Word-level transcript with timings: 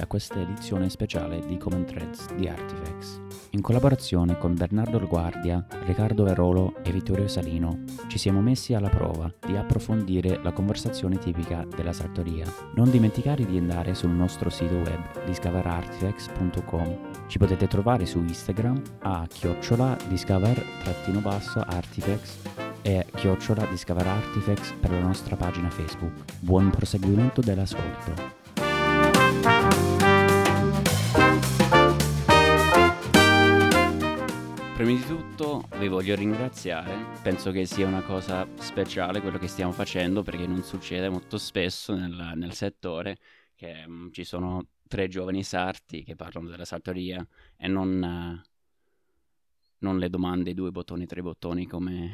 a 0.00 0.06
questa 0.06 0.40
edizione 0.40 0.88
speciale 0.88 1.44
di 1.46 1.56
Common 1.56 1.84
Threads 1.84 2.34
di 2.34 2.48
Artifacts. 2.48 3.20
In 3.50 3.60
collaborazione 3.60 4.38
con 4.38 4.54
Bernardo 4.54 4.98
Guardia, 5.06 5.64
Riccardo 5.84 6.24
Verolo 6.24 6.74
e 6.82 6.92
Vittorio 6.92 7.28
Salino 7.28 7.84
ci 8.06 8.18
siamo 8.18 8.40
messi 8.40 8.74
alla 8.74 8.88
prova 8.88 9.32
di 9.46 9.56
approfondire 9.56 10.40
la 10.42 10.52
conversazione 10.52 11.18
tipica 11.18 11.66
della 11.76 11.92
sartoria. 11.92 12.46
Non 12.74 12.90
dimenticare 12.90 13.44
di 13.44 13.58
andare 13.58 13.94
sul 13.94 14.10
nostro 14.10 14.50
sito 14.50 14.76
web 14.76 15.24
discoverartifacts.com. 15.24 16.98
Ci 17.26 17.38
potete 17.38 17.66
trovare 17.66 18.06
su 18.06 18.18
Instagram 18.18 18.80
a 19.00 19.26
chiocciola 19.28 19.96
discover-artifacts 20.08 22.38
e 22.82 23.06
chiocciola 23.14 23.66
Discover 23.66 24.08
per 24.80 24.90
la 24.90 25.00
nostra 25.00 25.36
pagina 25.36 25.70
Facebook. 25.70 26.12
Buon 26.40 26.70
proseguimento 26.70 27.40
dell'ascolto. 27.40 28.39
Prima 34.80 34.98
di 34.98 35.06
tutto 35.06 35.68
vi 35.76 35.88
voglio 35.88 36.14
ringraziare, 36.14 36.90
penso 37.22 37.50
che 37.50 37.66
sia 37.66 37.86
una 37.86 38.00
cosa 38.00 38.46
speciale 38.54 39.20
quello 39.20 39.36
che 39.36 39.46
stiamo 39.46 39.72
facendo 39.72 40.22
perché 40.22 40.46
non 40.46 40.62
succede 40.62 41.10
molto 41.10 41.36
spesso 41.36 41.94
nel, 41.94 42.32
nel 42.36 42.54
settore 42.54 43.18
che 43.54 43.84
um, 43.86 44.10
ci 44.10 44.24
sono 44.24 44.68
tre 44.88 45.06
giovani 45.08 45.42
sarti 45.42 46.02
che 46.02 46.16
parlano 46.16 46.48
della 46.48 46.64
sartoria 46.64 47.22
e 47.58 47.68
non, 47.68 48.42
uh, 48.42 48.48
non 49.80 49.98
le 49.98 50.08
domande 50.08 50.54
due 50.54 50.70
bottoni, 50.70 51.04
tre 51.04 51.20
bottoni 51.20 51.66
come, 51.66 52.12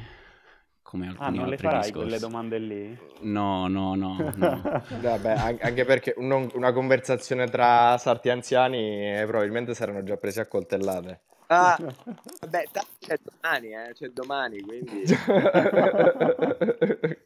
come 0.82 1.14
ah, 1.18 1.30
non 1.30 1.46
le 1.46 1.58
farai 1.58 1.82
discorsi. 1.82 1.92
quelle 1.92 2.18
domande 2.18 2.58
lì? 2.58 2.98
No, 3.20 3.68
no, 3.68 3.94
no. 3.94 4.32
no. 4.34 4.82
Vabbè, 5.00 5.56
anche 5.60 5.84
perché 5.84 6.14
un, 6.16 6.50
una 6.54 6.72
conversazione 6.72 7.46
tra 7.46 7.96
sarti 7.96 8.28
anziani 8.28 9.20
eh, 9.20 9.24
probabilmente 9.24 9.72
saranno 9.72 10.02
già 10.02 10.16
presi 10.16 10.40
a 10.40 10.48
coltellate. 10.48 11.20
Ah, 11.48 11.78
vabbè, 12.40 12.64
c'è 12.98 13.18
domani, 13.22 13.72
eh, 13.72 13.92
c'è 13.94 14.08
domani, 14.08 14.60
quindi... 14.60 15.04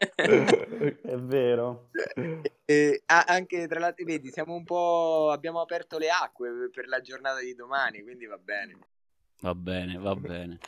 È 0.00 1.16
vero. 1.16 1.90
E, 2.64 3.02
anche 3.06 3.66
tra 3.66 3.78
l'altro, 3.78 4.04
vedi, 4.04 4.30
siamo 4.30 4.54
un 4.54 4.64
po'... 4.64 5.30
abbiamo 5.30 5.60
aperto 5.60 5.98
le 5.98 6.08
acque 6.08 6.70
per 6.72 6.88
la 6.88 7.00
giornata 7.00 7.40
di 7.40 7.54
domani, 7.54 8.02
quindi 8.02 8.26
va 8.26 8.38
bene. 8.38 8.78
Va 9.40 9.54
bene, 9.54 9.98
va 9.98 10.14
bene. 10.14 10.58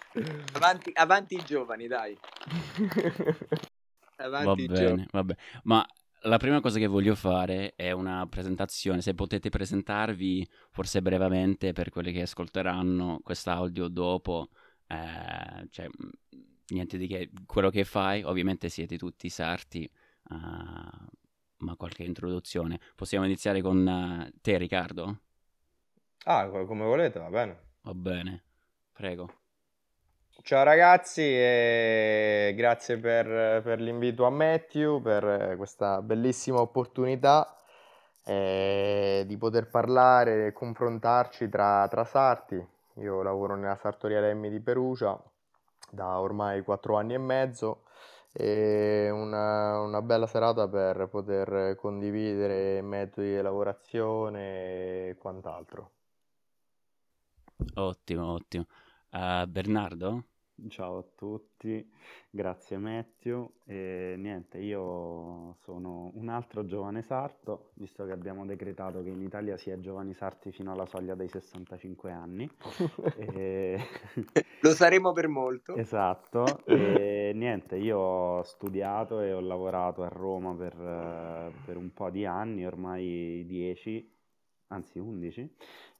Avanti, 0.54 0.90
avanti 0.94 1.34
i 1.34 1.44
giovani, 1.44 1.86
dai. 1.86 2.18
Avanti 4.16 4.66
va 4.66 4.74
bene, 4.74 5.06
va 5.10 5.24
bene. 5.24 5.40
Ma 5.64 5.86
la 6.22 6.36
prima 6.36 6.60
cosa 6.60 6.78
che 6.78 6.86
voglio 6.86 7.14
fare 7.14 7.74
è 7.74 7.90
una 7.90 8.26
presentazione. 8.26 9.00
Se 9.00 9.14
potete 9.14 9.48
presentarvi, 9.48 10.48
forse 10.70 11.02
brevemente, 11.02 11.72
per 11.72 11.90
quelli 11.90 12.12
che 12.12 12.22
ascolteranno 12.22 13.20
quest'audio 13.22 13.88
dopo, 13.88 14.50
eh, 14.86 15.68
cioè, 15.70 15.88
niente 16.68 16.96
di 16.96 17.06
che. 17.06 17.30
Quello 17.46 17.70
che 17.70 17.84
fai, 17.84 18.22
ovviamente 18.22 18.68
siete 18.68 18.96
tutti 18.96 19.28
sarti, 19.28 19.90
uh, 20.30 20.36
ma 21.58 21.76
qualche 21.76 22.04
introduzione. 22.04 22.78
Possiamo 22.94 23.24
iniziare 23.24 23.60
con 23.60 23.86
uh, 23.86 24.38
te, 24.40 24.58
Riccardo? 24.58 25.20
Ah, 26.24 26.48
come 26.48 26.84
volete, 26.84 27.18
va 27.18 27.30
bene. 27.30 27.70
Va 27.82 27.94
bene. 27.94 28.44
Prego. 28.92 29.41
Ciao 30.41 30.64
ragazzi 30.64 31.20
e 31.22 32.52
grazie 32.56 32.97
per, 32.98 33.62
per 33.62 33.80
l'invito 33.80 34.25
a 34.25 34.30
Matthew, 34.30 35.00
per 35.00 35.55
questa 35.56 36.02
bellissima 36.02 36.61
opportunità 36.61 37.56
eh, 38.24 39.24
di 39.27 39.36
poter 39.36 39.69
parlare 39.69 40.47
e 40.47 40.52
confrontarci 40.52 41.48
tra, 41.48 41.86
tra 41.89 42.05
sarti. 42.05 42.67
Io 42.95 43.23
lavoro 43.23 43.55
nella 43.55 43.77
sartoria 43.77 44.20
Lemmi 44.20 44.51
di 44.51 44.61
Perugia 44.61 45.20
da 45.90 46.18
ormai 46.18 46.62
quattro 46.62 46.96
anni 46.96 47.14
e 47.14 47.18
mezzo 47.18 47.85
e 48.33 49.11
una, 49.11 49.80
una 49.80 50.02
bella 50.02 50.27
serata 50.27 50.67
per 50.67 51.08
poter 51.08 51.77
condividere 51.77 52.80
metodi 52.80 53.35
di 53.36 53.42
lavorazione 53.42 55.11
e 55.11 55.17
quant'altro. 55.18 55.90
Ottimo, 57.74 58.33
ottimo. 58.33 58.67
Uh, 59.11 59.46
Bernardo? 59.46 60.24
Ciao 60.68 60.98
a 60.98 61.05
tutti, 61.17 61.85
grazie 62.30 62.77
Matthew. 62.77 63.51
E 63.64 64.14
niente, 64.17 64.58
io 64.58 65.57
sono 65.63 66.11
un 66.14 66.29
altro 66.29 66.64
giovane 66.64 67.02
sarto, 67.02 67.70
visto 67.74 68.05
che 68.05 68.13
abbiamo 68.13 68.46
decretato 68.46 69.02
che 69.02 69.08
in 69.08 69.23
Italia 69.23 69.57
si 69.57 69.70
è 69.70 69.79
giovani 69.80 70.14
sarti 70.14 70.52
fino 70.52 70.70
alla 70.70 70.86
soglia 70.86 71.14
dei 71.14 71.29
65 71.29 72.12
anni. 72.12 72.48
e... 73.17 73.79
Lo 74.61 74.70
saremo 74.70 75.12
per 75.12 75.27
molto. 75.27 75.74
Esatto, 75.74 76.64
e 76.67 77.33
niente, 77.35 77.77
io 77.77 77.98
ho 77.98 78.42
studiato 78.42 79.20
e 79.20 79.33
ho 79.33 79.41
lavorato 79.41 80.02
a 80.02 80.08
Roma 80.08 80.55
per, 80.55 81.52
per 81.64 81.77
un 81.77 81.92
po' 81.92 82.11
di 82.11 82.24
anni, 82.24 82.64
ormai 82.64 83.45
10, 83.46 84.12
anzi 84.72 84.98
11 84.98 85.50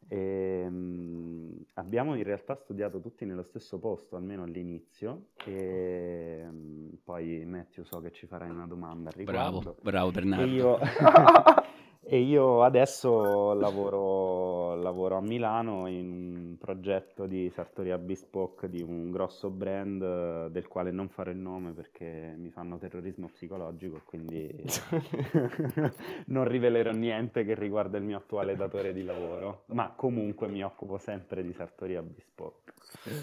e, 0.09 0.65
um, 0.67 1.65
abbiamo 1.75 2.15
in 2.15 2.23
realtà 2.23 2.55
studiato 2.55 3.01
tutti 3.01 3.25
nello 3.25 3.43
stesso 3.43 3.79
posto, 3.79 4.17
almeno 4.17 4.43
all'inizio, 4.43 5.29
e 5.45 6.45
um, 6.49 6.91
poi 7.05 7.45
Matthew 7.45 7.85
so 7.85 8.01
che 8.01 8.11
ci 8.11 8.27
farai 8.27 8.51
una 8.51 8.67
domanda 8.67 9.11
al 9.11 9.17
riguardo. 9.17 9.61
Bravo, 9.61 9.77
bravo 9.81 10.11
Bernardo. 10.11 10.45
E 10.45 10.49
io, 10.49 10.79
E 12.05 12.19
io 12.19 12.65
adesso 12.65 13.55
lavoro, 13.55 14.75
lavoro 14.75 15.17
a 15.17 15.21
Milano 15.21 15.87
in 15.87 16.37
un 16.37 16.57
progetto 16.59 17.27
di 17.27 17.49
sartoria 17.55 17.97
bespoke 17.97 18.69
di 18.69 18.83
un 18.83 19.13
grosso 19.13 19.51
brand 19.51 20.03
eh, 20.03 20.49
del 20.51 20.67
quale 20.67 20.91
non 20.91 21.09
farò 21.09 21.31
il 21.31 21.37
nome 21.37 21.71
perché 21.71 22.35
mi 22.37 22.51
fanno 22.51 22.77
terrorismo 22.77 23.29
psicologico 23.29 23.99
e 23.99 24.03
quindi 24.05 24.53
non 26.27 26.49
rivelerò 26.49 26.91
niente 26.91 27.45
che 27.45 27.55
riguarda 27.55 27.99
il 27.99 28.05
mio 28.05 28.17
attuale 28.17 28.57
datore 28.57 28.93
di 28.93 29.05
lavoro, 29.05 29.65
ma 29.67 29.93
comunque 29.95 30.49
mi 30.49 30.63
occupo 30.65 30.99
sempre 30.99 31.45
di 31.45 31.53
sartoria 31.53 32.03
bespoke. 32.03 32.73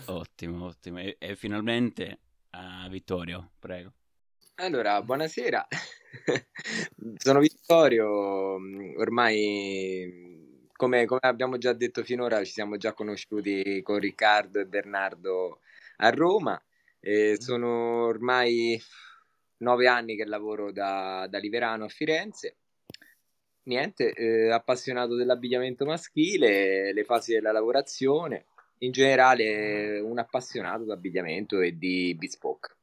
Ottimo, 0.06 0.66
ottimo. 0.66 1.00
E, 1.00 1.18
e 1.20 1.36
finalmente 1.36 2.20
uh, 2.52 2.90
Vittorio, 2.90 3.52
prego. 3.60 3.92
Allora, 4.62 5.02
buonasera. 5.02 5.66
Sono 7.16 7.40
Vittorio, 7.40 8.56
ormai 8.98 10.68
come, 10.74 11.06
come 11.06 11.22
abbiamo 11.22 11.58
già 11.58 11.72
detto 11.72 12.04
finora 12.04 12.44
ci 12.44 12.52
siamo 12.52 12.76
già 12.76 12.92
conosciuti 12.92 13.82
con 13.82 14.00
Riccardo 14.00 14.60
e 14.60 14.66
Bernardo 14.66 15.62
a 15.98 16.10
Roma 16.10 16.62
e 17.00 17.38
sono 17.40 18.06
ormai 18.08 18.78
nove 19.60 19.88
anni 19.88 20.18
che 20.18 20.26
lavoro 20.26 20.74
da, 20.74 21.26
da 21.30 21.38
Liverano 21.38 21.86
a 21.86 21.90
Firenze. 21.90 22.58
Niente, 23.64 24.12
eh, 24.12 24.52
appassionato 24.52 25.16
dell'abbigliamento 25.16 25.86
maschile, 25.86 26.92
le 26.92 27.04
fasi 27.06 27.32
della 27.32 27.54
lavorazione, 27.54 28.48
in 28.80 28.92
generale 28.92 30.02
un 30.02 30.20
appassionato 30.20 30.84
di 30.84 30.92
abbigliamento 30.92 31.62
e 31.62 31.78
di 31.78 32.14
bespoke. 32.16 32.79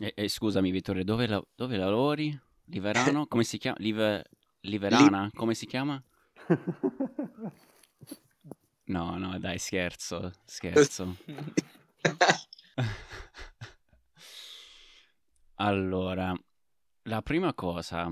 E, 0.00 0.12
e 0.14 0.28
scusami 0.28 0.70
Vittorio, 0.70 1.04
dove, 1.04 1.26
la, 1.26 1.44
dove 1.54 1.76
lavori? 1.76 2.38
Liverano? 2.66 3.26
Come 3.28 3.44
si 3.44 3.58
chiama? 3.58 3.76
Live, 3.80 4.24
Liverana? 4.60 5.24
Li... 5.24 5.30
Come 5.34 5.54
si 5.54 5.66
chiama? 5.66 6.02
No, 8.88 9.18
no, 9.18 9.38
dai, 9.38 9.58
scherzo, 9.58 10.32
scherzo. 10.46 11.16
allora, 15.56 16.34
la 17.02 17.20
prima 17.20 17.52
cosa 17.52 18.08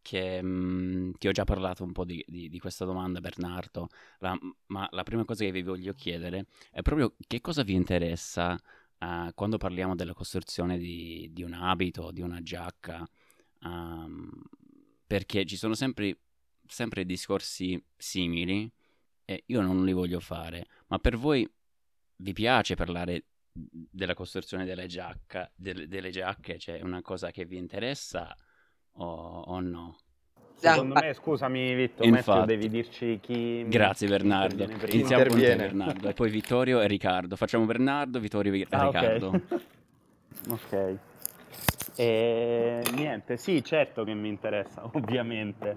che 0.00 0.40
mh, 0.40 0.46
mm, 0.46 1.10
ti 1.18 1.26
ho 1.26 1.32
già 1.32 1.42
parlato 1.42 1.82
un 1.82 1.90
po' 1.90 2.04
di, 2.04 2.24
di, 2.28 2.48
di 2.48 2.58
questa 2.60 2.84
domanda, 2.84 3.18
Bernardo, 3.20 3.88
la, 4.18 4.38
ma 4.66 4.86
la 4.92 5.02
prima 5.02 5.24
cosa 5.24 5.42
che 5.44 5.50
vi 5.50 5.62
voglio 5.62 5.94
chiedere 5.94 6.46
è 6.70 6.80
proprio 6.82 7.16
che 7.26 7.40
cosa 7.40 7.64
vi 7.64 7.74
interessa 7.74 8.56
uh, 9.00 9.32
quando 9.34 9.58
parliamo 9.58 9.94
della 9.94 10.14
costruzione 10.14 10.78
di, 10.78 11.28
di, 11.32 11.42
un 11.42 11.52
abito, 11.52 12.10
di 12.10 12.20
una 12.20 12.42
giacca, 12.42 13.08
um, 13.62 14.30
perché 15.06 15.44
ci 15.44 15.56
sono 15.56 15.74
sempre, 15.74 16.18
sempre 16.66 17.04
discorsi 17.04 17.82
simili 17.96 18.70
e 19.24 19.44
io 19.46 19.60
non 19.60 19.84
li 19.84 19.92
voglio 19.92 20.20
fare, 20.20 20.66
ma 20.88 20.98
per 20.98 21.16
voi 21.16 21.48
vi 22.16 22.32
piace 22.32 22.74
parlare 22.74 23.24
della 23.52 24.14
costruzione 24.14 24.64
delle, 24.64 24.86
giacca, 24.86 25.50
delle, 25.54 25.88
delle 25.88 26.10
giacche? 26.10 26.58
Cioè 26.58 26.80
una 26.82 27.02
cosa 27.02 27.30
che 27.30 27.44
vi 27.44 27.56
interessa 27.56 28.34
o, 28.92 29.04
o 29.04 29.60
no? 29.60 29.98
Secondo 30.60 30.94
me, 31.00 31.14
scusami 31.14 31.74
Vittorio, 31.74 32.16
Infatti. 32.16 32.46
devi 32.46 32.68
dirci 32.68 33.18
chi... 33.20 33.64
Grazie 33.66 34.08
Bernardo. 34.08 34.64
Iniziamo 34.64 35.24
con 35.24 35.38
te 35.38 35.56
Bernardo 35.56 36.08
e 36.08 36.12
poi 36.12 36.30
Vittorio 36.30 36.80
e 36.80 36.86
Riccardo. 36.86 37.36
Facciamo 37.36 37.64
Bernardo, 37.64 38.20
Vittorio 38.20 38.52
e 38.52 38.66
ah, 38.70 38.84
Riccardo. 38.84 39.40
Ok. 40.48 40.96
E 41.96 42.82
niente, 42.94 43.36
sì, 43.36 43.62
certo 43.62 44.04
che 44.04 44.14
mi 44.14 44.28
interessa, 44.28 44.88
ovviamente. 44.92 45.76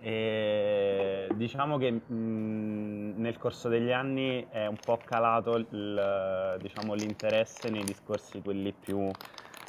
E 0.00 1.28
diciamo 1.34 1.76
che 1.76 1.90
mh, 1.92 3.14
nel 3.16 3.36
corso 3.38 3.68
degli 3.68 3.92
anni 3.92 4.46
è 4.50 4.66
un 4.66 4.78
po' 4.82 4.98
calato 5.04 5.56
il, 5.56 6.56
diciamo, 6.60 6.94
l'interesse 6.94 7.70
nei 7.70 7.84
discorsi 7.84 8.40
quelli 8.40 8.72
più 8.72 9.08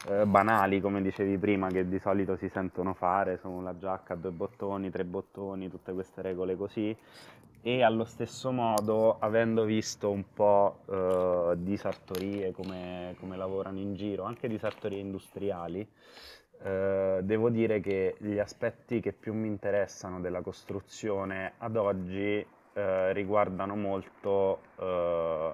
eh, 0.07 0.25
banali, 0.25 0.81
come 0.81 1.01
dicevi 1.01 1.37
prima, 1.37 1.67
che 1.69 1.87
di 1.87 1.99
solito 1.99 2.35
si 2.35 2.49
sentono 2.49 2.93
fare, 2.93 3.37
sono 3.37 3.61
la 3.61 3.77
giacca, 3.77 4.15
due 4.15 4.31
bottoni, 4.31 4.89
tre 4.89 5.03
bottoni, 5.03 5.69
tutte 5.69 5.93
queste 5.93 6.21
regole 6.21 6.55
così. 6.55 6.95
E 7.63 7.83
allo 7.83 8.05
stesso 8.05 8.51
modo, 8.51 9.17
avendo 9.19 9.63
visto 9.65 10.09
un 10.09 10.23
po' 10.33 10.79
eh, 10.89 11.53
di 11.57 11.77
sartorie 11.77 12.51
come, 12.51 13.15
come 13.19 13.37
lavorano 13.37 13.77
in 13.77 13.93
giro, 13.93 14.23
anche 14.23 14.47
di 14.47 14.57
sartorie 14.57 14.99
industriali, 14.99 15.87
eh, 16.63 17.19
devo 17.21 17.49
dire 17.49 17.79
che 17.79 18.15
gli 18.17 18.39
aspetti 18.39 18.99
che 18.99 19.13
più 19.13 19.33
mi 19.33 19.47
interessano 19.47 20.19
della 20.19 20.41
costruzione 20.41 21.53
ad 21.57 21.75
oggi 21.75 22.45
eh, 22.73 23.13
riguardano 23.13 23.75
molto 23.75 24.59
eh, 24.79 25.53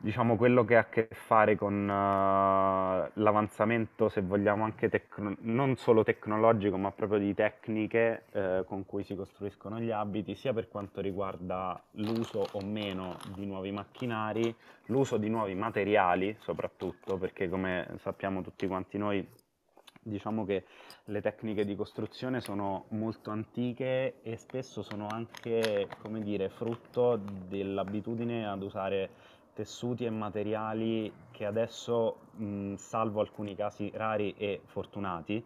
diciamo 0.00 0.36
quello 0.36 0.64
che 0.64 0.76
ha 0.76 0.80
a 0.80 0.88
che 0.88 1.08
fare 1.10 1.56
con 1.56 1.82
uh, 1.82 3.10
l'avanzamento, 3.20 4.08
se 4.08 4.22
vogliamo 4.22 4.64
anche 4.64 4.88
tecno- 4.88 5.36
non 5.40 5.76
solo 5.76 6.04
tecnologico, 6.04 6.76
ma 6.76 6.92
proprio 6.92 7.18
di 7.18 7.34
tecniche 7.34 8.24
uh, 8.32 8.64
con 8.64 8.86
cui 8.86 9.02
si 9.02 9.16
costruiscono 9.16 9.80
gli 9.80 9.90
abiti, 9.90 10.34
sia 10.34 10.52
per 10.52 10.68
quanto 10.68 11.00
riguarda 11.00 11.80
l'uso 11.92 12.46
o 12.52 12.60
meno 12.60 13.16
di 13.34 13.44
nuovi 13.44 13.72
macchinari, 13.72 14.54
l'uso 14.86 15.16
di 15.16 15.28
nuovi 15.28 15.54
materiali 15.54 16.36
soprattutto, 16.40 17.16
perché 17.16 17.48
come 17.48 17.96
sappiamo 17.98 18.40
tutti 18.42 18.66
quanti 18.68 18.98
noi, 18.98 19.26
diciamo 20.00 20.44
che 20.46 20.64
le 21.06 21.20
tecniche 21.20 21.64
di 21.64 21.74
costruzione 21.74 22.40
sono 22.40 22.84
molto 22.90 23.30
antiche 23.30 24.20
e 24.22 24.36
spesso 24.36 24.82
sono 24.82 25.08
anche, 25.10 25.88
come 26.02 26.20
dire, 26.20 26.50
frutto 26.50 27.16
dell'abitudine 27.16 28.46
ad 28.46 28.62
usare 28.62 29.10
tessuti 29.58 30.04
e 30.04 30.10
materiali 30.10 31.12
che 31.32 31.44
adesso, 31.44 32.18
mh, 32.36 32.74
salvo 32.74 33.18
alcuni 33.18 33.56
casi 33.56 33.90
rari 33.92 34.32
e 34.38 34.60
fortunati, 34.66 35.44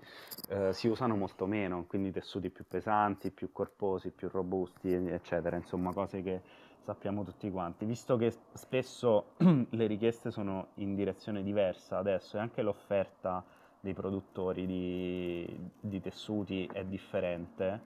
eh, 0.51 0.75
si 0.75 0.87
usano 0.87 1.17
molto 1.17 1.47
meno, 1.47 1.87
quindi 1.87 2.13
tessuti 2.13 2.51
più 2.51 2.67
pesanti, 2.69 3.31
più 3.31 3.53
corposi, 3.53 4.11
più 4.11 4.29
robusti, 4.31 4.93
eccetera, 4.93 5.57
insomma 5.57 5.95
cose 5.95 6.23
che 6.23 6.43
sappiamo 6.83 7.25
tutti 7.25 7.51
quanti. 7.51 7.87
Visto 7.87 8.19
che 8.19 8.35
spesso 8.53 9.29
le 9.71 9.87
richieste 9.87 10.31
sono 10.31 10.73
in 10.75 10.95
direzione 10.95 11.43
diversa 11.43 11.97
adesso 11.97 12.37
e 12.37 12.41
anche 12.41 12.61
l'offerta 12.61 13.43
dei 13.81 13.95
produttori 13.95 14.67
di, 14.67 15.71
di 15.81 16.01
tessuti 16.03 16.69
è 16.71 16.85
differente, 16.85 17.81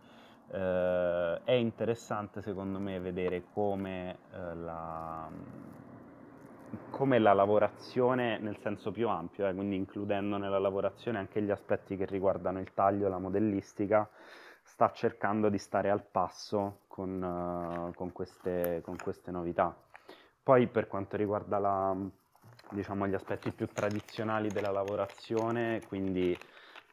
eh, 0.48 1.40
è 1.44 1.52
interessante 1.52 2.42
secondo 2.42 2.80
me 2.80 2.98
vedere 2.98 3.44
come 3.52 4.18
eh, 4.32 4.54
la 4.56 5.30
come 6.90 7.18
la 7.18 7.32
lavorazione 7.32 8.38
nel 8.38 8.56
senso 8.58 8.90
più 8.90 9.08
ampio, 9.08 9.46
eh, 9.46 9.54
quindi 9.54 9.76
includendo 9.76 10.36
nella 10.36 10.58
lavorazione 10.58 11.18
anche 11.18 11.42
gli 11.42 11.50
aspetti 11.50 11.96
che 11.96 12.06
riguardano 12.06 12.58
il 12.58 12.72
taglio, 12.74 13.08
la 13.08 13.18
modellistica, 13.18 14.08
sta 14.62 14.90
cercando 14.92 15.48
di 15.48 15.58
stare 15.58 15.90
al 15.90 16.02
passo 16.02 16.80
con, 16.88 17.22
uh, 17.22 17.94
con, 17.94 18.12
queste, 18.12 18.80
con 18.82 18.96
queste, 18.96 19.30
novità. 19.30 19.74
Poi 20.42 20.66
per 20.66 20.88
quanto 20.88 21.16
riguarda 21.16 21.58
la, 21.58 21.96
diciamo, 22.70 23.06
gli 23.06 23.14
aspetti 23.14 23.52
più 23.52 23.68
tradizionali 23.68 24.48
della 24.48 24.70
lavorazione, 24.72 25.82
quindi 25.86 26.36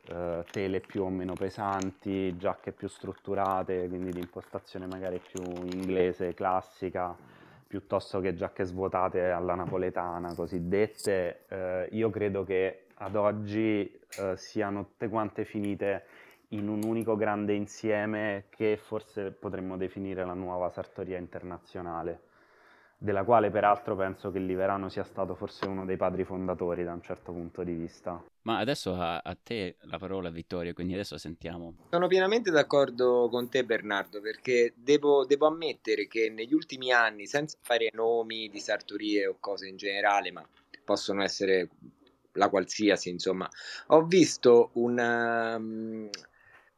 uh, 0.09 0.43
tele 0.51 0.81
più 0.81 1.03
o 1.03 1.09
meno 1.09 1.33
pesanti, 1.33 2.37
giacche 2.37 2.73
più 2.73 2.87
strutturate, 2.87 3.87
quindi 3.87 4.11
di 4.11 4.19
impostazione 4.19 4.85
magari 4.85 5.19
più 5.19 5.41
inglese, 5.41 6.33
classica, 6.33 7.15
piuttosto 7.73 8.19
che 8.19 8.35
giacche 8.35 8.65
svuotate 8.65 9.31
alla 9.31 9.55
napoletana 9.55 10.35
cosiddette, 10.35 11.45
eh, 11.47 11.87
io 11.93 12.11
credo 12.11 12.43
che 12.43 12.85
ad 12.97 13.15
oggi 13.15 13.99
eh, 14.19 14.37
siano 14.37 14.85
tutte 14.85 15.09
quante 15.09 15.43
finite 15.43 16.05
in 16.49 16.67
un 16.67 16.83
unico 16.83 17.15
grande 17.15 17.53
insieme 17.53 18.43
che 18.49 18.77
forse 18.77 19.31
potremmo 19.31 19.75
definire 19.75 20.23
la 20.23 20.35
nuova 20.35 20.69
sartoria 20.69 21.17
internazionale 21.17 22.19
della 22.95 23.23
quale 23.23 23.49
peraltro 23.49 23.95
penso 23.95 24.31
che 24.31 24.37
Liverano 24.37 24.87
sia 24.87 25.03
stato 25.03 25.33
forse 25.33 25.65
uno 25.65 25.83
dei 25.83 25.97
padri 25.97 26.25
fondatori 26.25 26.83
da 26.83 26.93
un 26.93 27.01
certo 27.01 27.31
punto 27.31 27.63
di 27.63 27.73
vista. 27.73 28.23
Ma 28.43 28.59
adesso 28.59 28.93
a, 28.93 29.19
a 29.19 29.37
te 29.41 29.77
la 29.81 29.97
parola 29.97 30.29
Vittorio, 30.29 30.73
quindi 30.73 30.93
adesso 30.93 31.17
sentiamo. 31.17 31.75
Sono 31.89 32.07
pienamente 32.07 32.51
d'accordo 32.51 33.29
con 33.29 33.49
te 33.49 33.63
Bernardo, 33.63 34.19
perché 34.19 34.73
devo, 34.75 35.25
devo 35.25 35.47
ammettere 35.47 36.07
che 36.07 36.29
negli 36.29 36.53
ultimi 36.53 36.91
anni, 36.91 37.25
senza 37.25 37.57
fare 37.61 37.89
nomi 37.93 38.49
di 38.49 38.59
sartorie 38.59 39.27
o 39.27 39.37
cose 39.39 39.67
in 39.67 39.77
generale, 39.77 40.31
ma 40.31 40.45
possono 40.83 41.23
essere 41.23 41.69
la 42.33 42.49
qualsiasi, 42.49 43.09
insomma, 43.09 43.49
ho 43.87 44.03
visto 44.03 44.71
una, 44.73 45.55
um, 45.55 46.09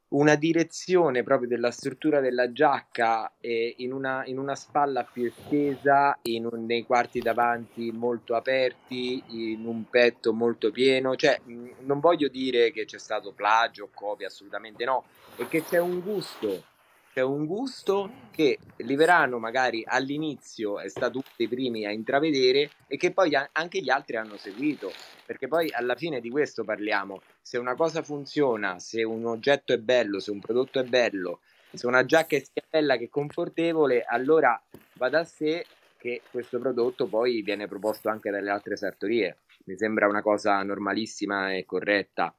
una 0.10 0.36
direzione 0.36 1.24
proprio 1.24 1.48
della 1.48 1.72
struttura 1.72 2.20
della 2.20 2.52
giacca 2.52 3.32
eh, 3.40 3.74
in, 3.78 3.92
una, 3.92 4.24
in, 4.26 4.38
una, 4.38 4.56
spalla 4.56 5.04
più 5.04 5.26
estesa, 5.26 6.18
in 6.24 6.46
un, 6.46 6.66
nei 6.66 6.86
quarti 6.86 7.20
davanti 7.20 7.92
molto 7.92 8.36
aperti, 8.36 9.24
in 9.30 9.66
un 9.66 9.90
petto 9.90 10.32
molto 10.34 10.72
pieno. 10.72 11.16
Cioè, 11.16 11.40
mh, 11.44 11.70
non 11.82 12.00
voglio 12.00 12.28
dire 12.28 12.72
che 12.72 12.86
c'è 12.86 13.00
stato 13.00 13.32
plagio 13.32 13.86
o 13.86 13.90
copia, 13.94 14.28
assolutamente 14.28 14.86
no, 14.86 15.06
è 15.36 15.48
che 15.48 15.64
c'è 15.64 15.80
un 15.80 16.00
gusto 16.02 16.74
c'è 17.16 17.22
un 17.22 17.46
gusto 17.46 18.12
che 18.30 18.60
Liverano 18.80 19.40
magari 19.40 19.86
all'inizio 19.88 20.82
è 20.82 20.90
stato 20.90 21.20
uno 21.20 21.28
dei 21.38 21.48
primi 21.48 21.86
a 21.86 21.92
intravedere 21.92 22.72
e 22.88 22.98
che 22.98 23.14
poi 23.14 23.32
anche 23.54 23.80
gli 23.80 23.90
altri 23.90 24.18
hanno 24.18 24.36
seguito, 24.36 24.92
perché 25.26 25.48
poi 25.48 25.72
alla 25.72 25.96
fine 25.96 26.20
di 26.20 26.30
questo 26.30 26.66
parliamo, 26.66 27.22
se 27.42 27.58
una 27.58 27.74
cosa 27.74 28.04
funziona, 28.04 28.80
se 28.80 29.04
un 29.04 29.26
oggetto 29.28 29.72
è 29.72 29.78
bello, 29.78 30.20
se 30.20 30.32
un 30.32 30.42
prodotto 30.42 30.78
è 30.78 30.84
bello, 30.84 31.40
se 31.72 31.88
una 31.88 32.06
giacca 32.06 32.36
è 32.36 32.44
sia 32.44 32.64
bella 32.70 32.98
che 32.98 33.08
confortevole, 33.08 34.04
allora 34.04 34.62
va 34.96 35.08
da 35.08 35.24
sé 35.24 35.66
che 35.98 36.22
questo 36.30 36.60
prodotto 36.60 37.08
poi 37.08 37.42
viene 37.44 37.70
proposto 37.70 38.10
anche 38.10 38.30
dalle 38.30 38.50
altre 38.50 38.76
sartorie. 38.76 39.38
Mi 39.68 39.78
sembra 39.78 40.10
una 40.10 40.22
cosa 40.22 40.62
normalissima 40.64 41.54
e 41.54 41.64
corretta. 41.64 42.36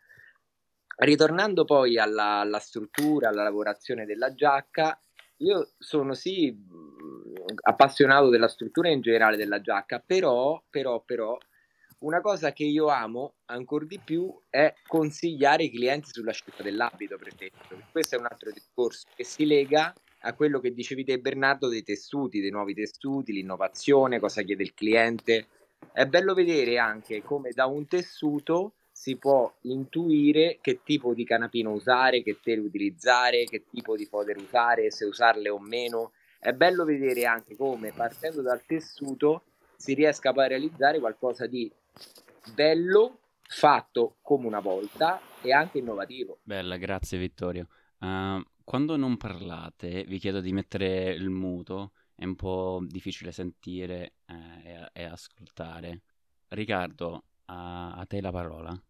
Ritornando 0.96 1.64
poi 1.64 1.98
alla, 1.98 2.40
alla 2.40 2.58
struttura, 2.58 3.28
alla 3.28 3.42
lavorazione 3.42 4.06
della 4.06 4.34
giacca, 4.34 4.98
io 5.38 5.72
sono 5.78 6.14
sì 6.14 6.56
appassionato 7.62 8.30
della 8.30 8.48
struttura 8.48 8.88
in 8.88 9.02
generale 9.02 9.36
della 9.36 9.60
giacca, 9.60 10.02
però, 10.04 10.62
però, 10.70 11.00
però, 11.00 11.36
una 11.98 12.20
cosa 12.20 12.52
che 12.52 12.64
io 12.64 12.88
amo 12.88 13.34
ancora 13.46 13.84
di 13.84 14.00
più 14.02 14.32
è 14.48 14.74
consigliare 14.86 15.64
i 15.64 15.70
clienti 15.70 16.10
sulla 16.12 16.32
scelta 16.32 16.62
dell'abito, 16.62 17.16
per 17.16 17.28
esempio. 17.28 17.86
Questo 17.90 18.16
è 18.16 18.18
un 18.18 18.26
altro 18.26 18.50
discorso 18.50 19.06
che 19.14 19.24
si 19.24 19.46
lega 19.46 19.92
a 20.20 20.32
quello 20.34 20.60
che 20.60 20.72
dicevi 20.72 21.04
te 21.04 21.18
Bernardo 21.18 21.68
dei 21.68 21.82
tessuti, 21.82 22.40
dei 22.40 22.50
nuovi 22.50 22.74
tessuti, 22.74 23.32
l'innovazione, 23.32 24.18
cosa 24.18 24.42
chiede 24.42 24.62
il 24.62 24.74
cliente. 24.74 25.46
È 25.92 26.06
bello 26.06 26.34
vedere 26.34 26.78
anche 26.78 27.22
come 27.22 27.50
da 27.50 27.66
un 27.66 27.86
tessuto 27.86 28.75
si 28.96 29.16
può 29.16 29.52
intuire 29.62 30.56
che 30.62 30.80
tipo 30.82 31.12
di 31.12 31.26
canapino 31.26 31.70
usare, 31.70 32.22
che 32.22 32.40
tele 32.42 32.62
utilizzare, 32.62 33.44
che 33.44 33.64
tipo 33.68 33.94
di 33.94 34.06
fodere 34.06 34.40
usare, 34.40 34.90
se 34.90 35.04
usarle 35.04 35.50
o 35.50 35.58
meno. 35.58 36.12
È 36.38 36.52
bello 36.54 36.86
vedere 36.86 37.26
anche 37.26 37.56
come 37.56 37.92
partendo 37.92 38.40
dal 38.40 38.64
tessuto 38.64 39.42
si 39.76 39.92
riesca 39.92 40.32
poi 40.32 40.44
a 40.44 40.48
realizzare 40.48 40.98
qualcosa 40.98 41.46
di 41.46 41.70
bello, 42.54 43.18
fatto 43.42 44.16
come 44.22 44.46
una 44.46 44.60
volta 44.60 45.20
e 45.42 45.52
anche 45.52 45.76
innovativo. 45.76 46.38
Bella, 46.42 46.78
grazie 46.78 47.18
Vittorio. 47.18 47.68
Uh, 47.98 48.42
quando 48.64 48.96
non 48.96 49.18
parlate 49.18 50.04
vi 50.04 50.18
chiedo 50.18 50.40
di 50.40 50.54
mettere 50.54 51.10
il 51.10 51.28
muto, 51.28 51.92
è 52.14 52.24
un 52.24 52.34
po' 52.34 52.80
difficile 52.82 53.30
sentire 53.30 54.14
eh, 54.24 54.70
e, 54.70 54.90
e 54.94 55.04
ascoltare. 55.04 56.00
Riccardo, 56.48 57.24
a, 57.46 57.94
a 57.94 58.06
te 58.06 58.20
la 58.20 58.30
parola. 58.32 58.80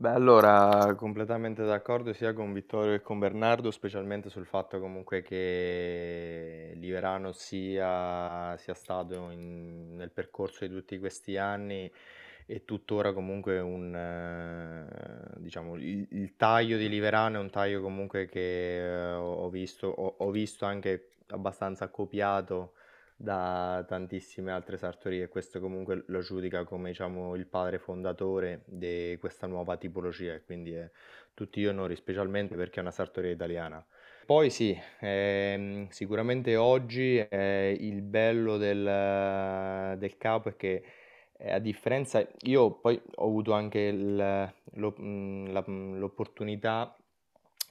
Beh, 0.00 0.10
allora, 0.10 0.94
completamente 0.96 1.64
d'accordo 1.64 2.12
sia 2.12 2.32
con 2.32 2.52
Vittorio 2.52 2.92
che 2.92 3.02
con 3.02 3.18
Bernardo, 3.18 3.72
specialmente 3.72 4.28
sul 4.30 4.46
fatto 4.46 4.78
comunque 4.78 5.22
che 5.22 6.72
Liverano 6.76 7.32
sia, 7.32 8.56
sia 8.58 8.74
stato 8.74 9.30
in- 9.30 9.96
nel 9.96 10.12
percorso 10.12 10.64
di 10.64 10.72
tutti 10.72 10.98
questi 11.00 11.36
anni 11.36 11.90
e 12.46 12.64
tuttora 12.64 13.12
comunque 13.12 13.58
un, 13.58 13.92
eh, 13.94 15.40
diciamo, 15.40 15.74
il, 15.74 16.06
il 16.12 16.36
taglio 16.36 16.76
di 16.78 16.88
Liverano 16.88 17.38
è 17.38 17.40
un 17.40 17.50
taglio 17.50 17.80
comunque 17.82 18.26
che 18.26 18.78
eh, 18.78 19.12
ho 19.14 19.48
visto, 19.50 19.88
ho, 19.88 20.14
ho 20.18 20.30
visto 20.30 20.64
anche 20.64 21.10
abbastanza 21.30 21.88
copiato 21.88 22.74
da 23.20 23.84
tantissime 23.88 24.52
altre 24.52 24.76
sartorie 24.76 25.24
e 25.24 25.28
questo 25.28 25.58
comunque 25.58 26.04
lo 26.06 26.20
giudica 26.20 26.64
come 26.64 26.90
diciamo, 26.90 27.34
il 27.34 27.46
padre 27.46 27.78
fondatore 27.80 28.62
di 28.66 29.16
questa 29.18 29.46
nuova 29.48 29.76
tipologia 29.76 30.34
e 30.34 30.44
quindi 30.44 30.72
è 30.72 30.88
tutti 31.34 31.60
gli 31.60 31.66
onori, 31.66 31.96
specialmente 31.96 32.54
perché 32.54 32.78
è 32.78 32.82
una 32.82 32.92
sartoria 32.92 33.32
italiana. 33.32 33.84
Poi 34.24 34.50
sì, 34.50 34.78
ehm, 35.00 35.88
sicuramente 35.88 36.54
oggi 36.56 37.16
eh, 37.18 37.76
il 37.80 38.02
bello 38.02 38.56
del, 38.58 39.96
del 39.98 40.16
capo 40.18 40.50
è 40.50 40.56
che 40.56 40.82
eh, 41.38 41.52
a 41.52 41.58
differenza, 41.58 42.26
io 42.42 42.72
poi 42.72 43.00
ho 43.16 43.24
avuto 43.26 43.52
anche 43.52 43.78
il- 43.80 44.52
lo- 44.74 44.94
la- 44.98 45.64
l'opportunità 45.66 46.94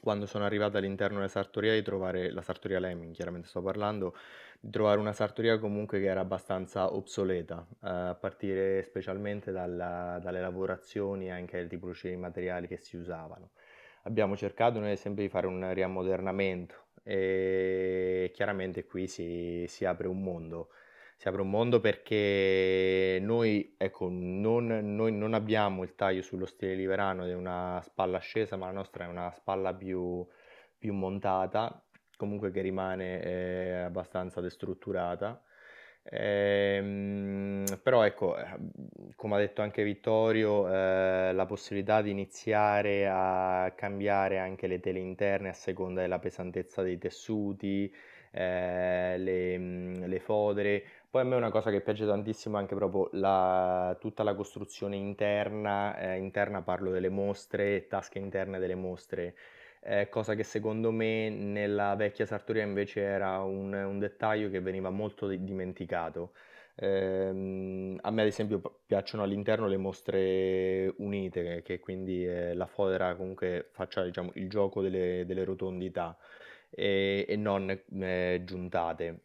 quando 0.07 0.25
sono 0.25 0.45
arrivato 0.45 0.77
all'interno 0.77 1.17
della 1.17 1.27
sartoria 1.27 1.73
di 1.73 1.81
trovare 1.81 2.31
la 2.31 2.41
sartoria 2.41 2.79
Lemming, 2.79 3.13
chiaramente 3.13 3.49
sto 3.49 3.61
parlando, 3.61 4.15
di 4.57 4.69
trovare 4.69 5.01
una 5.01 5.11
sartoria 5.11 5.59
comunque 5.59 5.99
che 5.99 6.05
era 6.05 6.21
abbastanza 6.21 6.93
obsoleta, 6.93 7.67
eh, 7.83 7.89
a 7.89 8.15
partire 8.15 8.83
specialmente 8.83 9.51
dalla- 9.51 10.17
dalle 10.23 10.39
lavorazioni 10.39 11.25
e 11.25 11.31
anche 11.31 11.59
le 11.59 11.67
tipologie 11.67 12.11
di 12.11 12.15
materiali 12.15 12.67
che 12.67 12.77
si 12.77 12.95
usavano. 12.95 13.49
Abbiamo 14.03 14.37
cercato 14.37 14.79
noi 14.79 14.91
esempio 14.91 15.23
di 15.23 15.29
fare 15.29 15.45
un 15.45 15.73
riammodernamento 15.73 16.75
e 17.03 18.31
chiaramente 18.33 18.85
qui 18.85 19.07
si, 19.09 19.65
si 19.67 19.83
apre 19.83 20.07
un 20.07 20.23
mondo 20.23 20.69
si 21.17 21.27
apre 21.27 21.41
un 21.41 21.49
mondo 21.49 21.79
perché 21.79 23.17
noi, 23.21 23.73
ecco, 23.75 24.07
non, 24.11 24.67
noi 24.67 25.11
non 25.11 25.33
abbiamo 25.33 25.81
il 25.81 25.95
taglio 25.95 26.21
sullo 26.21 26.45
stile 26.45 26.75
liberano 26.75 27.25
di 27.25 27.33
una 27.33 27.81
spalla 27.83 28.19
scesa, 28.19 28.55
ma 28.55 28.67
la 28.67 28.73
nostra 28.73 29.05
è 29.05 29.07
una 29.07 29.31
spalla 29.31 29.73
più, 29.73 30.25
più 30.77 30.93
montata, 30.93 31.83
comunque 32.15 32.51
che 32.51 32.61
rimane 32.61 33.21
eh, 33.23 33.73
abbastanza 33.79 34.41
destrutturata. 34.41 35.41
Ehm, 36.09 37.65
però 37.83 38.03
ecco, 38.03 38.37
eh, 38.37 38.45
come 39.15 39.35
ha 39.35 39.39
detto 39.39 39.61
anche 39.61 39.83
Vittorio, 39.83 40.67
eh, 40.71 41.33
la 41.33 41.45
possibilità 41.45 42.01
di 42.01 42.11
iniziare 42.11 43.07
a 43.09 43.73
cambiare 43.75 44.37
anche 44.37 44.67
le 44.67 44.79
tele 44.79 44.99
interne 44.99 45.49
a 45.49 45.53
seconda 45.53 46.01
della 46.01 46.19
pesantezza 46.19 46.81
dei 46.81 46.97
tessuti, 46.97 47.91
eh, 48.31 49.17
le, 49.17 49.57
le 50.07 50.19
fodere, 50.19 50.83
poi 51.09 51.21
a 51.21 51.23
me 51.25 51.35
una 51.35 51.49
cosa 51.51 51.71
che 51.71 51.81
piace 51.81 52.05
tantissimo 52.05 52.57
è 52.57 52.59
anche 52.59 52.75
proprio 52.75 53.09
la, 53.13 53.95
tutta 53.99 54.23
la 54.23 54.35
costruzione 54.35 54.95
interna, 54.95 55.97
eh, 55.97 56.17
interna 56.17 56.61
parlo 56.61 56.91
delle 56.91 57.09
mostre, 57.09 57.87
tasche 57.87 58.19
interne 58.19 58.59
delle 58.59 58.75
mostre, 58.75 59.35
eh, 59.81 60.09
cosa 60.09 60.35
che 60.35 60.43
secondo 60.43 60.91
me 60.91 61.29
nella 61.29 61.95
vecchia 61.95 62.25
sartoria 62.25 62.63
invece 62.63 63.01
era 63.01 63.39
un, 63.41 63.73
un 63.73 63.99
dettaglio 63.99 64.49
che 64.49 64.59
veniva 64.61 64.89
molto 64.89 65.27
dimenticato. 65.27 66.33
Eh, 66.75 67.97
a 68.01 68.11
me 68.11 68.21
ad 68.21 68.27
esempio 68.27 68.61
piacciono 68.85 69.23
all'interno 69.23 69.67
le 69.67 69.77
mostre 69.77 70.93
unite, 70.97 71.43
che, 71.43 71.61
che 71.63 71.79
quindi 71.79 72.25
eh, 72.25 72.53
la 72.53 72.67
fodera 72.67 73.15
comunque 73.15 73.69
faccia 73.71 74.03
diciamo, 74.03 74.31
il 74.35 74.49
gioco 74.49 74.81
delle, 74.81 75.25
delle 75.25 75.43
rotondità 75.43 76.17
e, 76.69 77.25
e 77.27 77.35
non 77.35 77.69
eh, 77.69 78.41
giuntate. 78.45 79.21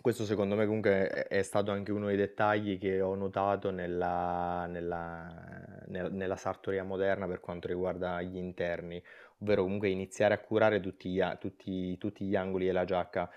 Questo 0.00 0.24
secondo 0.24 0.54
me 0.56 0.64
comunque 0.64 1.26
è 1.28 1.42
stato 1.42 1.70
anche 1.70 1.92
uno 1.92 2.06
dei 2.06 2.16
dettagli 2.16 2.78
che 2.78 3.00
ho 3.02 3.14
notato 3.14 3.70
nella, 3.70 4.66
nella, 4.66 5.84
nella 5.86 6.36
sartoria 6.36 6.82
moderna 6.82 7.26
per 7.26 7.40
quanto 7.40 7.68
riguarda 7.68 8.20
gli 8.22 8.36
interni, 8.36 9.02
ovvero 9.38 9.62
comunque 9.62 9.90
iniziare 9.90 10.34
a 10.34 10.38
curare 10.38 10.80
tutti 10.80 11.10
gli, 11.10 11.22
tutti, 11.38 11.98
tutti 11.98 12.24
gli 12.24 12.34
angoli 12.34 12.66
della 12.66 12.84
giacca. 12.84 13.30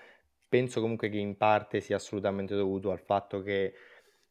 Penso 0.48 0.80
comunque 0.80 1.10
che 1.10 1.18
in 1.18 1.36
parte 1.36 1.80
sia 1.80 1.96
assolutamente 1.96 2.54
dovuto 2.56 2.90
al 2.90 3.00
fatto 3.00 3.42
che 3.42 3.74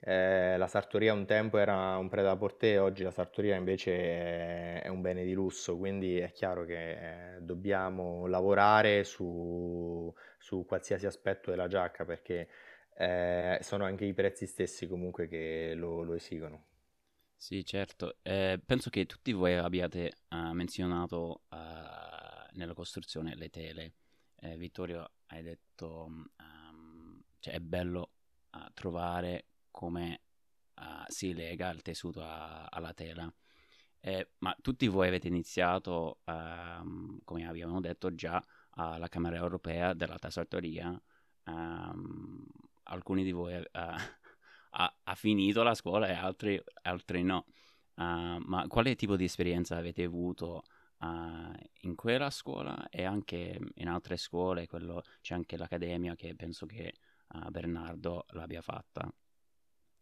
eh, 0.08 0.56
la 0.58 0.68
sartoria 0.68 1.14
un 1.14 1.26
tempo 1.26 1.58
era 1.58 1.98
un 1.98 2.10
prêt-à-porter, 2.10 2.80
oggi 2.80 3.02
la 3.02 3.10
sartoria 3.10 3.56
invece 3.56 4.82
è, 4.84 4.88
un 4.88 5.02
bene 5.02 5.24
di 5.24 5.34
lusso, 5.34 5.78
quindi 5.78 6.20
è 6.20 6.32
chiaro 6.32 6.64
che 6.64 7.38
eh, 7.38 7.42
dobbiamo 7.42 8.28
lavorare 8.28 9.04
su, 9.04 10.14
su 10.38 10.64
qualsiasi 10.68 11.08
aspetto 11.08 11.50
della 11.50 11.68
giacca 11.68 12.06
perché 12.06 12.48
eh, 12.96 13.58
sono 13.62 13.84
anche 13.84 14.06
i 14.06 14.14
prezzi 14.14 14.46
stessi 14.46 14.88
comunque 14.88 15.28
che 15.28 15.74
lo, 15.76 16.04
lo 16.04 16.14
esigono. 16.14 16.66
Sì, 17.36 17.66
certo. 17.66 18.18
Eh, 18.22 18.62
penso 18.64 18.92
che 18.92 19.08
tutti 19.08 19.32
voi 19.32 19.56
abbiate 19.56 20.12
uh, 20.30 20.52
menzionato 20.52 21.42
nella 22.52 22.74
costruzione 22.76 23.36
le 23.36 23.50
tele. 23.50 23.94
Eh, 24.36 24.56
Vittorio, 24.56 25.10
hai 25.28 25.42
detto 25.42 26.06
um, 26.06 27.24
cioè 27.40 27.56
è 27.56 27.60
bello 27.60 28.12
trovare 28.74 29.55
come 29.76 30.22
si 31.08 31.34
lega 31.34 31.70
il 31.70 31.82
tessuto 31.82 32.22
a, 32.24 32.66
alla 32.66 32.94
tela. 32.94 33.32
ma 34.40 34.56
tutti 34.62 34.88
voi 34.88 35.08
avete 35.08 35.28
iniziato, 35.28 36.20
ehm, 36.26 37.20
come 37.24 37.48
abbiamo 37.48 37.80
detto 37.82 38.14
già, 38.16 38.44
alla 38.76 39.08
Camera 39.08 39.36
Europea 39.36 39.94
della 39.94 40.18
Tasartoria, 40.18 41.00
um, 41.46 42.46
alcuni 42.84 43.24
di 43.24 43.32
voi 43.32 43.56
uh, 43.56 43.64
ha, 44.72 44.98
ha, 45.04 45.16
finito 45.16 45.64
la 45.64 45.74
scuola 45.74 46.08
e 46.08 46.14
altri, 46.14 46.62
altri 46.84 47.24
no. 47.24 47.46
Uh, 47.96 48.40
ma 48.44 48.66
quale 48.68 48.96
tipo 48.96 49.16
di 49.16 49.24
esperienza 49.24 49.78
avete 49.78 50.04
avuto 50.04 50.64
uh, 51.00 51.54
in 51.82 51.96
quella 51.96 52.30
scuola 52.30 52.90
e 52.90 53.06
anche 53.06 53.60
in 53.76 53.88
altre 53.88 54.18
scuole? 54.18 54.68
Quello, 54.68 55.04
c'è 55.22 55.34
anche 55.34 55.58
l'accademia 55.58 56.16
che 56.16 56.36
penso 56.36 56.66
che 56.66 56.94
Bernardo 57.50 58.26
l'abbia 58.30 58.62
fatta. 58.62 59.12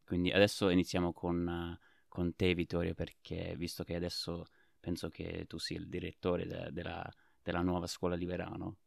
Quindi 0.06 0.32
adesso 0.32 0.70
iniziamo 0.70 1.14
con, 1.14 1.78
con 2.08 2.36
te 2.36 2.54
Vittorio 2.54 2.94
perché 2.94 3.56
visto 3.58 3.84
che 3.84 3.96
adesso 3.96 4.46
penso 4.80 5.10
che 5.10 5.46
tu 5.48 5.58
sia 5.58 5.78
il 5.78 5.88
direttore 5.88 6.46
de- 6.46 6.70
della 6.72 7.10
della 7.44 7.62
nuova 7.62 7.88
scuola 7.88 8.16
di 8.16 8.26
Verano? 8.26 8.78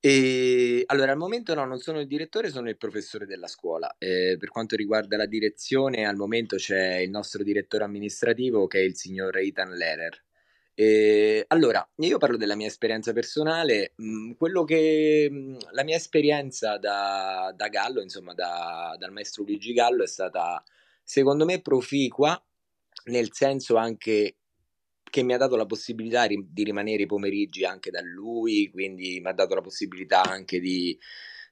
E, 0.00 0.82
allora, 0.86 1.12
al 1.12 1.18
momento 1.18 1.54
no, 1.54 1.64
non 1.64 1.78
sono 1.78 2.00
il 2.00 2.06
direttore, 2.06 2.50
sono 2.50 2.68
il 2.68 2.76
professore 2.76 3.26
della 3.26 3.46
scuola. 3.48 3.94
Eh, 3.98 4.36
per 4.38 4.48
quanto 4.48 4.76
riguarda 4.76 5.16
la 5.16 5.26
direzione, 5.26 6.04
al 6.06 6.16
momento 6.16 6.56
c'è 6.56 6.96
il 6.98 7.10
nostro 7.10 7.42
direttore 7.42 7.84
amministrativo 7.84 8.66
che 8.66 8.78
è 8.80 8.82
il 8.82 8.96
signor 8.96 9.36
Ethan 9.38 9.74
Lehrer. 9.74 10.24
Eh, 10.80 11.44
allora, 11.48 11.84
io 11.96 12.18
parlo 12.18 12.36
della 12.36 12.54
mia 12.54 12.68
esperienza 12.68 13.12
personale, 13.12 13.94
mh, 13.96 14.04
mm, 14.04 14.32
quello 14.34 14.62
che 14.62 15.26
mh, 15.28 15.36
mm, 15.36 15.56
la 15.72 15.82
mia 15.82 15.96
esperienza 15.96 16.78
da, 16.78 17.52
da 17.56 17.66
Gallo, 17.66 18.00
insomma, 18.00 18.32
da, 18.32 18.94
dal 18.96 19.10
maestro 19.10 19.42
Luigi 19.42 19.72
Gallo 19.72 20.04
è 20.04 20.06
stata 20.06 20.62
secondo 21.02 21.44
me 21.44 21.60
proficua, 21.62 22.40
nel 23.06 23.32
senso 23.32 23.74
anche 23.74 24.36
che 25.02 25.22
mi 25.24 25.34
ha 25.34 25.36
dato 25.36 25.56
la 25.56 25.66
possibilità 25.66 26.28
di 26.28 26.62
rimanere 26.62 27.02
i 27.02 27.06
pomeriggi 27.06 27.64
anche 27.64 27.90
da 27.90 28.00
lui, 28.00 28.70
quindi 28.70 29.18
mi 29.20 29.28
ha 29.28 29.32
dato 29.32 29.56
la 29.56 29.60
possibilità 29.60 30.22
anche 30.22 30.60
di, 30.60 30.96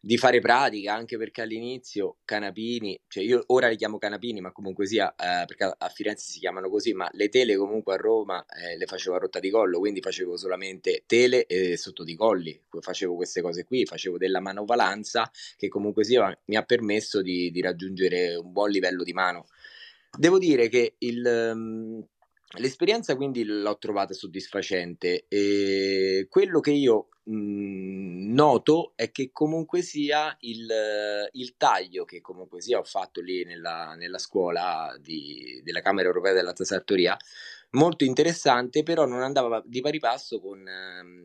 di 0.06 0.18
fare 0.18 0.38
pratica, 0.38 0.94
anche 0.94 1.18
perché 1.18 1.42
all'inizio 1.42 2.18
Canapini, 2.25 2.96
cioè 3.08 3.25
io 3.25 3.42
ora 3.48 3.66
li 3.66 3.75
chiamo 3.75 3.98
Canapini, 3.98 4.40
ma 4.40 4.52
comunque 4.52 4.86
sia, 4.86 5.10
eh, 5.10 5.44
perché 5.46 5.64
a 5.76 5.88
Firenze 5.88 6.30
si 6.30 6.38
chiamano 6.38 6.70
così, 6.70 6.92
ma 6.92 7.08
le 7.14 7.28
tele 7.28 7.56
comunque 7.56 7.94
a 7.94 7.96
Roma 7.96 8.46
eh, 8.46 8.76
le 8.76 8.86
facevo 8.86 9.16
a 9.16 9.18
rotta 9.18 9.40
di 9.40 9.50
collo, 9.50 9.80
quindi 9.80 10.00
facevo 10.00 10.36
solamente 10.36 11.02
tele 11.08 11.46
e 11.46 11.76
sotto 11.76 12.04
di 12.04 12.14
colli, 12.14 12.56
facevo 12.78 13.16
queste 13.16 13.42
cose 13.42 13.64
qui, 13.64 13.84
facevo 13.84 14.16
della 14.16 14.38
manovalanza 14.38 15.28
che 15.56 15.66
comunque 15.66 16.04
sia 16.04 16.38
mi 16.44 16.54
ha 16.54 16.62
permesso 16.62 17.20
di, 17.20 17.50
di 17.50 17.60
raggiungere 17.60 18.36
un 18.36 18.52
buon 18.52 18.70
livello 18.70 19.02
di 19.02 19.12
mano. 19.12 19.48
Devo 20.16 20.38
dire 20.38 20.68
che 20.68 20.94
il... 20.98 21.50
Um, 21.52 22.06
L'esperienza 22.58 23.16
quindi 23.16 23.44
l'ho 23.44 23.78
trovata 23.78 24.14
soddisfacente 24.14 25.26
e 25.28 26.26
quello 26.28 26.60
che 26.60 26.70
io 26.70 27.08
mh, 27.25 28.32
noto 28.32 28.92
è 28.94 29.10
che 29.10 29.30
comunque 29.32 29.82
sia 29.82 30.36
il, 30.40 30.66
il, 31.32 31.56
taglio 31.56 32.04
che 32.04 32.20
comunque 32.20 32.60
sia 32.60 32.78
ho 32.78 32.84
fatto 32.84 33.20
lì 33.20 33.44
nella, 33.44 33.94
nella 33.96 34.18
scuola 34.18 34.96
di, 35.00 35.60
della 35.64 35.80
Camera 35.80 36.06
Europea 36.06 36.32
della 36.32 36.52
Tasartoria 36.52 37.16
molto 37.70 38.04
interessante 38.04 38.82
però 38.82 39.06
non 39.06 39.22
andava 39.22 39.62
di 39.64 39.80
pari 39.80 39.98
passo 39.98 40.40
con, 40.40 40.64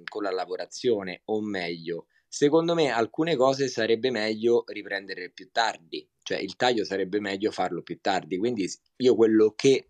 con 0.08 0.24
la 0.24 0.32
lavorazione 0.32 1.22
o 1.26 1.42
meglio 1.42 2.08
secondo 2.28 2.74
me 2.74 2.90
alcune 2.90 3.36
cose 3.36 3.68
sarebbe 3.68 4.10
meglio 4.10 4.64
riprendere 4.68 5.30
più 5.30 5.50
tardi 5.52 6.08
cioè 6.24 6.38
il 6.40 6.56
taglio 6.56 6.86
sarebbe 6.86 7.20
meglio 7.20 7.52
farlo 7.52 7.82
più 7.82 8.00
tardi 8.02 8.38
quindi 8.38 8.68
io 8.98 9.16
quello 9.16 9.54
che 9.56 9.90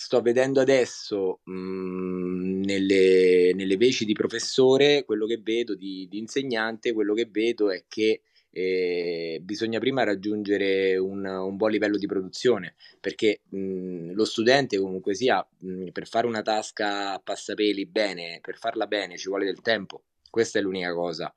sto 0.00 0.20
vedendo 0.20 0.60
adesso 0.60 1.40
mh, 1.42 1.52
mhmm, 1.52 2.60
nelle, 2.64 3.52
nelle, 3.52 3.76
veci 3.76 4.04
di 4.04 4.12
professore, 4.12 5.04
quello 5.04 5.26
che 5.26 5.40
vedo 5.42 5.74
di, 5.74 6.06
di 6.08 6.18
insegnante, 6.18 6.92
quello 6.92 7.14
che 7.14 7.26
vedo 7.28 7.72
è 7.72 7.82
che 7.88 8.22
eh, 8.50 9.40
bisogna 9.42 9.80
prima 9.80 10.04
raggiungere 10.04 10.96
un, 10.96 11.24
un, 11.24 11.56
buon 11.56 11.70
livello 11.72 11.98
di 11.98 12.06
produzione 12.06 12.76
perché 13.00 13.40
mh, 13.48 14.12
lo 14.12 14.24
studente 14.24 14.78
comunque 14.78 15.14
sia 15.14 15.44
mh, 15.58 15.88
per 15.88 16.06
fare 16.06 16.28
una 16.28 16.42
tasca 16.42 17.14
a 17.14 17.18
passapeli 17.18 17.84
bene, 17.84 18.38
per 18.40 18.56
farla 18.56 18.86
bene 18.86 19.18
ci 19.18 19.28
vuole 19.28 19.46
del 19.46 19.60
tempo, 19.60 20.04
questa 20.30 20.60
è 20.60 20.62
l'unica 20.62 20.94
cosa. 20.94 21.34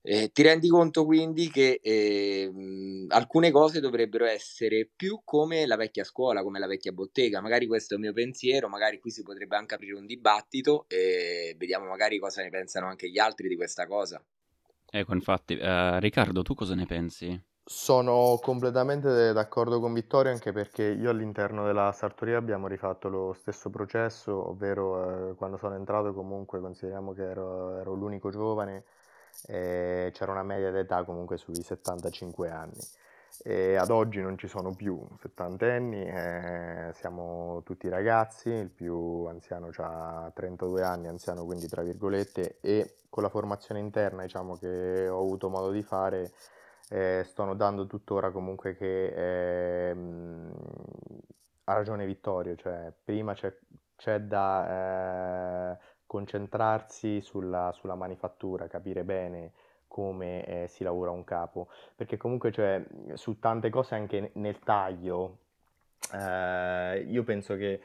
Eh, 0.00 0.30
ti 0.32 0.42
rendi 0.42 0.68
conto 0.68 1.04
quindi 1.04 1.50
che 1.50 1.80
eh, 1.82 2.50
alcune 3.08 3.50
cose 3.50 3.80
dovrebbero 3.80 4.24
essere 4.24 4.88
più 4.94 5.20
come 5.24 5.66
la 5.66 5.76
vecchia 5.76 6.04
scuola, 6.04 6.42
come 6.42 6.58
la 6.58 6.66
vecchia 6.66 6.92
bottega. 6.92 7.40
Magari 7.40 7.66
questo 7.66 7.94
è 7.94 7.96
il 7.96 8.04
mio 8.04 8.12
pensiero, 8.12 8.68
magari 8.68 9.00
qui 9.00 9.10
si 9.10 9.22
potrebbe 9.22 9.56
anche 9.56 9.74
aprire 9.74 9.98
un 9.98 10.06
dibattito 10.06 10.84
e 10.88 11.54
vediamo 11.58 11.86
magari 11.86 12.18
cosa 12.18 12.42
ne 12.42 12.50
pensano 12.50 12.86
anche 12.86 13.10
gli 13.10 13.18
altri 13.18 13.48
di 13.48 13.56
questa 13.56 13.86
cosa. 13.86 14.22
Ecco, 14.90 15.12
infatti, 15.12 15.54
uh, 15.54 15.98
Riccardo, 15.98 16.42
tu 16.42 16.54
cosa 16.54 16.74
ne 16.74 16.86
pensi? 16.86 17.38
Sono 17.62 18.38
completamente 18.40 19.34
d'accordo 19.34 19.78
con 19.78 19.92
Vittorio 19.92 20.32
anche 20.32 20.52
perché 20.52 20.84
io 20.84 21.10
all'interno 21.10 21.66
della 21.66 21.92
sartoria 21.92 22.38
abbiamo 22.38 22.66
rifatto 22.66 23.10
lo 23.10 23.34
stesso 23.34 23.68
processo, 23.68 24.48
ovvero 24.48 25.32
eh, 25.32 25.34
quando 25.34 25.58
sono 25.58 25.74
entrato 25.74 26.14
comunque 26.14 26.60
consideriamo 26.60 27.12
che 27.12 27.24
ero, 27.24 27.76
ero 27.78 27.92
l'unico 27.92 28.30
giovane 28.30 28.84
e 29.46 30.10
c'era 30.12 30.32
una 30.32 30.42
media 30.42 30.70
d'età 30.70 31.04
comunque 31.04 31.36
sui 31.36 31.62
75 31.62 32.50
anni. 32.50 32.80
E 33.44 33.76
ad 33.76 33.90
oggi 33.90 34.20
non 34.20 34.36
ci 34.36 34.48
sono 34.48 34.74
più 34.74 35.00
settantenni, 35.20 36.04
eh, 36.04 36.90
siamo 36.94 37.62
tutti 37.64 37.88
ragazzi, 37.88 38.48
il 38.48 38.70
più 38.70 39.24
anziano 39.26 39.70
ha 39.76 40.30
32 40.34 40.82
anni, 40.82 41.08
anziano 41.08 41.44
quindi 41.44 41.68
tra 41.68 41.82
virgolette, 41.82 42.58
e 42.60 42.96
con 43.08 43.22
la 43.22 43.28
formazione 43.28 43.80
interna 43.80 44.22
diciamo, 44.22 44.56
che 44.56 45.08
ho 45.08 45.20
avuto 45.20 45.48
modo 45.48 45.70
di 45.70 45.82
fare 45.82 46.32
eh, 46.90 47.22
sto 47.26 47.44
notando 47.44 47.86
tuttora 47.86 48.30
comunque 48.30 48.74
che 48.76 49.90
ehm, 49.90 50.52
ha 51.64 51.74
ragione 51.74 52.06
Vittorio, 52.06 52.56
cioè 52.56 52.92
prima 53.04 53.34
c'è, 53.34 53.54
c'è 53.96 54.20
da 54.20 55.72
eh, 55.72 55.78
concentrarsi 56.08 57.20
sulla, 57.20 57.70
sulla, 57.72 57.94
manifattura, 57.94 58.66
capire 58.66 59.04
bene 59.04 59.52
come 59.86 60.44
eh, 60.44 60.68
si 60.68 60.82
lavora 60.82 61.10
un 61.10 61.22
capo, 61.22 61.68
perché 61.94 62.16
comunque 62.16 62.50
cioè, 62.50 62.82
su 63.14 63.38
tante 63.38 63.68
cose 63.68 63.94
anche 63.94 64.30
nel 64.34 64.58
taglio, 64.60 65.38
eh, 66.14 67.04
io 67.06 67.22
penso 67.24 67.56
che 67.56 67.80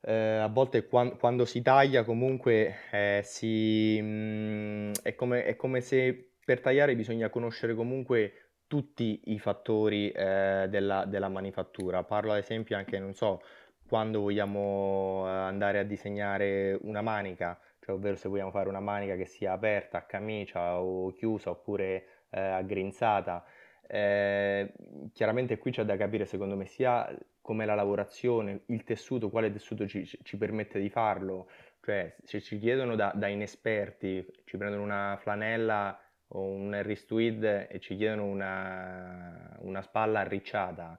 eh, 0.00 0.36
a 0.38 0.46
volte 0.48 0.86
quando, 0.86 1.16
quando, 1.16 1.44
si 1.44 1.60
taglia 1.60 2.02
comunque 2.04 2.76
eh, 2.90 3.20
si, 3.24 4.00
mh, 4.00 4.06
mm, 4.06 4.92
è, 5.02 5.14
come, 5.14 5.44
è 5.44 5.56
come 5.56 5.80
se 5.80 6.30
per 6.44 6.60
tagliare 6.60 6.96
bisogna 6.96 7.28
conoscere 7.28 7.74
comunque 7.74 8.32
tutti 8.68 9.20
i 9.26 9.38
fattori 9.38 10.10
eh, 10.10 10.66
della, 10.68 11.04
della, 11.06 11.28
manifattura. 11.28 12.04
Parlo 12.04 12.32
ad 12.32 12.38
esempio 12.38 12.76
anche, 12.76 12.98
non 12.98 13.14
so, 13.14 13.42
quando 13.88 14.20
vogliamo 14.20 15.24
eh, 15.26 15.30
andare 15.30 15.78
a 15.78 15.82
disegnare 15.82 16.78
una 16.82 17.00
manica, 17.00 17.58
cioè 17.80 17.96
ovvero 17.96 18.16
se 18.16 18.28
vogliamo 18.28 18.50
fare 18.50 18.68
una 18.68 18.80
manica 18.80 19.16
che 19.16 19.24
sia 19.24 19.52
aperta 19.52 19.98
a 19.98 20.02
camicia 20.02 20.78
o 20.80 21.10
chiusa 21.12 21.50
oppure 21.50 22.04
eh, 22.30 22.40
aggrinzata. 22.40 23.44
Eh, 23.86 24.70
chiaramente 25.14 25.56
qui 25.56 25.70
c'è 25.70 25.84
da 25.84 25.96
capire 25.96 26.26
secondo 26.26 26.54
me 26.54 26.66
sia 26.66 27.08
come 27.40 27.64
la 27.64 27.74
lavorazione, 27.74 28.60
il 28.66 28.84
tessuto, 28.84 29.30
quale 29.30 29.50
tessuto 29.50 29.86
ci, 29.86 30.04
ci 30.04 30.36
permette 30.36 30.78
di 30.78 30.90
farlo, 30.90 31.48
cioè 31.80 32.14
se 32.22 32.42
ci 32.42 32.58
chiedono 32.58 32.94
da, 32.94 33.12
da 33.14 33.28
inesperti, 33.28 34.26
ci 34.44 34.58
prendono 34.58 34.82
una 34.82 35.16
flanella 35.18 35.98
o 36.28 36.42
un 36.42 36.74
Harris 36.74 37.06
Tweed 37.06 37.68
e 37.70 37.78
ci 37.80 37.96
chiedono 37.96 38.26
una, 38.26 39.56
una 39.60 39.80
spalla 39.80 40.20
arricciata, 40.20 40.98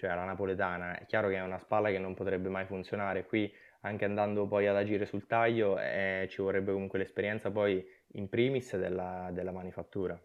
cioè 0.00 0.14
la 0.14 0.24
napoletana, 0.24 0.98
è 0.98 1.04
chiaro 1.04 1.28
che 1.28 1.36
è 1.36 1.42
una 1.42 1.58
spalla 1.58 1.90
che 1.90 1.98
non 1.98 2.14
potrebbe 2.14 2.48
mai 2.48 2.64
funzionare. 2.64 3.26
Qui 3.26 3.52
anche 3.82 4.06
andando 4.06 4.46
poi 4.46 4.66
ad 4.66 4.76
agire 4.76 5.04
sul 5.04 5.26
taglio 5.26 5.78
eh, 5.78 6.26
ci 6.30 6.40
vorrebbe 6.40 6.72
comunque 6.72 6.98
l'esperienza 6.98 7.50
poi 7.50 7.86
in 8.12 8.30
primis 8.30 8.78
della, 8.78 9.28
della 9.30 9.52
manifattura. 9.52 10.18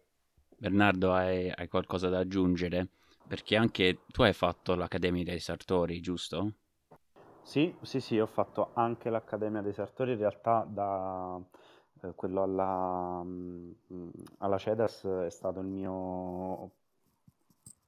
Bernardo, 0.58 1.12
hai, 1.12 1.52
hai, 1.54 1.68
qualcosa 1.68 2.08
da 2.08 2.20
aggiungere? 2.20 2.88
Perché 3.28 3.58
anche 3.58 4.00
tu 4.08 4.22
hai 4.22 4.32
fatto 4.32 4.76
l'Accademia 4.76 5.26
dei 5.26 5.40
Sartori, 5.40 6.00
giusto? 6.00 6.54
Sì, 7.42 7.76
sì, 7.82 8.00
sì, 8.00 8.18
ho 8.18 8.28
fatto 8.28 8.72
anche 8.76 9.10
l'Accademia 9.10 9.60
dei 9.60 9.74
Sartori, 9.74 10.14
in 10.14 10.20
realtà 10.20 10.66
da 10.66 11.38
eh, 12.02 12.14
quello 12.16 12.44
alla, 12.44 13.22
mm, 13.26 13.72
alla 14.38 14.58
CEDAS 14.58 15.06
è 15.26 15.30
stato 15.30 15.60
il 15.60 15.68
mio 15.68 16.72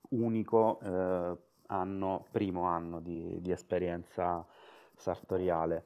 unico 0.10 0.80
eh, 0.82 1.38
anno, 1.68 2.26
primo 2.32 2.64
anno 2.64 3.00
di, 3.00 3.40
di 3.42 3.52
esperienza 3.52 4.46
sartoriale. 4.98 5.86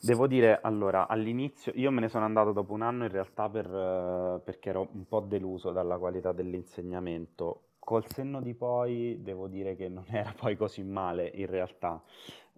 Devo 0.00 0.26
dire, 0.26 0.60
allora, 0.62 1.08
all'inizio, 1.08 1.72
io 1.74 1.90
me 1.90 2.00
ne 2.00 2.08
sono 2.08 2.24
andato 2.24 2.52
dopo 2.52 2.72
un 2.72 2.82
anno 2.82 3.04
in 3.04 3.10
realtà 3.10 3.48
per, 3.48 3.66
eh, 3.66 4.40
perché 4.44 4.70
ero 4.70 4.88
un 4.92 5.06
po' 5.06 5.20
deluso 5.20 5.70
dalla 5.70 5.98
qualità 5.98 6.32
dell'insegnamento. 6.32 7.62
Col 7.78 8.06
senno 8.06 8.40
di 8.40 8.54
poi 8.54 9.20
devo 9.22 9.48
dire 9.48 9.74
che 9.74 9.88
non 9.88 10.04
era 10.10 10.32
poi 10.36 10.56
così 10.56 10.82
male 10.82 11.30
in 11.34 11.46
realtà, 11.46 12.00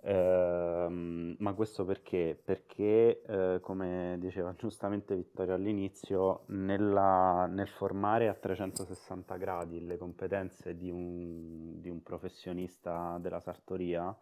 Ehm, 0.07 1.35
ma 1.39 1.55
questo 1.55 1.85
perché? 1.85 2.39
Perché, 2.45 3.23
eh, 3.27 3.59
come 3.61 4.17
diceva 4.19 4.55
giustamente 4.59 5.15
Vittorio 5.17 5.55
all'inizio, 5.55 6.43
nella- 6.47 7.47
nel 7.47 7.69
formare 7.69 8.29
a 8.29 8.35
360 8.35 9.37
gradi 9.37 9.85
le 9.87 9.97
competenze 9.97 10.77
di 10.77 10.91
un, 10.91 11.81
di 11.81 11.89
un 11.89 12.03
professionista 12.03 13.17
della 13.21 13.41
sartoria, 13.41 14.15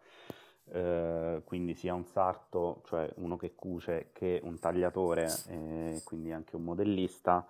eh, 0.71 1.41
quindi 1.43 1.73
sia 1.75 1.93
un 1.93 2.05
sarto, 2.05 2.81
cioè 2.85 3.09
uno 3.15 3.35
che 3.35 3.53
cuce, 3.53 4.09
che 4.13 4.39
un 4.43 4.59
tagliatore, 4.59 5.27
e 5.47 6.01
quindi 6.05 6.31
anche 6.31 6.55
un 6.55 6.63
modellista, 6.63 7.45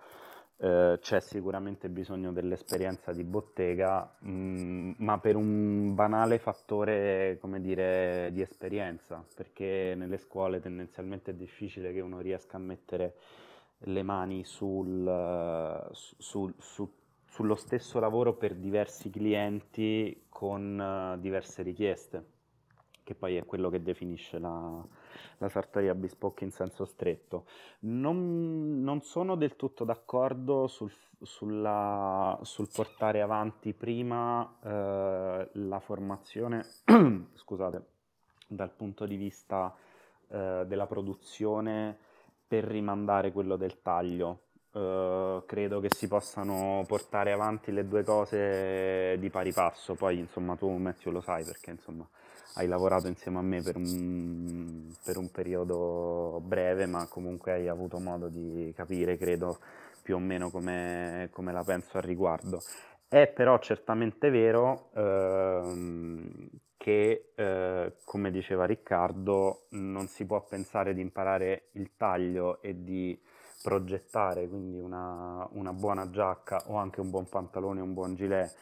eh, 0.56 0.98
c'è 1.00 1.20
sicuramente 1.20 1.88
bisogno 1.88 2.32
dell'esperienza 2.32 3.12
di 3.12 3.24
bottega, 3.24 4.16
mh, 4.20 4.30
mm, 4.30 4.92
ma 4.98 5.18
per 5.18 5.36
un 5.36 5.94
banale 5.94 6.38
fattore, 6.38 7.38
come 7.40 7.60
dire, 7.60 8.30
di 8.32 8.40
esperienza, 8.40 9.24
perché 9.34 9.94
nelle 9.96 10.18
scuole 10.18 10.60
tendenzialmente 10.60 11.32
è 11.32 11.34
difficile 11.34 11.92
che 11.92 12.00
uno 12.00 12.20
riesca 12.20 12.56
a 12.56 12.60
mettere 12.60 13.16
le 13.86 14.02
mani 14.02 14.44
sul, 14.44 15.90
sul, 15.92 16.54
su, 16.58 16.90
sullo 17.26 17.54
stesso 17.56 17.98
lavoro 17.98 18.34
per 18.34 18.54
diversi 18.54 19.10
clienti 19.10 20.26
con 20.28 20.78
uh, 20.78 21.20
diverse 21.20 21.62
richieste, 21.62 22.24
che 23.02 23.14
poi 23.14 23.36
è 23.36 23.44
quello 23.44 23.68
che 23.70 23.82
definisce 23.82 24.38
la, 24.38 24.86
la 25.38 25.48
sartoria 25.48 25.94
bespoke 25.94 26.44
in 26.44 26.50
senso 26.50 26.84
stretto. 26.84 27.46
Non, 27.80 28.82
non 28.82 29.02
sono 29.02 29.34
del 29.34 29.56
tutto 29.56 29.84
d'accordo 29.84 30.66
sul, 30.66 30.92
sulla, 31.22 32.38
sul 32.42 32.68
portare 32.72 33.20
avanti 33.20 33.72
prima 33.72 34.58
eh, 34.62 35.48
la 35.52 35.80
formazione, 35.80 36.66
scusate, 37.34 37.84
dal 38.46 38.70
punto 38.70 39.06
di 39.06 39.16
vista 39.16 39.74
eh, 40.28 40.64
della 40.66 40.86
produzione 40.86 41.96
per 42.46 42.64
rimandare 42.64 43.32
quello 43.32 43.56
del 43.56 43.80
taglio. 43.82 44.40
Uh, 44.74 45.44
credo 45.46 45.78
che 45.78 45.88
si 45.88 46.08
possano 46.08 46.82
portare 46.88 47.30
avanti 47.30 47.70
le 47.70 47.86
due 47.86 48.02
cose 48.02 49.16
di 49.20 49.30
pari 49.30 49.52
passo. 49.52 49.94
Poi, 49.94 50.18
insomma, 50.18 50.56
tu 50.56 50.68
Matthew 50.68 51.12
lo 51.12 51.20
sai 51.20 51.44
perché 51.44 51.70
insomma 51.70 52.04
hai 52.54 52.66
lavorato 52.66 53.08
insieme 53.08 53.38
a 53.38 53.42
me 53.42 53.62
per 53.62 53.76
un, 53.76 54.92
per 55.04 55.16
un 55.16 55.30
periodo 55.30 56.40
breve, 56.44 56.86
ma 56.86 57.06
comunque 57.08 57.52
hai 57.52 57.68
avuto 57.68 57.98
modo 57.98 58.28
di 58.28 58.72
capire, 58.74 59.16
credo, 59.16 59.58
più 60.02 60.16
o 60.16 60.18
meno 60.18 60.50
come, 60.50 61.28
come 61.32 61.52
la 61.52 61.64
penso 61.64 61.96
al 61.96 62.04
riguardo. 62.04 62.60
È 63.08 63.26
però 63.28 63.58
certamente 63.58 64.30
vero 64.30 64.90
ehm, 64.94 66.48
che, 66.76 67.32
eh, 67.34 67.92
come 68.04 68.30
diceva 68.30 68.66
Riccardo, 68.66 69.66
non 69.70 70.06
si 70.06 70.26
può 70.26 70.44
pensare 70.44 70.94
di 70.94 71.00
imparare 71.00 71.68
il 71.72 71.92
taglio 71.96 72.60
e 72.60 72.82
di 72.84 73.18
progettare 73.64 74.46
quindi 74.46 74.78
una, 74.78 75.48
una 75.52 75.72
buona 75.72 76.10
giacca 76.10 76.64
o 76.66 76.76
anche 76.76 77.00
un 77.00 77.08
buon 77.08 77.26
pantalone 77.26 77.80
un 77.80 77.94
buon 77.94 78.14
gilet 78.14 78.54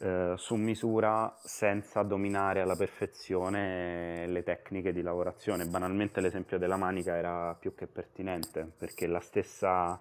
eh, 0.00 0.34
su 0.36 0.54
misura 0.54 1.36
senza 1.42 2.02
dominare 2.02 2.60
alla 2.60 2.76
perfezione 2.76 4.26
le 4.28 4.42
tecniche 4.44 4.92
di 4.92 5.02
lavorazione. 5.02 5.66
Banalmente 5.66 6.20
l'esempio 6.20 6.56
della 6.56 6.76
manica 6.76 7.16
era 7.16 7.56
più 7.58 7.74
che 7.74 7.88
pertinente 7.88 8.70
perché 8.78 9.06
la 9.06 9.18
stessa, 9.18 9.98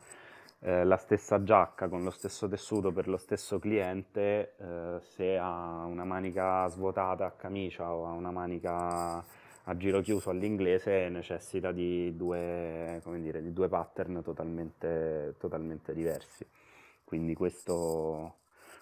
eh, 0.59 0.83
la 0.83 0.97
stessa 0.97 1.43
giacca 1.43 1.87
con 1.89 2.03
lo 2.03 2.11
stesso 2.11 2.47
tessuto 2.47 2.91
per 2.91 3.07
lo 3.07 3.17
stesso 3.17 3.57
cliente, 3.57 4.55
eh, 4.59 4.99
se 5.01 5.37
ha 5.37 5.83
una 5.85 6.05
manica 6.05 6.67
svuotata 6.67 7.25
a 7.25 7.31
camicia 7.31 7.91
o 7.91 8.05
ha 8.05 8.11
una 8.11 8.31
manica 8.31 9.25
a 9.69 9.77
giro 9.77 10.01
chiuso 10.01 10.29
all'inglese 10.29 11.09
necessita 11.09 11.71
di 11.71 12.15
due, 12.15 13.01
dire, 13.19 13.41
di 13.41 13.53
due 13.53 13.67
pattern 13.67 14.21
totalmente, 14.23 15.35
totalmente 15.37 15.93
diversi. 15.93 16.45
Quindi 17.03 17.33
questo 17.33 18.35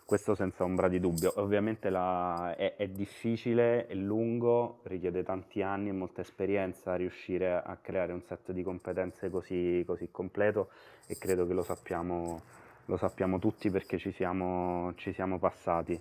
questo 0.06 0.36
senza 0.36 0.64
ombra 0.64 0.88
di 0.88 1.00
dubbio. 1.00 1.34
Ovviamente 1.38 1.90
la, 1.90 2.54
è, 2.56 2.76
è, 2.76 2.88
difficile, 2.88 3.88
è 3.88 3.96
lungo, 3.96 4.82
richiede 4.84 5.24
tanti 5.24 5.64
anni 5.64 5.90
e 5.90 5.94
molta 5.94 6.22
esperienza 6.22 6.96
riuscire 6.96 7.52
a 7.56 7.76
creare 7.82 8.14
un 8.14 8.22
set 8.22 8.52
di 8.52 8.62
competenze 8.62 9.32
così, 9.32 9.84
così 9.86 10.10
completo 10.12 10.70
e 11.08 11.18
credo 11.18 11.48
che 11.48 11.54
lo 11.54 11.64
sappiamo 11.64 12.42
lo 12.86 12.98
sappiamo 12.98 13.40
tutti 13.40 13.70
perché 13.70 13.98
ci 13.98 14.12
siamo, 14.12 14.94
ci 14.96 15.14
siamo 15.14 15.40
passati. 15.40 16.00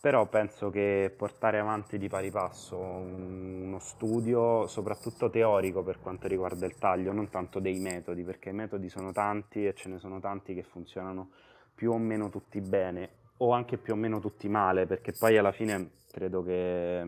Però 0.00 0.26
penso 0.26 0.68
che 0.68 1.12
portare 1.16 1.58
avanti 1.58 1.96
di 1.96 2.08
pari 2.08 2.30
passo 2.30 2.78
uno 2.78 3.78
studio, 3.78 4.66
soprattutto 4.66 5.30
teorico 5.30 5.82
per 5.82 5.98
quanto 6.00 6.28
riguarda 6.28 6.66
il 6.66 6.74
taglio, 6.74 7.12
non 7.12 7.30
tanto 7.30 7.58
dei 7.58 7.78
metodi, 7.78 8.22
perché 8.22 8.50
i 8.50 8.52
metodi 8.52 8.90
sono 8.90 9.12
tanti 9.12 9.66
e 9.66 9.74
ce 9.74 9.88
ne 9.88 9.98
sono 9.98 10.20
tanti 10.20 10.54
che 10.54 10.62
funzionano 10.62 11.30
più 11.74 11.90
o 11.90 11.98
meno 11.98 12.28
tutti 12.28 12.60
bene 12.60 13.22
o 13.38 13.52
anche 13.52 13.78
più 13.78 13.94
o 13.94 13.96
meno 13.96 14.20
tutti 14.20 14.46
male, 14.48 14.86
perché 14.86 15.12
poi 15.12 15.38
alla 15.38 15.52
fine 15.52 15.92
credo 16.12 16.42
che, 16.42 17.02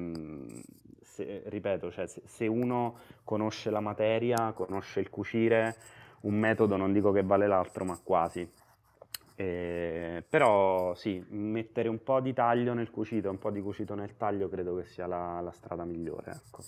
se, 1.03 1.43
ripeto, 1.47 1.91
cioè, 1.91 2.07
se 2.07 2.47
uno 2.47 2.97
conosce 3.25 3.71
la 3.71 3.81
materia, 3.81 4.53
conosce 4.53 5.01
il 5.01 5.11
cucire, 5.11 5.77
un 6.23 6.35
metodo 6.35 6.77
non 6.77 6.93
dico 6.93 7.13
che 7.13 7.23
vale 7.23 7.47
l'altro, 7.47 7.85
ma 7.85 7.99
quasi. 8.03 8.51
Eh, 9.39 10.25
però 10.27 10.95
sì, 10.95 11.23
mettere 11.29 11.91
un 11.91 12.03
po' 12.03 12.21
di 12.21 12.33
taglio 12.33 12.73
nel 12.73 12.91
cucito 12.91 13.29
un 13.29 13.39
po' 13.39 13.51
di 13.51 13.61
cucito 13.61 13.95
nel 13.95 14.17
taglio 14.17 14.49
credo 14.49 14.75
che 14.77 14.87
sia 14.87 15.07
la, 15.07 15.41
la 15.41 15.51
strada 15.53 15.85
migliore. 15.85 16.33
Ecco. 16.33 16.65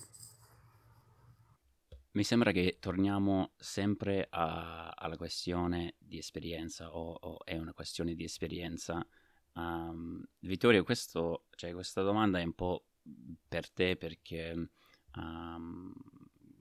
Mi 2.10 2.24
sembra 2.24 2.52
che 2.52 2.76
torniamo 2.78 3.52
sempre 3.56 4.26
a, 4.28 4.90
alla 4.90 5.16
questione 5.16 5.94
di 5.98 6.18
esperienza 6.18 6.94
o, 6.94 7.12
o, 7.12 7.44
è 7.44 7.56
una 7.56 7.72
questione 7.72 8.14
di 8.14 8.24
esperienza. 8.24 9.06
Um, 9.54 10.22
Vittorio, 10.40 10.84
questo, 10.84 11.44
cioè, 11.54 11.72
questa 11.72 12.02
domanda 12.02 12.38
è 12.38 12.44
un 12.44 12.54
po' 12.54 12.84
per 13.48 13.70
te 13.70 13.96
perché 13.96 14.70
um, 15.16 15.92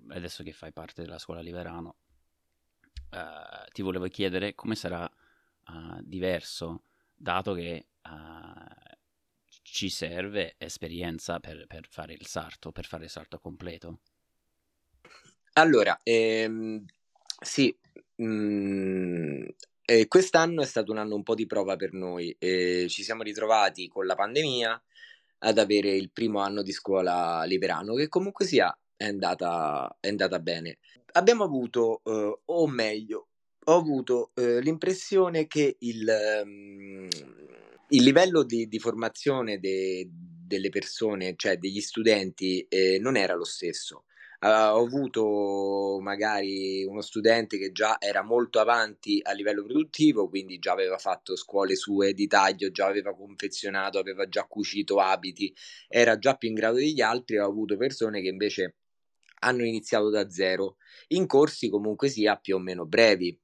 adesso 0.10 0.44
che 0.44 0.54
fai 0.54 0.72
parte 0.72 1.02
della 1.02 1.20
scuola 1.20 1.42
Liverano 1.42 1.96
uh, 3.12 3.72
ti 3.72 3.82
volevo 3.82 4.08
chiedere 4.08 4.56
come 4.56 4.76
sarà 4.76 5.07
uh, 5.68 6.00
diverso, 6.02 6.84
dato 7.16 7.54
che 7.54 7.88
uh, 8.04 8.96
ci 9.64 9.90
serve 9.90 10.56
esperienza 10.58 11.40
per, 11.40 11.66
per, 11.68 11.88
fare 11.90 12.14
il 12.14 12.26
salto, 12.26 12.72
per 12.72 12.86
fare 12.86 13.06
il 13.06 13.10
salto 13.10 13.40
completo. 13.40 14.00
Allora, 15.54 16.00
ehm, 16.04 16.86
sì, 17.40 17.76
mh, 18.16 18.26
mm, 18.26 19.44
eh, 19.86 20.08
quest'anno 20.08 20.62
è 20.62 20.66
stato 20.66 20.92
un 20.92 20.98
anno 20.98 21.16
un 21.16 21.24
po' 21.24 21.36
di 21.36 21.46
prova 21.46 21.76
per 21.76 21.94
noi. 21.94 22.36
Eh, 22.40 22.88
ci 22.90 23.04
siamo 23.04 23.24
ritrovati 23.24 23.88
con 23.88 24.06
la 24.06 24.16
pandemia 24.16 24.84
ad 25.40 25.58
avere 25.58 25.96
il 25.96 26.12
primo 26.12 26.40
anno 26.40 26.62
di 26.62 26.72
scuola 26.72 27.44
Liberano, 27.46 27.94
che 27.96 28.08
comunque 28.08 28.46
sia 28.46 28.76
è 28.96 29.06
andata, 29.06 29.98
è 30.00 30.10
andata 30.10 30.40
bene. 30.40 30.80
Abbiamo 31.14 31.44
avuto, 31.44 32.02
eh, 32.04 32.40
o 32.46 32.68
meglio, 32.68 33.27
ho 33.70 33.76
avuto 33.76 34.32
eh, 34.36 34.62
l'impressione 34.62 35.46
che 35.48 35.76
il, 35.80 36.08
um, 36.44 37.08
il 37.90 38.04
livello 38.04 38.44
di, 38.44 38.68
di 38.68 38.80
formazione 38.80 39.60
de, 39.60 40.08
delle 40.10 40.70
persone, 40.70 41.34
cioè 41.36 41.58
degli 41.58 41.82
studenti, 41.82 42.66
eh, 42.70 42.98
non 43.00 43.18
era 43.18 43.36
lo 43.36 43.44
stesso. 43.44 44.06
Uh, 44.40 44.48
ho 44.76 44.86
avuto 44.86 45.98
magari 46.00 46.84
uno 46.86 47.02
studente 47.02 47.58
che 47.58 47.72
già 47.72 47.98
era 48.00 48.22
molto 48.22 48.60
avanti 48.60 49.20
a 49.24 49.32
livello 49.34 49.64
produttivo, 49.64 50.30
quindi 50.30 50.60
già 50.60 50.72
aveva 50.74 50.98
fatto 51.00 51.36
scuole 51.36 51.76
sue 51.76 52.14
di 52.14 52.28
taglio, 52.28 52.70
già 52.70 52.86
aveva 52.86 53.16
confezionato, 53.16 53.98
aveva 53.98 54.28
già 54.30 54.44
cucito 54.46 55.00
abiti, 55.00 55.54
era 55.88 56.18
già 56.20 56.36
più 56.36 56.50
in 56.50 56.54
grado 56.56 56.78
degli 56.78 57.02
altri. 57.02 57.38
Ho 57.40 57.48
avuto 57.48 57.76
persone 57.78 58.22
che 58.22 58.30
invece 58.30 58.76
hanno 59.40 59.64
iniziato 59.64 60.10
da 60.10 60.30
zero 60.30 60.78
in 61.10 61.26
corsi 61.26 61.70
comunque 61.70 62.10
sia 62.10 62.36
più 62.38 62.56
o 62.56 62.60
meno 62.60 62.86
brevi. 62.86 63.38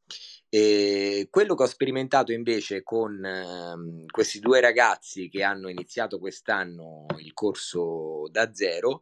E 0.49 1.27
quello 1.32 1.56
che 1.56 1.63
ho 1.63 1.67
sperimentato 1.67 2.32
invece 2.32 2.84
con 2.84 3.25
eh, 3.25 4.06
questi 4.12 4.39
due 4.39 4.62
ragazzi 4.62 5.27
che 5.27 5.41
hanno 5.41 5.67
iniziato 5.67 6.19
quest'anno 6.19 7.08
il 7.17 7.34
corso 7.34 8.27
da 8.29 8.53
zero, 8.53 9.01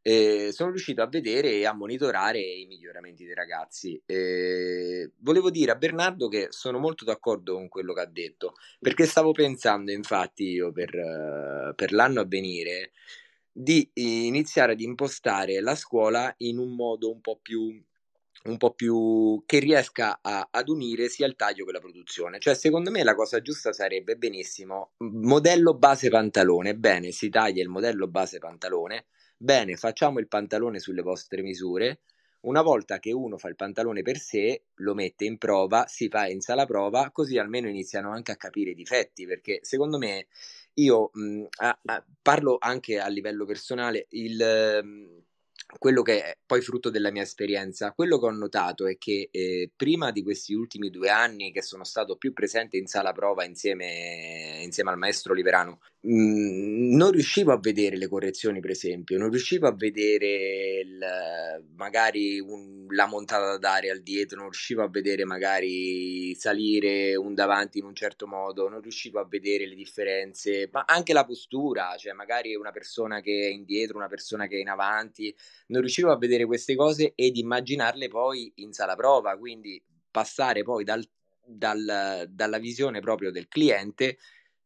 eh, 0.00 0.50
sono 0.52 0.70
riuscito 0.70 1.02
a 1.02 1.08
vedere 1.08 1.50
e 1.50 1.64
a 1.64 1.72
monitorare 1.72 2.40
i 2.40 2.66
miglioramenti 2.66 3.24
dei 3.24 3.34
ragazzi. 3.34 4.00
Eh, 4.04 5.12
volevo 5.18 5.50
dire 5.50 5.72
a 5.72 5.76
Bernardo 5.76 6.28
che 6.28 6.48
sono 6.50 6.78
molto 6.78 7.04
d'accordo 7.04 7.54
con 7.54 7.68
quello 7.68 7.92
che 7.94 8.00
ha 8.00 8.06
detto, 8.06 8.54
perché 8.78 9.04
stavo 9.06 9.32
pensando 9.32 9.90
infatti 9.92 10.44
io 10.44 10.72
per, 10.72 11.74
per 11.74 11.92
l'anno 11.92 12.20
a 12.20 12.26
venire 12.26 12.92
di 13.52 13.90
iniziare 13.94 14.72
ad 14.72 14.80
impostare 14.80 15.60
la 15.60 15.74
scuola 15.74 16.32
in 16.38 16.58
un 16.58 16.74
modo 16.74 17.10
un 17.10 17.20
po' 17.20 17.38
più 17.40 17.80
un 18.44 18.56
po' 18.56 18.72
più 18.72 19.42
che 19.46 19.60
riesca 19.60 20.18
a, 20.20 20.48
ad 20.50 20.68
unire 20.68 21.08
sia 21.08 21.26
il 21.26 21.36
taglio 21.36 21.64
che 21.64 21.72
la 21.72 21.78
produzione. 21.78 22.40
Cioè, 22.40 22.54
secondo 22.54 22.90
me 22.90 23.04
la 23.04 23.14
cosa 23.14 23.40
giusta 23.40 23.72
sarebbe 23.72 24.16
benissimo 24.16 24.94
modello 24.98 25.74
base 25.74 26.08
pantalone. 26.08 26.74
Bene, 26.74 27.12
si 27.12 27.28
taglia 27.28 27.62
il 27.62 27.68
modello 27.68 28.08
base 28.08 28.38
pantalone. 28.38 29.06
Bene, 29.36 29.76
facciamo 29.76 30.18
il 30.18 30.28
pantalone 30.28 30.80
sulle 30.80 31.02
vostre 31.02 31.42
misure. 31.42 32.00
Una 32.42 32.62
volta 32.62 32.98
che 32.98 33.12
uno 33.12 33.38
fa 33.38 33.48
il 33.48 33.54
pantalone 33.54 34.02
per 34.02 34.18
sé, 34.18 34.64
lo 34.76 34.94
mette 34.94 35.24
in 35.24 35.38
prova, 35.38 35.86
si 35.86 36.08
fa 36.08 36.26
in 36.26 36.40
sala 36.40 36.66
prova, 36.66 37.10
così 37.12 37.38
almeno 37.38 37.68
iniziano 37.68 38.10
anche 38.10 38.32
a 38.32 38.36
capire 38.36 38.70
i 38.70 38.74
difetti, 38.74 39.26
perché 39.26 39.60
secondo 39.62 39.96
me 39.96 40.26
io 40.74 41.10
mh, 41.12 41.44
a, 41.60 41.78
a, 41.86 42.04
parlo 42.22 42.56
anche 42.60 42.98
a 43.00 43.08
livello 43.08 43.44
personale, 43.44 44.06
il, 44.10 44.80
mh, 44.82 45.22
quello 45.78 46.02
che 46.02 46.22
è 46.22 46.38
poi 46.44 46.60
frutto 46.60 46.90
della 46.90 47.10
mia 47.10 47.22
esperienza, 47.22 47.92
quello 47.92 48.18
che 48.18 48.26
ho 48.26 48.30
notato 48.30 48.86
è 48.86 48.98
che 48.98 49.28
eh, 49.30 49.70
prima 49.74 50.10
di 50.10 50.22
questi 50.22 50.54
ultimi 50.54 50.90
due 50.90 51.08
anni 51.08 51.52
che 51.52 51.62
sono 51.62 51.84
stato 51.84 52.16
più 52.16 52.32
presente 52.32 52.76
in 52.76 52.86
sala 52.86 53.12
prova 53.12 53.44
insieme, 53.44 54.60
insieme 54.62 54.90
al 54.90 54.98
maestro 54.98 55.34
Liberano, 55.34 55.80
mh, 56.00 56.14
mhmm, 56.14 56.96
non 56.96 57.10
riuscivo 57.10 57.52
a 57.52 57.58
vedere 57.58 57.96
le 57.96 58.08
correzioni, 58.08 58.60
per 58.60 58.70
esempio, 58.70 59.18
non 59.18 59.30
riuscivo 59.30 59.66
a 59.66 59.74
vedere 59.74 60.80
il, 60.80 61.64
magari 61.76 62.38
un, 62.38 62.86
la 62.90 63.06
montata 63.06 63.56
d'aria 63.58 63.92
al 63.92 64.02
dietro, 64.02 64.36
non 64.38 64.50
riuscivo 64.50 64.82
a 64.82 64.88
vedere 64.88 65.24
magari 65.24 66.34
salire 66.34 67.16
un 67.16 67.34
davanti 67.34 67.78
in 67.78 67.84
un 67.84 67.94
certo 67.94 68.26
modo, 68.26 68.68
non 68.68 68.80
riuscivo 68.80 69.20
a 69.20 69.26
vedere 69.28 69.66
le 69.66 69.74
differenze, 69.74 70.68
ma 70.72 70.84
anche 70.86 71.12
la 71.12 71.24
postura, 71.24 71.96
cioè 71.96 72.12
magari 72.12 72.54
una 72.54 72.72
persona 72.72 73.20
che 73.20 73.42
è 73.42 73.50
indietro, 73.50 73.96
una 73.96 74.08
persona 74.08 74.46
che 74.46 74.56
è 74.56 74.60
in 74.60 74.68
avanti, 74.68 75.34
non 75.72 75.80
riuscivo 75.80 76.12
a 76.12 76.18
vedere 76.18 76.44
queste 76.46 76.76
cose 76.76 77.12
ed 77.14 77.36
immaginarle 77.36 78.08
poi 78.08 78.52
in 78.56 78.72
sala 78.72 78.94
prova, 78.94 79.36
quindi 79.36 79.82
passare 80.10 80.62
poi 80.62 80.84
dal, 80.84 81.04
dal, 81.44 82.26
dalla 82.28 82.58
visione 82.58 83.00
proprio 83.00 83.30
del 83.30 83.48
cliente 83.48 84.18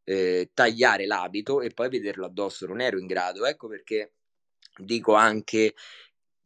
eh, 0.04 0.50
tagliare 0.52 1.06
l'abito 1.06 1.60
e 1.60 1.70
poi 1.70 1.88
vederlo 1.88 2.26
addosso, 2.26 2.66
non 2.66 2.80
ero 2.80 2.98
in 2.98 3.06
grado, 3.06 3.46
ecco 3.46 3.68
perché 3.68 4.12
dico 4.78 5.14
anche 5.14 5.74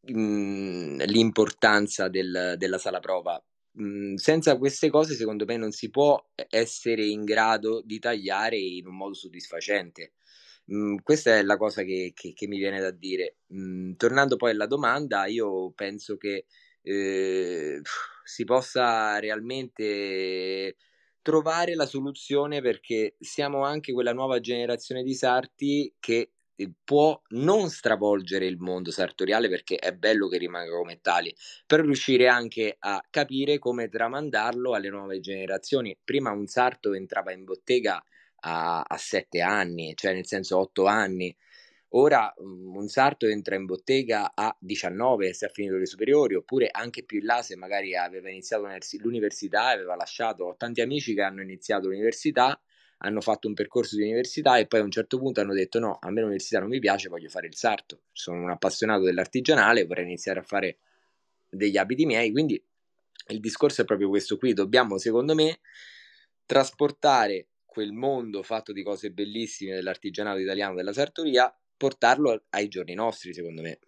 mh, 0.02 0.12
mhmm, 0.12 1.02
l'importanza 1.04 2.08
del, 2.08 2.54
della 2.56 2.78
sala 2.78 3.00
prova. 3.00 3.42
Mh, 3.72 3.82
mhmm, 3.84 4.14
senza 4.16 4.56
queste 4.58 4.90
cose, 4.90 5.14
secondo 5.14 5.44
me, 5.44 5.56
non 5.56 5.72
si 5.72 5.90
può 5.90 6.22
essere 6.48 7.04
in 7.04 7.24
grado 7.24 7.82
di 7.84 7.98
tagliare 7.98 8.56
in 8.58 8.86
un 8.86 8.96
modo 8.96 9.14
soddisfacente. 9.14 10.12
Mhmm, 10.70 10.98
questa 11.02 11.36
è 11.36 11.42
la 11.42 11.56
cosa 11.56 11.82
che, 11.82 12.12
che, 12.14 12.32
che 12.32 12.46
mi 12.46 12.58
viene 12.58 12.80
da 12.80 12.90
dire. 12.90 13.36
tornando 13.96 14.36
poi 14.36 14.52
alla 14.52 14.66
domanda, 14.66 15.26
io 15.26 15.72
penso 15.72 16.16
che 16.16 16.46
eh, 16.82 17.80
si 18.24 18.44
possa 18.44 19.18
realmente 19.18 20.76
trovare 21.22 21.74
la 21.74 21.86
soluzione 21.86 22.60
perché 22.62 23.16
siamo 23.18 23.64
anche 23.64 23.92
quella 23.92 24.12
nuova 24.12 24.40
generazione 24.40 25.02
di 25.02 25.12
sarti 25.14 25.92
che 25.98 26.30
eh, 26.54 26.72
può 26.84 27.20
non 27.30 27.68
stravolgere 27.68 28.46
il 28.46 28.56
mondo 28.58 28.90
sartoriale 28.92 29.48
perché 29.48 29.76
è 29.76 29.92
bello 29.92 30.28
che 30.28 30.38
rimanga 30.38 30.70
come 30.76 31.00
tali, 31.00 31.34
però 31.66 31.82
riuscire 31.82 32.28
anche 32.28 32.76
a 32.78 33.02
capire 33.10 33.58
come 33.58 33.88
tramandarlo 33.88 34.74
alle 34.74 34.88
nuove 34.88 35.18
generazioni. 35.20 35.96
Prima 36.02 36.30
un 36.30 36.46
sarto 36.46 36.94
entrava 36.94 37.32
in 37.32 37.42
bottega 37.44 38.02
a, 38.40 38.80
a 38.80 38.96
sette 38.96 39.40
anni, 39.40 39.94
cioè 39.94 40.12
nel 40.12 40.26
senso 40.26 40.58
otto 40.58 40.86
anni, 40.86 41.34
Ora 41.94 42.32
um, 42.36 42.76
un 42.76 42.86
sarto 42.86 43.26
entra 43.26 43.56
in 43.56 43.64
bottega 43.64 44.32
a 44.34 44.54
19 44.60 45.32
se 45.32 45.46
ha 45.46 45.48
finito 45.48 45.76
le 45.76 45.86
superiori, 45.86 46.36
oppure 46.36 46.68
anche 46.70 47.02
più 47.02 47.18
in 47.18 47.24
là 47.24 47.42
se 47.42 47.56
magari 47.56 47.96
aveva 47.96 48.30
iniziato 48.30 48.68
l'università 48.98 49.70
e 49.72 49.74
aveva 49.74 49.96
lasciato. 49.96 50.54
Tanti 50.56 50.82
amici 50.82 51.14
che 51.14 51.22
hanno 51.22 51.42
iniziato 51.42 51.88
l'università, 51.88 52.60
hanno 52.98 53.20
fatto 53.20 53.48
un 53.48 53.54
percorso 53.54 53.96
di 53.96 54.02
università 54.02 54.58
e 54.58 54.66
poi 54.66 54.80
a 54.80 54.82
un 54.84 54.90
certo 54.90 55.18
punto 55.18 55.40
hanno 55.40 55.54
detto 55.54 55.80
no, 55.80 55.98
a 56.00 56.10
me 56.10 56.20
l'università 56.20 56.60
non 56.60 56.68
mi 56.68 56.78
piace, 56.78 57.08
voglio 57.08 57.28
fare 57.28 57.48
il 57.48 57.56
sarto. 57.56 58.02
Sono 58.12 58.40
un 58.40 58.50
appassionato 58.50 59.02
dell'artigianale, 59.02 59.84
vorrei 59.84 60.04
iniziare 60.04 60.40
a 60.40 60.44
fare 60.44 60.78
degli 61.48 61.76
abiti 61.76 62.06
miei, 62.06 62.30
quindi 62.30 62.62
il 63.28 63.40
discorso 63.40 63.82
è 63.82 63.84
proprio 63.84 64.08
questo 64.08 64.36
qui, 64.38 64.52
dobbiamo 64.52 64.96
secondo 64.98 65.34
me 65.34 65.58
trasportare 66.46 67.46
quel 67.70 67.92
mondo 67.92 68.42
fatto 68.42 68.72
di 68.72 68.82
cose 68.82 69.12
bellissime 69.12 69.74
dell'artigianato 69.74 70.38
italiano 70.40 70.74
della 70.74 70.92
sartoria 70.92 71.54
portarlo 71.76 72.46
ai 72.50 72.66
giorni 72.66 72.94
nostri, 72.94 73.32
secondo 73.32 73.62
me. 73.62 73.78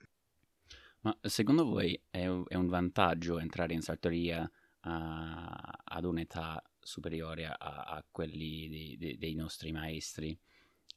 Ma 1.01 1.19
secondo 1.21 1.65
voi 1.65 2.01
è, 2.09 2.27
un 2.27 2.67
vantaggio 2.69 3.41
entrare 3.41 3.75
in 3.75 3.83
sartoria 3.83 4.43
uh, 4.43 4.49
ad 4.85 6.05
un'età 6.05 6.63
superiore 6.79 7.45
a, 7.47 7.57
a 7.59 8.05
quelli 8.09 8.69
dei, 8.69 8.97
dei, 8.97 9.19
dei, 9.19 9.35
nostri 9.35 9.73
maestri, 9.73 10.39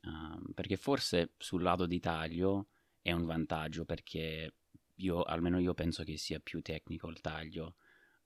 uh, 0.03 0.53
perché 0.53 0.77
forse 0.77 1.31
sul 1.37 1.63
lato 1.63 1.87
di 1.87 1.99
taglio 1.99 2.67
è 3.01 3.11
un 3.11 3.25
vantaggio 3.25 3.83
perché 3.83 4.53
io, 4.97 5.23
almeno 5.23 5.59
io 5.59 5.73
penso 5.73 6.03
che 6.03 6.17
sia 6.17 6.39
più 6.39 6.61
tecnico 6.61 7.09
il 7.09 7.19
taglio, 7.19 7.77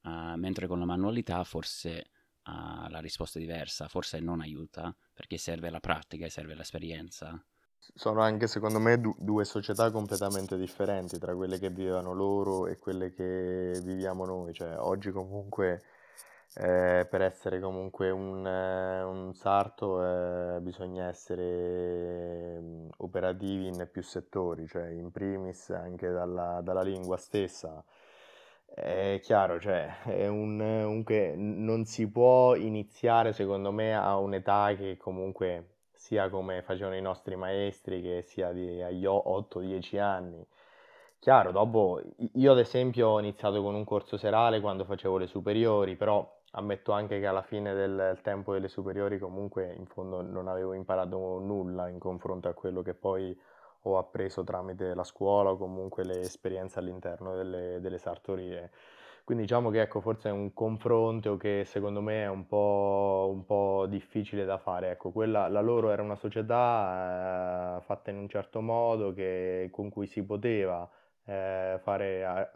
uh, 0.01 0.35
mentre 0.35 0.67
con 0.67 0.79
la 0.79 0.85
manualità 0.85 1.45
forse 1.45 2.11
la 2.89 2.99
risposta 2.99 3.39
è 3.39 3.41
diversa, 3.41 3.87
forse 3.87 4.19
non 4.19 4.41
aiuta 4.41 4.95
perché 5.13 5.37
serve 5.37 5.69
la 5.69 5.79
pratica 5.79 6.25
e 6.25 6.29
serve 6.29 6.55
l'esperienza. 6.55 7.41
Sono 7.95 8.21
anche 8.21 8.47
secondo 8.47 8.79
me 8.79 8.99
du- 8.99 9.15
due 9.17 9.45
società 9.45 9.89
completamente 9.91 10.57
differenti 10.57 11.17
tra 11.17 11.35
quelle 11.35 11.57
che 11.59 11.69
vivevano 11.69 12.13
loro 12.13 12.67
e 12.67 12.77
quelle 12.77 13.11
che 13.13 13.79
viviamo 13.83 14.25
noi, 14.25 14.53
cioè 14.53 14.77
oggi 14.77 15.11
comunque 15.11 15.81
eh, 16.55 17.07
per 17.09 17.21
essere 17.21 17.59
comunque 17.59 18.09
un, 18.09 18.45
eh, 18.45 19.03
un 19.03 19.33
sarto 19.33 20.03
eh, 20.55 20.59
bisogna 20.61 21.07
essere 21.07 22.59
mm, 22.59 22.87
operativi 22.97 23.67
in 23.67 23.87
più 23.91 24.01
settori, 24.01 24.67
cioè 24.67 24.87
in 24.89 25.11
primis 25.11 25.69
anche 25.69 26.09
dalla, 26.09 26.61
dalla 26.61 26.81
lingua 26.81 27.17
stessa. 27.17 27.83
È 28.73 29.19
chiaro, 29.21 29.59
cioè, 29.59 30.01
è 30.03 30.27
un, 30.27 30.59
un 30.59 31.03
che 31.03 31.33
non 31.35 31.85
si 31.85 32.09
può 32.09 32.55
iniziare 32.55 33.33
secondo 33.33 33.71
me 33.71 33.95
a 33.95 34.17
un'età 34.17 34.73
che 34.75 34.95
comunque 34.97 35.75
sia 35.93 36.29
come 36.29 36.61
facevano 36.61 36.95
i 36.95 37.01
nostri 37.01 37.35
maestri, 37.35 38.01
che 38.01 38.21
sia 38.21 38.51
di, 38.51 38.81
agli 38.81 39.05
8-10 39.05 39.99
anni. 39.99 40.45
Chiaro, 41.19 41.51
dopo 41.51 42.01
io 42.35 42.51
ad 42.53 42.59
esempio 42.59 43.09
ho 43.09 43.19
iniziato 43.19 43.61
con 43.61 43.75
un 43.75 43.83
corso 43.83 44.15
serale 44.17 44.61
quando 44.61 44.85
facevo 44.85 45.17
le 45.17 45.27
superiori, 45.27 45.95
però 45.97 46.25
ammetto 46.51 46.91
anche 46.93 47.19
che 47.19 47.27
alla 47.27 47.41
fine 47.43 47.73
del 47.73 48.19
tempo 48.23 48.53
delle 48.53 48.69
superiori 48.69 49.19
comunque 49.19 49.73
in 49.73 49.85
fondo 49.85 50.21
non 50.21 50.47
avevo 50.47 50.73
imparato 50.73 51.39
nulla 51.39 51.89
in 51.89 51.99
confronto 51.99 52.47
a 52.47 52.53
quello 52.53 52.81
che 52.81 52.93
poi 52.93 53.37
ho 53.83 53.97
appreso 53.97 54.43
tramite 54.43 54.93
la 54.93 55.03
scuola 55.03 55.51
o 55.51 55.57
comunque 55.57 56.03
le 56.03 56.19
esperienze 56.21 56.79
all'interno 56.79 57.35
delle, 57.35 57.79
delle 57.79 57.97
sartorie. 57.97 58.71
Quindi 59.29 59.45
diciamo 59.45 59.69
che 59.69 59.81
ecco, 59.81 60.01
forse 60.01 60.29
è 60.29 60.31
un 60.31 60.53
confronto 60.53 61.37
che 61.37 61.63
secondo 61.63 62.01
me 62.01 62.23
è 62.23 62.27
un 62.27 62.47
po', 62.47 63.29
un 63.31 63.45
po 63.45 63.85
difficile 63.87 64.43
da 64.43 64.57
fare. 64.57 64.89
Ecco, 64.89 65.11
quella, 65.11 65.47
la 65.47 65.61
loro 65.61 65.91
era 65.91 66.01
una 66.01 66.15
società 66.15 67.77
eh, 67.77 67.81
fatta 67.81 68.09
in 68.09 68.17
un 68.17 68.27
certo 68.27 68.59
modo 68.61 69.13
che, 69.13 69.69
con 69.71 69.89
cui 69.89 70.07
si 70.07 70.23
poteva, 70.23 70.89
eh, 71.25 71.79
fare, 71.83 72.51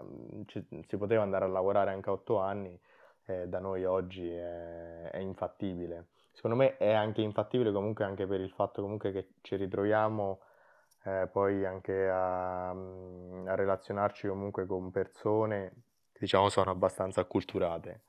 ci, 0.47 0.65
si 0.87 0.97
poteva 0.97 1.21
andare 1.21 1.45
a 1.45 1.47
lavorare 1.47 1.91
anche 1.91 2.09
a 2.09 2.13
otto 2.13 2.39
anni 2.39 2.75
eh, 3.25 3.47
da 3.47 3.59
noi 3.59 3.85
oggi 3.85 4.27
è, 4.31 5.11
è, 5.11 5.17
infattibile. 5.19 6.07
Secondo 6.31 6.57
me 6.57 6.77
è 6.77 6.91
anche 6.91 7.21
infattibile 7.21 7.71
comunque 7.71 8.03
anche 8.03 8.25
per 8.25 8.41
il 8.41 8.49
fatto 8.49 8.97
che 8.97 9.27
ci 9.41 9.55
ritroviamo 9.55 10.39
eh, 11.05 11.27
poi 11.31 11.65
anche 11.65 12.07
a, 12.09 12.69
a, 12.69 13.55
relazionarci 13.55 14.27
comunque 14.27 14.65
con 14.65 14.89
persone 14.91 15.73
che 16.11 16.19
diciamo 16.19 16.49
sono 16.49 16.71
abbastanza 16.71 17.21
acculturate. 17.21 18.01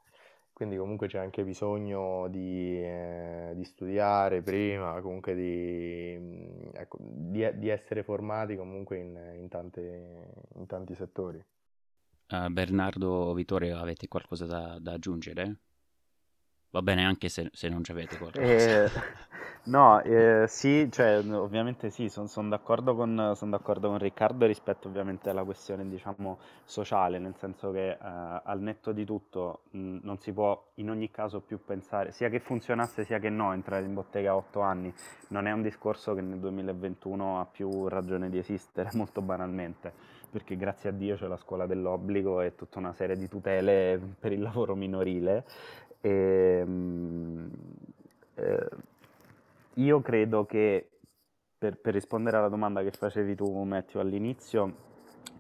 Quindi 0.53 0.77
comunque 0.77 1.09
c'è 1.09 1.19
anche 1.19 1.43
bisogno 1.43 2.29
di, 2.29 2.81
eh, 2.81 3.51
di 3.57 3.65
studiare 3.65 4.41
prima, 4.41 5.01
comunque 5.01 5.35
di, 5.35 6.71
ecco, 6.73 6.97
di, 7.01 7.59
di, 7.59 7.69
essere 7.69 8.05
formati 8.05 8.55
comunque 8.55 8.99
in, 8.99 9.19
in, 9.35 9.49
tante, 9.49 10.31
in 10.55 10.67
tanti 10.67 10.95
settori. 10.95 11.45
Uh, 12.29 12.49
Bernardo 12.51 13.35
Vittorio, 13.35 13.79
avete 13.79 14.07
qualcosa 14.07 14.47
da, 14.47 14.79
da, 14.81 14.93
aggiungere? 14.93 15.57
Va 16.71 16.83
bene 16.83 17.05
anche 17.05 17.29
se, 17.29 17.51
se 17.53 17.69
non 17.69 17.83
ci 17.83 17.91
avete 17.91 18.17
qualcosa. 18.17 18.45
Eh, 18.45 18.91
no, 19.65 20.01
eh, 20.03 20.45
sì, 20.49 20.89
cioè, 20.91 21.19
ovviamente 21.31 21.91
sì, 21.91 22.09
sono 22.09 22.27
son 22.27 22.49
d'accordo, 22.49 22.95
con, 22.95 23.33
son 23.35 23.51
d'accordo 23.51 23.89
con 23.89 23.99
Riccardo 23.99 24.47
rispetto 24.47 24.89
ovviamente 24.89 25.31
alla 25.31 25.45
questione, 25.45 25.89
diciamo, 25.89 26.39
sociale, 26.65 27.19
nel 27.19 27.35
senso 27.37 27.71
che 27.71 27.91
eh, 27.91 27.99
al 28.01 28.61
netto 28.61 28.93
di 28.93 29.05
tutto 29.05 29.61
mh, 29.71 29.99
non 30.03 30.19
si 30.19 30.33
può 30.33 30.63
in 30.75 30.91
ogni 30.91 31.11
caso 31.11 31.41
più 31.41 31.65
pensare, 31.65 32.13
sia 32.13 32.29
che 32.29 32.41
funzionasse 32.41 33.05
sia 33.05 33.19
che 33.19 33.31
no, 33.31 33.53
entrare 33.53 33.85
in 33.85 33.95
bottega 33.95 34.33
a 34.33 34.37
8 34.37 34.61
anni, 34.61 34.93
non 35.29 35.47
è 35.47 35.53
un 35.53 35.63
discorso 35.63 36.15
che 36.15 36.21
nel 36.21 36.39
2021 36.39 37.41
ha 37.41 37.47
più 37.47 37.89
ragione 37.89 38.31
di 38.31 38.39
esistere, 38.39 38.91
molto 38.95 39.23
banalmente 39.23 40.13
perché 40.35 40.57
grazie 40.57 40.89
a 40.89 40.93
Dio 40.93 41.15
c'è 41.15 41.29
la 41.29 41.37
scuola 41.37 41.65
dell'obbligo 41.65 42.41
e 42.41 42.57
tutta 42.57 42.81
una 42.81 42.93
serie 42.93 43.17
di 43.17 43.29
tutele 43.29 44.01
per 44.19 44.33
il 44.33 44.43
lavoro 44.43 44.75
minorile. 44.75 45.45
E, 46.01 46.59
ehm, 46.61 47.51
eh, 48.35 48.69
io 49.75 50.01
credo 50.01 50.47
che, 50.47 50.89
per, 51.59 51.79
per, 51.79 51.95
rispondere 51.95 52.37
alla 52.37 52.49
domanda 52.49 52.83
che 52.83 52.91
facevi 52.91 53.35
tu, 53.35 53.63
Matteo, 53.63 54.01
all'inizio, 54.01 54.93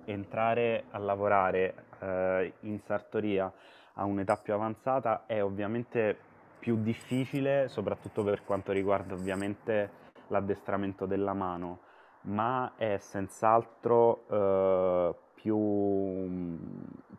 entrare 0.04 0.84
a 0.90 0.98
lavorare 0.98 1.74
eh, 2.00 2.52
in 2.60 2.80
sartoria 2.80 3.52
a 3.94 4.04
un'età 4.04 4.36
più 4.36 4.54
avanzata 4.54 5.24
è 5.26 5.42
ovviamente 5.42 6.16
più 6.58 6.82
difficile, 6.82 7.68
soprattutto 7.68 8.24
per 8.24 8.44
quanto 8.44 8.72
riguarda 8.72 9.14
ovviamente 9.14 10.02
l'addestramento 10.28 11.06
della 11.06 11.34
mano 11.34 11.92
ma 12.24 12.72
è 12.76 12.96
senz'altro 12.98 14.26
eh, 14.28 15.14
più, 15.34 16.58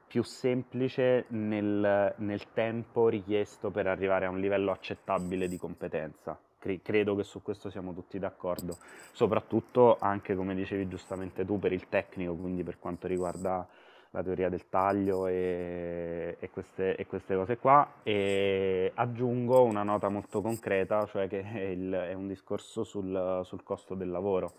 più, 0.07 0.23
semplice 0.23 1.25
nel, 1.29 2.13
nel, 2.17 2.53
tempo 2.53 3.07
richiesto 3.07 3.69
per 3.69 3.87
arrivare 3.87 4.25
a 4.25 4.29
un 4.29 4.39
livello 4.39 4.71
accettabile 4.71 5.47
di 5.47 5.57
competenza. 5.57 6.39
Credo 6.81 7.15
che 7.15 7.23
su 7.23 7.41
questo 7.41 7.69
siamo 7.69 7.93
tutti 7.93 8.19
d'accordo, 8.19 8.77
soprattutto 9.11 9.97
anche 9.99 10.35
come 10.35 10.55
dicevi 10.55 10.87
giustamente 10.87 11.45
tu 11.45 11.59
per 11.59 11.71
il 11.71 11.87
tecnico, 11.89 12.35
quindi 12.35 12.63
per 12.63 12.79
quanto 12.79 13.07
riguarda 13.07 13.67
la 14.15 14.23
teoria 14.23 14.47
del 14.47 14.69
taglio 14.69 15.27
e, 15.27 16.37
e, 16.39 16.49
queste, 16.49 16.95
e, 16.95 17.05
queste, 17.05 17.35
cose 17.35 17.57
qua 17.57 17.95
e 18.01 18.89
aggiungo 18.95 19.63
una 19.63 19.83
nota 19.83 20.07
molto 20.07 20.41
concreta, 20.41 21.05
cioè 21.05 21.27
che 21.27 21.41
è, 21.41 21.59
il, 21.75 21.91
è 21.91 22.13
un 22.13 22.27
discorso 22.27 22.83
sul, 22.85 23.41
sul 23.43 23.63
costo 23.63 23.93
del 23.93 24.09
lavoro. 24.09 24.53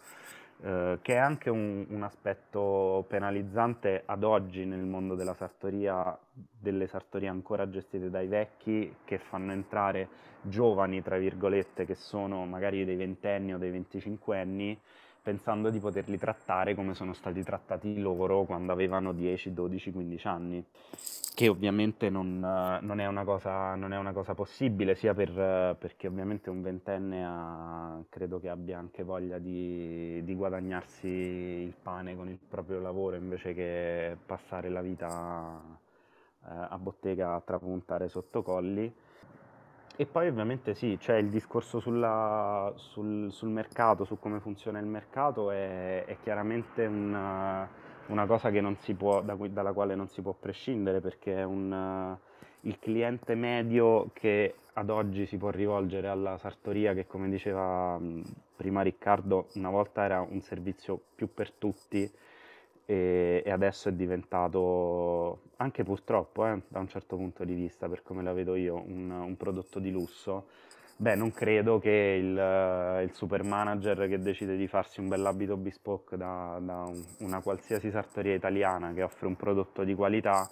Eh, 0.62 0.99
che 1.03 1.14
è 1.14 1.19
anche 1.19 1.51
un, 1.51 1.85
un, 1.90 2.03
aspetto 2.03 3.05
penalizzante 3.09 4.03
ad 4.07 4.25
oggi 4.25 4.64
nel 4.64 4.85
mondo 4.85 5.14
della 5.14 5.35
sartoria, 5.35 6.19
delle 6.33 6.87
sartorie 6.87 7.29
ancora 7.29 7.69
gestite 7.69 8.09
dai 8.09 8.27
vecchi, 8.27 8.97
che 9.05 9.19
fanno 9.19 9.53
entrare 9.53 10.09
giovani, 10.40 11.03
tra 11.03 11.19
virgolette, 11.19 11.85
che 11.85 11.95
sono 11.95 12.47
magari 12.47 12.87
dei 12.87 12.97
ventenni 12.97 13.53
o 13.53 13.59
dei 13.59 13.71
venticinquenni, 13.71 14.81
pensando 15.26 15.70
di 15.70 15.80
poterli 15.80 16.18
trattare 16.18 16.76
come 16.76 16.94
sono 16.94 17.12
stati 17.12 17.42
trattati 17.42 17.98
loro 17.98 18.44
quando 18.44 18.70
avevano 18.70 19.12
10, 19.12 19.52
12, 19.52 19.90
15 19.90 20.26
anni, 20.28 20.64
che 21.34 21.48
ovviamente 21.48 22.08
non, 22.10 22.38
non, 22.38 23.00
è, 23.00 23.06
una 23.06 23.24
cosa, 23.24 23.74
non 23.74 23.92
è, 23.92 23.98
una 23.98 24.12
cosa, 24.12 24.34
possibile, 24.34 24.94
sia 24.94 25.14
per, 25.14 25.74
perché 25.80 26.06
ovviamente 26.06 26.48
un 26.48 26.62
ventenne 26.62 27.24
ha, 27.26 28.00
credo 28.08 28.38
che 28.38 28.48
abbia 28.48 28.78
anche 28.78 29.02
voglia 29.02 29.38
di, 29.38 30.22
di, 30.22 30.34
guadagnarsi 30.36 31.08
il 31.08 31.74
pane 31.82 32.14
con 32.14 32.28
il 32.28 32.38
proprio 32.48 32.78
lavoro 32.78 33.16
invece 33.16 33.52
che 33.52 34.16
passare 34.24 34.68
la 34.68 34.80
vita 34.80 35.60
eh, 36.44 36.50
a 36.68 36.78
bottega 36.78 37.34
a 37.34 37.40
trapuntare 37.40 38.08
sotto 38.08 38.42
colli 38.42 38.94
e 39.96 40.04
poi 40.04 40.28
ovviamente 40.28 40.74
sì, 40.74 40.98
c'è 41.00 41.16
il 41.16 41.28
discorso 41.28 41.80
sulla, 41.80 42.70
sul, 42.76 43.32
sul, 43.32 43.48
mercato, 43.48 44.04
su 44.04 44.18
come 44.18 44.40
funziona 44.40 44.78
il 44.78 44.87
mercato, 44.87 45.50
è, 45.50 46.04
è 46.04 46.18
chiaramente 46.22 46.85
una, 46.85 47.66
una, 48.09 48.26
cosa 48.26 48.50
può, 48.94 49.22
da 49.22 49.35
cui, 49.37 49.52
dalla 49.52 49.72
quale 49.72 49.94
non 49.94 50.09
si 50.09 50.20
può 50.20 50.35
prescindere 50.38 51.00
perché 51.00 51.37
è 51.37 51.44
un, 51.44 52.14
il 52.61 52.78
cliente 52.78 53.35
medio 53.35 54.11
che 54.12 54.56
ad 54.74 54.90
oggi 54.90 55.24
si 55.24 55.38
può 55.38 55.48
rivolgere 55.48 56.09
alla 56.09 56.37
sartoria 56.37 56.92
che 56.92 57.06
come 57.06 57.30
diceva 57.30 57.98
prima 58.54 58.82
Riccardo 58.82 59.48
una 59.54 59.70
volta 59.70 60.04
era 60.04 60.20
un 60.20 60.42
servizio 60.42 61.00
più 61.14 61.32
per 61.32 61.52
tutti 61.52 62.11
e, 62.87 63.42
e 63.44 63.51
adesso 63.51 63.88
è 63.88 63.92
diventato 63.92 65.42
anche 65.57 65.83
purtroppo 65.83 66.46
eh, 66.46 66.62
da 66.68 66.79
un 66.79 66.88
certo 66.88 67.16
punto 67.16 67.44
di 67.44 67.55
vista 67.55 67.88
per 67.88 68.03
come 68.03 68.22
la 68.22 68.33
vedo 68.33 68.55
io 68.55 68.77
un, 68.77 69.11
un 69.11 69.37
prodotto 69.37 69.79
di 69.81 69.90
lusso 69.90 70.46
Beh, 70.99 71.14
non 71.14 71.31
credo 71.31 71.79
che 71.79 71.90
il, 71.90 73.03
il, 73.03 73.11
super 73.12 73.42
manager 73.42 74.09
che 74.09 74.18
decide 74.18 74.57
di 74.57 74.66
farsi 74.66 75.01
un 75.01 75.09
bell'abito 75.09 75.59
bespoke 75.59 76.16
da, 76.16 76.59
da 76.59 76.85
un, 76.85 77.05
una 77.18 77.42
qualsiasi 77.42 77.90
sartoria 77.90 78.35
italiana 78.35 78.94
che 78.94 79.03
offre 79.03 79.27
un 79.27 79.37
prodotto 79.37 79.85
di 79.85 79.94
qualità 79.94 80.49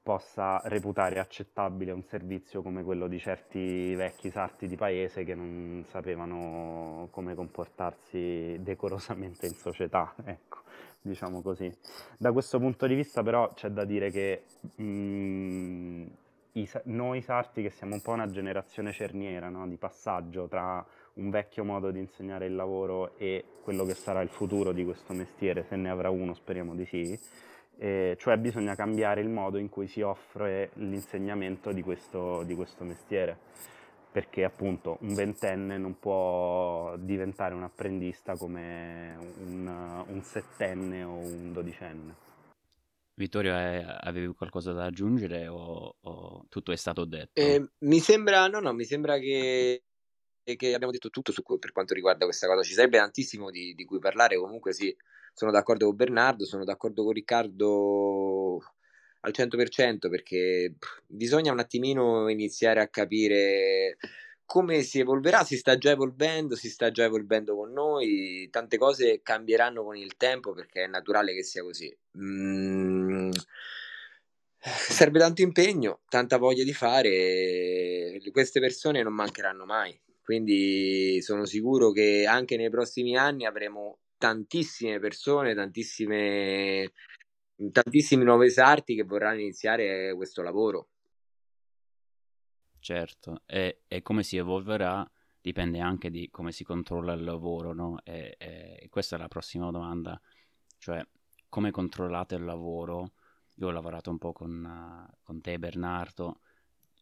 possa 0.00 0.60
reputare 0.66 1.18
accettabile 1.18 1.90
un 1.90 2.04
servizio 2.04 2.62
come 2.62 2.84
quello 2.84 3.08
di 3.08 3.18
certi 3.18 3.92
vecchi 3.96 4.30
sarti 4.30 4.68
di 4.68 4.76
paese 4.76 5.24
che 5.24 5.34
non 5.34 5.84
sapevano 5.88 7.08
come 7.10 7.34
comportarsi 7.34 8.56
decorosamente 8.62 9.46
in 9.46 9.54
società. 9.54 10.14
Ecco 10.24 10.67
diciamo 11.00 11.42
così. 11.42 11.72
Da 12.16 12.32
questo 12.32 12.58
punto 12.58 12.86
di 12.86 12.94
vista 12.94 13.22
però 13.22 13.52
c'è 13.54 13.68
da 13.68 13.84
dire 13.84 14.10
che 14.10 14.44
mh, 14.76 14.82
mm, 14.82 16.06
i, 16.52 16.68
noi 16.84 17.22
sarti 17.22 17.62
che 17.62 17.70
siamo 17.70 17.94
un 17.94 18.02
po' 18.02 18.12
una 18.12 18.30
generazione 18.30 18.92
cerniera, 18.92 19.48
no? 19.48 19.66
di 19.68 19.76
passaggio 19.76 20.46
tra 20.48 20.84
un 21.14 21.30
vecchio 21.30 21.64
modo 21.64 21.90
di 21.90 21.98
insegnare 21.98 22.46
il 22.46 22.54
lavoro 22.54 23.16
e 23.16 23.44
quello 23.62 23.84
che 23.84 23.94
sarà 23.94 24.20
il 24.20 24.28
futuro 24.28 24.72
di 24.72 24.84
questo 24.84 25.12
mestiere, 25.12 25.64
se 25.64 25.76
ne 25.76 25.90
avrà 25.90 26.10
uno, 26.10 26.34
speriamo 26.34 26.74
di 26.74 26.84
sì. 26.84 27.18
E 27.80 28.16
cioè 28.18 28.36
bisogna 28.38 28.74
cambiare 28.74 29.20
il 29.20 29.28
modo 29.28 29.56
in 29.56 29.68
cui 29.68 29.86
si 29.86 30.00
offre 30.00 30.70
l'insegnamento 30.74 31.70
di 31.72 31.82
questo, 31.82 32.42
di 32.42 32.54
questo 32.56 32.82
mestiere 32.82 33.38
perché 34.18 34.42
appunto 34.42 34.98
un 35.02 35.14
ventenne 35.14 35.78
non 35.78 35.96
può 36.00 36.96
diventare 36.96 37.54
un 37.54 37.62
apprendista 37.62 38.36
come 38.36 39.16
un, 39.16 40.04
un 40.08 40.22
settenne 40.24 41.04
o 41.04 41.12
un 41.12 41.52
dodicenne. 41.52 42.16
Vittorio, 43.14 43.56
eh, 43.56 43.84
avevi 43.86 44.34
qualcosa 44.34 44.72
da 44.72 44.86
aggiungere 44.86 45.46
o, 45.46 45.94
o 46.00 46.46
tutto 46.48 46.72
è 46.72 46.76
stato 46.76 47.04
detto? 47.04 47.40
Eh, 47.40 47.64
mi 47.78 48.00
sembra, 48.00 48.48
no, 48.48 48.58
no, 48.58 48.72
mi 48.72 48.82
sembra 48.82 49.18
che, 49.18 49.84
che 50.42 50.74
abbiamo 50.74 50.92
detto 50.92 51.10
tutto 51.10 51.30
su, 51.30 51.44
per 51.44 51.70
quanto 51.70 51.94
riguarda 51.94 52.24
questa 52.24 52.48
cosa. 52.48 52.64
Ci 52.64 52.74
sarebbe 52.74 52.98
tantissimo 52.98 53.52
di, 53.52 53.72
di 53.74 53.84
cui 53.84 54.00
parlare. 54.00 54.36
Comunque, 54.36 54.72
sì, 54.72 54.92
sono 55.32 55.52
d'accordo 55.52 55.86
con 55.86 55.94
Bernardo, 55.94 56.44
sono 56.44 56.64
d'accordo 56.64 57.04
con 57.04 57.12
Riccardo 57.12 58.58
al 59.20 59.32
100% 59.32 60.08
perché 60.08 60.74
bisogna 61.06 61.52
un 61.52 61.58
attimino 61.58 62.28
iniziare 62.28 62.80
a 62.80 62.88
capire 62.88 63.96
come 64.44 64.82
si 64.82 64.98
evolverà, 64.98 65.44
si 65.44 65.58
sta 65.58 65.76
già 65.76 65.90
evolvendo, 65.90 66.56
si 66.56 66.70
sta 66.70 66.90
già 66.90 67.04
evolvendo 67.04 67.54
con 67.54 67.70
noi, 67.70 68.48
tante 68.50 68.78
cose 68.78 69.20
cambieranno 69.22 69.84
con 69.84 69.94
il 69.94 70.16
tempo 70.16 70.54
perché 70.54 70.84
è 70.84 70.86
naturale 70.86 71.34
che 71.34 71.42
sia 71.42 71.62
così. 71.62 71.94
Mm, 72.18 73.30
serve 74.58 75.18
tanto 75.18 75.42
impegno, 75.42 76.00
tanta 76.08 76.38
voglia 76.38 76.64
di 76.64 76.72
fare, 76.72 78.18
queste 78.32 78.58
persone 78.58 79.02
non 79.02 79.12
mancheranno 79.12 79.66
mai, 79.66 80.00
quindi 80.22 81.20
sono 81.20 81.44
sicuro 81.44 81.90
che 81.90 82.24
anche 82.26 82.56
nei 82.56 82.70
prossimi 82.70 83.18
anni 83.18 83.44
avremo 83.44 83.98
tantissime 84.16 84.98
persone, 84.98 85.54
tantissime, 85.54 86.92
tantissimi 87.72 88.24
nuovi 88.24 88.50
sarti 88.50 88.94
che 88.94 89.04
vorranno 89.04 89.40
iniziare 89.40 90.14
questo 90.14 90.42
lavoro. 90.42 90.88
Certo, 92.80 93.42
e, 93.46 93.82
e 93.88 94.02
come 94.02 94.22
si 94.22 94.36
evolverà 94.36 95.08
dipende 95.40 95.80
anche 95.80 96.10
di 96.10 96.28
come 96.30 96.52
si 96.52 96.64
controlla 96.64 97.12
il 97.12 97.24
lavoro, 97.24 97.72
no? 97.72 98.00
E, 98.04 98.36
e 98.38 98.86
questa 98.90 99.16
è 99.16 99.18
la 99.18 99.28
prossima 99.28 99.70
domanda, 99.70 100.20
cioè 100.78 101.04
come 101.48 101.70
controllate 101.70 102.34
il 102.34 102.44
lavoro? 102.44 103.12
Io 103.56 103.68
ho 103.68 103.70
lavorato 103.70 104.10
un 104.10 104.18
po' 104.18 104.32
con, 104.32 105.08
con 105.22 105.40
te 105.40 105.58
Bernardo 105.58 106.40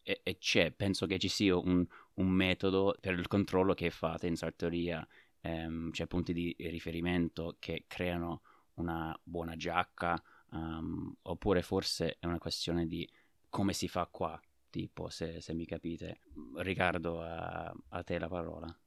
e, 0.01 0.21
e, 0.23 0.37
c'è, 0.37 0.71
penso 0.71 1.05
che 1.05 1.19
ci 1.19 1.27
sia 1.27 1.55
un, 1.55 1.85
un, 2.15 2.27
metodo 2.27 2.95
per 2.99 3.13
il 3.13 3.27
controllo 3.27 3.73
che 3.73 3.91
fate 3.91 4.27
in 4.27 4.35
sartoria, 4.35 5.05
ehm, 5.41 5.91
c'è 5.91 6.07
punti 6.07 6.33
di 6.33 6.55
riferimento 6.57 7.57
che 7.59 7.83
creano 7.87 8.41
una 8.75 9.17
buona 9.21 9.55
giacca 9.55 10.21
um, 10.51 11.13
oppure 11.23 11.61
forse 11.61 12.17
è 12.19 12.25
una 12.25 12.37
questione 12.37 12.87
di 12.87 13.07
come 13.49 13.73
si 13.73 13.87
fa 13.87 14.07
qua, 14.09 14.39
tipo, 14.69 15.09
se, 15.09 15.41
se 15.41 15.53
mi 15.53 15.65
capite. 15.65 16.19
Riccardo, 16.57 17.21
a, 17.21 17.73
a 17.89 18.03
te 18.03 18.19
la 18.19 18.27
parola. 18.27 18.77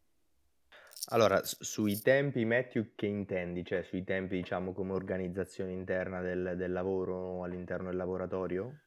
Allora, 1.12 1.40
sui 1.42 1.98
tempi, 2.00 2.44
Matthew, 2.44 2.92
che 2.94 3.06
intendi? 3.06 3.64
Cioè, 3.64 3.82
sui 3.82 4.04
tempi, 4.04 4.36
diciamo, 4.36 4.72
come 4.72 4.92
organizzazione 4.92 5.72
interna 5.72 6.20
del, 6.20 6.54
del 6.56 6.72
lavoro 6.72 7.42
all'interno 7.42 7.88
del 7.88 7.96
laboratorio? 7.96 8.80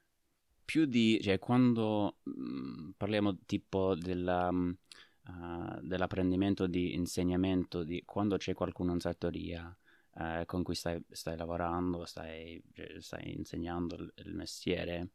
Più 0.64 0.86
di, 0.86 1.20
cioè, 1.22 1.40
quando 1.40 2.18
mh, 2.24 2.32
mm, 2.32 2.90
parliamo 2.96 3.40
tipo 3.46 3.96
della, 3.96 4.48
uh, 4.50 5.80
dell'apprendimento 5.82 6.68
di 6.68 6.94
insegnamento, 6.94 7.84
di 7.84 8.04
quando 8.06 8.38
c'è 8.38 8.54
qualcuno 8.54 8.94
in 8.94 9.00
sartoria 9.00 9.76
uh, 10.16 10.46
con 10.46 10.64
cui 10.64 10.76
stai, 10.76 11.04
stai 11.10 11.38
lavorando, 11.38 12.06
stai, 12.06 12.62
cioè, 12.74 13.00
stai 13.00 13.36
insegnando 13.36 13.96
il, 13.96 14.14
il 14.18 14.34
mestiere, 14.34 15.10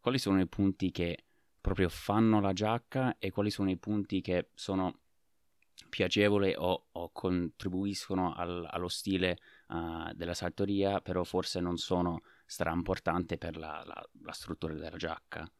quali 0.00 0.18
sono 0.18 0.40
i 0.40 0.46
punti 0.46 0.90
che 0.90 1.24
proprio 1.60 1.88
fanno 1.88 2.40
la 2.40 2.52
giacca 2.52 3.16
e 3.18 3.30
quali 3.30 3.50
sono 3.50 3.70
i 3.70 3.76
punti 3.76 4.20
che 4.20 4.48
sono 4.54 5.00
piacevoli 5.88 6.54
o, 6.56 6.86
o 6.92 7.10
contribuiscono 7.12 8.34
al, 8.34 8.66
allo 8.70 8.88
stile 8.88 9.38
uh, 9.68 10.12
della 10.14 10.34
sartoria, 10.34 11.00
però 11.00 11.24
forse 11.24 11.60
non 11.60 11.76
sono 11.76 12.22
straimportanti 12.46 13.38
per 13.38 13.56
la, 13.56 13.82
la, 13.86 14.08
la, 14.22 14.32
struttura 14.32 14.74
della 14.74 14.96
giacca. 14.96 15.50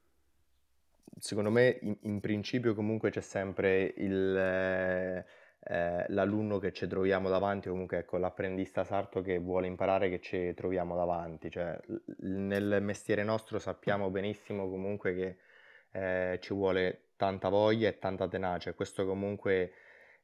Secondo 1.19 1.51
me 1.51 1.79
in, 1.83 1.97
in 2.03 2.21
principio 2.21 2.75
comunque 2.75 3.11
c'è 3.11 3.21
sempre 3.21 3.95
il, 3.97 4.37
eh, 4.37 5.27
eh, 5.63 6.05
l'alunno 6.09 6.59
che 6.59 6.73
ci 6.73 6.87
troviamo 6.87 7.29
davanti, 7.29 7.69
comunque 7.69 7.99
ecco, 7.99 8.17
l'apprendista 8.19 8.85
sarto 8.85 9.21
che 9.21 9.39
vuole 9.39 9.67
imparare 9.67 10.09
che 10.09 10.21
ci 10.21 10.55
troviamo 10.55 10.97
davanti. 10.97 11.51
Cioè, 11.51 11.79
nel 12.21 12.79
mestiere 12.83 13.23
nostro 13.23 13.59
sappiamo 13.59 14.11
benissimo 14.11 14.69
comunque 14.69 15.15
che 15.15 15.37
eh, 15.93 16.39
ci 16.41 16.55
vuole 16.55 17.09
tanta 17.17 17.49
voglia 17.49 17.89
e 17.89 17.99
tanta 17.99 18.27
tenacia. 18.29 18.73
Questo 18.73 19.05
comunque 19.07 19.73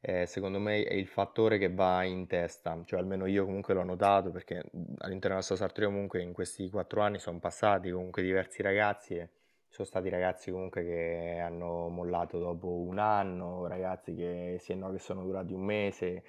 eh, 0.00 0.26
secondo 0.26 0.58
me 0.58 0.84
è 0.84 0.94
il 0.94 1.06
fattore 1.06 1.58
che 1.58 1.72
va 1.72 2.02
in 2.04 2.26
testa, 2.26 2.80
cioè 2.84 3.00
almeno 3.00 3.26
io 3.26 3.44
comunque 3.44 3.74
l'ho 3.74 3.82
notato 3.82 4.30
perché 4.30 4.54
all'interno 4.54 5.18
della 5.18 5.34
nostra 5.34 5.56
sartoria 5.56 5.88
comunque 5.88 6.22
in 6.22 6.32
questi 6.32 6.70
quattro 6.70 7.00
anni 7.00 7.18
sono 7.18 7.38
passati 7.38 7.90
comunque 7.90 8.22
diversi 8.22 8.62
ragazzi 8.62 9.16
e 9.16 9.28
sono 9.76 9.88
stati 9.88 10.08
ragazzi 10.08 10.50
comunque 10.50 10.82
che 10.84 11.38
hanno 11.38 11.88
mollato 11.88 12.38
dopo 12.38 12.68
un 12.68 12.98
anno, 12.98 13.66
ragazzi 13.66 14.14
che, 14.14 14.56
sì, 14.58 14.74
no, 14.74 14.90
che 14.90 14.98
sono 14.98 15.22
durati 15.22 15.52
un 15.52 15.62
mese 15.62 16.24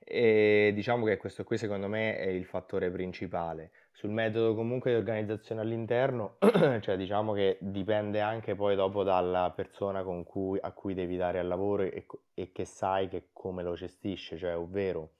e 0.00 0.70
diciamo 0.74 1.04
che 1.04 1.18
questo 1.18 1.44
qui 1.44 1.58
secondo 1.58 1.86
me 1.86 2.16
è 2.16 2.28
il 2.28 2.46
fattore 2.46 2.90
principale. 2.90 3.72
Sul 3.92 4.08
metodo 4.08 4.54
comunque 4.54 4.92
di 4.92 4.96
organizzazione 4.96 5.60
all'interno, 5.60 6.38
cioè 6.80 6.96
diciamo 6.96 7.34
che 7.34 7.58
dipende 7.60 8.20
anche 8.22 8.54
poi 8.54 8.74
dopo 8.74 9.02
dalla 9.02 9.52
persona 9.54 10.02
cui, 10.02 10.58
a 10.58 10.72
cui 10.72 10.94
devi 10.94 11.18
dare 11.18 11.40
al 11.40 11.46
lavoro 11.46 11.82
e, 11.82 12.06
e 12.32 12.52
che 12.52 12.64
sai 12.64 13.08
che 13.08 13.28
come 13.34 13.62
lo 13.62 13.74
gestisce, 13.74 14.38
cioè 14.38 14.56
ovvero 14.56 15.10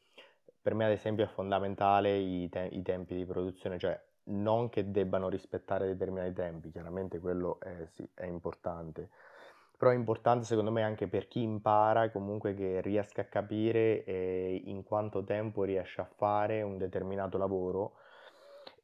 per 0.62 0.72
me 0.74 0.86
ad 0.86 0.92
esempio 0.92 1.24
è 1.24 1.28
fondamentale 1.28 2.16
i, 2.16 2.48
te- 2.48 2.68
i 2.72 2.80
tempi 2.80 3.14
di 3.14 3.26
produzione, 3.26 3.78
cioè 3.78 4.00
non 4.28 4.68
che 4.68 4.90
debbano 4.90 5.28
rispettare 5.28 5.86
determinati 5.86 6.32
tempi, 6.32 6.70
chiaramente 6.70 7.18
quello 7.18 7.58
è, 7.60 7.86
sì, 7.92 8.08
è 8.14 8.26
importante, 8.26 9.08
però 9.76 9.92
è 9.92 9.94
importante 9.94 10.44
secondo 10.44 10.72
me 10.72 10.82
anche 10.82 11.06
per 11.06 11.28
chi 11.28 11.40
impara 11.42 12.10
comunque 12.10 12.54
che 12.54 12.80
riesca 12.80 13.22
a 13.22 13.26
capire 13.26 14.04
eh, 14.04 14.62
in 14.66 14.82
quanto 14.82 15.22
tempo 15.22 15.62
riesce 15.62 16.00
a 16.00 16.08
fare 16.16 16.62
un 16.62 16.78
determinato 16.78 17.38
lavoro. 17.38 17.94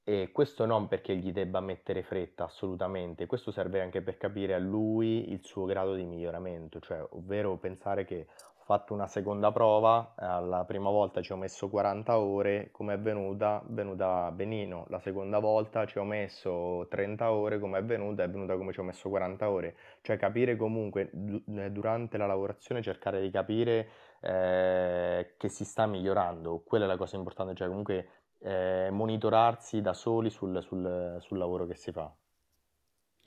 E 0.07 0.31
questo 0.33 0.67
non 0.67 0.87
perché 0.87 1.17
gli 1.17 1.33
debba 1.33 1.61
mettere 1.61 2.03
fretta 2.03 2.45
assolutamente, 2.45 3.25
questo 3.25 3.51
serve 3.51 3.81
anche 3.81 4.03
per 4.03 4.19
capire 4.19 4.53
a 4.53 4.59
lui 4.59 5.33
il 5.33 5.43
suo 5.43 5.65
grado 5.65 5.95
di 5.95 6.05
miglioramento, 6.05 6.79
cioè 6.79 7.03
ovvero 7.13 7.57
pensare 7.57 8.05
che 8.05 8.27
fatto 8.65 8.95
una 8.95 9.07
seconda 9.07 9.53
prova, 9.53 10.15
la 10.17 10.65
prima 10.67 10.89
volta 10.89 11.21
ci 11.21 11.33
ho 11.33 11.37
messo 11.37 11.69
40 11.69 12.19
ore, 12.19 12.71
come 12.73 12.95
è 12.95 12.99
venuta? 12.99 13.63
Venuta 13.67 14.31
benino, 14.31 14.87
la 14.89 15.01
seconda 15.01 15.39
volta 15.39 15.85
ci 15.85 15.99
ho 15.99 16.05
messo 16.05 16.87
30 16.89 17.31
ore, 17.31 17.59
come 17.59 17.79
è 17.79 17.85
venuta? 17.85 18.23
È 18.23 18.29
venuta 18.29 18.57
come 18.57 18.73
ci 18.73 18.81
ho 18.81 18.83
messo 18.83 19.11
40 19.11 19.51
ore, 19.51 19.77
cioè 20.01 20.17
capire 20.17 20.57
comunque 20.57 21.11
eh, 21.13 21.71
durante 21.71 22.17
la 22.17 22.27
lavorazione, 22.27 22.81
cercare 22.81 23.21
di 23.21 23.31
capire 23.31 23.89
eh, 24.21 25.35
che 25.37 25.49
si 25.51 25.65
sta 25.65 25.87
migliorando, 25.87 26.63
quella 26.65 26.87
è 26.87 26.89
la 26.89 26.97
cosa 26.97 27.17
importante, 27.17 27.55
cioè 27.55 27.69
comunque 27.69 28.09
eh, 28.39 28.89
monitorarsi 28.91 29.83
da 29.83 29.93
soli 29.93 30.31
sul, 30.31 30.63
sul, 30.63 31.19
sul, 31.21 31.37
lavoro 31.37 31.67
che 31.67 31.75
si 31.75 31.93
fa. 31.93 32.11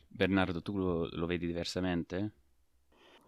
Bernardo, 0.07 0.63
tu 0.63 0.77
lo, 0.77 1.07
lo 1.11 1.25
vedi 1.27 1.45
diversamente? 1.45 2.31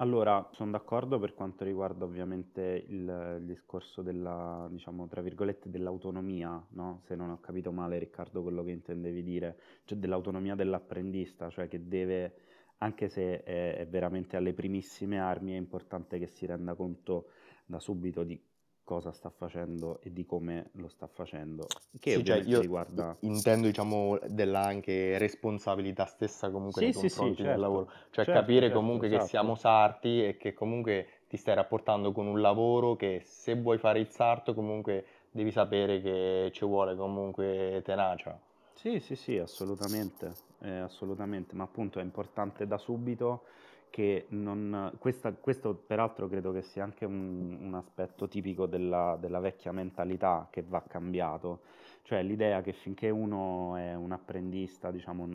Allora, 0.01 0.47
sono 0.53 0.71
d'accordo 0.71 1.19
per 1.19 1.33
quanto 1.33 1.65
riguarda 1.65 2.05
ovviamente 2.05 2.85
il, 2.87 3.37
il 3.39 3.45
discorso 3.45 4.01
della, 4.01 4.65
diciamo, 4.71 5.07
tra 5.07 5.21
virgolette, 5.21 5.69
dell'autonomia, 5.69 6.65
no? 6.69 7.01
Se 7.03 7.15
non 7.15 7.29
ho 7.31 7.39
capito 7.41 7.73
male, 7.73 7.97
Riccardo, 7.99 8.41
quello 8.41 8.63
che 8.63 8.71
intendevi 8.71 9.21
dire, 9.23 9.59
cioè 9.83 9.97
dell'autonomia 9.97 10.55
dell'apprendista, 10.55 11.49
cioè 11.49 11.67
che 11.67 11.85
deve, 11.89 12.33
anche 12.77 13.09
se 13.09 13.43
è, 13.43 13.75
è 13.75 13.87
veramente 13.87 14.37
alle 14.37 14.53
primissime 14.53 15.19
armi, 15.19 15.51
è 15.53 15.57
importante 15.57 16.17
che 16.17 16.27
si 16.27 16.45
renda 16.45 16.75
conto 16.75 17.31
da 17.65 17.79
subito 17.81 18.23
di 18.23 18.41
cosa 18.89 19.11
sta 19.11 19.29
facendo 19.29 19.99
e 20.01 20.11
di 20.11 20.25
come 20.25 20.71
lo 20.73 20.87
sta 20.87 21.05
facendo. 21.05 21.67
Che 21.99 22.15
sì, 22.15 22.25
cioè 22.25 22.37
io 22.37 22.59
riguarda... 22.59 23.15
intendo, 23.19 23.67
diciamo, 23.67 24.17
della 24.25 24.63
anche 24.63 25.19
responsabilità 25.19 26.05
stessa 26.05 26.49
comunque 26.49 26.81
sì, 26.81 26.85
nei 26.85 26.93
confronti 26.95 27.35
sì, 27.35 27.35
sì, 27.35 27.43
certo. 27.43 27.51
del 27.51 27.59
lavoro. 27.59 27.91
Cioè 28.09 28.25
certo, 28.25 28.31
capire 28.31 28.61
certo, 28.61 28.79
comunque 28.79 29.05
esatto. 29.05 29.21
che 29.21 29.29
siamo 29.29 29.53
sarti 29.53 30.25
e 30.25 30.37
che 30.37 30.55
comunque 30.55 31.07
ti 31.27 31.37
stai 31.37 31.53
rapportando 31.53 32.11
con 32.11 32.25
un 32.25 32.41
lavoro 32.41 32.95
che 32.95 33.21
se 33.23 33.53
vuoi 33.53 33.77
fare 33.77 33.99
il 33.99 34.09
sarto 34.09 34.55
comunque 34.55 35.05
devi 35.29 35.51
sapere 35.51 36.01
che 36.01 36.49
ci 36.51 36.65
vuole 36.65 36.95
comunque 36.95 37.83
tenacia. 37.85 38.39
Sì, 38.73 38.99
sì, 38.99 39.15
sì, 39.15 39.37
assolutamente, 39.37 40.33
eh, 40.61 40.77
assolutamente, 40.77 41.53
ma 41.53 41.65
appunto 41.65 41.99
è 41.99 42.01
importante 42.01 42.65
da 42.65 42.79
subito 42.79 43.43
che 43.89 44.25
non... 44.29 44.93
Questa, 44.99 45.31
questo 45.33 45.73
peraltro 45.73 46.27
credo 46.27 46.51
che 46.51 46.61
sia 46.61 46.83
anche 46.83 47.05
un, 47.05 47.57
un 47.61 47.73
aspetto 47.73 48.27
tipico 48.27 48.65
della, 48.65 49.17
della 49.19 49.39
vecchia 49.39 49.71
mentalità 49.71 50.47
che 50.49 50.63
va 50.63 50.81
cambiato, 50.87 51.61
cioè 52.03 52.23
l'idea 52.23 52.61
che 52.61 52.73
finché 52.73 53.09
uno 53.09 53.75
è 53.75 53.93
un 53.93 54.11
apprendista, 54.11 54.91
diciamo, 54.91 55.27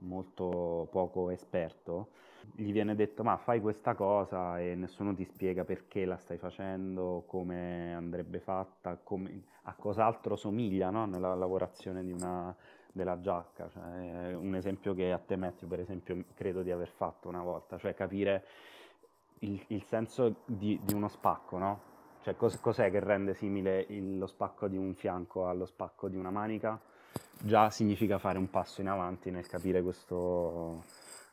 molto 0.00 0.88
poco 0.90 1.30
esperto, 1.30 2.08
gli 2.54 2.72
viene 2.72 2.94
detto 2.94 3.22
ma 3.22 3.36
fai 3.36 3.60
questa 3.60 3.94
cosa 3.94 4.60
e 4.60 4.74
nessuno 4.74 5.14
ti 5.14 5.24
spiega 5.24 5.64
perché 5.64 6.04
la 6.04 6.16
stai 6.16 6.38
facendo, 6.38 7.24
come 7.26 7.94
andrebbe 7.94 8.38
fatta, 8.38 8.96
come, 9.02 9.42
a 9.62 9.74
cos'altro 9.74 10.36
somiglia 10.36 10.90
no? 10.90 11.06
nella 11.06 11.34
lavorazione 11.34 12.04
di 12.04 12.12
una, 12.12 12.54
della 12.94 13.20
giacca. 13.20 13.68
Cioè, 13.68 14.34
un 14.34 14.54
esempio 14.54 14.94
che 14.94 15.12
a 15.12 15.18
te 15.18 15.36
Matthew 15.36 15.68
per 15.68 15.80
esempio 15.80 16.24
credo 16.34 16.62
di 16.62 16.70
aver 16.70 16.88
fatto 16.88 17.28
una 17.28 17.42
volta, 17.42 17.76
cioè 17.76 17.92
capire 17.92 18.44
il, 19.40 19.62
il 19.68 19.82
senso 19.82 20.36
di, 20.44 20.78
di, 20.82 20.94
uno 20.94 21.08
spacco, 21.08 21.58
no? 21.58 21.80
Cioè 22.22 22.36
cos, 22.36 22.58
cos'è 22.60 22.90
che 22.90 23.00
rende 23.00 23.34
simile 23.34 23.84
il, 23.88 24.16
lo 24.16 24.26
spacco 24.26 24.68
di 24.68 24.76
un 24.76 24.94
fianco 24.94 25.48
allo 25.48 25.66
spacco 25.66 26.08
di 26.08 26.16
una 26.16 26.30
manica? 26.30 26.80
Già 27.38 27.68
significa 27.68 28.18
fare 28.18 28.38
un 28.38 28.48
passo 28.48 28.80
in 28.80 28.88
avanti 28.88 29.30
nel 29.30 29.46
capire 29.46 29.82
questo, 29.82 30.84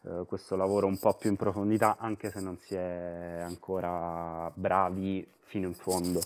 eh, 0.02 0.24
questo 0.26 0.56
lavoro 0.56 0.88
un 0.88 0.98
po' 0.98 1.14
più 1.14 1.30
in 1.30 1.38
profondità, 1.38 1.98
anche 1.98 2.32
se 2.32 2.42
non 2.42 2.58
si 2.58 2.76
è 2.76 3.40
ancora 3.44 4.52
bravi 4.54 5.26
fino 5.42 5.68
in 5.68 5.76
fondo. 5.76 6.20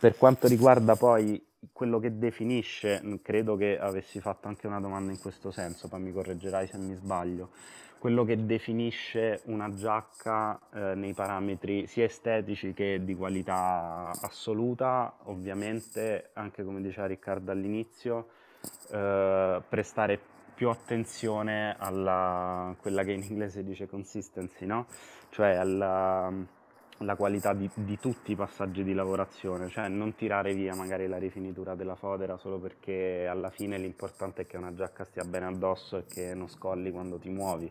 Per 0.00 0.16
quanto 0.16 0.48
riguarda 0.48 0.96
poi 0.96 1.40
quello 1.72 1.98
che 1.98 2.16
definisce, 2.16 3.02
credo 3.22 3.56
che 3.56 3.78
avessi 3.78 4.20
fatto 4.20 4.48
anche 4.48 4.66
una 4.66 4.80
domanda 4.80 5.12
in 5.12 5.18
questo 5.18 5.50
senso, 5.50 5.88
poi 5.88 6.00
mi 6.00 6.12
correggerai 6.12 6.66
se 6.66 6.78
mi 6.78 6.94
sbaglio, 6.94 7.50
quello 7.98 8.24
che 8.24 8.46
definisce 8.46 9.42
una 9.44 9.74
giacca 9.74 10.58
eh, 10.72 10.94
nei 10.94 11.12
parametri 11.12 11.86
sia 11.86 12.04
estetici 12.04 12.72
che 12.72 13.04
di 13.04 13.14
qualità 13.14 14.10
assoluta, 14.22 15.18
ovviamente, 15.24 16.30
anche 16.32 16.64
come 16.64 16.80
diceva 16.80 17.06
Riccardo 17.06 17.50
all'inizio, 17.50 18.28
eh, 18.90 19.62
prestare 19.68 20.18
più 20.54 20.70
attenzione 20.70 21.74
alla 21.78 22.74
quella 22.80 23.02
che 23.02 23.12
in 23.12 23.22
inglese 23.22 23.64
dice 23.64 23.86
consistency, 23.86 24.64
no? 24.64 24.86
Cioè 25.28 25.54
alla 25.54 26.32
la 27.02 27.16
qualità 27.16 27.54
di, 27.54 27.70
di, 27.74 27.98
tutti 27.98 28.32
i 28.32 28.36
passaggi 28.36 28.84
di 28.84 28.92
lavorazione, 28.92 29.68
cioè 29.68 29.88
non 29.88 30.14
tirare 30.14 30.52
via 30.52 30.74
magari 30.74 31.06
la 31.06 31.16
rifinitura 31.16 31.74
della 31.74 31.94
fodera 31.94 32.36
solo 32.36 32.58
perché 32.58 33.26
alla 33.26 33.48
fine 33.50 33.78
l'importante 33.78 34.42
è 34.42 34.46
che 34.46 34.58
una 34.58 34.74
giacca 34.74 35.04
stia 35.04 35.24
bene 35.24 35.46
addosso 35.46 35.98
e 35.98 36.04
che 36.06 36.34
non 36.34 36.48
scolli 36.48 36.90
quando 36.90 37.18
ti 37.18 37.30
muovi, 37.30 37.70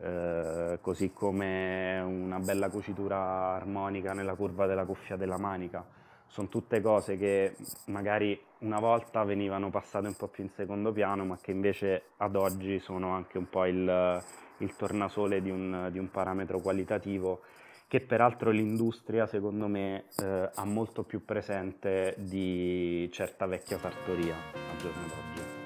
eh, 0.00 0.78
così 0.80 1.12
come 1.12 2.00
una 2.00 2.40
bella 2.40 2.68
cucitura 2.68 3.54
armonica 3.54 4.12
nella 4.12 4.34
curva 4.34 4.66
della 4.66 4.84
cuffia 4.84 5.16
della 5.16 5.38
manica. 5.38 5.84
Sono 6.26 6.48
tutte 6.48 6.80
cose 6.80 7.16
che 7.16 7.54
magari 7.86 8.38
una 8.58 8.80
volta 8.80 9.22
venivano 9.22 9.70
passate 9.70 10.08
un 10.08 10.16
po' 10.16 10.26
più 10.26 10.42
in 10.42 10.50
secondo 10.50 10.92
piano, 10.92 11.24
ma 11.24 11.38
che 11.40 11.52
invece 11.52 12.02
ad 12.16 12.34
oggi 12.34 12.80
sono 12.80 13.10
anche 13.14 13.38
un 13.38 13.48
po' 13.48 13.64
il, 13.66 14.22
il 14.58 14.76
tornasole 14.76 15.40
di 15.40 15.48
un, 15.48 15.88
di 15.92 15.98
un 15.98 16.10
parametro 16.10 16.58
qualitativo 16.58 17.40
che 17.88 18.00
peraltro 18.00 18.50
l'industria 18.50 19.26
secondo 19.26 19.66
me 19.66 20.04
eh, 20.20 20.50
ha 20.54 20.64
molto 20.66 21.04
più 21.04 21.24
presente 21.24 22.14
di 22.18 23.08
certa 23.10 23.46
vecchia 23.46 23.78
sartoria 23.78 24.34
al 24.52 24.76
giorno 24.76 25.06
d'oggi. 25.08 25.56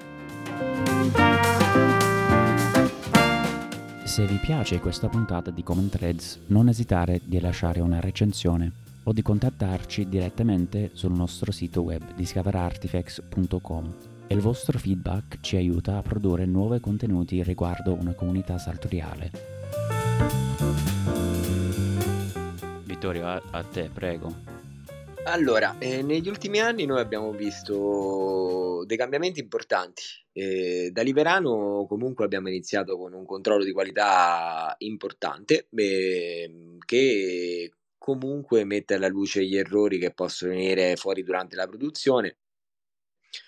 Se 4.05 4.25
vi 4.25 4.37
piace 4.37 4.79
questa 4.79 5.09
puntata 5.09 5.51
di 5.51 5.63
Common 5.63 5.89
Threads, 5.89 6.43
non 6.47 6.69
esitare 6.69 7.19
di 7.25 7.41
lasciare 7.41 7.81
una 7.81 7.99
recensione 7.99 8.71
o 9.03 9.11
di 9.11 9.21
contattarci 9.21 10.07
direttamente 10.07 10.91
sul 10.93 11.11
nostro 11.11 11.51
sito 11.51 11.81
web 11.81 12.13
discoverartifacts.com 12.13 13.95
e 14.27 14.33
il 14.33 14.39
vostro 14.39 14.79
feedback 14.79 15.41
ci 15.41 15.57
aiuta 15.57 15.97
a 15.97 16.01
produrre 16.01 16.45
nuovi 16.45 16.79
contenuti 16.79 17.43
riguardo 17.43 17.93
una 17.93 18.13
comunità 18.13 18.57
sartoriale. 18.57 20.92
Vittorio, 23.03 23.27
a, 23.27 23.41
a 23.51 23.63
te, 23.63 23.89
prego. 23.93 24.33
Allora, 25.25 25.75
eh, 25.77 26.01
negli 26.01 26.29
ultimi 26.29 26.61
anni 26.61 26.85
noi 26.85 27.01
abbiamo 27.01 27.33
visto 27.33 28.85
dei 28.85 28.95
cambiamenti 28.95 29.41
importanti. 29.41 30.03
Eh, 30.31 30.89
da 30.89 31.01
Liberano 31.01 31.85
comunque 31.85 32.23
abbiamo 32.23 32.47
iniziato 32.47 32.97
con 32.97 33.11
un 33.11 33.25
controllo 33.25 33.65
di 33.65 33.73
qualità 33.73 34.73
importante 34.77 35.67
eh, 35.75 36.77
che 36.85 37.73
comunque 37.97 38.63
mette 38.63 38.93
alla 38.93 39.09
luce 39.09 39.43
gli 39.43 39.57
errori 39.57 39.99
che 39.99 40.13
possono 40.13 40.53
venire 40.53 40.95
fuori 40.95 41.23
durante 41.23 41.57
la 41.57 41.67
produzione. 41.67 42.37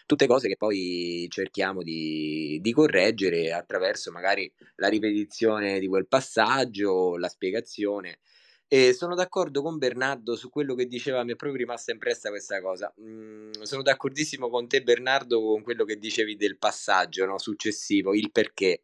Tutte 0.05 0.27
cose 0.27 0.49
che 0.49 0.57
poi 0.57 1.27
cerchiamo 1.29 1.81
di, 1.81 2.59
di 2.61 2.73
correggere 2.73 3.53
attraverso 3.53 4.11
magari 4.11 4.51
la 4.75 4.89
ripetizione 4.89 5.79
di 5.79 5.87
quel 5.87 6.07
passaggio, 6.07 7.15
la 7.15 7.29
spiegazione 7.29 8.19
e 8.67 8.93
sono 8.93 9.13
d'accordo 9.13 9.61
con 9.61 9.77
Bernardo 9.77 10.35
su 10.35 10.49
quello 10.49 10.73
che 10.73 10.87
diceva, 10.87 11.23
mi 11.23 11.33
è 11.33 11.35
proprio 11.35 11.59
rimasta 11.59 11.91
impressa 11.91 12.29
questa 12.29 12.61
cosa. 12.61 12.91
Mm, 12.99 13.51
sono 13.61 13.83
d'accordissimo 13.83 14.49
con 14.49 14.67
te, 14.67 14.81
Bernardo, 14.81 15.39
con 15.41 15.61
quello 15.61 15.85
che 15.85 15.97
dicevi 15.97 16.35
del 16.35 16.57
passaggio 16.57 17.25
no, 17.25 17.37
successivo, 17.37 18.13
il 18.15 18.31
perché. 18.31 18.81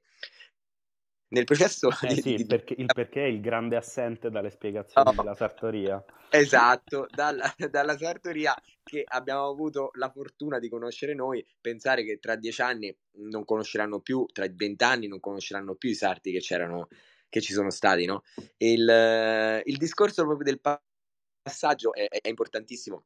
Nel 1.30 1.46
processo 1.46 1.90
eh 2.04 2.14
di, 2.14 2.22
sì, 2.22 2.34
il, 2.34 2.46
perché, 2.46 2.76
il 2.78 2.86
perché 2.94 3.24
è 3.24 3.28
il 3.28 3.42
grande 3.42 3.78
assente 3.78 4.30
dalle 4.30 4.50
spiegazioni 4.50 5.10
oh, 5.10 5.14
della 5.14 5.34
sartoria. 5.34 6.04
Esatto, 6.30 7.08
dalla, 7.10 7.52
dalla 7.72 7.98
sartoria 7.98 8.54
che 8.84 9.04
abbiamo 9.06 9.48
avuto 9.48 9.92
la 9.96 10.10
fortuna 10.10 10.60
di 10.60 10.70
conoscere 10.70 11.14
noi, 11.14 11.46
pensare 11.60 12.04
che 12.04 12.20
tra 12.20 12.36
dieci 12.36 12.62
anni 12.62 12.96
non 13.14 13.46
conosceranno 13.46 14.00
più, 14.00 14.26
tra 14.32 14.46
vent'anni 14.50 15.08
non 15.08 15.20
conosceranno 15.20 15.76
più 15.76 15.90
i 15.90 15.96
sarti 15.96 16.32
che 16.32 16.40
c'erano 16.40 16.88
che 17.32 17.42
ci 17.42 17.54
sono 17.54 17.72
stati, 17.72 18.06
no? 18.06 18.22
Il, 18.58 19.62
il 19.66 19.78
discorso 19.78 20.24
proprio 20.24 20.44
del 20.46 20.60
passaggio 20.62 21.94
è, 21.94 22.08
è 22.08 22.28
importantissimo. 22.28 23.06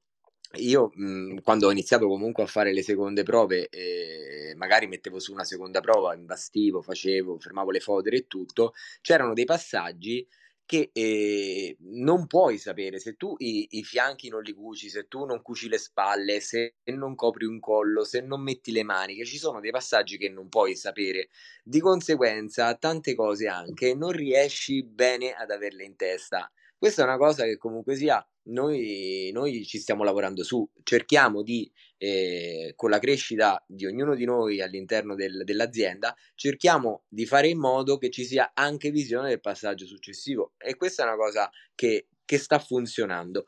Io 0.57 0.91
mh, 0.93 1.41
quando 1.41 1.67
ho 1.67 1.71
iniziato 1.71 2.07
comunque 2.07 2.43
a 2.43 2.47
fare 2.47 2.73
le 2.73 2.81
seconde 2.81 3.23
prove, 3.23 3.69
eh, 3.69 4.53
magari 4.55 4.87
mettevo 4.87 5.19
su 5.19 5.31
una 5.31 5.43
seconda 5.43 5.81
prova, 5.81 6.15
imbastivo, 6.15 6.81
facevo, 6.81 7.39
fermavo 7.39 7.71
le 7.71 7.79
fodere 7.79 8.17
e 8.17 8.27
tutto, 8.27 8.73
c'erano 9.01 9.33
dei 9.33 9.45
passaggi 9.45 10.25
che 10.65 10.89
eh, 10.93 11.77
non 11.79 12.25
puoi 12.27 12.57
sapere 12.57 12.99
se 12.99 13.15
tu 13.15 13.35
i, 13.37 13.67
i, 13.71 13.83
fianchi 13.83 14.29
non 14.29 14.41
li 14.41 14.53
cuci, 14.53 14.89
se 14.89 15.07
tu 15.07 15.25
non 15.25 15.41
cuci 15.41 15.69
le 15.69 15.77
spalle, 15.77 16.39
se 16.39 16.75
non 16.85 17.15
copri 17.15 17.45
un 17.45 17.59
collo, 17.59 18.03
se 18.03 18.21
non 18.21 18.41
metti 18.41 18.71
le 18.71 18.83
maniche, 18.83 19.25
ci 19.25 19.37
sono 19.37 19.59
dei 19.59 19.71
passaggi 19.71 20.17
che 20.17 20.29
non 20.29 20.49
puoi 20.49 20.75
sapere. 20.75 21.29
Di 21.63 21.79
conseguenza, 21.79 22.73
tante 22.75 23.13
cose 23.15 23.47
anche 23.47 23.93
non 23.93 24.11
riesci 24.11 24.83
bene 24.83 25.33
ad 25.33 25.51
averle 25.51 25.83
in 25.83 25.95
testa. 25.95 26.51
Questa 26.77 27.03
è 27.03 27.05
una 27.05 27.17
cosa 27.17 27.43
che 27.45 27.57
comunque 27.57 27.95
sia 27.95 28.25
noi, 28.45 29.29
noi 29.33 29.65
ci 29.65 29.79
stiamo 29.79 30.03
lavorando 30.03 30.43
su, 30.43 30.67
cerchiamo 30.83 31.41
di, 31.41 31.71
eh, 31.97 32.73
con 32.75 32.89
la 32.89 32.99
crescita 32.99 33.63
di 33.67 33.85
ognuno 33.85 34.15
di 34.15 34.25
noi 34.25 34.61
all'interno 34.61 35.15
del, 35.15 35.43
dell'azienda, 35.43 36.15
cerchiamo 36.35 37.03
di 37.07 37.25
fare 37.25 37.47
in 37.47 37.59
modo 37.59 37.97
che 37.97 38.09
ci 38.09 38.25
sia 38.25 38.51
anche 38.53 38.91
visione 38.91 39.29
del 39.29 39.41
passaggio 39.41 39.85
successivo 39.85 40.53
e 40.57 40.75
questa 40.75 41.03
è 41.03 41.07
una 41.07 41.15
cosa 41.15 41.49
che, 41.73 42.07
che 42.23 42.37
sta 42.37 42.59
funzionando. 42.59 43.45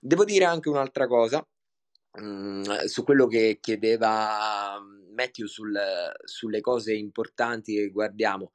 Devo 0.00 0.24
dire 0.24 0.44
anche 0.44 0.68
un'altra 0.68 1.06
cosa, 1.06 1.46
mh, 2.12 2.22
mm, 2.22 2.62
su 2.84 3.02
quello 3.04 3.26
che 3.26 3.58
chiedeva 3.60 4.78
Matthew 5.14 5.46
sul, 5.46 5.76
sulle 6.24 6.60
cose 6.60 6.94
importanti 6.94 7.74
che 7.74 7.88
guardiamo. 7.88 8.52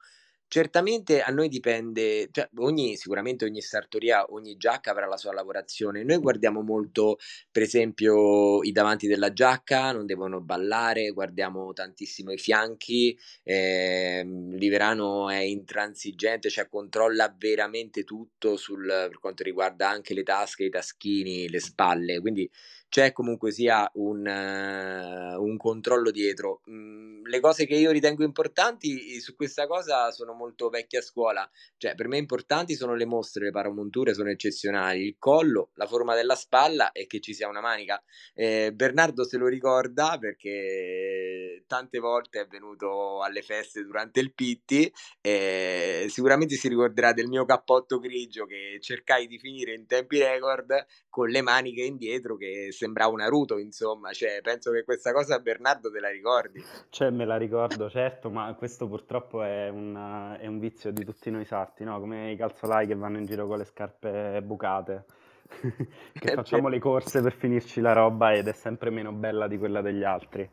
Certamente 0.54 1.20
a 1.20 1.32
noi 1.32 1.48
dipende, 1.48 2.28
cioè 2.30 2.48
ogni, 2.58 2.94
sicuramente 2.94 3.44
ogni 3.44 3.60
sartoria, 3.60 4.24
ogni 4.28 4.56
giacca 4.56 4.92
avrà 4.92 5.04
la 5.06 5.16
sua 5.16 5.32
lavorazione. 5.32 6.04
Noi 6.04 6.18
guardiamo 6.18 6.62
molto, 6.62 7.18
per 7.50 7.62
esempio, 7.62 8.62
i 8.62 8.70
davanti 8.70 9.08
della 9.08 9.32
giacca, 9.32 9.90
non 9.90 10.06
devono 10.06 10.40
ballare, 10.40 11.10
guardiamo 11.10 11.72
tantissimo 11.72 12.30
i 12.30 12.38
fianchi. 12.38 13.18
Eh, 13.42 14.24
Liverano 14.52 15.28
è 15.28 15.38
intransigente, 15.40 16.48
cioè 16.50 16.68
controlla 16.68 17.34
veramente 17.36 18.04
tutto 18.04 18.56
sul, 18.56 18.86
per 18.86 19.18
quanto 19.18 19.42
riguarda 19.42 19.88
anche 19.88 20.14
le 20.14 20.22
tasche, 20.22 20.66
i 20.66 20.70
taschini, 20.70 21.48
le 21.48 21.58
spalle. 21.58 22.20
Quindi 22.20 22.48
c'è 22.94 23.10
comunque 23.10 23.50
sia 23.50 23.90
un, 23.94 24.24
uh, 24.24 25.42
un 25.42 25.56
controllo 25.56 26.12
dietro. 26.12 26.60
Mm, 26.70 27.24
le 27.24 27.40
cose 27.40 27.66
che 27.66 27.74
io 27.74 27.90
ritengo 27.90 28.22
importanti 28.22 29.18
su 29.18 29.34
questa 29.34 29.66
cosa 29.66 30.12
sono 30.12 30.32
molto 30.32 30.68
vecchie 30.68 31.00
a 31.00 31.02
scuola, 31.02 31.50
cioè 31.76 31.96
per 31.96 32.06
me 32.06 32.18
importanti 32.18 32.76
sono 32.76 32.94
le 32.94 33.04
mostre, 33.04 33.46
le 33.46 33.50
paramonture 33.50 34.14
sono 34.14 34.30
eccezionali, 34.30 35.06
il 35.06 35.16
collo, 35.18 35.70
la 35.74 35.88
forma 35.88 36.14
della 36.14 36.36
spalla 36.36 36.92
e 36.92 37.08
che 37.08 37.18
ci 37.18 37.34
sia 37.34 37.48
una 37.48 37.60
manica. 37.60 38.00
Eh, 38.32 38.70
Bernardo 38.72 39.24
se 39.24 39.38
lo 39.38 39.48
ricorda 39.48 40.16
perché 40.20 41.64
tante 41.66 41.98
volte 41.98 42.42
è 42.42 42.46
venuto 42.46 43.22
alle 43.22 43.42
feste 43.42 43.82
durante 43.82 44.20
il 44.20 44.32
Pitti 44.32 44.92
e 45.20 46.06
sicuramente 46.08 46.54
si 46.54 46.68
ricorderà 46.68 47.12
del 47.12 47.26
mio 47.26 47.44
cappotto 47.44 47.98
grigio 47.98 48.46
che 48.46 48.78
cercai 48.80 49.26
di 49.26 49.40
finire 49.40 49.74
in 49.74 49.86
tempi 49.86 50.20
record 50.20 50.86
con 51.14 51.28
le 51.28 51.42
maniche 51.42 51.82
indietro 51.84 52.34
che 52.36 52.70
sembrava 52.72 53.12
un 53.12 53.18
Naruto, 53.18 53.58
insomma, 53.58 54.10
cioè, 54.10 54.40
penso 54.42 54.72
che 54.72 54.82
questa 54.82 55.12
cosa 55.12 55.38
Bernardo 55.38 55.88
te 55.88 56.00
la 56.00 56.10
ricordi. 56.10 56.60
Cioè, 56.88 57.10
me 57.10 57.24
la 57.24 57.36
ricordo, 57.36 57.88
certo, 57.88 58.30
ma 58.30 58.52
questo 58.54 58.88
purtroppo 58.88 59.44
è, 59.44 59.68
una, 59.68 60.36
è 60.40 60.48
un 60.48 60.58
vizio 60.58 60.90
di 60.90 61.04
tutti 61.04 61.30
noi 61.30 61.44
sarti, 61.44 61.84
no? 61.84 62.00
Come 62.00 62.32
i 62.32 62.36
calzolai 62.36 62.88
che 62.88 62.96
vanno 62.96 63.18
in 63.18 63.26
giro 63.26 63.46
con 63.46 63.58
le 63.58 63.64
scarpe 63.64 64.42
bucate, 64.42 65.04
che 66.18 66.32
è 66.32 66.34
facciamo 66.34 66.66
le 66.66 66.80
corse 66.80 67.22
per 67.22 67.32
finirci 67.32 67.80
la 67.80 67.92
roba 67.92 68.32
ed 68.32 68.48
è 68.48 68.52
sempre 68.52 68.90
meno 68.90 69.12
bella 69.12 69.46
di 69.46 69.56
quella 69.56 69.82
degli 69.82 70.02
altri. 70.02 70.50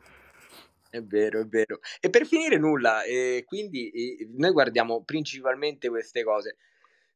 È 0.92 1.02
vero, 1.02 1.40
è 1.40 1.46
vero. 1.48 1.80
E 2.00 2.12
per 2.12 2.28
finire 2.28 2.60
nulla, 2.60 3.02
eh, 3.02 3.46
quindi 3.48 3.90
eh, 3.90 4.30
noi 4.38 4.52
guardiamo 4.52 5.02
principalmente 5.02 5.90
queste 5.90 6.24
cose. 6.24 6.58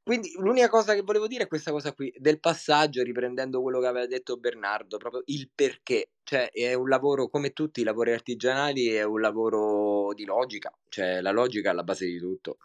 Quindi 0.06 0.34
l'unica 0.38 0.70
cosa 0.70 0.94
che 0.94 1.02
volevo 1.02 1.26
dire 1.26 1.46
è 1.46 1.48
questa 1.48 1.72
cosa 1.72 1.92
qui, 1.92 2.14
del 2.16 2.40
passaggio, 2.40 3.02
riprendendo 3.02 3.60
quello 3.60 3.80
che 3.80 3.88
aveva 3.88 4.06
detto 4.06 4.38
Bernardo, 4.38 4.98
proprio 4.98 5.24
il 5.26 5.50
perché. 5.54 6.12
Cioè, 6.22 6.52
è 6.52 6.76
un 6.76 6.88
lavoro, 6.88 7.28
come 7.28 7.54
tutti 7.54 7.82
i 7.82 7.84
lavori 7.84 8.12
artigianali, 8.12 8.86
è 8.90 9.02
un 9.02 9.20
lavoro 9.20 10.14
di 10.14 10.24
logica. 10.24 10.72
Cioè, 10.90 11.22
la 11.22 11.32
logica 11.32 11.70
è 11.70 11.72
alla 11.72 11.84
base 11.84 12.06
di 12.06 12.20
tutto. 12.20 12.58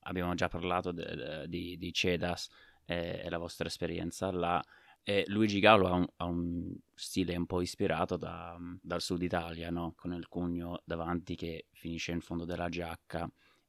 Abbiamo 0.00 0.34
già 0.34 0.48
parlato 0.48 0.92
de, 0.92 1.04
de, 1.04 1.48
di, 1.48 1.78
di 1.78 1.90
Cedas 1.90 2.50
e, 2.84 3.22
e 3.24 3.30
la 3.30 3.38
vostra 3.38 3.66
esperienza 3.66 4.30
là. 4.30 4.62
E 5.02 5.24
Luigi 5.28 5.60
Gallo 5.60 5.86
ha 5.86 5.94
un, 5.94 6.06
ha 6.16 6.24
un, 6.26 6.70
stile 6.94 7.34
un 7.34 7.46
po' 7.46 7.62
ispirato 7.62 8.18
da, 8.18 8.58
dal 8.82 9.00
sud 9.00 9.22
Italia, 9.22 9.70
no? 9.70 9.94
con 9.96 10.12
il 10.12 10.28
cugno 10.28 10.82
davanti 10.84 11.34
che 11.34 11.64
finisce 11.72 12.12
in 12.12 12.20
fondo 12.20 12.44
della 12.44 12.68
giacca 12.68 13.26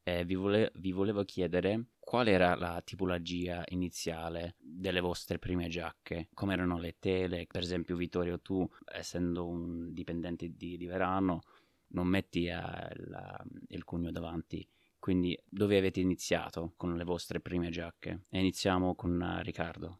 eh, 0.07 0.23
vi, 0.23 0.35
vole- 0.35 0.71
vi, 0.75 0.91
volevo 0.91 1.23
chiedere 1.23 1.85
qual 2.05 2.27
era 2.27 2.55
la 2.55 2.81
tipologia 2.85 3.63
iniziale 3.69 4.55
delle 4.59 5.01
vostre 5.01 5.39
prime 5.39 5.67
giacche, 5.67 6.29
come 6.33 6.53
erano 6.53 6.77
le 6.77 6.95
tele, 6.99 7.47
per 7.51 7.63
esempio 7.63 7.97
Vittorio 7.97 8.39
tu 8.39 8.65
essendo 8.85 9.47
un 9.47 9.91
dipendente 9.91 10.53
di, 10.55 10.77
di 10.77 10.85
Verano 10.85 11.41
non 11.89 12.07
metti 12.07 12.45
eh, 12.45 12.53
la, 12.53 13.43
il 13.69 13.83
cugno 13.83 14.11
davanti, 14.11 14.65
quindi 14.99 15.37
dove 15.49 15.77
avete 15.77 15.99
iniziato 15.99 16.73
con 16.77 16.95
le 16.95 17.03
vostre 17.03 17.39
prime 17.39 17.69
giacche? 17.69 18.21
E 18.29 18.39
iniziamo 18.39 18.95
con 18.95 19.19
uh, 19.19 19.41
Riccardo. 19.41 19.99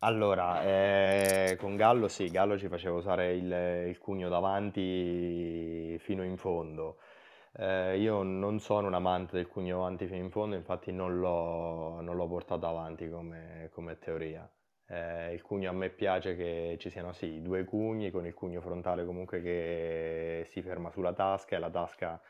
Allora, 0.00 0.62
eh, 0.64 1.56
con 1.58 1.76
Gallo 1.76 2.08
sì, 2.08 2.28
Gallo 2.30 2.58
ci 2.58 2.68
faceva 2.68 2.96
usare 2.96 3.34
il, 3.34 3.88
il 3.88 3.98
cugno 3.98 4.28
davanti 4.28 5.96
fino 6.00 6.24
in 6.24 6.36
fondo. 6.36 6.98
Eh, 7.56 7.98
io 7.98 8.22
non 8.22 8.58
sono 8.60 8.88
un 8.88 8.94
amante 8.94 9.36
del 9.36 9.46
cugno 9.46 9.76
avanti 9.76 10.06
fino 10.06 10.22
in 10.22 10.30
fondo, 10.30 10.56
infatti 10.56 10.90
non 10.92 11.18
l'ho, 11.18 12.00
non 12.00 12.16
l'ho 12.16 12.26
portato 12.28 12.66
avanti 12.66 13.08
come, 13.08 13.70
come 13.72 13.98
teoria. 13.98 14.48
Eh, 14.86 15.32
il 15.32 15.40
cugno 15.42 15.70
a 15.70 15.72
me 15.72 15.90
piace 15.90 16.36
che 16.36 16.76
ci 16.80 16.90
siano 16.90 17.12
sì, 17.12 17.40
due 17.42 17.64
cugni 17.64 18.10
con 18.10 18.26
il 18.26 18.34
cugno 18.34 18.60
frontale 18.60 19.04
comunque 19.04 19.40
che 19.40 20.44
si 20.50 20.62
ferma 20.62 20.90
sulla 20.90 21.12
tasca 21.12 21.56
e 21.56 21.58
la 21.58 21.70
tasca 21.70 22.20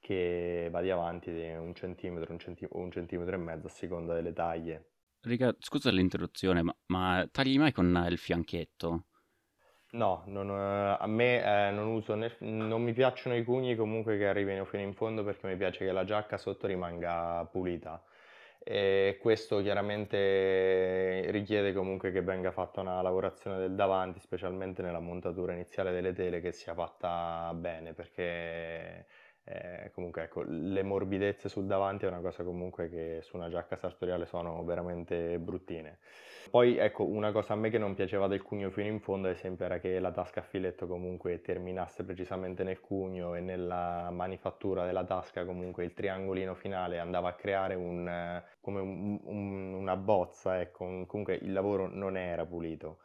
che 0.00 0.68
va 0.70 0.80
di 0.80 0.90
avanti 0.90 1.32
di 1.32 1.48
un 1.54 1.74
centimetro, 1.74 2.32
un, 2.32 2.38
centi- 2.38 2.66
un 2.70 2.90
centimetro 2.90 3.34
e 3.34 3.38
mezzo 3.38 3.66
a 3.66 3.70
seconda 3.70 4.14
delle 4.14 4.32
taglie. 4.32 4.86
Riga, 5.20 5.54
scusa 5.58 5.90
l'interruzione, 5.90 6.62
ma, 6.62 6.76
ma 6.86 7.28
tagli 7.30 7.58
mai 7.58 7.72
con 7.72 8.06
il 8.08 8.18
fianchetto? 8.18 9.06
No, 9.94 10.22
non, 10.26 10.48
eh, 10.48 10.96
a 10.98 11.06
me 11.06 11.68
eh, 11.68 11.70
non 11.70 11.86
uso 11.88 12.14
non 12.38 12.82
mi 12.82 12.92
piacciono 12.94 13.36
i 13.36 13.44
cugni 13.44 13.76
comunque 13.76 14.16
che 14.16 14.26
arrivino 14.26 14.64
fino 14.64 14.82
in 14.82 14.94
fondo 14.94 15.22
perché 15.22 15.46
mi 15.46 15.56
piace 15.56 15.84
che 15.84 15.92
la 15.92 16.04
giacca 16.04 16.38
sotto 16.38 16.66
rimanga 16.66 17.44
pulita. 17.50 18.02
E 18.64 19.18
questo 19.20 19.60
chiaramente 19.60 21.30
richiede 21.30 21.72
comunque 21.74 22.10
che 22.12 22.22
venga 22.22 22.52
fatta 22.52 22.80
una 22.80 23.02
lavorazione 23.02 23.58
del 23.58 23.74
davanti, 23.74 24.18
specialmente 24.20 24.80
nella 24.82 25.00
montatura 25.00 25.52
iniziale 25.52 25.90
delle 25.92 26.12
tele, 26.14 26.40
che 26.40 26.52
sia 26.52 26.72
fatta 26.74 27.52
bene 27.54 27.92
perché 27.92 29.06
eh, 29.44 29.90
comunque 29.92 30.22
ecco, 30.22 30.42
le 30.46 30.82
morbidezze 30.82 31.48
sul 31.48 31.66
davanti 31.66 32.04
è 32.04 32.08
una 32.08 32.20
cosa 32.20 32.44
comunque 32.44 32.88
che 32.88 33.20
su 33.22 33.36
una 33.36 33.48
giacca 33.48 33.76
sartoriale 33.76 34.24
sono 34.26 34.62
veramente 34.64 35.38
bruttine. 35.38 35.98
Poi 36.50 36.76
ecco, 36.76 37.04
una 37.04 37.32
cosa 37.32 37.54
a 37.54 37.56
me 37.56 37.70
che 37.70 37.78
non 37.78 37.94
piaceva 37.94 38.26
del 38.28 38.42
cugno 38.42 38.70
fino 38.70 38.88
in 38.88 39.00
fondo, 39.00 39.28
ad 39.28 39.34
esempio, 39.34 39.64
era 39.64 39.78
che 39.78 39.98
la 39.98 40.10
tasca 40.12 40.40
a 40.40 40.42
filetto 40.42 40.86
comunque 40.86 41.40
terminasse 41.40 42.04
precisamente 42.04 42.62
nel 42.62 42.80
cugno 42.80 43.34
e 43.34 43.40
nella 43.40 44.10
manifattura 44.10 44.84
della 44.84 45.04
tasca 45.04 45.44
comunque 45.44 45.84
il 45.84 45.94
triangolino 45.94 46.54
finale 46.54 46.98
andava 46.98 47.30
a 47.30 47.34
creare 47.34 47.74
un, 47.74 48.42
come 48.60 48.80
un, 48.80 49.20
un, 49.24 49.72
una 49.74 49.96
bozza, 49.96 50.60
ecco, 50.60 51.04
comunque 51.06 51.34
il 51.34 51.52
lavoro 51.52 51.88
non 51.88 52.16
era 52.16 52.44
pulito. 52.44 52.98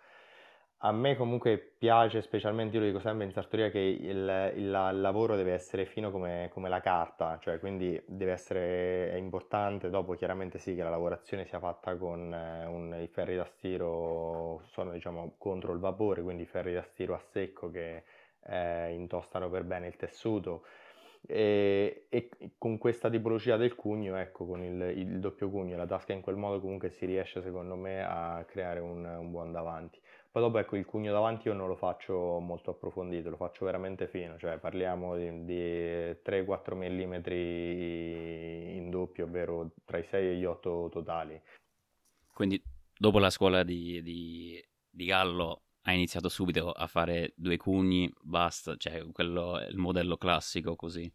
A 0.82 0.91
me 0.91 1.15
comunque 1.15 1.57
piace 1.57 2.21
specialmente, 2.21 2.75
io 2.75 2.82
lo 2.82 2.88
dico 2.88 2.99
sempre 2.99 3.25
in 3.25 3.32
sartoria, 3.32 3.71
che 3.71 3.80
il, 3.80 4.53
il, 4.57 4.69
lavoro 4.69 5.36
deve 5.36 5.53
essere 5.53 5.86
fino 5.86 6.11
come, 6.11 6.49
come, 6.53 6.69
la 6.69 6.82
carta, 6.82 7.39
cioè 7.41 7.57
quindi 7.57 7.99
deve 8.05 8.34
essere 8.34 9.11
è 9.11 9.15
importante, 9.15 9.89
dopo 9.89 10.13
chiaramente 10.13 10.59
sì 10.59 10.75
che 10.75 10.84
la 10.84 10.91
lavorazione 10.91 11.45
sia 11.45 11.57
fatta 11.57 11.95
con 11.97 12.32
eh, 12.32 12.65
un, 12.67 12.95
i 13.01 13.07
ferri 13.07 13.36
da 13.36 13.45
stiro, 13.45 14.61
sono 14.65 14.91
diciamo 14.91 15.34
contro 15.39 15.73
il 15.73 15.80
vapore, 15.80 16.21
quindi 16.21 16.43
i 16.43 16.45
ferri 16.45 16.73
da 16.73 16.84
stiro 16.84 17.15
a 17.15 17.19
secco 17.32 17.71
che 17.71 18.03
eh, 18.45 18.93
intostano 18.93 19.49
per 19.49 19.63
bene 19.63 19.88
il 19.88 19.95
tessuto, 19.95 20.63
e, 21.25 22.05
e, 22.09 22.30
con 22.57 22.78
questa 22.78 23.09
tipologia 23.09 23.57
del 23.57 23.73
cugno, 23.75 24.15
ecco, 24.17 24.45
con 24.45 24.63
il, 24.63 24.80
il, 24.95 25.19
doppio 25.19 25.49
cugno 25.49 25.73
e 25.73 25.78
la 25.78 25.88
tasca 25.88 26.13
in 26.13 26.21
quel 26.21 26.36
modo 26.36 26.61
comunque 26.61 26.89
si 26.91 27.05
riesce 27.05 27.41
secondo 27.41 27.75
me 27.75 28.03
a 28.03 28.45
creare 28.47 28.80
un, 28.80 29.03
un 29.03 29.32
buon 29.32 29.51
davanti. 29.51 29.99
Poi 30.38 30.45
dopo 30.45 30.59
ecco 30.59 30.75
il 30.75 30.85
cugno 30.85 31.11
davanti 31.11 31.47
io 31.47 31.55
non 31.55 31.67
lo 31.67 31.75
faccio 31.75 32.38
molto 32.39 32.69
approfondito, 32.69 33.31
lo 33.31 33.38
faccio 33.38 33.65
veramente 33.65 34.07
fino, 34.07 34.38
cioè 34.38 34.59
parliamo 34.59 35.17
di, 35.17 35.45
di 35.45 36.15
3-4 36.23 36.75
mm 36.75 37.13
in 38.77 38.88
doppio, 38.91 39.25
ovvero 39.25 39.71
tra 39.83 39.97
i 39.97 40.03
6 40.03 40.27
e 40.27 40.35
gli 40.35 40.45
8 40.45 40.89
totali. 40.91 41.41
Quindi 42.31 42.61
dopo 42.95 43.17
la 43.17 43.31
scuola 43.31 43.63
di, 43.63 44.03
di, 44.03 44.63
di 44.88 45.05
Gallo 45.05 45.63
hai 45.81 45.95
iniziato 45.95 46.29
subito 46.29 46.71
a 46.71 46.85
fare 46.85 47.33
due 47.35 47.57
cugni, 47.57 48.07
basta, 48.21 48.75
cioè 48.75 49.03
quello 49.11 49.57
è 49.57 49.65
il 49.65 49.77
modello 49.77 50.17
classico 50.17 50.75
così 50.75 51.11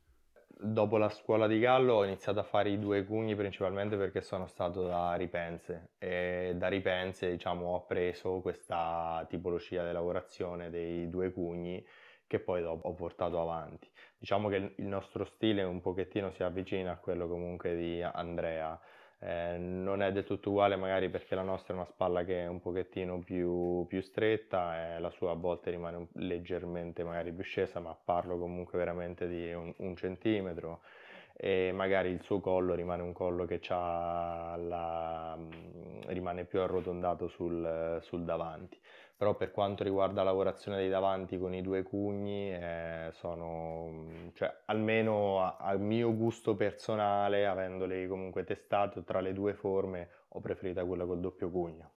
dopo 0.62 0.96
la 0.96 1.08
scuola 1.08 1.46
di 1.46 1.58
Gallo 1.58 1.94
ho 1.94 2.04
iniziato 2.04 2.38
a 2.38 2.44
fare 2.44 2.70
i 2.70 2.78
due 2.78 3.04
cugni 3.04 3.34
principalmente 3.34 3.96
perché 3.96 4.20
sono 4.20 4.46
stato 4.46 4.82
da 4.86 5.14
Ripense 5.14 5.90
e 5.98 6.52
da 6.56 6.68
Ripense 6.68 7.30
diciamo, 7.30 7.74
ho 7.74 7.84
preso 7.84 8.40
questa 8.40 9.26
tipologia 9.28 9.84
di 9.84 9.92
lavorazione 9.92 10.70
dei 10.70 11.10
due 11.10 11.32
cugni 11.32 11.84
che 12.26 12.38
poi 12.38 12.62
ho 12.64 12.94
portato 12.94 13.40
avanti. 13.40 13.90
Diciamo 14.16 14.48
che 14.48 14.74
il 14.76 14.86
nostro 14.86 15.24
stile 15.24 15.64
un 15.64 15.80
pochettino 15.80 16.30
si 16.30 16.42
avvicina 16.42 16.92
a 16.92 16.96
quello 16.96 17.28
comunque 17.28 17.76
di 17.76 18.00
Andrea, 18.00 18.80
eh, 19.24 19.56
non 19.56 20.02
è 20.02 20.10
del 20.10 20.24
tutto 20.24 20.50
uguale 20.50 20.74
magari 20.74 21.08
perché 21.08 21.36
la 21.36 21.42
nostra 21.42 21.74
è 21.74 21.76
una 21.76 21.86
spalla 21.86 22.24
che 22.24 22.42
è 22.42 22.48
un 22.48 22.60
pochettino 22.60 23.20
più, 23.20 23.86
più 23.86 24.00
stretta 24.00 24.96
e 24.96 24.98
la 24.98 25.10
sua 25.10 25.30
a 25.30 25.34
volte 25.34 25.70
rimane 25.70 25.96
un, 25.96 26.06
leggermente 26.14 27.04
magari 27.04 27.30
più 27.32 27.44
scesa, 27.44 27.78
ma 27.78 27.94
parlo 27.94 28.36
comunque 28.36 28.78
veramente 28.78 29.28
di 29.28 29.52
un, 29.52 29.72
un 29.76 29.94
centimetro. 29.96 30.80
E 31.34 31.70
magari 31.72 32.10
il 32.10 32.20
suo 32.22 32.40
collo 32.40 32.74
rimane 32.74 33.02
un 33.02 33.12
collo 33.12 33.46
che 33.46 33.60
la, 33.68 35.38
rimane 36.06 36.44
più 36.44 36.60
arrotondato 36.60 37.28
sul, 37.28 38.00
sul 38.02 38.24
davanti 38.24 38.78
però 39.22 39.36
per 39.36 39.52
quanto 39.52 39.84
riguarda 39.84 40.24
la 40.24 40.32
lavorazione 40.32 40.78
dei 40.78 40.88
davanti 40.88 41.38
con 41.38 41.54
i 41.54 41.62
due 41.62 41.84
cugni, 41.84 42.52
eh, 42.52 43.10
sono, 43.12 44.10
cioè, 44.34 44.52
almeno 44.64 45.56
al 45.58 45.80
mio 45.80 46.12
gusto 46.12 46.56
personale, 46.56 47.46
avendoli 47.46 48.08
comunque 48.08 48.42
testato 48.42 49.04
tra 49.04 49.20
le 49.20 49.32
due 49.32 49.54
forme, 49.54 50.08
ho 50.30 50.40
preferito 50.40 50.84
quella 50.84 51.06
col 51.06 51.20
doppio 51.20 51.48
cugno. 51.50 51.92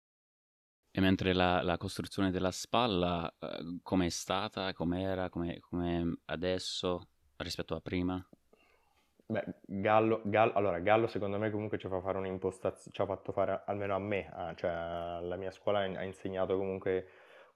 E 0.91 1.01
mentre 1.01 1.33
la, 1.33 1.63
la 1.63 1.79
costruzione 1.79 2.31
della 2.31 2.51
spalla, 2.51 3.35
eh, 3.39 3.79
com'è 3.83 4.11
stata, 4.11 4.71
com'era, 4.75 5.31
com'è, 5.31 5.59
com'è 5.61 6.03
adesso 6.27 7.09
rispetto 7.39 7.75
a 7.75 7.81
prima? 7.81 8.23
Beh, 9.27 9.43
Gallo, 9.67 10.21
Gallo, 10.25 10.53
allora, 10.53 10.81
Gallo 10.81 11.07
secondo 11.07 11.39
me 11.39 11.51
comunque 11.51 11.79
ci 11.79 11.89
fa 11.89 12.01
fare 12.01 12.19
ci 12.91 13.01
ha 13.01 13.07
fatto 13.07 13.33
fare 13.33 13.63
almeno 13.65 13.95
a 13.95 13.99
me, 13.99 14.29
ah, 14.31 14.55
cioè 14.55 14.71
la 14.71 15.37
mia 15.37 15.51
scuola 15.51 15.81
ha 15.81 16.03
insegnato 16.03 16.59
comunque 16.59 17.09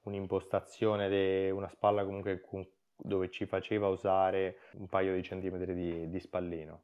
un'impostazione, 0.05 1.09
de, 1.09 1.51
una 1.51 1.69
spalla 1.69 2.05
comunque 2.05 2.43
dove 2.97 3.31
ci 3.31 3.45
faceva 3.47 3.89
usare 3.89 4.59
un 4.79 4.89
paio 4.89 5.15
di 5.15 5.23
centimetri 5.23 5.75
di, 5.75 6.09
di 6.09 6.21
spallino. 6.21 6.83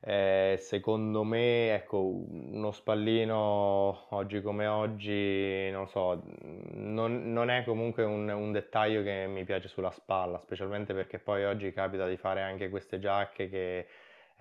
Eh, 0.00 0.56
secondo 0.58 1.22
me, 1.24 1.74
ecco, 1.74 1.98
uno 1.98 2.72
spallino 2.72 4.06
oggi 4.10 4.42
come 4.42 4.66
oggi, 4.66 5.70
non 5.70 5.88
so, 5.88 6.22
non, 6.72 7.32
non 7.32 7.48
è 7.50 7.64
comunque 7.64 8.04
un, 8.04 8.28
un, 8.28 8.52
dettaglio 8.52 9.02
che 9.02 9.26
mi 9.26 9.44
piace 9.44 9.68
sulla 9.68 9.90
spalla, 9.90 10.38
specialmente 10.40 10.92
perché 10.92 11.18
poi 11.18 11.44
oggi 11.44 11.72
capita 11.72 12.06
di 12.06 12.16
fare 12.18 12.42
anche 12.42 12.68
queste 12.68 12.98
giacche 12.98 13.48
che 13.48 13.86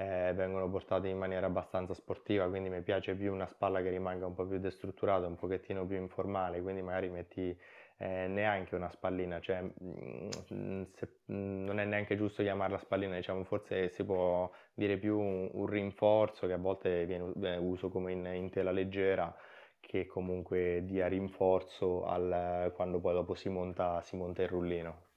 eh, 0.03 0.33
vengono 0.33 0.69
portate 0.69 1.07
in 1.07 1.17
maniera 1.17 1.45
abbastanza 1.45 1.93
sportiva, 1.93 2.47
quindi 2.49 2.69
mi 2.69 2.81
piace 2.81 3.15
più 3.15 3.31
una 3.33 3.47
spalla 3.47 3.81
che 3.81 3.89
rimanga 3.89 4.25
un 4.25 4.33
po' 4.33 4.45
più 4.45 4.59
destrutturata, 4.59 5.27
un 5.27 5.35
pochettino 5.35 5.85
più 5.85 5.97
informale, 5.97 6.61
quindi 6.61 6.81
magari 6.81 7.09
metti 7.09 7.57
eh, 7.97 8.27
neanche 8.27 8.75
una 8.75 8.89
spallina, 8.89 9.39
cioè 9.39 9.61
mh, 9.61 10.29
mm, 10.53 10.81
se, 10.93 11.07
mh, 11.25 11.35
mm, 11.35 11.65
non 11.65 11.79
è 11.79 11.85
neanche 11.85 12.17
giusto 12.17 12.43
chiamarla 12.43 12.77
spallina, 12.77 13.15
diciamo 13.15 13.43
forse 13.45 13.89
si 13.89 14.03
può 14.03 14.51
dire 14.73 14.97
più 14.97 15.17
un, 15.19 15.49
un 15.53 15.65
rinforzo 15.67 16.47
che 16.47 16.53
a 16.53 16.57
volte 16.57 17.05
viene, 17.05 17.31
viene 17.35 17.57
uso 17.57 17.89
come 17.89 18.11
in, 18.11 18.25
in, 18.25 18.49
tela 18.49 18.71
leggera 18.71 19.33
che 19.79 20.05
comunque 20.05 20.83
dia 20.85 21.07
rinforzo 21.07 22.05
al, 22.05 22.71
quando 22.75 22.99
poi 22.99 23.13
dopo 23.13 23.35
si 23.35 23.49
monta, 23.49 24.01
si 24.01 24.15
monta 24.15 24.41
il 24.41 24.49
rullino. 24.49 25.11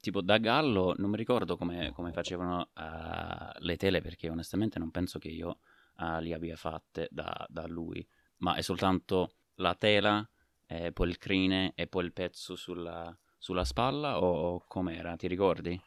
Tipo 0.00 0.22
da 0.22 0.38
Gallo 0.38 0.94
non 0.96 1.10
mi 1.10 1.16
ricordo 1.16 1.56
come, 1.56 1.92
come 1.92 2.12
facevano 2.12 2.70
uh, 2.74 3.58
le 3.58 3.76
tele 3.76 4.00
perché 4.00 4.30
onestamente 4.30 4.78
non 4.78 4.90
penso 4.90 5.18
che 5.18 5.28
io 5.28 5.58
uh, 5.98 6.20
li 6.20 6.32
abbia 6.32 6.56
fatte 6.56 7.06
da, 7.10 7.46
da 7.48 7.66
lui, 7.66 8.06
ma 8.38 8.54
è 8.54 8.62
soltanto 8.62 9.34
la 9.56 9.74
tela 9.74 10.26
eh, 10.66 10.92
poi 10.92 11.08
il 11.08 11.18
crine 11.18 11.72
e 11.74 11.86
poi 11.86 12.04
il 12.04 12.12
pezzo 12.12 12.54
sulla, 12.54 13.14
sulla 13.36 13.64
spalla 13.64 14.22
o 14.22 14.62
com'era? 14.66 15.16
Ti 15.16 15.26
ricordi? 15.26 15.80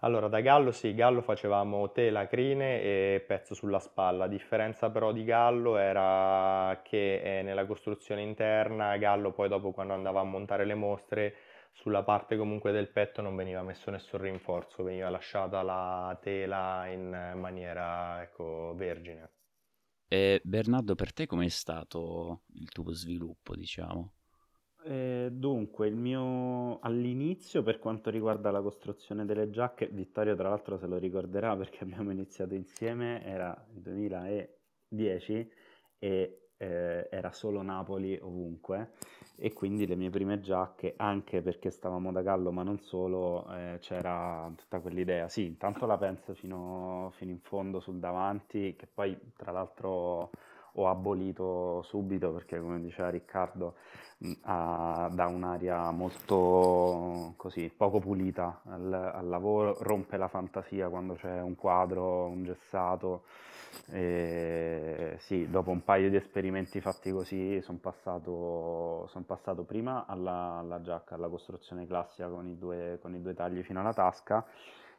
Allora, 0.00 0.28
da 0.28 0.40
Gallo 0.40 0.70
sì, 0.70 0.92
Gallo 0.94 1.22
facevamo 1.22 1.90
tela, 1.92 2.26
crine 2.26 2.82
e 2.82 3.24
pezzo 3.26 3.54
sulla 3.54 3.78
spalla. 3.78 4.18
La 4.18 4.26
differenza 4.26 4.90
però 4.90 5.12
di 5.12 5.24
Gallo 5.24 5.76
era 5.76 6.80
che 6.82 7.38
eh, 7.38 7.42
nella 7.42 7.64
costruzione 7.64 8.20
interna, 8.20 8.96
Gallo 8.98 9.32
poi 9.32 9.48
dopo 9.48 9.70
quando 9.70 9.94
andava 9.94 10.20
a 10.20 10.24
montare 10.24 10.66
le 10.66 10.74
mostre, 10.74 11.34
sulla 11.74 12.04
parte 12.04 12.36
comunque 12.36 12.70
del 12.70 12.88
petto 12.88 13.20
non 13.20 13.34
veniva 13.34 13.62
messo 13.62 13.90
nessun 13.90 14.20
rinforzo, 14.20 14.84
veniva 14.84 15.10
lasciata 15.10 15.60
la 15.62 16.16
tela 16.22 16.86
in 16.86 17.34
maniera 17.36 18.22
ecco, 18.22 18.74
vergine. 18.76 19.32
E 20.06 20.40
Bernardo, 20.44 20.94
per 20.94 21.12
te 21.12 21.26
com'è 21.26 21.48
stato 21.48 22.42
il 22.54 22.70
tuo 22.70 22.92
sviluppo, 22.92 23.56
diciamo? 23.56 24.12
Eh, 24.84 25.30
dunque, 25.32 25.88
il 25.88 25.96
mio 25.96 26.78
all'inizio 26.78 27.62
per 27.62 27.78
quanto 27.78 28.10
riguarda 28.10 28.50
la 28.52 28.62
costruzione 28.62 29.24
delle 29.24 29.50
giacche, 29.50 29.88
Vittorio 29.88 30.36
tra 30.36 30.50
l'altro 30.50 30.78
se 30.78 30.86
lo 30.86 30.98
ricorderà 30.98 31.56
perché 31.56 31.82
abbiamo 31.82 32.12
iniziato 32.12 32.54
insieme, 32.54 33.24
era 33.24 33.66
il 33.74 33.80
2010 33.80 35.50
e 35.98 36.50
eh, 36.56 37.08
era 37.10 37.32
solo 37.32 37.62
Napoli 37.62 38.16
ovunque 38.20 38.92
e 39.36 39.52
quindi 39.52 39.86
le 39.86 39.96
mie 39.96 40.10
prime 40.10 40.40
giacche, 40.40 40.94
anche 40.96 41.42
perché 41.42 41.70
stavamo 41.70 42.12
da 42.12 42.22
Gallo 42.22 42.52
ma 42.52 42.62
non 42.62 42.78
solo, 42.80 43.46
eh, 43.54 43.78
c'era 43.80 44.50
tutta 44.56 44.80
quell'idea, 44.80 45.28
sì, 45.28 45.44
intanto 45.46 45.86
la 45.86 45.96
penso 45.98 46.34
fino, 46.34 47.10
fino 47.16 47.30
in 47.30 47.40
fondo 47.40 47.80
sul 47.80 47.98
davanti, 47.98 48.74
che 48.76 48.86
poi 48.92 49.18
tra 49.36 49.52
l'altro 49.52 50.30
ho 50.76 50.88
abolito 50.88 51.82
subito 51.82 52.32
perché 52.32 52.60
come 52.60 52.80
diceva 52.80 53.10
Riccardo 53.10 53.74
ha, 54.42 55.08
dà 55.12 55.26
un'aria 55.26 55.90
molto 55.90 57.34
così 57.36 57.70
poco 57.74 57.98
pulita 57.98 58.60
al, 58.64 58.92
al, 58.92 59.28
lavoro, 59.28 59.76
rompe 59.80 60.16
la 60.16 60.28
fantasia 60.28 60.88
quando 60.88 61.14
c'è 61.14 61.40
un 61.40 61.54
quadro, 61.54 62.26
un 62.26 62.44
gessato. 62.44 63.24
E, 63.90 65.16
sì, 65.18 65.50
dopo 65.50 65.70
un 65.70 65.82
paio 65.82 66.08
di 66.08 66.16
esperimenti 66.16 66.80
fatti 66.80 67.10
così 67.10 67.60
sono 67.60 67.78
passato, 67.78 69.06
son 69.08 69.26
passato 69.26 69.64
prima 69.64 70.06
alla, 70.06 70.58
alla, 70.58 70.80
giacca, 70.80 71.16
alla 71.16 71.28
costruzione 71.28 71.86
classica 71.86 72.28
con 72.28 72.46
i, 72.46 72.56
due, 72.56 72.98
con 73.02 73.14
i 73.14 73.20
due 73.20 73.34
tagli 73.34 73.62
fino 73.62 73.80
alla 73.80 73.92
tasca 73.92 74.46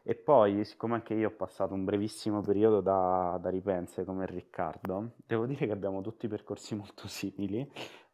e 0.07 0.13
poi, 0.13 0.63
siccome 0.65 0.93
anche 0.93 1.15
io 1.15 1.29
ho 1.29 1.31
passato 1.31 1.73
un 1.73 1.83
brevissimo 1.83 2.41
periodo 2.41 2.79
da, 2.79 3.39
da 3.41 3.49
Ripense 3.49 4.05
come 4.05 4.27
Riccardo, 4.27 5.13
devo 5.25 5.47
dire 5.47 5.65
che 5.65 5.71
abbiamo 5.71 6.01
tutti 6.01 6.27
percorsi 6.27 6.75
molto 6.75 7.07
simili. 7.09 7.67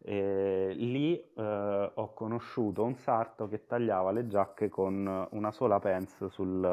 E 0.04 0.72
lì 0.74 1.22
eh, 1.36 1.92
ho 1.94 2.14
conosciuto 2.14 2.86
un 2.86 2.96
sarto 2.96 3.50
che 3.50 3.66
tagliava 3.68 4.12
le 4.12 4.28
giacche 4.28 4.70
con 4.70 5.28
una 5.32 5.52
sola 5.52 5.80
pence 5.80 6.30
sul, 6.30 6.64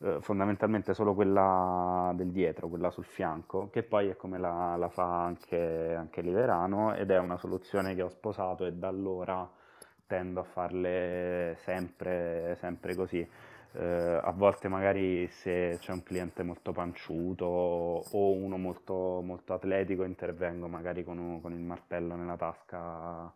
eh, 0.00 0.20
fondamentalmente 0.20 0.92
solo 0.92 1.14
quella 1.14 2.12
del 2.16 2.32
dietro, 2.32 2.68
quella 2.68 2.90
sul 2.90 3.04
fianco, 3.04 3.70
che 3.70 3.84
poi 3.84 4.08
è 4.08 4.16
come 4.16 4.38
la, 4.38 4.74
la 4.76 4.88
fa 4.88 5.22
anche, 5.22 5.94
anche 5.94 6.20
Liverano 6.20 6.94
ed 6.94 7.12
è 7.12 7.18
una 7.20 7.36
soluzione 7.38 7.94
che 7.94 8.02
ho 8.02 8.08
sposato 8.08 8.66
e 8.66 8.72
da 8.72 8.88
allora 8.88 9.48
tendo 10.06 10.40
a 10.40 10.44
farle 10.44 11.56
sempre, 11.60 12.56
sempre 12.58 12.94
così 12.96 13.26
eh, 13.76 14.20
a 14.22 14.30
volte 14.30 14.68
magari 14.68 15.26
se 15.28 15.78
c'è 15.80 15.92
un 15.92 16.02
cliente 16.04 16.42
molto 16.42 16.72
panciuto 16.72 17.44
o 17.44 18.30
uno 18.32 18.56
molto, 18.56 19.20
molto 19.22 19.52
atletico 19.54 20.04
intervengo 20.04 20.68
magari 20.68 21.02
con, 21.02 21.40
con, 21.40 21.52
il 21.52 21.60
martello 21.60 22.14
nella 22.14 22.36
tasca 22.36 23.32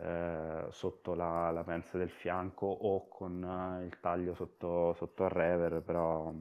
eh, 0.00 0.66
sotto 0.70 1.14
la, 1.14 1.50
la 1.52 1.62
pensa 1.62 1.98
del 1.98 2.10
fianco 2.10 2.66
o 2.66 3.06
con 3.08 3.42
eh, 3.80 3.84
il 3.84 4.00
taglio 4.00 4.34
sotto, 4.34 4.94
sotto 4.94 5.24
il 5.24 5.30
rever, 5.30 5.82
però 5.82 6.32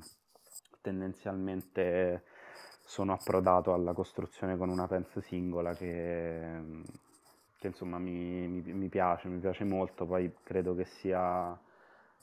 tendenzialmente 0.81 2.23
sono 2.81 3.13
approdato 3.13 3.73
alla 3.73 3.93
costruzione 3.93 4.57
con 4.57 4.69
una 4.69 4.87
pensa 4.87 5.21
singola 5.21 5.73
che, 5.75 6.61
che 7.57 7.67
insomma 7.67 7.99
mi, 7.99 8.47
mi, 8.47 8.61
mi 8.73 8.89
piace, 8.89 9.27
mi 9.27 9.39
piace 9.39 9.63
molto, 9.65 10.05
poi 10.07 10.33
credo 10.43 10.73
che 10.73 10.85
sia 10.85 11.57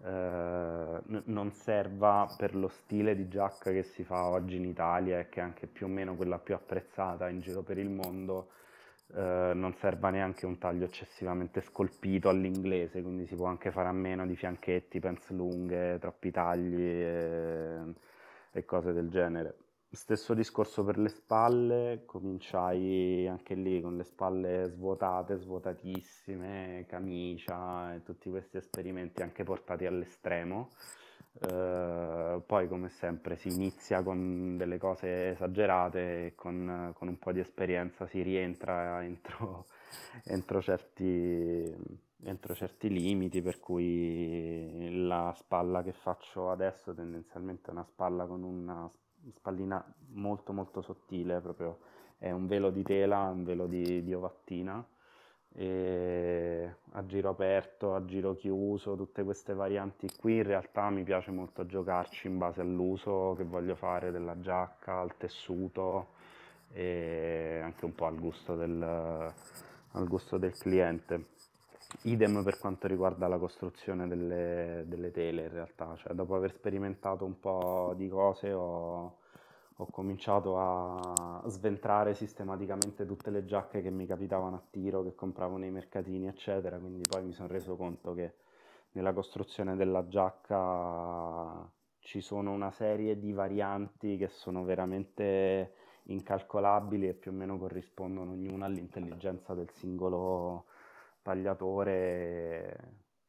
n- 0.04 1.22
non 1.26 1.52
serva 1.52 2.32
per 2.36 2.54
lo 2.54 2.68
stile 2.68 3.14
di 3.16 3.28
giacca 3.28 3.70
che 3.70 3.82
si 3.82 4.04
fa 4.04 4.26
oggi 4.28 4.56
in 4.56 4.64
Italia 4.64 5.18
e 5.18 5.28
che 5.28 5.40
è 5.40 5.42
anche 5.42 5.66
più 5.66 5.86
o 5.86 5.88
meno 5.88 6.14
quella 6.16 6.38
più 6.38 6.54
apprezzata 6.54 7.28
in 7.28 7.40
giro 7.40 7.62
per 7.62 7.78
il 7.78 7.88
mondo, 7.90 8.50
eh, 9.14 9.52
non 9.54 9.74
serva 9.74 10.10
neanche 10.10 10.46
un 10.46 10.58
taglio 10.58 10.84
eccessivamente 10.84 11.60
scolpito 11.60 12.28
all'inglese, 12.28 13.02
quindi 13.02 13.26
si 13.26 13.34
può 13.36 13.46
anche 13.46 13.70
fare 13.70 13.88
a 13.88 13.92
meno 13.92 14.26
di 14.26 14.36
fianchetti, 14.36 15.00
pence 15.00 15.32
lunghe, 15.32 15.98
troppi 16.00 16.30
tagli 16.30 16.80
e, 16.80 17.80
e 18.52 18.64
cose 18.64 18.92
del 18.92 19.08
genere. 19.10 19.54
Stesso 19.96 20.34
discorso 20.34 20.84
per 20.84 20.98
le 20.98 21.08
spalle, 21.08 22.02
cominciai 22.04 23.26
anche 23.26 23.54
lì 23.54 23.80
con 23.80 23.96
le 23.96 24.04
spalle 24.04 24.68
svuotate, 24.68 25.38
svuotatissime, 25.38 26.84
camicia 26.86 27.94
e 27.94 28.02
tutti 28.02 28.28
questi 28.28 28.58
esperimenti 28.58 29.22
anche 29.22 29.42
portati 29.42 29.86
all'estremo. 29.86 30.68
Uh, 31.32 32.42
poi 32.44 32.68
come 32.68 32.90
sempre 32.90 33.36
si 33.36 33.48
inizia 33.48 34.02
con 34.02 34.58
delle 34.58 34.76
cose 34.76 35.30
esagerate 35.30 36.26
e 36.26 36.34
con, 36.34 36.92
con 36.94 37.08
un 37.08 37.18
po' 37.18 37.32
di 37.32 37.40
esperienza 37.40 38.06
si 38.06 38.20
rientra 38.20 39.02
entro, 39.02 39.64
entro, 40.24 40.60
certi, 40.60 41.74
entro 42.22 42.54
certi 42.54 42.90
limiti 42.90 43.40
per 43.40 43.58
cui 43.60 45.06
la 45.06 45.32
spalla 45.36 45.82
che 45.82 45.92
faccio 45.92 46.50
adesso 46.50 46.94
tendenzialmente 46.94 47.70
è 47.70 47.72
una 47.72 47.84
spalla 47.84 48.26
con 48.26 48.42
una 48.42 48.90
spallina 49.34 49.84
molto 50.12 50.52
molto 50.52 50.82
sottile, 50.82 51.40
proprio 51.40 51.78
è 52.18 52.30
un 52.30 52.46
velo 52.46 52.70
di 52.70 52.82
tela, 52.82 53.18
un 53.28 53.44
velo 53.44 53.66
di, 53.66 54.02
di 54.02 54.14
ovattina, 54.14 54.84
a 55.58 57.06
giro 57.06 57.30
aperto, 57.30 57.94
a 57.94 58.04
giro 58.04 58.36
chiuso, 58.36 58.94
tutte 58.94 59.24
queste 59.24 59.54
varianti 59.54 60.08
qui 60.18 60.36
in 60.36 60.42
realtà 60.42 60.90
mi 60.90 61.02
piace 61.02 61.30
molto 61.30 61.64
giocarci 61.64 62.26
in 62.26 62.36
base 62.36 62.60
all'uso 62.60 63.34
che 63.36 63.44
voglio 63.44 63.74
fare 63.74 64.10
della 64.10 64.38
giacca, 64.38 64.98
al 64.98 65.16
tessuto 65.16 66.08
e 66.72 67.60
anche 67.62 67.86
un 67.86 67.94
po' 67.94 68.04
al 68.04 68.18
gusto 68.18 68.54
del, 68.54 68.82
al 68.82 70.08
gusto 70.08 70.36
del 70.36 70.52
cliente. 70.52 71.35
Idem 72.02 72.42
per 72.44 72.58
quanto 72.58 72.86
riguarda 72.86 73.26
la 73.26 73.38
costruzione 73.38 74.06
delle, 74.06 74.84
delle 74.86 75.10
tele 75.10 75.42
in 75.44 75.50
realtà, 75.50 75.96
cioè 75.96 76.14
dopo 76.14 76.34
aver 76.34 76.52
sperimentato 76.52 77.24
un 77.24 77.40
po' 77.40 77.94
di 77.96 78.08
cose 78.08 78.52
ho, 78.52 79.16
ho 79.76 79.86
cominciato 79.90 80.58
a 80.58 81.42
sventrare 81.46 82.14
sistematicamente 82.14 83.04
tutte 83.06 83.30
le 83.30 83.44
giacche 83.44 83.82
che 83.82 83.90
mi 83.90 84.06
capitavano 84.06 84.56
a 84.56 84.62
tiro, 84.70 85.02
che 85.02 85.14
compravo 85.14 85.56
nei 85.56 85.70
mercatini 85.70 86.28
eccetera, 86.28 86.78
quindi 86.78 87.02
poi 87.08 87.24
mi 87.24 87.32
sono 87.32 87.48
reso 87.48 87.76
conto 87.76 88.14
che 88.14 88.34
nella 88.92 89.12
costruzione 89.12 89.74
della 89.76 90.06
giacca 90.06 91.68
ci 91.98 92.20
sono 92.20 92.52
una 92.52 92.70
serie 92.70 93.18
di 93.18 93.32
varianti 93.32 94.16
che 94.16 94.28
sono 94.28 94.64
veramente 94.64 95.72
incalcolabili 96.04 97.08
e 97.08 97.14
più 97.14 97.32
o 97.32 97.34
meno 97.34 97.58
corrispondono 97.58 98.30
ognuna 98.30 98.66
all'intelligenza 98.66 99.54
del 99.54 99.70
singolo 99.72 100.66
stagliatore 101.26 102.76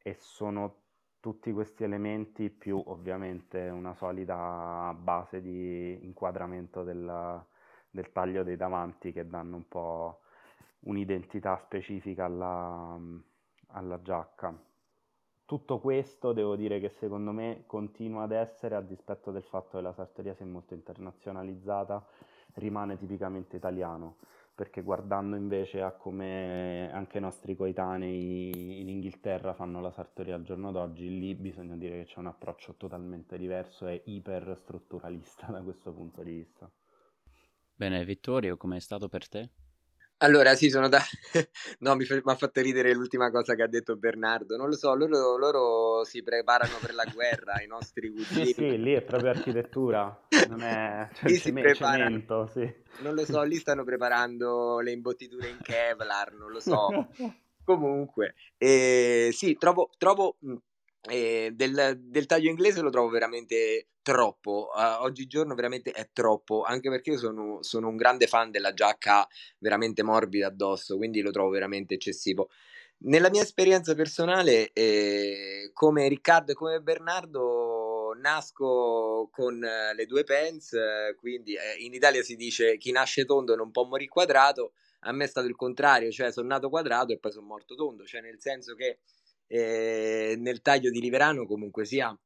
e 0.00 0.14
sono 0.20 0.76
tutti 1.18 1.52
questi 1.52 1.82
elementi 1.82 2.48
più 2.48 2.80
ovviamente 2.86 3.68
una 3.70 3.92
solida 3.94 4.94
base 4.96 5.40
di 5.40 6.04
inquadramento 6.04 6.84
della, 6.84 7.44
del 7.90 8.12
taglio 8.12 8.44
dei 8.44 8.56
davanti 8.56 9.10
che 9.10 9.26
danno 9.26 9.56
un 9.56 9.66
po' 9.66 10.20
un'identità 10.82 11.56
specifica 11.56 12.26
alla, 12.26 12.96
alla 13.70 14.00
giacca. 14.00 14.56
Tutto 15.44 15.80
questo 15.80 16.32
devo 16.32 16.54
dire 16.54 16.78
che 16.78 16.90
secondo 16.90 17.32
me 17.32 17.64
continua 17.66 18.22
ad 18.22 18.32
essere, 18.32 18.76
a 18.76 18.80
dispetto 18.80 19.32
del 19.32 19.42
fatto 19.42 19.78
che 19.78 19.82
la 19.82 19.92
sartoria 19.92 20.34
sia 20.34 20.46
molto 20.46 20.74
internazionalizzata, 20.74 22.06
rimane 22.54 22.96
tipicamente 22.96 23.56
italiano, 23.56 24.18
perché 24.58 24.82
guardando 24.82 25.36
invece 25.36 25.82
a 25.82 25.92
come 25.92 26.90
anche 26.92 27.18
i 27.18 27.20
nostri 27.20 27.54
coetanei 27.54 28.80
in 28.80 28.88
Inghilterra 28.88 29.54
fanno 29.54 29.80
la 29.80 29.92
sartoria 29.92 30.34
al 30.34 30.42
giorno 30.42 30.72
d'oggi, 30.72 31.16
lì 31.16 31.32
bisogna 31.36 31.76
dire 31.76 31.98
che 31.98 32.10
c'è 32.10 32.18
un 32.18 32.26
approccio 32.26 32.74
totalmente 32.74 33.38
diverso 33.38 33.86
e 33.86 34.02
iperstrutturalista 34.06 35.46
da 35.52 35.62
questo 35.62 35.92
punto 35.92 36.24
di 36.24 36.32
vista. 36.32 36.68
Bene, 37.72 38.04
Vittorio, 38.04 38.56
com'è 38.56 38.80
stato 38.80 39.08
per 39.08 39.28
te? 39.28 39.50
Allora, 40.18 40.54
sì, 40.56 40.68
sono 40.68 40.88
da... 40.88 41.00
no, 41.80 41.94
mi, 41.94 42.04
fa... 42.04 42.20
ha 42.22 42.34
fatto 42.34 42.60
ridere 42.60 42.92
l'ultima 42.92 43.30
cosa 43.30 43.54
che 43.54 43.62
ha 43.62 43.68
detto 43.68 43.96
Bernardo. 43.96 44.56
Non 44.56 44.68
lo 44.68 44.76
so, 44.76 44.94
loro, 44.94 45.36
loro 45.36 46.04
si 46.04 46.22
preparano 46.22 46.74
per 46.80 46.94
la 46.94 47.04
guerra, 47.04 47.62
i 47.62 47.66
nostri 47.66 48.10
cugini. 48.12 48.46
Sì, 48.46 48.52
sì, 48.52 48.82
lì 48.82 48.94
è 48.94 49.02
proprio 49.02 49.30
architettura, 49.30 50.26
non 50.48 50.62
è 50.62 51.08
cioè, 51.14 51.30
lì 51.30 51.36
si 51.36 51.52
preparano. 51.52 52.48
sì. 52.52 52.74
Non 53.00 53.14
lo 53.14 53.24
so, 53.24 53.42
lì 53.42 53.56
stanno 53.56 53.84
preparando 53.84 54.80
le 54.80 54.90
imbottiture 54.90 55.48
in 55.48 55.58
Kevlar, 55.62 56.32
non 56.32 56.50
lo 56.50 56.60
so. 56.60 56.88
Comunque, 57.62 58.34
eh, 58.56 59.28
sì, 59.32 59.56
trovo, 59.56 59.90
trovo 59.98 60.38
eh, 61.02 61.50
del, 61.52 61.98
del, 62.00 62.26
taglio 62.26 62.50
inglese 62.50 62.80
lo 62.80 62.90
trovo 62.90 63.08
veramente 63.08 63.88
troppo. 64.02 64.70
Uh, 64.74 65.02
oggigiorno 65.02 65.54
veramente 65.54 65.90
è 65.90 66.08
troppo, 66.12 66.62
anche 66.62 66.88
perché 66.90 67.10
io 67.10 67.18
sono, 67.18 67.62
sono, 67.62 67.88
un 67.88 67.96
grande 67.96 68.26
fan 68.26 68.50
della 68.50 68.72
giacca 68.72 69.26
veramente 69.58 70.02
morbida 70.02 70.48
addosso, 70.48 70.96
quindi 70.96 71.20
lo 71.20 71.30
trovo 71.30 71.50
veramente 71.50 71.94
eccessivo. 71.94 72.48
Nella 73.00 73.30
mia 73.30 73.42
esperienza 73.42 73.94
personale, 73.94 74.72
eh, 74.72 75.70
come 75.72 76.08
Riccardo 76.08 76.52
e 76.52 76.54
come 76.54 76.80
Bernardo, 76.80 78.12
nasco 78.20 79.28
con 79.30 79.62
eh, 79.62 79.94
le 79.94 80.06
due 80.06 80.24
pens, 80.24 80.72
eh, 80.72 81.14
quindi 81.16 81.54
eh, 81.54 81.76
in 81.78 81.94
Italia 81.94 82.22
si 82.22 82.36
dice 82.36 82.76
chi 82.76 82.90
nasce 82.90 83.24
tondo 83.24 83.54
non 83.54 83.70
può 83.70 83.84
morire 83.84 84.10
quadrato. 84.10 84.72
A 85.02 85.12
me 85.12 85.24
è 85.24 85.28
stato 85.28 85.46
il 85.46 85.54
contrario, 85.54 86.10
cioè 86.10 86.32
sono 86.32 86.48
nato 86.48 86.68
quadrato 86.68 87.12
e 87.12 87.18
poi 87.18 87.30
sono 87.30 87.46
morto 87.46 87.76
tondo, 87.76 88.04
cioè 88.04 88.20
nel 88.20 88.40
senso 88.40 88.74
che 88.74 88.98
eh, 89.48 90.36
nel 90.38 90.62
taglio 90.62 90.90
di 90.90 91.00
Liverano 91.00 91.46
comunque 91.46 91.84
sia 91.84 92.16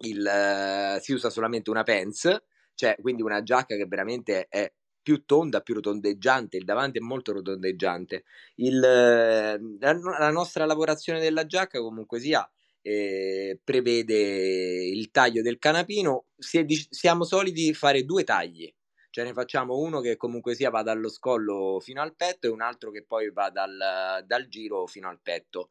il, 0.00 0.20
uh, 0.20 1.00
si 1.00 1.12
usa 1.12 1.30
solamente 1.30 1.70
una 1.70 1.82
pants, 1.82 2.42
cioè 2.74 2.96
quindi 3.00 3.22
una 3.22 3.42
giacca 3.42 3.74
che 3.74 3.86
veramente 3.86 4.46
è 4.48 4.72
più 5.02 5.24
tonda, 5.24 5.62
più 5.62 5.74
rotondeggiante, 5.74 6.58
il 6.58 6.64
davanti 6.64 6.98
è 6.98 7.00
molto 7.00 7.32
rotondeggiante. 7.32 8.24
Il, 8.56 8.78
la, 8.78 9.58
la, 9.58 10.30
nostra 10.30 10.66
lavorazione 10.66 11.18
della 11.18 11.46
giacca 11.46 11.80
comunque 11.80 12.20
sia 12.20 12.48
eh, 12.82 13.58
prevede 13.64 14.14
il 14.14 15.10
taglio 15.10 15.42
del 15.42 15.58
canapino, 15.58 16.26
si 16.36 16.58
è, 16.58 16.66
siamo 16.90 17.24
soliti 17.24 17.72
fare 17.72 18.04
due 18.04 18.22
tagli, 18.22 18.72
cioè 19.10 19.24
ne 19.24 19.32
facciamo 19.32 19.78
uno 19.78 20.00
che 20.00 20.16
comunque 20.16 20.54
sia 20.54 20.70
va 20.70 20.82
dallo 20.82 21.08
scollo 21.08 21.80
fino 21.80 22.02
al 22.02 22.14
petto 22.14 22.46
e 22.46 22.50
un 22.50 22.60
altro 22.60 22.90
che 22.90 23.04
poi 23.04 23.30
va 23.32 23.50
dal, 23.50 24.22
dal 24.26 24.46
giro 24.48 24.86
fino 24.86 25.08
al 25.08 25.20
petto. 25.22 25.70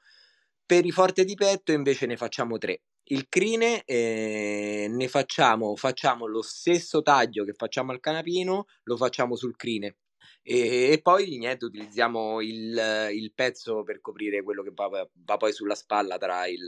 Per 0.68 0.86
i 0.86 0.91
forte 0.91 1.24
di 1.24 1.36
petto 1.36 1.72
invece 1.72 2.05
ne 2.07 2.18
facciamo 2.18 2.57
tre. 2.57 2.82
Il 3.05 3.30
crine 3.30 3.84
eh, 3.86 4.88
ne 4.89 5.07
facciamo, 5.07 5.78
facciamo 5.78 6.26
lo 6.26 6.41
stesso 6.41 7.01
taglio 7.01 7.45
che 7.45 7.53
facciamo 7.53 7.93
al 7.93 8.01
canapino, 8.01 8.65
lo 8.84 8.97
facciamo 8.97 9.38
sul 9.38 9.55
crine. 9.55 9.95
E, 10.43 10.91
e 10.91 10.99
poi 11.01 11.38
niente, 11.38 11.63
utilizziamo 11.63 12.41
il, 12.41 13.09
il, 13.13 13.32
pezzo 13.34 13.84
per 13.84 14.01
coprire 14.01 14.43
quello 14.43 14.61
che 14.61 14.72
va, 14.74 14.89
va 14.89 15.38
poi 15.38 15.53
sulla 15.53 15.74
spalla 15.74 16.18
tra 16.18 16.45
il, 16.47 16.65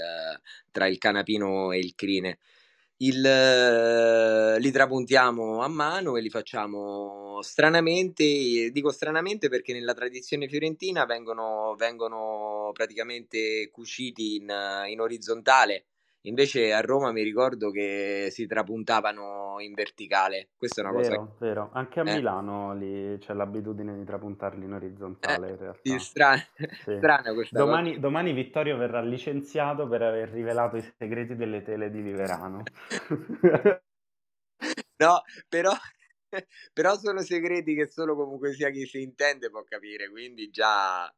tra 0.71 0.87
il 0.87 0.97
canapino 0.97 1.73
e 1.73 1.79
il 1.79 1.93
crine. 1.93 2.39
Il, 3.01 4.57
li 4.59 4.71
trapuntiamo 4.71 5.61
a 5.61 5.69
mano 5.69 6.17
e 6.17 6.21
li 6.21 6.29
facciamo 6.29 7.41
stranamente, 7.41 8.71
dico 8.71 8.91
stranamente 8.91 9.47
perché 9.47 9.71
nella 9.71 9.93
tradizione 9.93 10.49
fiorentina 10.49 11.05
vengono, 11.05 11.75
vengono 11.77 12.71
praticamente 12.73 13.69
cuciti 13.71 14.35
in, 14.35 14.53
in 14.89 14.99
orizzontale 14.99 15.85
Invece 16.23 16.73
a 16.73 16.81
Roma 16.81 17.13
mi 17.13 17.23
ricordo 17.23 17.71
che 17.71 18.27
si 18.31 18.45
trapuntavano 18.45 19.55
in 19.59 19.73
verticale. 19.73 20.49
Questa 20.57 20.81
è 20.81 20.85
una 20.85 20.99
vero, 20.99 21.15
cosa. 21.15 21.35
Vero, 21.39 21.69
anche 21.71 22.01
a 22.01 22.09
eh. 22.09 22.15
Milano 22.15 22.73
lì 22.73 23.17
c'è 23.19 23.33
l'abitudine 23.33 23.97
di 23.97 24.03
trapuntarli 24.03 24.65
in 24.65 24.73
orizzontale. 24.73 25.47
Eh, 25.47 25.51
in 25.51 25.57
realtà. 25.57 25.79
Sì, 25.81 25.99
strana, 25.99 26.45
sì. 26.55 26.97
strana 26.97 27.33
questa 27.33 27.57
domani, 27.57 27.89
cosa. 27.89 28.01
Domani 28.01 28.33
Vittorio 28.33 28.75
verrà 28.75 29.01
licenziato 29.01 29.87
per 29.87 30.01
aver 30.01 30.29
rivelato 30.29 30.75
i 30.75 30.93
segreti 30.97 31.37
delle 31.37 31.61
tele 31.61 31.89
di 31.89 32.03
Liverano. 32.03 32.63
no, 34.97 35.21
però, 35.47 35.71
però 36.73 36.97
sono 36.97 37.21
segreti 37.21 37.75
che 37.75 37.87
solo 37.87 38.17
comunque 38.17 38.53
sia 38.53 38.69
chi 38.71 38.85
si 38.85 39.01
intende 39.01 39.49
può 39.49 39.63
capire, 39.63 40.09
quindi 40.09 40.49
già 40.49 41.09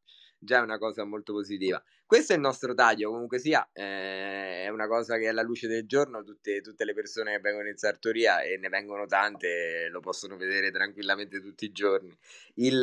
già 0.44 0.58
è 0.58 0.62
una 0.62 0.80
cosa 0.80 1.04
molto 1.04 1.34
positiva. 1.34 1.82
Questo 2.06 2.34
è 2.34 2.36
il 2.36 2.42
nostro 2.42 2.74
taglio, 2.74 3.10
comunque 3.10 3.40
sia, 3.40 3.70
eh, 3.72 4.64
è 4.66 4.68
una 4.70 4.88
cosa 4.88 5.18
che 5.18 5.30
alla 5.30 5.44
luce 5.44 5.68
del 5.68 5.86
giorno 5.86 6.24
tutte, 6.24 6.60
tutte, 6.60 6.84
le 6.84 6.94
persone 6.94 7.32
che 7.32 7.40
vengono 7.40 7.70
in 7.70 7.78
sartoria, 7.78 8.42
e 8.42 8.58
ne 8.58 8.68
vengono 8.68 9.06
tante, 9.06 9.88
lo 9.90 10.02
possono 10.02 10.36
vedere 10.36 10.72
tranquillamente 10.72 11.40
tutti 11.40 11.66
i 11.66 11.72
giorni. 11.72 12.14
Il, 12.56 12.82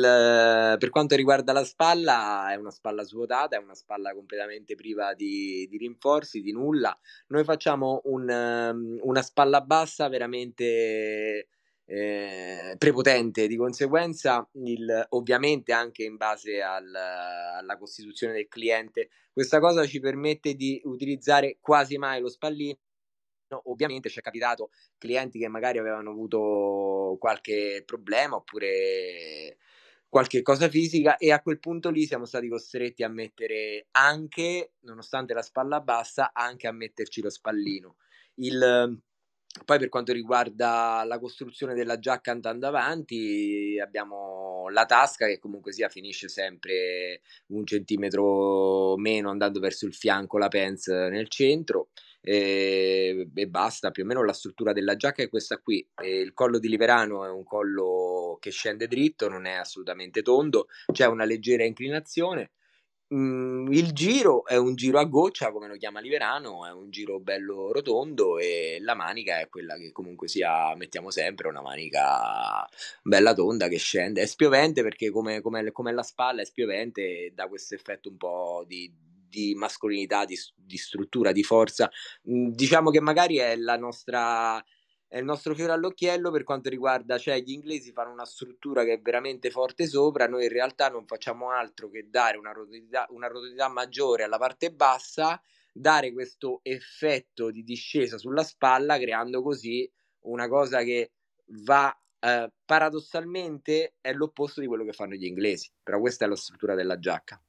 per 0.79 0.89
quanto 0.89 1.15
riguarda 1.15 1.51
la 1.51 1.63
spalla, 1.63 2.51
è 2.51 2.55
una 2.55 2.71
spalla 2.71 3.03
svuotata, 3.03 3.57
è 3.57 3.59
una 3.59 3.75
spalla 3.75 4.13
completamente 4.13 4.73
priva 4.75 5.13
di, 5.13 5.67
di 5.69 5.77
rinforzi, 5.77 6.41
di 6.41 6.51
nulla. 6.51 6.97
Noi 7.27 7.43
facciamo 7.43 8.01
un, 8.05 8.97
una 9.01 9.21
spalla 9.21 9.61
bassa 9.61 10.07
veramente 10.07 11.49
eh, 11.91 12.75
prepotente, 12.77 13.47
di 13.47 13.57
conseguenza 13.57 14.47
il, 14.63 15.07
ovviamente 15.09 15.73
anche 15.73 16.03
in 16.03 16.17
base 16.17 16.61
al, 16.61 16.93
alla 16.93 17.77
costituzione 17.77 18.33
del 18.33 18.47
cliente, 18.47 19.09
questa 19.33 19.59
cosa 19.59 19.87
ci 19.87 19.99
permette 19.99 20.53
di 20.53 20.79
utilizzare 20.83 21.57
quasi 21.59 21.97
mai 21.97 22.21
lo 22.21 22.29
spallino. 22.29 22.77
Ovviamente 23.63 24.09
ci 24.09 24.19
è 24.19 24.21
capitato 24.21 24.69
clienti 24.99 25.39
che 25.39 25.47
magari 25.47 25.79
avevano 25.79 26.11
avuto 26.11 27.17
qualche 27.17 27.81
problema 27.83 28.35
oppure 28.35 29.57
qualche 30.07 30.43
cosa 30.43 30.69
fisica 30.69 31.17
e 31.17 31.31
a 31.31 31.41
quel 31.41 31.59
punto 31.59 31.89
lì 31.89 32.05
siamo 32.05 32.25
stati 32.25 32.47
costretti 32.47 33.01
a 33.01 33.09
mettere 33.09 33.87
anche, 33.91 34.73
nonostante 34.81 35.33
la 35.33 35.41
spalla 35.41 35.81
bassa, 35.81 36.31
anche 36.33 36.67
a 36.67 36.71
metterci 36.71 37.21
lo 37.21 37.31
spallino. 37.31 37.95
Il, 38.35 39.01
poi 39.65 39.79
per 39.79 39.89
quanto 39.89 40.13
riguarda 40.13 41.03
la 41.05 41.19
costruzione 41.19 41.73
della 41.73 41.99
giacca 41.99 42.31
andando 42.31 42.67
avanti, 42.67 43.79
abbiamo 43.81 44.67
la 44.69 44.85
tasca 44.85 45.25
che 45.25 45.39
comunque 45.39 45.71
sia 45.71 45.89
finisce 45.89 46.27
sempre 46.27 47.21
un 47.47 47.65
centimetro 47.65 48.95
meno 48.97 49.29
andando 49.29 49.59
verso 49.59 49.85
il 49.85 49.93
fianco, 49.93 50.37
la 50.37 50.47
pants 50.47 50.87
nel 50.87 51.29
centro 51.29 51.89
e, 52.21 53.27
e 53.33 53.47
basta, 53.47 53.91
più 53.91 54.03
o 54.03 54.05
meno 54.05 54.23
la 54.23 54.33
struttura 54.33 54.73
della 54.73 54.95
giacca 54.95 55.23
è 55.23 55.29
questa 55.29 55.57
qui. 55.57 55.87
E 55.95 56.19
il 56.19 56.33
collo 56.33 56.59
di 56.59 56.69
Liverano 56.69 57.25
è 57.25 57.29
un 57.29 57.43
collo 57.43 58.37
che 58.39 58.51
scende 58.51 58.87
dritto, 58.87 59.29
non 59.29 59.45
è 59.45 59.53
assolutamente 59.53 60.21
tondo, 60.21 60.67
c'è 60.91 61.05
una 61.05 61.25
leggera 61.25 61.63
inclinazione 61.63 62.51
Mm, 63.11 63.71
il 63.71 63.91
giro 63.91 64.45
è 64.45 64.55
un 64.55 64.75
giro 64.75 64.99
a 64.99 65.03
goccia, 65.05 65.51
come 65.51 65.67
lo 65.67 65.77
chiama 65.77 65.99
Liverano, 65.99 66.67
è 66.67 66.71
un 66.71 66.91
giro 66.91 67.19
bello 67.19 67.71
rotondo 67.71 68.37
e 68.37 68.77
la 68.81 68.93
manica 68.93 69.39
è 69.39 69.49
quella 69.49 69.75
che 69.77 69.91
comunque 69.91 70.27
sia, 70.27 70.75
mettiamo 70.75 71.09
sempre, 71.09 71.47
una 71.47 71.61
manica 71.61 72.67
bella 73.01 73.33
tonda 73.33 73.67
che 73.67 73.77
scende. 73.77 74.21
È 74.21 74.25
spiovente 74.27 74.83
perché 74.83 75.09
come, 75.09 75.41
come, 75.41 75.71
come 75.71 75.91
la 75.91 76.03
spalla 76.03 76.41
è 76.41 76.45
spiovente 76.45 77.01
e 77.01 77.31
dà 77.33 77.47
questo 77.47 77.73
effetto 77.73 78.09
un 78.09 78.17
po' 78.17 78.63
di, 78.67 78.93
di 79.27 79.55
mascolinità, 79.55 80.25
di, 80.25 80.37
di 80.55 80.77
struttura, 80.77 81.31
di 81.31 81.43
forza. 81.43 81.89
Mm, 82.29 82.49
diciamo 82.49 82.91
che 82.91 83.01
magari 83.01 83.37
è 83.37 83.55
la 83.55 83.77
nostra 83.77 84.63
è 85.09 85.17
il 85.17 85.25
nostro 85.25 85.55
fiore 85.55 85.71
all'occhiello 85.73 86.29
per 86.29 86.43
quanto 86.43 86.69
riguarda, 86.69 87.17
cioè 87.17 87.41
gli 87.41 87.51
inglesi 87.51 87.91
fanno 87.91 88.11
una 88.11 88.25
struttura 88.25 88.83
che 88.83 88.93
è 88.93 89.01
veramente 89.01 89.49
forte 89.49 89.87
sopra, 89.87 90.27
noi 90.27 90.43
in 90.43 90.51
realtà 90.51 90.87
non 90.89 91.07
facciamo 91.07 91.49
altro 91.49 91.89
che 91.89 92.09
dare 92.11 92.37
una 92.37 92.51
rotondità, 92.51 93.07
una 93.09 93.25
rotondità 93.25 93.67
maggiore 93.69 94.23
alla 94.23 94.37
parte 94.37 94.71
bassa, 94.71 95.41
dare 95.73 96.13
questo 96.13 96.59
effetto 96.61 97.49
di 97.49 97.63
discesa 97.63 98.19
sulla 98.19 98.43
spalla, 98.43 98.99
creando 98.99 99.41
così 99.41 99.91
una 100.25 100.47
cosa 100.47 100.83
che 100.83 101.13
va 101.63 101.91
eh, 102.19 102.51
paradossalmente 102.63 103.95
è 104.01 104.13
l'opposto 104.13 104.61
di 104.61 104.67
quello 104.67 104.83
che 104.83 104.93
fanno 104.93 105.15
gli 105.15 105.25
inglesi, 105.25 105.71
però 105.81 105.99
questa 105.99 106.25
è 106.25 106.27
la 106.27 106.35
struttura 106.35 106.75
della 106.75 106.99
giacca. 106.99 107.41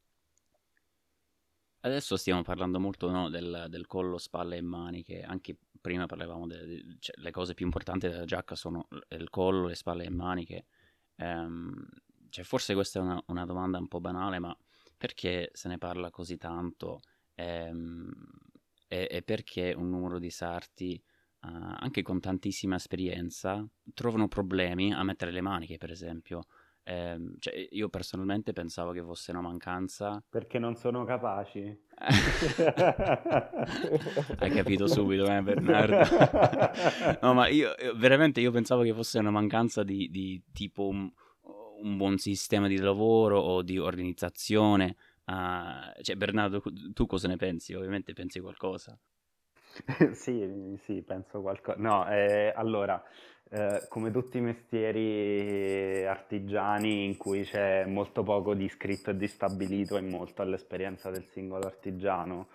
Adesso 1.82 2.16
stiamo 2.16 2.42
parlando 2.42 2.78
molto 2.80 3.10
no, 3.10 3.28
del, 3.28 3.66
del, 3.68 3.86
collo, 3.86 4.16
spalle 4.16 4.56
e 4.56 4.62
maniche, 4.62 5.22
anche 5.22 5.56
prima 5.80 6.06
parlavamo 6.06 6.46
delle 6.46 6.96
cioè, 6.98 7.14
le 7.20 7.30
cose 7.30 7.54
più 7.54 7.64
importanti 7.64 8.08
della 8.08 8.24
giacca 8.24 8.54
sono 8.54 8.88
il 9.08 9.30
collo, 9.30 9.66
le 9.66 9.74
spalle 9.74 10.04
e 10.04 10.10
maniche. 10.10 10.66
Um, 11.16 11.86
cioè, 12.28 12.44
forse 12.44 12.74
questa 12.74 13.00
è 13.00 13.02
una, 13.02 13.22
una, 13.26 13.44
domanda 13.44 13.78
un 13.78 13.88
po' 13.88 14.00
banale, 14.00 14.38
ma 14.38 14.56
perché 14.96 15.50
se 15.52 15.68
ne 15.68 15.78
parla 15.78 16.10
così 16.10 16.36
tanto? 16.36 17.00
Um, 17.36 18.10
e, 18.88 19.08
e, 19.10 19.22
perché 19.22 19.74
un 19.76 19.88
numero 19.88 20.18
di 20.18 20.30
sarti, 20.30 21.02
uh, 21.42 21.48
anche 21.48 22.02
con 22.02 22.20
tantissima 22.20 22.76
esperienza, 22.76 23.66
trovano 23.94 24.28
problemi 24.28 24.92
a 24.92 25.02
mettere 25.02 25.30
le 25.30 25.40
maniche, 25.40 25.76
per 25.76 25.90
esempio? 25.90 26.44
Eh, 26.82 27.34
cioè, 27.38 27.68
io 27.70 27.88
personalmente 27.88 28.52
pensavo 28.52 28.92
che 28.92 29.02
fosse 29.02 29.30
una 29.30 29.40
mancanza. 29.40 30.22
Perché 30.28 30.58
non 30.58 30.76
sono 30.76 31.04
capaci. 31.04 31.88
Hai 34.38 34.50
capito 34.50 34.86
subito, 34.86 35.26
eh, 35.26 35.42
Bernardo? 35.42 35.98
no, 37.20 37.34
ma 37.34 37.48
io 37.48 37.74
veramente 37.96 38.40
io 38.40 38.50
pensavo 38.50 38.82
che 38.82 38.94
fosse 38.94 39.18
una 39.18 39.30
mancanza 39.30 39.82
di, 39.82 40.08
di 40.10 40.42
tipo 40.52 40.88
un, 40.88 41.10
un, 41.82 41.96
buon 41.96 42.16
sistema 42.18 42.66
di 42.68 42.78
lavoro 42.78 43.38
o 43.38 43.62
di 43.62 43.78
organizzazione. 43.78 44.96
Uh, 45.26 45.92
cioè, 46.02 46.16
Bernardo, 46.16 46.62
tu 46.92 47.06
cosa 47.06 47.28
ne 47.28 47.36
pensi? 47.36 47.74
Ovviamente 47.74 48.14
pensi 48.14 48.40
qualcosa. 48.40 48.98
sì, 50.14 50.76
sì, 50.82 51.02
penso 51.02 51.40
qualcosa. 51.40 51.78
No, 51.78 52.08
eh, 52.08 52.52
allora, 52.54 53.02
eh, 53.52 53.86
come 53.88 54.12
tutti 54.12 54.38
i 54.38 54.40
mestieri 54.40 56.06
artigiani 56.06 57.04
in 57.04 57.16
cui 57.16 57.42
c'è 57.42 57.84
molto 57.84 58.22
poco 58.22 58.54
di 58.54 58.68
scritto 58.68 59.10
e 59.10 59.16
di 59.16 59.26
stabilito 59.26 59.96
e 59.96 60.00
molto 60.02 60.42
all'esperienza 60.42 61.10
del 61.10 61.24
singolo 61.24 61.66
artigiano, 61.66 62.46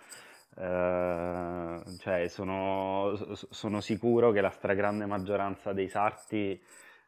eh, 0.58 1.82
cioè 2.00 2.28
sono, 2.30 3.14
sono, 3.34 3.82
sicuro 3.82 4.32
che 4.32 4.40
la 4.40 4.50
stragrande 4.50 5.06
maggioranza 5.06 5.74
dei 5.74 5.90
sarti, 5.90 6.60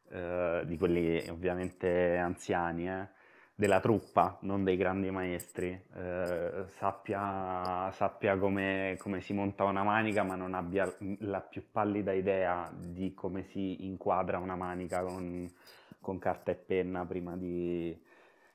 eh, 0.10 0.62
di 0.66 0.78
quelli 0.78 1.26
ovviamente 1.30 2.18
anziani, 2.18 2.90
eh, 2.90 3.08
della 3.60 3.80
truppa, 3.80 4.38
non 4.42 4.64
dei 4.64 4.78
grandi 4.78 5.10
maestri, 5.10 5.70
eh, 5.96 6.66
sappia, 6.68 7.90
sappia 7.92 8.38
come, 8.38 8.96
come, 9.00 9.20
si 9.20 9.34
monta 9.34 9.64
una 9.64 9.82
manica 9.82 10.22
ma 10.22 10.36
non 10.36 10.54
abbia 10.54 10.88
la 11.22 11.42
più 11.42 11.64
pallida 11.72 12.12
idea 12.12 12.72
di 12.72 13.16
come 13.16 13.46
si 13.46 13.88
inquadra 13.88 14.38
una 14.38 14.56
manica 14.56 15.02
con, 15.02 15.52
con 16.00 16.20
carta 16.20 16.52
e 16.52 16.56
penna 16.56 17.04
prima 17.04 17.36
di, 17.36 18.00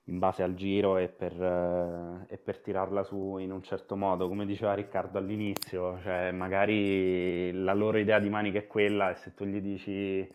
in 0.04 0.18
base 0.20 0.44
al 0.44 0.54
giro 0.54 0.96
e 0.98 1.08
per, 1.08 1.32
eh, 1.32 2.32
e 2.32 2.36
per, 2.38 2.58
tirarla 2.58 3.02
su 3.02 3.38
in 3.38 3.50
un 3.50 3.62
certo 3.64 3.96
modo. 3.96 4.28
Come 4.28 4.46
diceva 4.46 4.72
Riccardo 4.74 5.18
all'inizio, 5.18 5.98
cioè 6.02 6.30
magari 6.30 7.50
la 7.50 7.74
loro 7.74 7.98
idea 7.98 8.20
di 8.20 8.28
manica 8.28 8.58
è 8.60 8.68
quella 8.68 9.10
e 9.10 9.16
se 9.16 9.34
tu 9.34 9.44
gli 9.46 9.60
dici 9.60 10.32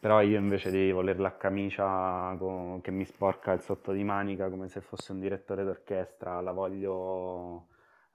però 0.00 0.22
io 0.22 0.38
invece 0.38 0.70
di 0.70 0.90
voler 0.90 1.20
la 1.20 1.36
camicia 1.36 2.34
con, 2.38 2.80
che 2.80 2.90
mi 2.90 3.04
sporca 3.04 3.52
il 3.52 3.60
sotto 3.60 3.92
di 3.92 4.02
manica 4.02 4.48
come 4.48 4.68
se 4.68 4.80
fosse 4.80 5.12
un 5.12 5.20
direttore 5.20 5.62
d'orchestra, 5.62 6.40
la 6.40 6.52
voglio 6.52 7.66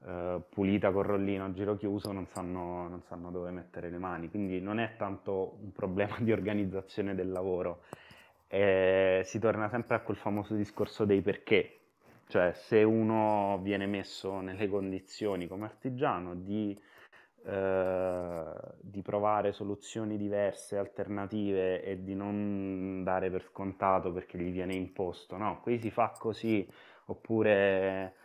eh, 0.03 0.41
pulita 0.49 0.91
con 0.91 1.03
rollino 1.03 1.45
a 1.45 1.53
giro 1.53 1.77
chiuso, 1.77 2.11
non 2.11 2.25
sanno, 2.25 2.87
non 2.87 3.01
sanno 3.03 3.29
dove 3.29 3.51
mettere 3.51 3.89
le 3.89 3.99
mani. 3.99 4.29
Quindi 4.29 4.59
non 4.59 4.79
è 4.79 4.95
tanto 4.97 5.57
un 5.61 5.71
problema 5.71 6.15
di 6.21 6.31
organizzazione 6.31 7.13
del 7.13 7.31
lavoro, 7.31 7.83
e 8.47 9.21
si 9.25 9.39
torna 9.39 9.69
sempre 9.69 9.95
a 9.95 9.99
quel 9.99 10.17
famoso 10.17 10.55
discorso 10.55 11.05
dei 11.05 11.21
perché. 11.21 11.79
Cioè, 12.27 12.53
se 12.53 12.81
uno 12.83 13.59
viene 13.61 13.85
messo 13.85 14.39
nelle 14.41 14.67
condizioni 14.67 15.47
come 15.47 15.65
artigiano 15.65 16.33
di 16.35 16.75
eh, 17.45 18.53
di 18.81 19.01
provare 19.01 19.51
soluzioni 19.51 20.17
diverse, 20.17 20.77
alternative 20.77 21.83
e 21.83 22.03
di 22.03 22.15
non 22.15 23.03
dare 23.03 23.29
per 23.29 23.43
scontato 23.43 24.11
perché 24.11 24.37
gli 24.37 24.51
viene 24.51 24.73
imposto, 24.73 25.37
no, 25.37 25.59
qui 25.61 25.79
si 25.79 25.91
fa 25.91 26.13
così, 26.17 26.67
oppure 27.05 28.15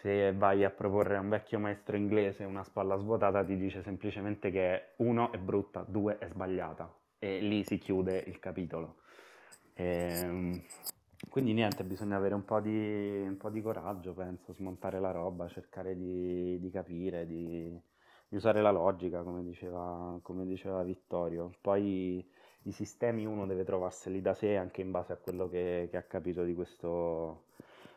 se 0.00 0.32
vai 0.34 0.64
a 0.64 0.70
proporre 0.70 1.16
a 1.16 1.20
un 1.20 1.28
vecchio 1.28 1.58
maestro 1.58 1.96
inglese 1.96 2.44
una 2.44 2.62
spalla 2.62 2.96
svuotata 2.96 3.42
ti 3.44 3.56
dice 3.56 3.82
semplicemente 3.82 4.50
che 4.50 4.92
uno 4.96 5.32
è 5.32 5.38
brutta, 5.38 5.84
due 5.86 6.18
è 6.18 6.28
sbagliata 6.28 6.92
e 7.18 7.40
lì 7.40 7.64
si 7.64 7.78
chiude 7.78 8.22
il 8.26 8.38
capitolo. 8.38 8.98
E, 9.74 9.84
ehm, 9.84 10.62
quindi 11.30 11.52
niente, 11.52 11.84
bisogna 11.84 12.16
avere 12.16 12.34
un 12.34 12.44
po' 12.44 12.60
di, 12.60 13.24
un 13.26 13.36
po' 13.36 13.50
di 13.50 13.60
coraggio, 13.60 14.12
penso, 14.14 14.52
smontare 14.52 15.00
la 15.00 15.10
roba, 15.10 15.48
cercare 15.48 15.96
di, 15.96 16.58
di 16.60 16.70
capire, 16.70 17.26
di, 17.26 17.80
di 18.28 18.36
usare 18.36 18.60
la 18.60 18.70
logica, 18.70 19.22
come 19.22 19.42
diceva, 19.42 20.18
come 20.22 20.44
diceva 20.44 20.82
Vittorio. 20.82 21.50
Poi 21.60 22.24
i 22.62 22.72
sistemi 22.72 23.24
uno 23.24 23.46
deve 23.46 23.64
trovarseli 23.64 24.20
da 24.20 24.34
sé 24.34 24.56
anche 24.56 24.82
in 24.82 24.90
base 24.90 25.14
a 25.14 25.16
quello 25.16 25.48
che, 25.48 25.88
che 25.90 25.96
ha 25.96 26.02
capito 26.02 26.44
di 26.44 26.54
questo, 26.54 27.46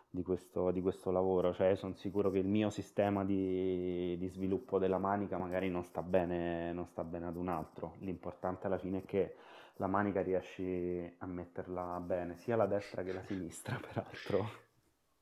di 0.10 0.24
questo, 0.24 0.72
di 0.72 0.82
questo 0.82 1.12
lavoro. 1.12 1.54
Cioè, 1.54 1.76
sono 1.76 1.96
sicuro 1.96 2.32
che 2.32 2.40
il 2.40 2.48
mio 2.48 2.70
sistema 2.70 3.26
di, 3.26 4.18
di, 4.18 4.28
sviluppo 4.30 4.80
della 4.80 5.00
manica 5.00 5.38
magari 5.38 5.70
non 5.70 5.84
sta, 5.84 6.02
bene, 6.02 6.72
non 6.72 6.86
sta 6.86 7.04
bene 7.04 7.28
ad 7.28 7.36
un 7.36 7.50
altro. 7.50 7.96
L'importante 8.00 8.68
alla 8.68 8.78
fine 8.78 9.00
è 9.00 9.06
che 9.06 9.36
la 9.76 9.88
manica 9.88 10.22
riesci 10.22 11.14
a 11.18 11.26
metterla 11.26 12.00
bene, 12.00 12.38
sia 12.38 12.56
la 12.56 12.68
destra 12.68 13.04
che 13.04 13.12
la 13.12 13.24
sinistra, 13.24 13.78
peraltro. 13.86 14.50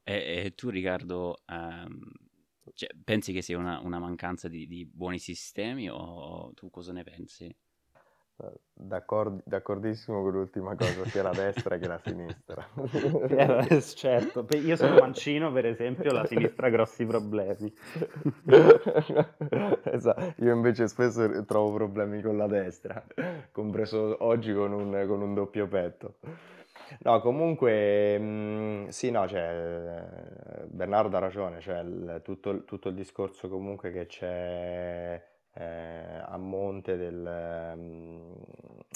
E, 0.04 0.44
e 0.46 0.54
tu, 0.54 0.70
Riccardo, 0.70 1.40
um 1.48 2.28
cioè, 2.74 2.90
pensi 3.04 3.34
che 3.34 3.42
sia 3.42 3.58
una, 3.58 3.80
una 3.80 4.00
mancanza 4.00 4.48
di, 4.48 4.68
di, 4.68 4.86
buoni 4.86 5.20
sistemi 5.20 5.90
o 5.90 6.52
tu 6.54 6.70
cosa 6.70 6.92
ne 6.92 7.04
pensi? 7.04 7.54
D'accordo, 8.74 9.42
d'accordissimo 9.44 10.22
con 10.22 10.32
l'ultima 10.32 10.74
cosa, 10.74 11.04
sia 11.08 11.24
la 11.24 11.32
destra 11.32 11.78
che 11.78 11.88
la 11.88 12.00
sinistra. 12.00 12.66
Eh, 13.30 13.82
certo, 13.82 14.48
io 14.56 14.78
sono 14.78 14.98
mancino 15.00 15.52
per 15.52 15.66
esempio, 15.66 16.14
la 16.14 16.26
sinistra 16.26 16.68
ha 16.68 16.70
grossi 16.70 17.06
problemi. 17.06 17.74
esatto. 19.84 20.34
Io 20.38 20.54
invece 20.54 20.88
spesso 20.88 21.44
trovo 21.44 21.74
problemi 21.74 22.22
con 22.22 22.38
la 22.38 22.48
destra, 22.48 23.06
compreso 23.52 24.16
oggi 24.24 24.54
con 24.54 24.72
un, 24.72 25.04
con 25.06 25.22
un 25.22 25.34
doppio 25.34 25.68
petto. 25.68 26.16
No, 27.02 27.20
comunque, 27.22 28.18
mh, 28.18 28.88
sì, 28.90 29.12
no, 29.12 29.28
cioè, 29.28 30.04
Bernardo 30.68 31.18
ha 31.18 31.20
ragione, 31.20 31.60
cioè, 31.62 32.22
tutto, 32.24 32.50
il 32.52 32.66
tutto 32.66 32.90
il 32.90 32.96
discorso 32.96 33.48
comunque 33.50 33.92
che 33.92 34.06
c'è 34.08 35.22
eh, 35.54 35.64
a 36.26 36.38
monte 36.38 36.98
del, 36.98 37.76
mh, 37.78 38.34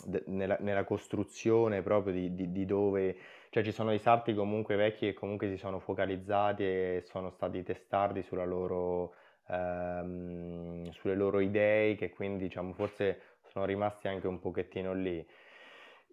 de- 0.05 0.23
nella, 0.27 0.57
nella 0.61 0.83
costruzione 0.83 1.81
proprio 1.81 2.13
di, 2.13 2.33
di- 2.35 2.51
di 2.51 2.65
dove, 2.65 3.15
cioè 3.49 3.63
ci 3.63 3.71
sono 3.71 3.89
dei 3.89 3.99
sarti 3.99 4.33
comunque 4.33 4.75
vecchi 4.75 5.07
che 5.07 5.13
comunque 5.13 5.49
si 5.49 5.57
sono 5.57 5.79
focalizzati 5.79 6.63
e 6.63 7.03
sono 7.05 7.29
stati 7.31 7.63
testardi 7.63 8.21
sulla 8.23 8.45
loro, 8.45 9.13
ehm, 9.49 10.89
sulle 10.91 11.15
loro 11.15 11.39
idee 11.39 11.95
che 11.95 12.09
quindi 12.09 12.45
diciamo 12.45 12.73
forse 12.73 13.19
sono 13.47 13.65
rimasti 13.65 14.07
anche 14.07 14.27
un 14.27 14.39
pochettino 14.39 14.93
lì. 14.93 15.25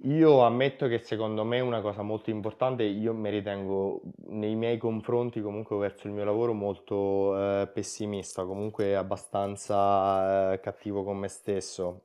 Io 0.05 0.41
ammetto 0.45 0.89
che 0.89 0.99
secondo 0.99 1.45
me 1.45 1.61
una 1.61 1.83
cosa 1.83 2.01
molto 2.01 2.31
importante, 2.31 2.85
io 2.85 3.13
mi 3.13 3.29
ritengo 3.29 4.01
nei 4.29 4.55
miei 4.55 4.79
confronti 4.79 5.43
comunque 5.43 5.77
verso 5.77 6.07
il 6.07 6.15
mio 6.15 6.25
lavoro 6.25 6.55
molto 6.55 7.37
eh, 7.37 7.67
pessimista, 7.67 8.45
comunque 8.47 8.97
abbastanza 8.97 10.53
eh, 10.55 10.61
cattivo 10.61 11.05
con 11.05 11.19
me 11.19 11.29
stesso. 11.29 12.05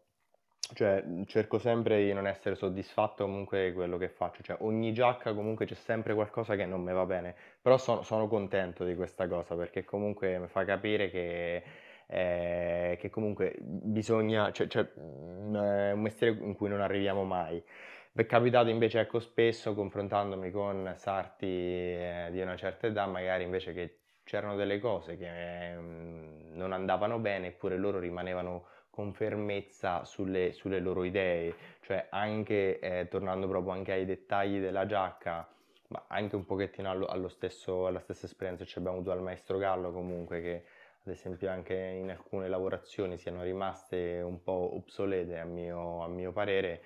Cioè, 0.74 1.06
cerco 1.26 1.58
sempre 1.60 2.04
di 2.04 2.12
non 2.12 2.28
essere 2.28 2.56
soddisfatto 2.56 3.24
comunque 3.24 3.70
di 3.70 3.74
quello 3.74 3.98
che 3.98 4.10
faccio, 4.10 4.42
cioè 4.44 4.58
ogni 4.62 4.92
giacca 4.94 5.34
comunque 5.34 5.66
c'è 5.66 5.76
sempre 5.76 6.14
qualcosa 6.16 6.56
che 6.56 6.66
non 6.66 6.82
mi 6.82 6.92
va 6.92 7.06
bene, 7.06 7.36
però 7.62 7.78
sono, 7.78 8.02
sono 8.02 8.28
contento 8.28 8.84
di 8.84 8.96
questa 8.96 9.28
cosa 9.28 9.56
perché 9.56 9.86
comunque 9.86 10.40
mi 10.40 10.48
fa 10.48 10.66
capire 10.66 11.10
che 11.12 11.64
eh, 12.08 12.98
che 13.00 13.10
comunque 13.10 13.56
bisogna, 13.60 14.52
cioè, 14.52 14.68
cioè, 14.68 14.88
mm, 15.00 15.56
è 15.56 15.92
un 15.92 16.02
mestiere 16.02 16.38
in 16.40 16.56
cui 16.56 16.70
non 16.70 16.82
arriviamo 16.82 17.24
mai. 17.24 17.62
Mi 18.14 18.24
è 18.24 18.26
capitato 18.26 18.70
invece, 18.70 19.02
ecco, 19.02 19.20
spesso 19.20 19.74
confrontandomi 19.74 20.52
con 20.52 20.94
sarti 20.96 21.46
eh, 21.46 22.28
di 22.32 22.40
una 22.42 22.56
certa 22.56 22.88
età, 22.88 23.06
magari 23.08 23.44
invece 23.44 23.74
che 23.74 23.98
c'erano 24.24 24.56
delle 24.56 24.80
cose 24.80 25.18
che 25.18 25.74
eh, 25.74 25.76
non 25.76 26.72
andavano 26.72 27.20
bene, 27.20 27.48
eppure 27.48 27.78
loro 27.78 28.00
rimanevano 28.00 28.68
con 28.90 29.14
fermezza 29.14 30.06
sulle, 30.06 30.54
sulle 30.54 30.80
loro 30.80 31.04
idee, 31.04 31.54
cioè 31.82 32.08
anche 32.10 32.80
eh, 32.80 33.08
tornando 33.10 33.48
proprio 33.48 33.74
anche 33.74 33.92
ai 33.92 34.06
dettagli 34.06 34.62
della 34.62 34.86
giacca, 34.86 35.46
ma 35.90 36.06
anche 36.08 36.38
un 36.38 36.46
pochettino 36.46 36.90
allo, 36.90 37.06
allo 37.06 37.28
stesso, 37.28 37.88
alla 37.88 38.00
stessa 38.00 38.26
esperienza 38.26 38.64
che 38.64 38.72
abbiamo 38.78 38.96
avuto 38.96 39.12
al 39.12 39.22
maestro 39.22 39.58
Gallo 39.58 39.92
comunque 39.92 40.42
che 40.42 40.64
ad 41.06 41.14
esempio 41.14 41.52
anche 41.52 41.76
in 41.76 42.10
alcune 42.10 42.48
lavorazioni 42.48 43.18
siano 43.18 43.44
rimaste 43.44 44.22
un 44.26 44.42
po' 44.42 44.76
obsolete 44.76 45.38
a 45.38 45.46
mio, 45.46 46.04
a 46.04 46.08
mio 46.08 46.32
parere. 46.32 46.82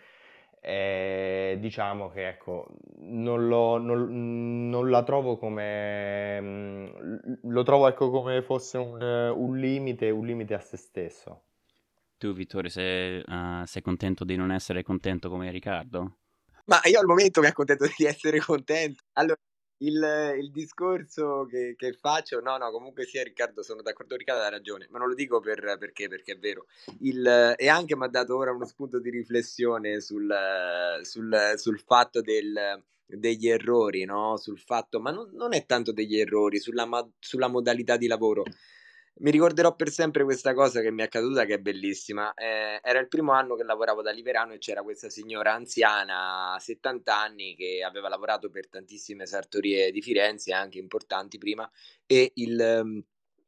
E 0.62 1.58
diciamo 1.62 2.10
che 2.10 2.28
ecco, 2.28 2.68
non, 2.98 3.48
lo, 3.48 3.78
non, 3.78 4.70
non 4.70 4.90
la 4.90 5.04
trovo 5.04 5.38
come... 5.38 6.42
Mm, 6.42 6.88
lo 7.44 7.64
trovo 7.64 7.88
ecco 7.88 8.10
come 8.10 8.42
fosse 8.42 8.78
un, 8.78 9.02
un 9.02 9.58
limite, 9.58 10.10
un 10.10 10.26
limite 10.26 10.54
a 10.54 10.60
se 10.60 10.76
stesso. 10.76 11.44
Tu, 12.18 12.34
Vittorio, 12.34 12.70
sei, 12.70 13.24
uh, 13.26 13.64
sei 13.64 13.82
contento 13.82 14.26
di 14.26 14.36
non 14.36 14.52
essere 14.52 14.84
contento 14.84 15.30
come 15.30 15.50
Riccardo? 15.50 16.18
Ma 16.66 16.82
io 16.84 17.00
al 17.00 17.06
momento 17.06 17.40
mi 17.40 17.48
accontento 17.48 17.86
di 17.98 18.04
essere 18.04 18.40
contento. 18.40 19.04
Allora, 19.14 19.40
il, 19.80 20.36
il 20.40 20.52
discorso 20.52 21.46
che, 21.50 21.76
che, 21.78 21.94
faccio, 21.94 22.40
no, 22.42 22.58
no, 22.58 22.72
comunque 22.72 23.06
sia 23.06 23.24
Riccardo, 23.24 23.64
sono 23.64 23.82
d'accordo, 23.82 24.16
Riccardo 24.16 24.44
ha 24.44 24.50
ragione, 24.50 24.88
ma 24.90 24.98
non 24.98 25.08
lo 25.08 25.16
dico 25.16 25.40
per, 25.40 25.78
perché, 25.80 26.08
perché 26.08 26.34
è 26.34 26.38
vero. 26.38 26.66
Il, 27.02 27.56
e 27.58 27.68
anche 27.68 27.96
mi 27.96 28.06
ha 28.06 28.08
dato 28.08 28.36
ora 28.36 28.52
uno 28.52 28.66
spunto 28.66 29.00
di 29.00 29.10
riflessione 29.10 30.02
sul, 30.02 30.34
sul, 31.04 31.54
sul 31.56 31.80
fatto 31.80 32.22
del, 32.22 32.84
degli 33.06 33.48
errori, 33.48 34.06
no? 34.06 34.38
Sul 34.38 34.60
fatto, 34.60 35.00
ma 35.00 35.12
non, 35.12 35.30
non 35.34 35.54
è 35.54 35.66
tanto 35.66 35.92
degli 35.92 36.20
errori, 36.20 36.60
sulla, 36.60 36.88
sulla 37.20 37.48
modalità 37.48 37.98
di 37.98 38.08
lavoro 38.08 38.44
mi 39.20 39.32
ricorderò 39.32 39.76
per 39.76 39.90
sempre 39.90 40.24
questa 40.24 40.54
cosa 40.54 40.82
che 40.82 40.92
mi 40.92 41.02
è 41.02 41.06
accaduta 41.06 41.46
che 41.46 41.56
è 41.56 41.60
bellissima. 41.60 42.34
Eh, 42.34 42.80
era 42.82 43.00
il 43.00 43.08
primo 43.08 43.32
anno 43.34 43.56
che 43.56 43.64
lavoravo 43.64 44.02
da 44.02 44.12
Liverano 44.12 44.54
e 44.54 44.60
c'era 44.60 44.82
questa 44.82 45.10
signora 45.10 45.54
anziana, 45.54 46.58
70 46.60 47.18
anni, 47.18 47.56
che 47.56 47.84
aveva 47.84 48.08
lavorato 48.10 48.50
per 48.50 48.70
tantissime 48.70 49.26
sartorie 49.26 49.92
di 49.92 50.02
Firenze, 50.02 50.54
anche 50.54 50.80
importanti 50.80 51.38
prima, 51.38 51.70
e, 52.06 52.32
il, 52.36 52.60
ehm, 52.60 53.04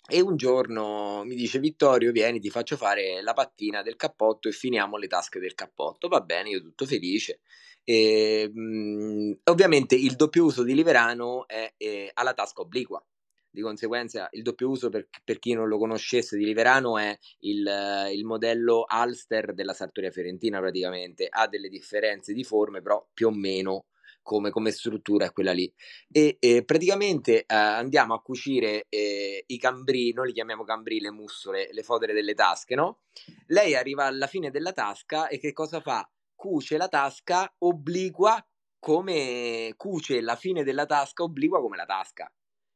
e 0.10 0.22
un 0.22 0.36
giorno 0.36 1.24
mi 1.24 1.36
dice 1.36 1.60
Vittorio, 1.60 2.12
vieni, 2.12 2.40
ti 2.40 2.50
faccio 2.50 2.76
fare 2.76 3.22
la 3.22 3.34
pattina 3.34 3.82
del 3.82 3.96
cappotto 3.96 4.50
e 4.50 4.52
finiamo 4.52 4.98
le 4.98 5.08
tasche 5.08 5.40
del 5.40 5.54
cappotto. 5.54 6.08
Va 6.10 6.22
bene, 6.22 6.50
io 6.50 6.62
tutto 6.62 6.86
felice. 6.86 7.40
E, 7.84 8.50
mh, 8.54 8.60
mm, 8.62 9.32
ovviamente 9.46 9.96
il 9.96 10.16
doppio 10.16 10.46
uso 10.46 10.64
di 10.64 10.74
Liverano 10.76 11.48
è, 11.48 11.74
è 11.78 12.10
alla 12.14 12.34
tasca 12.34 12.62
obliqua 12.62 13.04
di 13.52 13.62
conseguenza 13.62 14.30
il 14.32 14.43
doppio 14.43 14.70
uso 14.70 14.89
per, 14.89 15.08
per 15.24 15.39
chi 15.39 15.54
non 15.54 15.68
lo 15.68 15.78
conoscesse 15.78 16.38
di 16.38 16.45
Liverano 16.45 16.97
è 16.97 17.18
il, 17.39 18.10
il, 18.14 18.24
modello 18.24 18.86
Alster 18.88 19.54
della 19.54 19.74
sartoria 19.74 20.10
fiorentina 20.10 20.60
praticamente, 20.60 21.28
ha 21.30 21.47
delle 21.47 21.70
differenze 21.70 22.34
di 22.34 22.43
forme 22.43 22.82
però 22.82 23.06
più 23.14 23.28
o 23.28 23.32
meno 23.32 23.86
come, 24.24 24.52
come 24.52 24.72
struttura 24.72 25.26
è 25.26 25.32
quella 25.32 25.52
lì 25.52 25.72
e 26.10 26.38
eh, 26.39 26.64
praticamente 26.64 27.41
eh, 27.41 27.45
andiamo 27.47 28.14
a 28.14 28.22
cucire 28.22 28.86
eh, 28.88 29.43
i 29.45 29.58
cambri, 29.58 30.14
noi 30.14 30.28
li 30.28 30.34
chiamiamo 30.34 30.64
cambri, 30.64 30.99
le 30.99 31.12
mussole, 31.12 31.70
le 31.72 31.84
fodere 31.84 32.14
delle 32.14 32.34
tasche, 32.34 32.76
no? 32.76 33.02
Lei 33.47 33.76
arriva 33.76 34.06
alla 34.06 34.28
fine 34.28 34.52
della 34.52 34.72
tasca 34.72 35.28
e 35.28 35.39
che 35.39 35.52
cosa 35.52 35.82
fa? 35.82 36.10
Cuce 36.36 36.78
la 36.78 36.88
tasca 36.88 37.54
obliqua 37.60 38.43
come 38.80 39.74
cuce 39.76 40.22
la 40.22 40.36
fine 40.36 40.64
della 40.64 40.88
tasca 40.88 41.22
obliqua 41.22 41.62
come 41.62 41.78
la 41.78 41.86
tasca 41.86 42.32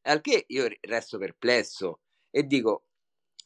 al 0.06 0.22
che 0.22 0.46
io 0.48 0.68
resto 0.82 1.18
perplesso 1.18 2.02
e 2.30 2.44
dico, 2.44 2.86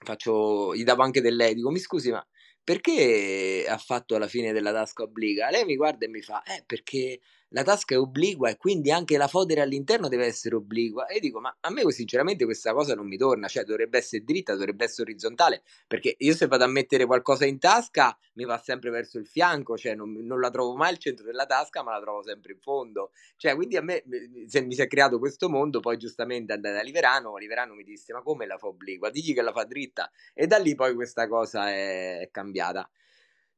faccio, 0.04 0.76
gli 0.76 0.84
davo 0.84 1.04
anche 1.04 1.22
del 1.22 1.36
lei, 1.36 1.54
dico, 1.56 1.70
mi 1.72 1.80
scusi, 1.80 2.12
ma 2.12 2.26
perché 2.64 3.66
ha 3.68 3.78
fatto 3.78 4.16
alla 4.16 4.28
fine 4.28 4.52
della 4.54 4.72
tasca 4.72 5.04
obbliga? 5.04 5.50
Lei 5.50 5.66
mi 5.66 5.76
guarda 5.76 6.06
e 6.06 6.10
mi 6.10 6.22
fa, 6.22 6.44
eh, 6.44 6.64
perché 6.66 7.20
la 7.50 7.64
tasca 7.64 7.96
è 7.96 7.98
obliqua 7.98 8.50
e 8.50 8.58
quindi 8.58 8.92
anche 8.92 9.18
la 9.18 9.28
fodera 9.28 9.64
all'interno 9.64 10.08
deve 10.08 10.26
essere 10.26 10.56
obliqua. 10.56 11.08
E 11.08 11.20
dico, 11.20 11.40
ma 11.40 11.56
a 11.62 11.70
me 11.72 11.90
sinceramente 11.92 12.46
questa 12.46 12.74
cosa 12.74 12.94
non 12.96 13.08
mi 13.08 13.18
torna, 13.18 13.48
cioè 13.48 13.64
dovrebbe 13.64 13.98
essere 13.98 14.24
dritta, 14.24 14.54
dovrebbe 14.54 14.84
essere 14.86 15.10
orizzontale, 15.10 15.64
perché 15.88 16.16
io 16.20 16.36
se 16.36 16.48
vado 16.48 16.64
a 16.64 16.68
mettere 16.68 17.06
qualcosa 17.06 17.46
in 17.46 17.60
tasca 17.60 18.18
mi 18.34 18.46
va 18.46 18.58
sempre 18.58 18.90
verso 18.90 19.18
il 19.18 19.28
fianco, 19.28 19.78
cioè 19.78 19.96
non, 19.96 20.12
non 20.14 20.40
la 20.40 20.50
trovo 20.50 20.76
mai 20.76 20.90
al 20.90 20.98
centro 20.98 21.26
della 21.26 21.46
tasca, 21.46 21.84
ma 21.84 21.92
la 21.94 22.02
trovo 22.02 22.24
sempre 22.24 22.54
in 22.54 22.60
fondo. 22.60 23.12
Cioè, 23.36 23.56
quindi 23.56 23.78
a 23.78 23.82
me 23.82 24.04
se 24.48 24.62
mi 24.62 24.74
si 24.74 24.82
è 24.82 24.88
creato 24.88 25.20
questo 25.20 25.50
mondo, 25.50 25.80
poi 25.80 25.98
giustamente 25.98 26.54
andai 26.54 26.74
da 26.74 26.82
Liverano, 26.82 27.36
Liverano 27.38 27.74
mi 27.74 27.84
disse, 27.84 28.14
ma 28.14 28.22
come 28.22 28.46
la 28.46 28.58
fa 28.58 28.68
obliqua? 28.68 29.10
Digli 29.10 29.34
che 29.34 29.42
la 29.42 29.52
fa 29.52 29.64
dritta. 29.66 30.12
E 30.34 30.48
da 30.48 30.58
lì 30.58 30.76
poi 30.76 30.94
questa 30.94 31.28
cosa 31.28 31.70
è 31.70 32.30
cambiata. 32.32 32.90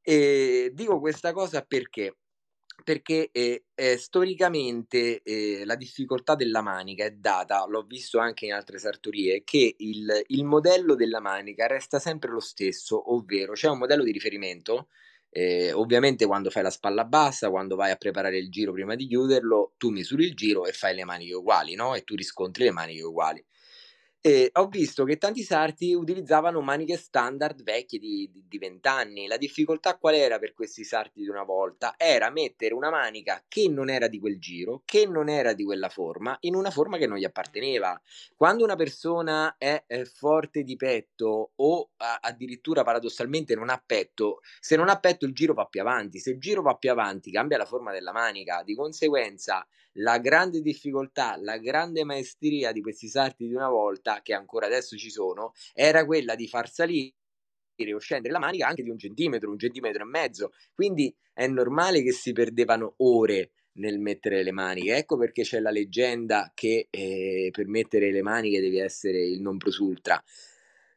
E 0.04 0.72
dico 0.74 1.00
questa 1.00 1.32
cosa 1.32 1.62
perché? 1.62 2.16
Perché 2.84 3.30
eh, 3.32 3.66
eh, 3.76 3.98
storicamente 3.98 5.22
eh, 5.24 5.64
la 5.66 5.76
difficoltà 5.76 6.36
della 6.36 6.62
manica 6.62 7.06
è 7.06 7.12
data, 7.12 7.66
l'ho 7.68 7.84
visto 7.84 8.20
anche 8.20 8.46
in 8.46 8.54
altre 8.54 8.78
sartorie, 8.80 9.44
che 9.44 9.76
il, 9.78 10.24
il, 10.28 10.44
modello 10.44 10.96
della 10.96 11.20
manica 11.20 11.68
resta 11.68 12.00
sempre 12.00 12.32
lo 12.32 12.40
stesso, 12.40 13.14
ovvero 13.14 13.54
c'è 13.54 13.70
un 13.70 13.78
modello 13.78 14.04
di 14.04 14.12
riferimento, 14.12 14.88
eh, 15.30 15.72
ovviamente 15.72 16.26
quando 16.26 16.50
fai 16.50 16.64
la 16.64 16.70
spalla 16.70 17.06
bassa, 17.06 17.50
quando 17.50 17.76
vai 17.76 17.92
a 17.92 17.96
preparare 17.96 18.38
il 18.38 18.50
giro 18.50 18.74
prima 18.74 18.96
di 18.96 19.08
chiuderlo, 19.08 19.74
tu 19.78 19.90
misuri 19.90 20.26
il 20.26 20.36
giro 20.36 20.66
e 20.66 20.74
fai 20.74 20.94
le 20.94 21.06
maniche 21.06 21.34
uguali, 21.36 21.76
no? 21.76 21.96
E 21.96 22.04
tu 22.04 22.16
riscontri 22.16 22.66
le 22.66 22.72
maniche 22.72 23.04
uguali. 23.04 23.44
E 24.24 24.52
ho 24.54 24.68
visto 24.68 25.04
che 25.04 25.18
tanti 25.18 25.42
sarti 25.42 25.96
utilizzavano 25.96 26.62
maniche 26.62 26.96
standard 26.96 27.64
vecchie 27.64 27.98
di, 27.98 28.30
di, 28.32 28.44
di 28.48 28.58
20 28.60 28.88
anni. 28.88 29.26
La 29.26 29.36
difficoltà 29.38 29.98
qual 29.98 30.14
era 30.14 30.38
per 30.38 30.54
questi 30.54 30.84
sarti 30.84 31.22
di 31.22 31.28
una 31.28 31.42
volta? 31.42 31.96
Era 31.98 32.30
mettere 32.30 32.76
una 32.76 32.92
manica 32.92 33.44
che 33.48 33.68
non 33.68 33.90
era 33.90 34.08
di 34.08 34.20
quel 34.20 34.38
giro, 34.38 34.84
che 34.86 35.08
non 35.08 35.28
era 35.28 35.54
di 35.54 35.64
quella 35.64 35.90
forma, 35.90 36.38
in 36.42 36.54
una 36.54 36.70
forma 36.70 36.98
che 37.00 37.08
non 37.08 37.18
gli 37.18 37.24
apparteneva. 37.24 38.00
Quando 38.36 38.64
una 38.64 38.76
persona 38.76 39.56
è, 39.58 39.86
è 39.88 40.04
forte 40.04 40.62
di 40.62 40.76
petto 40.76 41.54
o 41.56 41.90
a, 41.98 42.20
addirittura 42.22 42.84
paradossalmente 42.84 43.56
non 43.56 43.72
ha 43.72 43.82
petto, 43.84 44.42
se 44.60 44.76
non 44.76 44.88
ha 44.88 45.00
petto 45.00 45.26
il 45.26 45.34
giro 45.34 45.56
va 45.56 45.66
più 45.66 45.82
avanti, 45.82 46.20
se 46.20 46.30
il 46.30 46.40
giro 46.40 46.62
va 46.62 46.76
più 46.76 46.92
avanti 46.92 47.32
cambia 47.32 47.58
la 47.58 47.66
forma 47.66 47.92
della 47.92 48.12
manica, 48.12 48.62
di 48.64 48.76
conseguenza 48.76 49.66
la 49.94 50.20
grande 50.20 50.62
difficoltà, 50.62 51.38
la 51.38 51.58
grande 51.58 52.04
maestria 52.04 52.72
di 52.72 52.82
questi 52.82 53.08
sarti 53.08 53.48
di 53.48 53.54
una 53.54 53.70
volta, 53.70 54.22
che 54.22 54.34
ancora 54.34 54.66
adesso 54.66 54.98
ci 54.98 55.10
sono, 55.10 55.54
era 55.74 56.06
quella 56.06 56.36
di 56.36 56.48
far 56.48 56.70
salire 56.70 57.14
o 57.94 57.98
scendere 57.98 58.34
la 58.34 58.40
manica 58.40 58.68
anche 58.68 58.84
di 58.84 58.90
un 58.90 58.98
centimetro, 58.98 59.50
un 59.50 59.58
centimetro 59.58 60.04
e 60.04 60.08
mezzo. 60.08 60.52
Quindi 60.74 61.14
è 61.34 61.48
normale 61.48 62.04
che 62.04 62.12
si 62.12 62.32
perdevano 62.32 62.94
ore 62.98 63.52
nel 63.74 64.00
mettere 64.00 64.44
le 64.44 64.52
maniche. 64.52 64.96
Ecco 64.96 65.18
perché 65.18 65.44
c'è 65.44 65.60
la 65.60 65.72
leggenda 65.72 66.52
che 66.54 66.88
eh, 66.90 67.50
per 67.52 67.68
mettere 67.68 68.12
le 68.12 68.22
maniche 68.22 68.62
devi 68.62 68.78
essere 68.80 69.26
il 69.26 69.42
non 69.42 69.58
plus 69.58 69.78
ultra. 69.78 70.22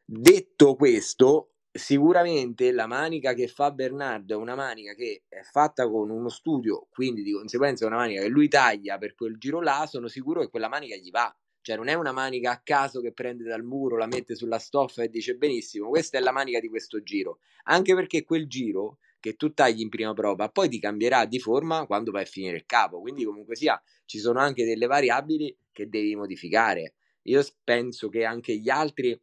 Detto 0.05 0.75
questo, 0.75 1.54
sicuramente 1.77 2.71
la 2.71 2.87
manica 2.87 3.33
che 3.33 3.47
fa 3.49 3.69
Bernardo 3.69 4.33
è 4.33 4.37
una 4.37 4.55
manica 4.55 4.93
che 4.93 5.23
è 5.27 5.41
fatta 5.41 5.89
con 5.89 6.09
uno 6.09 6.29
studio, 6.29 6.87
quindi 6.89 7.21
di 7.21 7.33
conseguenza 7.33 7.83
è 7.83 7.87
una 7.87 7.97
manica 7.97 8.21
che 8.21 8.29
lui 8.29 8.47
taglia 8.47 8.97
per 8.97 9.13
quel 9.13 9.37
giro 9.37 9.61
là, 9.61 9.85
sono 9.85 10.07
sicuro 10.07 10.39
che 10.39 10.49
quella 10.49 10.69
manica 10.69 10.95
gli 10.95 11.11
va. 11.11 11.35
Cioè 11.61 11.75
non 11.75 11.87
è 11.87 11.93
una 11.93 12.11
manica 12.11 12.51
a 12.51 12.61
caso 12.63 13.01
che 13.01 13.11
prende 13.11 13.43
dal 13.43 13.63
muro, 13.63 13.97
la 13.97 14.05
mette 14.05 14.35
sulla 14.35 14.59
stoffa 14.59 15.03
e 15.03 15.09
dice 15.09 15.35
benissimo, 15.35 15.89
questa 15.89 16.17
è 16.17 16.21
la 16.21 16.31
manica 16.31 16.59
di 16.59 16.69
questo 16.69 17.01
giro. 17.03 17.39
Anche 17.63 17.93
perché 17.93 18.23
quel 18.23 18.47
giro 18.47 18.99
che 19.19 19.35
tu 19.35 19.51
tagli 19.53 19.81
in 19.81 19.89
prima 19.89 20.13
prova 20.13 20.47
poi 20.49 20.69
ti 20.69 20.79
cambierà 20.79 21.25
di 21.25 21.39
forma 21.39 21.87
quando 21.87 22.11
vai 22.11 22.21
a 22.21 22.25
finire 22.25 22.55
il 22.55 22.65
capo. 22.65 23.01
Quindi 23.01 23.25
comunque 23.25 23.55
sia, 23.55 23.81
ci 24.05 24.19
sono 24.19 24.39
anche 24.39 24.63
delle 24.63 24.85
variabili 24.85 25.57
che 25.71 25.89
devi 25.89 26.15
modificare. 26.15 26.93
Io 27.23 27.43
penso 27.63 28.07
che 28.07 28.23
anche 28.23 28.55
gli 28.55 28.69
altri 28.69 29.19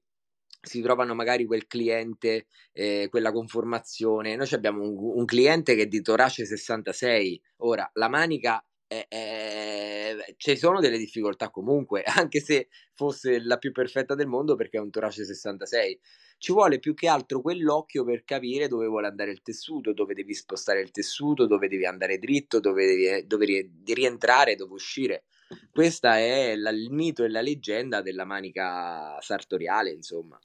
si 0.65 0.81
trovano 0.81 1.15
magari 1.15 1.45
quel 1.45 1.67
cliente, 1.67 2.47
eh, 2.73 3.09
quella 3.11 3.33
conformazione. 3.33 4.37
Noi 4.37 4.49
abbiamo 4.53 4.83
un, 4.83 4.97
un, 5.19 5.25
cliente 5.25 5.75
che 5.75 5.83
è 5.83 5.87
di 5.87 6.01
Torace 6.01 6.47
66. 6.47 7.43
Ora, 7.59 7.91
la 7.95 8.09
manica 8.09 8.65
è, 8.87 9.07
è, 9.09 10.17
ci 10.37 10.57
sono 10.57 10.81
delle 10.81 10.99
difficoltà 10.99 11.51
comunque, 11.51 12.03
anche 12.17 12.41
se 12.41 12.69
fosse 12.95 13.41
la 13.41 13.57
più 13.59 13.73
perfetta 13.73 14.15
del 14.15 14.29
mondo 14.29 14.55
perché 14.55 14.79
è 14.79 14.81
un 14.81 14.91
Torace 14.91 15.25
66. 15.25 16.01
Ci 16.39 16.53
vuole 16.53 16.79
più 16.79 16.95
che 16.95 17.09
altro 17.09 17.41
quell'occhio 17.41 18.05
per 18.05 18.25
capire 18.25 18.69
dove 18.69 18.87
vuole 18.87 19.09
andare 19.09 19.33
il 19.33 19.43
tessuto, 19.43 19.93
dove 19.93 20.15
devi 20.15 20.35
spostare 20.35 20.81
il 20.81 20.91
tessuto, 20.93 21.47
dove 21.47 21.69
devi 21.69 21.87
andare 21.87 22.19
dritto, 22.19 22.61
dove 22.61 22.87
devi, 22.87 23.27
dove 23.27 23.47
devi 23.47 23.95
rientrare, 23.95 24.55
dove 24.55 24.75
uscire. 24.75 25.25
Questo 25.71 26.09
è 26.09 26.55
la, 26.57 26.71
il 26.71 26.91
mito 26.91 27.25
e 27.25 27.29
la 27.29 27.41
leggenda 27.43 28.01
della 28.01 28.25
manica 28.25 29.21
sartoriale, 29.21 29.91
insomma. 29.91 30.39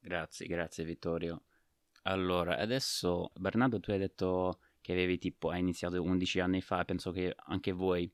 Grazie, 0.00 0.46
grazie 0.46 0.84
Vittorio. 0.84 1.42
Allora, 2.04 2.56
adesso 2.56 3.30
Bernardo, 3.34 3.78
tu 3.80 3.90
hai 3.90 3.98
detto 3.98 4.60
che 4.80 4.92
avevi 4.92 5.18
tipo, 5.18 5.50
hai 5.50 5.60
iniziato 5.60 6.02
11 6.02 6.40
anni 6.40 6.60
fa, 6.62 6.84
penso 6.84 7.12
che 7.12 7.34
anche 7.36 7.72
voi, 7.72 8.10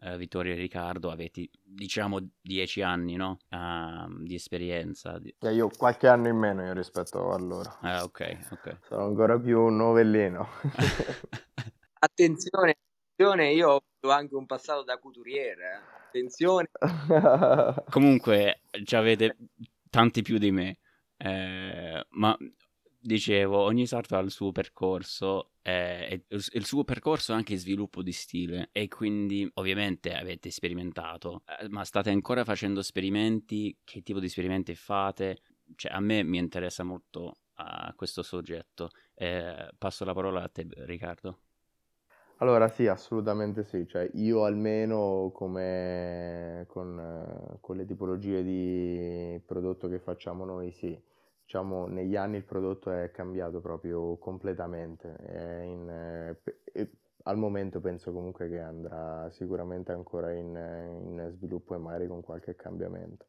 eh, 0.00 0.16
Vittorio 0.16 0.52
e 0.52 0.56
Riccardo, 0.56 1.10
avete 1.10 1.48
diciamo 1.62 2.18
10 2.40 2.82
anni, 2.82 3.14
no? 3.14 3.38
Uh, 3.50 4.22
di 4.24 4.34
esperienza. 4.34 5.18
Di... 5.18 5.34
Eh, 5.38 5.54
io 5.54 5.68
qualche 5.68 6.08
anno 6.08 6.28
in 6.28 6.36
meno 6.36 6.64
io 6.64 6.72
rispetto 6.72 7.30
a 7.30 7.38
loro. 7.38 7.78
Ah, 7.82 8.02
ok, 8.02 8.48
ok. 8.50 8.78
Sono 8.82 9.04
ancora 9.04 9.38
più 9.38 9.60
un 9.60 9.76
novellino. 9.76 10.48
attenzione, 12.00 12.76
attenzione, 13.12 13.52
io 13.52 13.82
ho 14.00 14.10
anche 14.10 14.34
un 14.34 14.46
passato 14.46 14.82
da 14.82 14.98
couturiere, 14.98 15.62
eh. 15.62 16.06
attenzione. 16.06 16.70
Comunque, 17.90 18.62
ci 18.82 18.96
avete 18.96 19.36
tanti 19.88 20.22
più 20.22 20.38
di 20.38 20.50
me. 20.50 20.78
Eh, 21.22 22.06
ma 22.10 22.36
Dicevo, 23.02 23.56
ogni 23.56 23.86
sarto 23.86 24.14
ha 24.14 24.18
il 24.18 24.30
suo 24.30 24.52
percorso, 24.52 25.52
eh, 25.62 26.26
il 26.28 26.64
suo 26.66 26.84
percorso 26.84 27.32
anche 27.32 27.56
sviluppo 27.56 28.02
di 28.02 28.12
stile 28.12 28.68
e 28.72 28.88
quindi 28.88 29.50
ovviamente 29.54 30.12
avete 30.14 30.50
sperimentato, 30.50 31.42
eh, 31.46 31.66
ma 31.70 31.82
state 31.84 32.10
ancora 32.10 32.44
facendo 32.44 32.80
esperimenti? 32.80 33.74
Che 33.82 34.02
tipo 34.02 34.20
di 34.20 34.26
esperimenti 34.26 34.74
fate? 34.74 35.38
Cioè, 35.76 35.92
a 35.92 36.00
me 36.00 36.22
mi 36.22 36.36
interessa 36.36 36.84
molto 36.84 37.38
a 37.54 37.90
questo 37.96 38.22
soggetto. 38.22 38.90
Eh, 39.14 39.70
passo 39.78 40.04
la 40.04 40.12
parola 40.12 40.42
a 40.42 40.48
te, 40.48 40.66
Riccardo. 40.68 41.38
Allora 42.38 42.68
sì, 42.68 42.86
assolutamente 42.86 43.64
sì, 43.64 43.86
cioè 43.86 44.10
io 44.14 44.44
almeno 44.44 45.30
come 45.34 46.64
con, 46.68 46.98
eh, 46.98 47.58
con 47.60 47.76
le 47.76 47.86
tipologie 47.86 48.42
di 48.42 49.40
prodotto 49.44 49.88
che 49.88 49.98
facciamo 49.98 50.44
noi, 50.44 50.70
sì, 50.70 50.98
diciamo 51.50 51.88
negli 51.88 52.14
anni 52.14 52.36
il 52.36 52.44
prodotto 52.44 52.92
è 52.92 53.10
cambiato 53.10 53.60
proprio 53.60 54.16
completamente, 54.18 55.16
in, 55.64 56.36
eh, 56.72 56.90
al 57.24 57.36
momento 57.36 57.80
penso 57.80 58.12
comunque 58.12 58.48
che 58.48 58.60
andrà 58.60 59.28
sicuramente 59.32 59.90
ancora 59.90 60.30
in, 60.30 60.54
in 60.54 61.28
sviluppo 61.32 61.74
e 61.74 61.78
magari 61.78 62.06
con 62.06 62.20
qualche 62.22 62.54
cambiamento. 62.54 63.26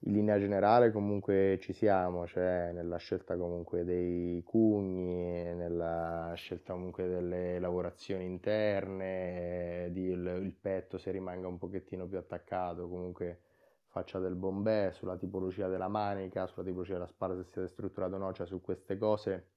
In 0.00 0.12
linea 0.12 0.40
generale 0.40 0.90
comunque 0.90 1.58
ci 1.60 1.72
siamo, 1.72 2.26
cioè 2.26 2.72
nella 2.72 2.96
scelta 2.96 3.36
comunque 3.36 3.84
dei 3.84 4.42
cugni, 4.44 5.54
nella 5.54 6.32
scelta 6.34 6.72
comunque 6.72 7.06
delle 7.06 7.60
lavorazioni 7.60 8.24
interne, 8.24 9.88
di 9.92 10.06
il, 10.06 10.40
il 10.42 10.52
petto 10.52 10.98
se 10.98 11.12
rimanga 11.12 11.46
un 11.46 11.58
pochettino 11.58 12.06
più 12.06 12.18
attaccato, 12.18 12.88
comunque 12.88 13.38
faccia 13.96 14.18
del 14.18 14.34
bombè, 14.34 14.90
sulla 14.92 15.16
tipologia 15.16 15.68
della 15.68 15.88
manica, 15.88 16.46
sulla 16.46 16.66
tipologia 16.66 16.94
della 16.94 17.06
spalla 17.06 17.34
se 17.34 17.44
siete 17.44 17.68
strutturato 17.68 18.16
o 18.16 18.18
no, 18.18 18.30
cioè 18.34 18.46
su 18.46 18.60
queste 18.60 18.98
cose 18.98 19.52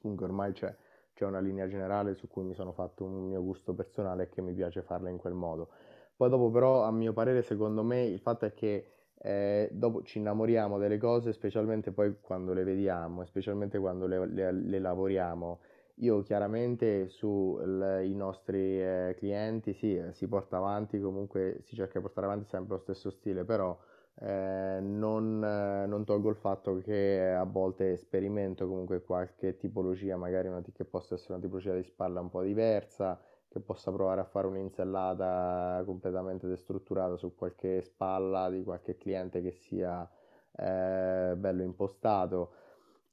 comunque 0.00 0.26
ormai 0.26 0.52
c'è, 0.52 0.74
c'è 1.14 1.24
una 1.24 1.38
linea 1.38 1.68
generale 1.68 2.14
su 2.14 2.26
cui 2.26 2.42
mi 2.42 2.54
sono 2.54 2.72
fatto 2.72 3.04
un 3.04 3.28
mio 3.28 3.40
gusto 3.44 3.72
personale 3.72 4.24
e 4.24 4.28
che 4.28 4.42
mi 4.42 4.54
piace 4.54 4.82
farla 4.82 5.08
in 5.08 5.18
quel 5.18 5.34
modo. 5.34 5.68
Poi 6.16 6.28
dopo 6.28 6.50
però 6.50 6.82
a 6.82 6.90
mio 6.90 7.12
parere 7.12 7.42
secondo 7.42 7.84
me 7.84 8.02
il 8.02 8.18
fatto 8.18 8.44
è 8.44 8.54
che 8.54 8.86
eh, 9.22 9.68
dopo 9.72 10.02
ci 10.02 10.18
innamoriamo 10.18 10.76
delle 10.76 10.98
cose, 10.98 11.32
specialmente 11.32 11.92
poi 11.92 12.16
quando 12.20 12.52
le 12.52 12.64
vediamo, 12.64 13.24
specialmente 13.24 13.78
quando 13.78 14.06
le, 14.06 14.26
le, 14.26 14.50
le 14.52 14.78
lavoriamo. 14.80 15.60
Io 16.00 16.22
chiaramente 16.22 17.08
sui 17.08 18.14
nostri 18.14 18.80
eh, 18.82 19.14
clienti 19.18 19.74
sì, 19.74 20.02
si 20.12 20.26
porta 20.28 20.56
avanti, 20.56 20.98
comunque 20.98 21.58
si 21.62 21.74
cerca 21.74 21.98
di 21.98 22.04
portare 22.04 22.26
avanti 22.26 22.48
sempre 22.48 22.76
lo 22.76 22.80
stesso 22.80 23.10
stile, 23.10 23.44
però 23.44 23.78
eh, 24.20 24.78
non, 24.80 25.38
non, 25.38 26.04
tolgo 26.04 26.30
il 26.30 26.36
fatto 26.36 26.78
che 26.78 27.30
a 27.30 27.44
volte 27.44 27.98
sperimento 27.98 28.66
comunque 28.66 29.02
qualche 29.02 29.58
tipologia, 29.58 30.16
magari 30.16 30.48
una, 30.48 30.62
che 30.72 30.84
possa 30.86 31.16
essere 31.16 31.34
una 31.34 31.42
tipologia 31.42 31.74
di 31.74 31.82
spalla 31.82 32.20
un 32.20 32.30
po' 32.30 32.42
diversa, 32.42 33.20
che 33.48 33.60
possa 33.60 33.92
provare 33.92 34.22
a 34.22 34.24
fare 34.24 34.46
un'insellata 34.46 35.82
completamente 35.84 36.46
destrutturata 36.46 37.16
su 37.16 37.34
qualche 37.34 37.82
spalla 37.82 38.48
di 38.48 38.62
qualche 38.62 38.96
cliente 38.96 39.42
che 39.42 39.52
sia 39.52 40.08
eh, 40.56 41.34
bello 41.36 41.62
impostato. 41.62 42.52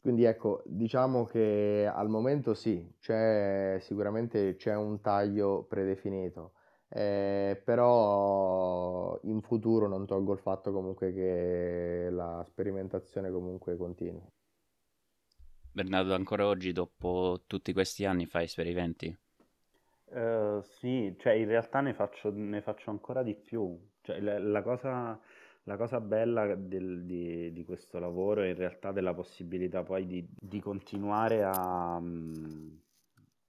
Quindi 0.07 0.23
ecco, 0.23 0.63
diciamo 0.65 1.25
che 1.25 1.85
al 1.93 2.07
momento 2.07 2.53
sì, 2.53 2.93
c'è, 2.97 3.75
sicuramente 3.81 4.55
c'è 4.55 4.73
un 4.73 5.01
taglio 5.01 5.63
predefinito, 5.67 6.53
eh, 6.87 7.61
però 7.61 9.19
in 9.23 9.41
futuro 9.41 9.89
non 9.89 10.05
tolgo 10.05 10.31
il 10.31 10.39
fatto 10.39 10.71
comunque 10.71 11.11
che 11.11 12.07
la 12.09 12.41
sperimentazione 12.47 13.29
comunque 13.31 13.75
continui. 13.75 14.23
Bernardo, 15.71 16.13
ancora 16.13 16.45
oggi, 16.45 16.73
dopo 16.73 17.43
tutti 17.47 17.71
questi 17.71 18.03
anni, 18.03 18.25
fai 18.25 18.43
esperimenti? 18.43 19.17
Eh, 20.09 20.59
sì, 20.63 21.15
cioè 21.19 21.33
in 21.33 21.47
realtà 21.47 21.81
ne 21.81 21.93
faccio, 21.93 22.31
ne 22.31 22.61
faccio 22.61 22.89
ancora 22.89 23.23
di 23.23 23.35
più. 23.35 23.77
Cioè, 24.01 24.19
la, 24.19 24.39
la 24.39 24.61
cosa, 24.61 25.19
la 25.67 25.75
cosa 25.77 25.99
bella 25.99 26.55
del- 26.55 27.03
di, 27.03 27.51
di 27.51 27.63
questo 27.65 27.99
lavoro 27.99 28.41
è 28.41 28.47
in 28.47 28.55
realtà 28.55 28.91
della 28.93 29.13
possibilità 29.13 29.83
poi 29.83 30.07
di, 30.07 30.25
di 30.29 30.59
continuare 30.61 31.43
a, 31.43 31.95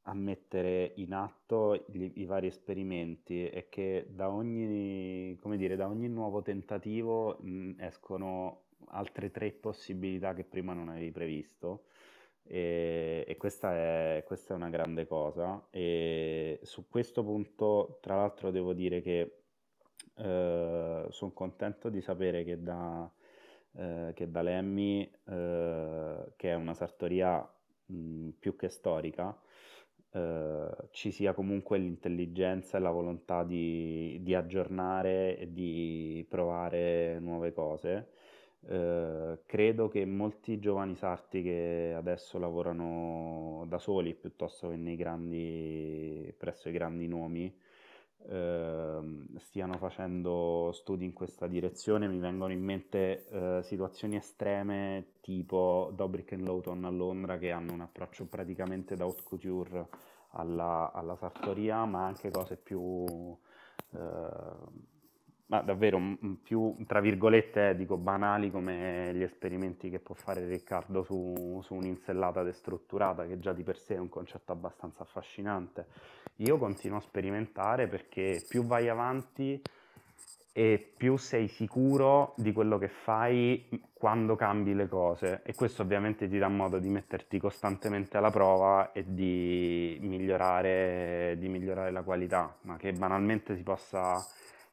a 0.03 0.15
mettere 0.15 0.93
in 0.97 1.13
atto 1.13 1.85
gli- 1.89 2.11
i 2.17 2.25
vari 2.25 2.49
esperimenti 2.49 3.49
e 3.49 3.69
che 3.69 4.07
da 4.11 4.31
ogni, 4.31 5.37
dire, 5.57 5.77
da 5.77 5.87
ogni 5.89 6.09
nuovo 6.09 6.43
tentativo, 6.43 7.39
mm, 7.43 7.79
escono 7.81 8.65
altre 8.89 9.31
tre 9.31 9.53
possibilità 9.53 10.35
che 10.35 10.45
prima 10.45 10.73
non 10.73 10.89
avevi 10.89 11.11
previsto. 11.13 11.85
E, 12.43 13.25
e 13.29 13.37
questa 13.37 13.73
è, 13.75 14.25
questa 14.27 14.55
è 14.55 14.57
una 14.57 14.71
grande 14.71 15.07
cosa. 15.07 15.67
E 15.71 16.59
su 16.63 16.89
questo 16.89 17.23
punto, 17.23 17.99
tra 18.01 18.17
l'altro, 18.17 18.51
devo 18.51 18.73
dire 18.73 19.03
che 19.03 19.43
eh, 20.17 21.07
sono 21.11 21.33
contento 21.33 21.89
di 21.89 22.01
sapere 22.01 22.45
che 22.45 22.63
da, 22.63 23.11
eh, 23.73 24.13
da 24.31 24.43
Lemmy, 24.43 25.11
eh, 25.27 26.33
che 26.37 26.51
è 26.51 26.55
una 26.55 26.75
sartoria 26.75 27.49
mh, 27.87 28.29
più 28.39 28.57
che 28.57 28.69
storica, 28.69 29.37
eh, 30.11 30.69
ci 30.91 31.11
sia 31.11 31.33
comunque 31.35 31.79
l'intelligenza 31.79 32.79
e 32.79 32.81
la 32.81 32.91
volontà 32.91 33.45
di, 33.45 34.19
di 34.23 34.35
aggiornare 34.35 35.39
e 35.39 35.53
di 35.53 36.25
provare 36.29 37.19
nuove 37.21 37.53
cose. 37.53 38.11
Eh, 38.67 39.39
credo 39.47 39.89
che 39.89 40.05
molti 40.05 40.59
giovani 40.59 40.97
sarti 40.97 41.43
che 41.43 41.93
adesso 41.97 42.39
lavorano 42.39 43.65
da 43.69 43.79
soli 43.79 44.15
piuttosto 44.15 44.71
che 44.71 44.97
grandi, 44.97 46.35
presso 46.37 46.69
i 46.69 46.73
grandi 46.73 47.07
nomi 47.07 47.55
eh, 48.27 49.01
stiano 49.37 49.75
facendo 49.79 50.71
studi 50.73 51.05
in 51.05 51.13
questa 51.13 51.47
direzione. 51.47 52.09
Mi 52.09 52.19
vengono 52.19 52.53
in 52.53 52.63
mente 52.63 53.27
eh, 53.29 53.63
situazioni 53.63 54.17
estreme 54.17 55.13
tipo 55.21 55.93
Dobrick 55.95 56.33
e 56.33 56.39
Lawton 56.39 56.85
a 56.85 56.91
Londra 56.91 57.39
che 57.39 57.51
hanno 57.51 57.73
un 57.73 57.81
approccio 57.81 58.27
praticamente 58.27 58.97
da 58.97 59.05
haute 59.05 59.23
couture 59.23 59.89
alla, 60.33 60.93
alla 60.93 61.17
sartoria, 61.17 61.85
ma 61.85 62.07
anche 62.07 62.31
cose 62.31 62.57
più 62.57 63.05
eh, 63.93 64.97
ma 65.49 65.63
davvero 65.63 65.99
più, 66.43 66.77
tra 66.87 67.01
virgolette, 67.01 67.75
dico 67.75 67.97
banali 67.97 68.51
come 68.51 69.13
gli 69.15 69.23
esperimenti 69.23 69.89
che 69.89 69.99
può 69.99 70.15
fare 70.15 70.47
Riccardo 70.47 71.03
su, 71.03 71.61
su 71.63 71.75
un'insellata 71.75 72.43
destrutturata, 72.43 73.27
che 73.27 73.39
già 73.39 73.53
di 73.53 73.63
per 73.63 73.79
sé 73.79 73.95
è 73.95 73.99
un 73.99 74.11
concetto 74.11 74.53
abbastanza 74.53 75.03
affascinante. 75.03 75.87
Io 76.37 76.59
continuo 76.59 76.99
a 76.99 77.01
sperimentare 77.01 77.89
perché 77.89 78.45
più 78.47 78.65
vai 78.65 78.89
avanti 78.91 79.61
e 80.53 80.93
più 80.97 81.17
sei 81.17 81.49
sicuro 81.49 82.35
di 82.37 82.53
quello 82.53 82.79
che 82.79 82.89
fai 82.89 83.69
quando 83.93 84.37
cambi 84.37 84.75
le 84.75 84.89
cose 84.89 85.41
e 85.45 85.55
questo 85.55 85.83
ovviamente 85.83 86.29
ti 86.29 86.37
dà 86.37 86.49
modo 86.49 86.79
di 86.79 86.89
metterti 86.89 87.39
costantemente 87.39 88.17
alla 88.17 88.31
prova 88.31 88.93
e 88.93 89.05
di 89.07 89.97
migliorare, 90.03 91.37
di 91.39 91.49
migliorare 91.49 91.91
la 91.91 92.03
qualità, 92.03 92.55
ma 92.63 92.77
che 92.77 92.93
banalmente 92.93 93.57
si 93.57 93.63
possa 93.63 94.17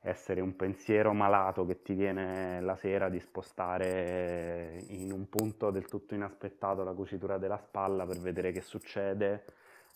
essere 0.05 0.39
un 0.39 0.55
pensiero 0.55 1.13
malato 1.13 1.65
che 1.65 1.81
ti 1.81 1.93
viene 1.93 2.61
la 2.61 2.75
sera 2.75 3.09
di 3.09 3.19
spostare 3.19 4.83
in 4.89 5.11
un 5.11 5.27
punto 5.29 5.71
del 5.71 5.85
tutto 5.85 6.13
inaspettato 6.13 6.83
la 6.83 6.93
cucitura 6.93 7.39
della 7.39 7.57
spalla 7.57 8.05
per 8.05 8.19
vedere 8.19 8.51
che 8.51 8.61
succede 8.61 9.45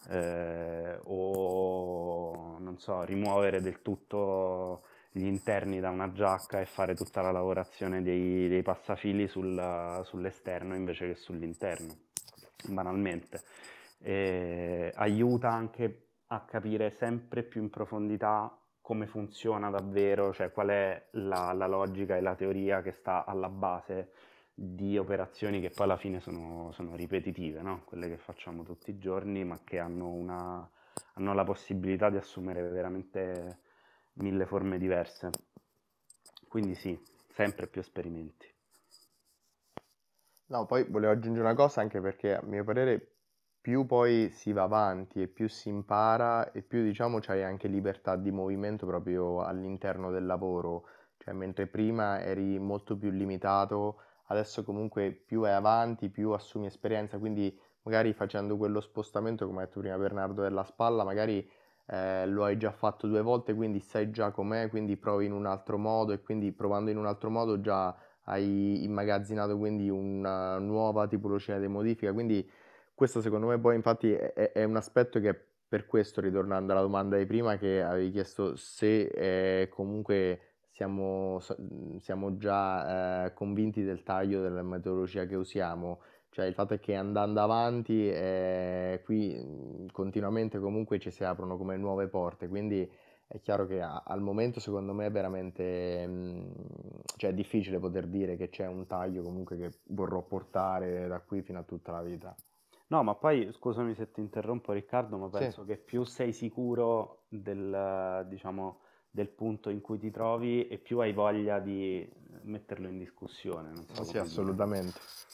eh, 0.10 1.00
o 1.04 2.58
non 2.60 2.78
so, 2.80 3.04
rimuovere 3.04 3.62
del 3.62 3.82
tutto 3.84 4.84
gli 5.12 5.26
interni 5.26 5.80
da 5.80 5.90
una 5.90 6.12
giacca 6.12 6.60
e 6.60 6.66
fare 6.66 6.96
tutta 6.96 7.22
la 7.22 7.32
lavorazione 7.32 8.02
dei, 8.02 8.48
dei 8.48 8.64
passafili 8.64 9.28
sul, 9.28 10.02
sull'esterno 10.04 10.76
invece 10.76 11.08
che 11.08 11.16
sull'interno, 11.16 11.94
banalmente. 12.68 13.42
E 14.02 14.92
aiuta 14.96 15.50
anche 15.50 16.06
a 16.28 16.42
capire 16.42 16.92
sempre 16.92 17.44
più 17.44 17.62
in 17.62 17.70
profondità 17.70 18.59
come 18.90 19.06
funziona 19.06 19.70
davvero, 19.70 20.34
cioè 20.34 20.52
qual 20.52 20.70
è 20.70 21.10
la, 21.12 21.54
la, 21.54 21.68
logica 21.68 22.18
e 22.18 22.22
la 22.22 22.34
teoria 22.34 22.82
che 22.82 22.92
sta 22.92 23.24
alla 23.24 23.48
base 23.48 24.14
di 24.52 24.98
operazioni 24.98 25.62
che 25.62 25.70
poi 25.70 25.86
alla 25.86 25.96
fine 25.96 26.20
sono, 26.20 26.72
sono 26.72 26.96
ripetitive, 26.96 27.62
no? 27.62 27.84
quelle 27.86 28.10
che 28.10 28.18
facciamo 28.18 28.64
tutti 28.64 28.90
i 28.90 28.98
giorni, 28.98 29.46
ma 29.46 29.60
che 29.64 29.78
hanno, 29.78 30.08
una, 30.08 30.68
hanno 31.14 31.34
la 31.36 31.44
possibilità 31.44 32.10
di 32.10 32.18
assumere 32.18 32.64
veramente 32.64 33.60
mille 34.14 34.48
forme 34.48 34.80
diverse. 34.80 35.30
Quindi 36.48 36.74
sì, 36.74 37.00
sempre 37.28 37.68
più 37.68 37.82
esperimenti. 37.82 38.52
No, 40.48 40.66
poi 40.66 40.84
volevo 40.86 41.12
aggiungere 41.12 41.46
una 41.46 41.54
cosa 41.54 41.82
anche 41.82 42.02
perché 42.02 42.34
a 42.34 42.42
mio 42.42 42.64
parere 42.64 43.18
più 43.70 43.86
poi 43.86 44.32
si 44.32 44.52
va 44.52 44.64
avanti 44.64 45.22
e 45.22 45.28
più 45.28 45.48
si 45.48 45.70
impara 45.70 46.52
e 46.52 46.64
più 46.64 46.82
diciamo 46.82 47.20
c'hai 47.20 47.44
anche 47.44 47.68
libertà 47.68 48.16
di 48.16 48.32
movimento 48.32 48.88
proprio 48.88 49.44
all'interno 49.44 50.10
del 50.10 50.26
lavoro, 50.26 50.88
cioè 51.20 51.36
mentre 51.36 51.68
prima 51.68 52.20
eri 52.20 52.58
molto 52.58 52.98
più 52.98 53.12
limitato 53.12 54.02
adesso 54.30 54.64
comunque 54.64 55.12
più 55.12 55.44
è 55.44 55.52
avanti, 55.52 56.10
più 56.10 56.32
assumi 56.32 56.66
esperienza, 56.66 57.20
quindi 57.20 57.56
magari 57.84 58.12
facendo 58.14 58.58
quello 58.58 58.82
spostamento, 58.82 59.46
come 59.46 59.62
ha 59.62 59.66
detto 59.66 59.82
prima 59.82 59.98
Bernardo, 60.00 60.42
della 60.42 60.64
spalla, 60.64 61.04
magari 61.04 61.48
eh, 61.86 62.26
lo 62.26 62.46
hai 62.46 62.58
già 62.58 62.72
fatto 62.72 63.06
due 63.06 63.22
volte, 63.22 63.54
quindi 63.54 63.80
sai 63.82 64.10
già 64.10 64.32
com'è, 64.32 64.68
quindi 64.70 64.98
provi 64.98 65.28
in 65.28 65.32
un 65.32 65.46
altro 65.46 65.78
modo 65.78 66.12
e 66.12 66.22
quindi 66.22 66.52
provando 66.52 66.90
in 66.90 66.98
un 66.98 67.06
altro 67.06 67.30
modo 67.30 67.62
già 67.62 67.96
hai 68.24 68.84
immagazzinato 68.84 69.60
quindi 69.60 69.90
una 69.90 70.58
nuova 70.58 71.08
tipologia 71.08 71.60
di 71.60 71.68
modifica, 71.68 72.12
quindi 72.14 72.50
questo 73.00 73.22
secondo 73.22 73.48
me 73.48 73.58
poi 73.58 73.76
infatti 73.76 74.12
è, 74.12 74.52
è 74.52 74.64
un 74.66 74.76
aspetto 74.76 75.22
che 75.22 75.34
per 75.70 75.86
questo, 75.86 76.20
ritornando 76.20 76.74
alla 76.74 76.82
domanda 76.82 77.16
di 77.16 77.26
prima, 77.26 77.58
che 77.58 77.82
avevi 77.82 78.12
chiesto 78.12 78.58
se 78.58 79.04
eh, 79.04 79.70
comunque 79.70 80.66
siamo, 80.70 81.40
siamo 82.00 82.36
già 82.36 83.28
eh, 83.28 83.34
convinti 83.34 83.84
del 83.84 84.04
taglio 84.04 84.42
della 84.42 84.64
metodologia 84.64 85.26
che 85.26 85.36
usiamo, 85.36 86.02
cioè 86.30 86.46
il 86.46 86.54
fatto 86.54 86.74
è 86.74 86.80
che 86.82 86.94
andando 86.96 87.40
avanti 87.40 88.10
eh, 88.10 89.02
qui 89.06 89.88
continuamente 89.94 90.60
comunque 90.60 91.00
ci 91.00 91.10
si 91.10 91.24
aprono 91.24 91.56
come 91.56 91.78
nuove 91.78 92.08
porte, 92.10 92.50
quindi 92.50 92.90
è 93.28 93.40
chiaro 93.40 93.66
che 93.66 93.82
a, 93.82 94.04
al 94.06 94.20
momento 94.20 94.60
secondo 94.60 94.92
me 94.94 95.06
è 95.06 95.12
veramente 95.12 96.06
mh, 96.06 96.54
cioè 97.16 97.30
è 97.30 97.34
difficile 97.34 97.80
poter 97.80 98.08
dire 98.08 98.36
che 98.36 98.50
c'è 98.50 98.68
un 98.68 98.86
taglio 98.88 99.24
comunque 99.24 99.56
che 99.56 99.72
vorrò 99.90 100.22
portare 100.22 101.08
da 101.08 101.22
qui 101.22 101.42
fino 101.44 101.60
a 101.60 101.64
tutta 101.64 101.94
la 101.94 102.02
vita. 102.02 102.36
No, 102.90 103.04
ma 103.04 103.14
poi 103.14 103.52
scusami 103.52 103.94
se 103.94 104.12
ti 104.12 104.20
interrompo 104.20 104.72
Riccardo, 104.72 105.18
ma 105.18 105.30
penso 105.30 105.62
sì. 105.62 105.68
che 105.68 105.78
più 105.78 106.04
sei 106.06 106.34
sicuro 106.34 107.26
del, 107.30 108.26
diciamo, 108.28 108.82
del 109.12 109.30
punto 109.30 109.70
in 109.70 109.80
cui 109.80 110.00
ti 110.00 110.10
trovi 110.10 110.68
e 110.68 110.80
più 110.80 110.98
hai 110.98 111.14
voglia 111.14 111.60
di 111.60 112.08
metterlo 112.44 112.88
in 112.88 112.98
discussione. 112.98 113.74
So 113.94 114.04
sì, 114.04 114.18
assolutamente. 114.18 114.92
Dire. 114.92 115.28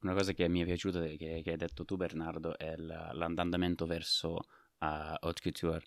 Una 0.00 0.14
cosa 0.14 0.32
che 0.32 0.48
mi 0.48 0.62
è 0.62 0.64
piaciuta, 0.64 1.00
che, 1.04 1.42
che 1.44 1.50
hai 1.52 1.56
detto 1.56 1.84
tu 1.84 1.94
Bernardo, 1.96 2.58
è 2.58 2.74
l'andamento 2.76 3.86
verso 3.86 4.34
uh, 4.34 5.14
haute 5.20 5.40
couture. 5.42 5.84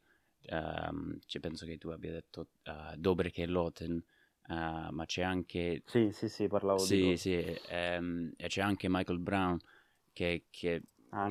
Um, 0.47 1.19
cioè, 1.25 1.41
penso 1.41 1.65
che 1.65 1.77
tu 1.77 1.89
abbia 1.89 2.11
detto 2.11 2.47
uh, 2.63 2.95
Dobrek 2.95 3.39
e 3.39 3.45
Loten, 3.45 4.01
uh, 4.47 4.91
ma 4.91 5.03
c'è 5.05 5.23
anche... 5.23 5.81
Sì, 5.85 6.11
sì, 6.11 6.29
sì, 6.29 6.47
parlavo 6.47 6.79
sì, 6.79 7.09
di 7.09 7.17
Sì, 7.17 7.59
um, 7.69 8.31
e 8.35 8.47
c'è 8.47 8.61
anche 8.61 8.87
Michael 8.89 9.19
Brown 9.19 9.59
che, 10.13 10.45
che, 10.49 10.83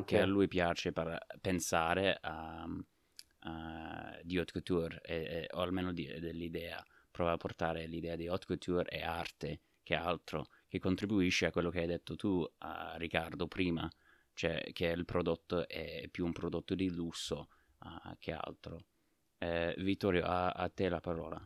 che 0.05 0.21
a 0.21 0.27
lui 0.27 0.49
piace 0.49 0.93
pensare 1.41 2.19
a, 2.21 2.65
uh, 2.65 4.21
di 4.23 4.39
haute 4.39 4.53
couture, 4.53 5.01
e, 5.03 5.15
e, 5.15 5.49
o 5.53 5.61
almeno 5.61 5.93
di, 5.93 6.07
dell'idea, 6.19 6.85
prova 7.11 7.33
a 7.33 7.37
portare 7.37 7.87
l'idea 7.87 8.17
di 8.17 8.27
haute 8.27 8.47
couture 8.47 8.89
e 8.89 9.03
arte, 9.03 9.61
che 9.83 9.95
altro 9.95 10.49
che 10.67 10.79
contribuisce 10.79 11.47
a 11.47 11.51
quello 11.53 11.71
che 11.71 11.81
hai 11.81 11.87
detto 11.87 12.17
tu, 12.17 12.45
a 12.59 12.95
Riccardo, 12.97 13.47
prima, 13.47 13.89
cioè 14.33 14.73
che 14.73 14.87
il 14.87 15.05
prodotto 15.05 15.69
è 15.69 16.09
più 16.11 16.25
un 16.25 16.33
prodotto 16.33 16.75
di 16.75 16.91
lusso 16.91 17.49
uh, 17.79 18.17
che 18.19 18.33
altro. 18.33 18.87
Eh, 19.45 19.75
Vittorio, 19.77 20.25
a, 20.25 20.49
a, 20.49 20.71
te 20.71 20.89
la 20.89 21.01
parola. 21.01 21.39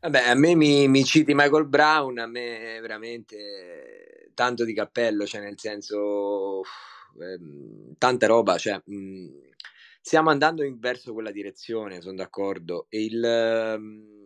Vabbè, 0.00 0.28
a 0.28 0.34
me 0.34 0.54
mi, 0.54 0.86
mi, 0.86 1.02
citi 1.02 1.32
Michael 1.32 1.66
Brown, 1.66 2.18
a 2.18 2.26
me 2.26 2.76
è 2.76 2.80
veramente 2.82 4.30
tanto 4.34 4.66
di 4.66 4.74
cappello, 4.74 5.24
cioè 5.24 5.40
nel 5.40 5.58
senso 5.58 6.60
eh, 6.60 7.94
tanta 7.96 8.26
roba, 8.26 8.58
cioè, 8.58 8.78
mh, 8.84 8.94
mhmm, 8.94 9.40
stiamo 9.98 10.28
andando 10.28 10.62
in, 10.62 10.78
verso 10.78 11.14
quella 11.14 11.30
direzione, 11.30 12.02
sono 12.02 12.16
d'accordo. 12.16 12.84
E 12.90 13.02
il, 13.02 13.76
mh, 13.78 14.16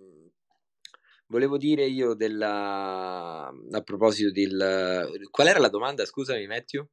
Volevo 1.26 1.56
dire 1.56 1.86
io 1.86 2.12
della... 2.12 3.46
a 3.46 3.80
proposito 3.82 4.30
del... 4.32 5.28
Qual 5.30 5.46
era 5.46 5.60
la 5.60 5.70
domanda, 5.70 6.04
scusami 6.04 6.46
Matthew? 6.46 6.86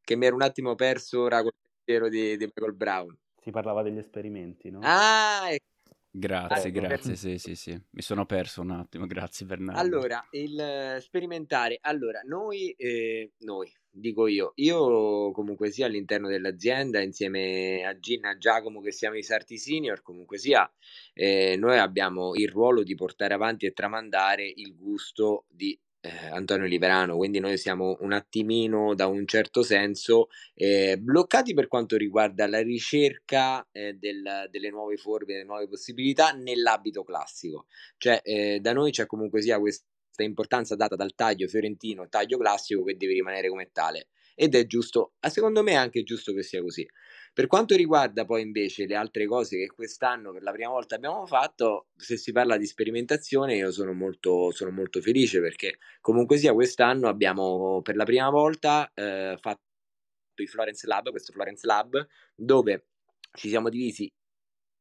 Che 0.00 0.16
mi 0.16 0.26
ero 0.26 0.34
un 0.34 0.42
attimo 0.42 0.74
perso 0.74 1.20
ora 1.20 1.42
col 1.42 1.52
pensiero 1.62 2.08
di, 2.08 2.36
di 2.36 2.46
Michael 2.46 2.74
Brown. 2.74 3.16
Si 3.40 3.50
parlava 3.52 3.82
degli 3.82 3.98
esperimenti, 3.98 4.70
no? 4.70 4.80
Ah, 4.82 5.44
ecco. 5.50 5.73
Grazie, 6.16 6.68
ah, 6.68 6.72
grazie, 6.72 7.16
sì, 7.16 7.38
sì, 7.38 7.56
sì. 7.56 7.72
Mi 7.90 8.00
sono 8.00 8.24
perso 8.24 8.60
un 8.60 8.70
attimo, 8.70 9.04
grazie 9.04 9.46
Bernardo. 9.46 9.80
Allora, 9.80 10.24
il 10.30 10.98
sperimentare. 11.00 11.78
Allora, 11.80 12.20
noi, 12.24 12.70
eh, 12.78 13.32
noi, 13.38 13.68
dico 13.90 14.28
io, 14.28 14.52
io 14.54 15.32
comunque 15.32 15.70
sia 15.72 15.86
all'interno 15.86 16.28
dell'azienda, 16.28 17.00
insieme 17.00 17.84
a 17.84 17.98
Gina 17.98 18.30
a 18.30 18.38
Giacomo 18.38 18.80
che 18.80 18.92
siamo 18.92 19.16
i 19.16 19.24
Sarti 19.24 19.58
Senior, 19.58 20.02
comunque 20.02 20.38
sia, 20.38 20.72
eh, 21.14 21.56
noi 21.56 21.78
abbiamo 21.78 22.36
il 22.36 22.48
ruolo 22.48 22.84
di 22.84 22.94
portare 22.94 23.34
avanti 23.34 23.66
e 23.66 23.72
tramandare 23.72 24.46
il 24.46 24.76
gusto 24.76 25.46
di 25.48 25.76
eh, 26.04 26.26
Antonio 26.28 26.66
Liverano, 26.66 27.16
quindi 27.16 27.40
noi 27.40 27.56
siamo 27.56 27.96
un 28.00 28.12
attimino 28.12 28.94
da 28.94 29.06
un 29.06 29.26
certo 29.26 29.62
senso 29.62 30.28
eh, 30.52 30.98
bloccati 30.98 31.54
per 31.54 31.66
quanto 31.66 31.96
riguarda 31.96 32.46
la 32.46 32.60
ricerca 32.60 33.66
eh, 33.72 33.94
del, 33.94 34.48
delle 34.50 34.68
nuove 34.68 34.98
forme, 34.98 35.32
delle 35.32 35.44
nuove 35.44 35.66
possibilità 35.66 36.32
nell'abito 36.32 37.04
classico. 37.04 37.66
Cioè 37.96 38.20
eh, 38.22 38.58
da 38.60 38.74
noi 38.74 38.90
c'è 38.90 39.06
comunque 39.06 39.40
sia 39.40 39.58
questa 39.58 39.86
importanza 40.18 40.76
data 40.76 40.94
dal 40.94 41.14
taglio 41.14 41.48
fiorentino, 41.48 42.06
taglio 42.10 42.36
classico 42.36 42.84
che 42.84 42.98
deve 42.98 43.14
rimanere 43.14 43.48
come 43.48 43.70
tale 43.72 44.08
ed 44.34 44.54
è 44.54 44.66
giusto, 44.66 45.12
secondo 45.20 45.62
me 45.62 45.72
è 45.72 45.76
anche 45.76 46.02
giusto 46.02 46.34
che 46.34 46.42
sia 46.42 46.60
così. 46.60 46.86
Per 47.34 47.48
quanto 47.48 47.74
riguarda 47.74 48.24
poi 48.24 48.42
invece 48.42 48.86
le 48.86 48.94
altre 48.94 49.26
cose 49.26 49.56
che 49.58 49.66
quest'anno 49.66 50.30
per 50.30 50.44
la 50.44 50.52
prima 50.52 50.70
volta 50.70 50.94
abbiamo 50.94 51.26
fatto, 51.26 51.88
se 51.96 52.16
si 52.16 52.30
parla 52.30 52.56
di 52.56 52.64
sperimentazione 52.64 53.56
io 53.56 53.72
sono 53.72 53.92
molto, 53.92 54.52
sono 54.52 54.70
molto 54.70 55.00
felice 55.00 55.40
perché 55.40 55.78
comunque 56.00 56.36
sia 56.36 56.52
quest'anno 56.52 57.08
abbiamo 57.08 57.82
per 57.82 57.96
la 57.96 58.04
prima 58.04 58.30
volta 58.30 58.88
eh, 58.94 59.36
fatto 59.40 59.62
il 60.36 60.48
Florence 60.48 60.86
Lab, 60.86 61.10
questo 61.10 61.32
Florence 61.32 61.66
Lab, 61.66 62.06
dove 62.36 62.86
ci 63.32 63.48
siamo 63.48 63.68
divisi 63.68 64.08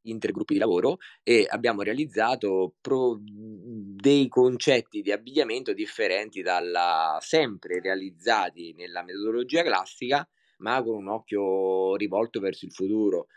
intergruppi 0.06 0.54
di 0.54 0.60
lavoro 0.60 0.98
e 1.24 1.48
abbiamo 1.50 1.82
realizzato 1.82 2.76
pro- 2.80 3.20
dei 3.20 4.28
concetti 4.28 5.02
di 5.02 5.12
abbigliamento 5.12 5.74
differenti 5.74 6.44
dalla 6.44 7.18
sempre 7.20 7.80
realizzati 7.80 8.76
nella 8.78 9.02
metodologia 9.02 9.64
classica 9.64 10.28
ma 10.64 10.82
con 10.82 10.96
un 10.96 11.10
occhio 11.10 11.96
rivolto 11.96 12.40
verso 12.40 12.66
il 12.66 12.72
futuro. 12.72 13.28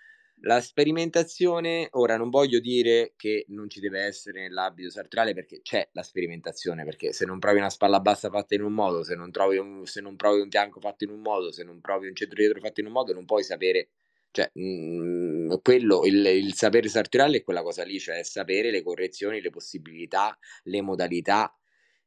La 0.41 0.61
sperimentazione, 0.61 1.89
ora 1.93 2.17
non 2.17 2.29
voglio 2.31 2.61
dire 2.61 3.15
che 3.17 3.47
non 3.49 3.69
ci 3.71 3.81
deve 3.81 4.01
essere 4.03 4.43
nell'abito 4.43 4.91
sartoriale 4.91 5.35
perché 5.35 5.61
c'è 5.63 5.89
la 5.93 6.03
sperimentazione, 6.03 6.85
perché 6.85 7.13
se 7.13 7.25
non 7.25 7.39
provi 7.39 7.59
una 7.59 7.71
spalla 7.71 8.01
bassa 8.01 8.29
fatta 8.31 8.55
in 8.55 8.63
un 8.63 8.73
modo, 8.73 9.03
se 9.03 9.15
non, 9.15 9.31
un, 9.35 9.87
se 9.87 10.01
non 10.01 10.15
provi 10.15 10.43
un 10.43 10.51
fianco 10.51 10.79
fatto 10.79 11.05
in 11.05 11.11
un 11.11 11.21
modo, 11.21 11.51
se 11.53 11.65
non 11.65 11.81
provi 11.81 12.07
un 12.07 12.15
centro 12.15 12.37
dietro 12.37 12.61
fatto 12.61 12.81
in 12.81 12.87
un 12.87 12.93
modo, 12.93 13.15
non 13.15 13.25
puoi 13.25 13.43
sapere, 13.43 13.89
cioè 14.31 14.51
mh, 14.53 14.61
mm, 14.63 15.53
quello, 15.63 16.05
il, 16.05 16.25
il 16.27 16.55
sapere 16.55 16.89
sartoriale 16.89 17.39
è 17.39 17.43
quella 17.43 17.63
cosa 17.63 17.83
lì, 17.83 17.99
cioè 17.99 18.23
sapere 18.23 18.71
le 18.71 18.83
correzioni, 18.83 19.41
le 19.41 19.51
possibilità, 19.51 20.39
le 20.65 20.83
modalità, 20.83 21.53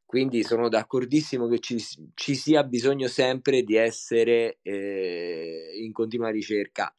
quindi 0.09 0.41
sono 0.43 0.69
d'accordissimo 0.69 1.47
che 1.47 1.59
ci, 1.59 1.77
ci 2.15 2.33
sia 2.33 2.63
bisogno 2.63 3.07
sempre 3.07 3.61
di 3.61 3.75
essere 3.75 4.57
eh, 4.63 5.69
in 5.83 5.91
continua 5.91 6.31
ricerca. 6.31 6.91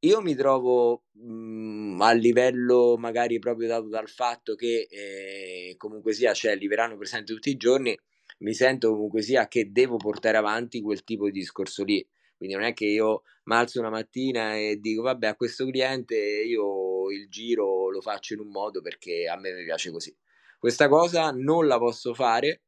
Io 0.00 0.20
mi 0.20 0.34
trovo 0.34 1.04
mh, 1.12 1.22
mhmm, 1.32 2.00
a 2.02 2.12
livello 2.12 2.98
magari 2.98 3.38
proprio 3.38 3.66
dato 3.66 3.88
dal 3.88 4.10
fatto 4.10 4.56
che 4.56 4.86
eh, 4.90 5.74
comunque 5.78 6.12
sia 6.12 6.32
c'è 6.32 6.54
Liverano 6.54 6.98
presente 6.98 7.32
tutti 7.32 7.48
i 7.48 7.56
giorni, 7.56 7.98
mi 8.40 8.52
sento 8.52 8.90
comunque 8.90 9.22
sia 9.22 9.48
che 9.48 9.72
devo 9.72 9.96
portare 9.96 10.36
avanti 10.36 10.82
quel 10.82 11.02
tipo 11.02 11.24
di 11.26 11.32
discorso 11.32 11.82
lì. 11.82 12.06
Quindi 12.36 12.54
non 12.56 12.64
è 12.64 12.74
che 12.74 12.84
io 12.84 13.22
mi 13.44 13.54
alzo 13.54 13.80
una 13.80 13.88
mattina 13.90 14.54
e 14.58 14.76
dico 14.80 15.00
vabbè 15.00 15.28
a 15.28 15.34
questo 15.34 15.64
cliente 15.66 16.14
io 16.16 17.10
il 17.10 17.26
giro 17.30 17.88
lo 17.90 18.02
faccio 18.02 18.34
in 18.34 18.40
un 18.40 18.48
modo 18.48 18.82
perché 18.82 19.26
a 19.28 19.36
me 19.38 19.54
mi 19.54 19.64
piace 19.64 19.90
così. 19.90 20.14
Questa 20.60 20.88
cosa 20.88 21.30
non 21.30 21.66
la 21.66 21.78
posso 21.78 22.12
fare, 22.12 22.64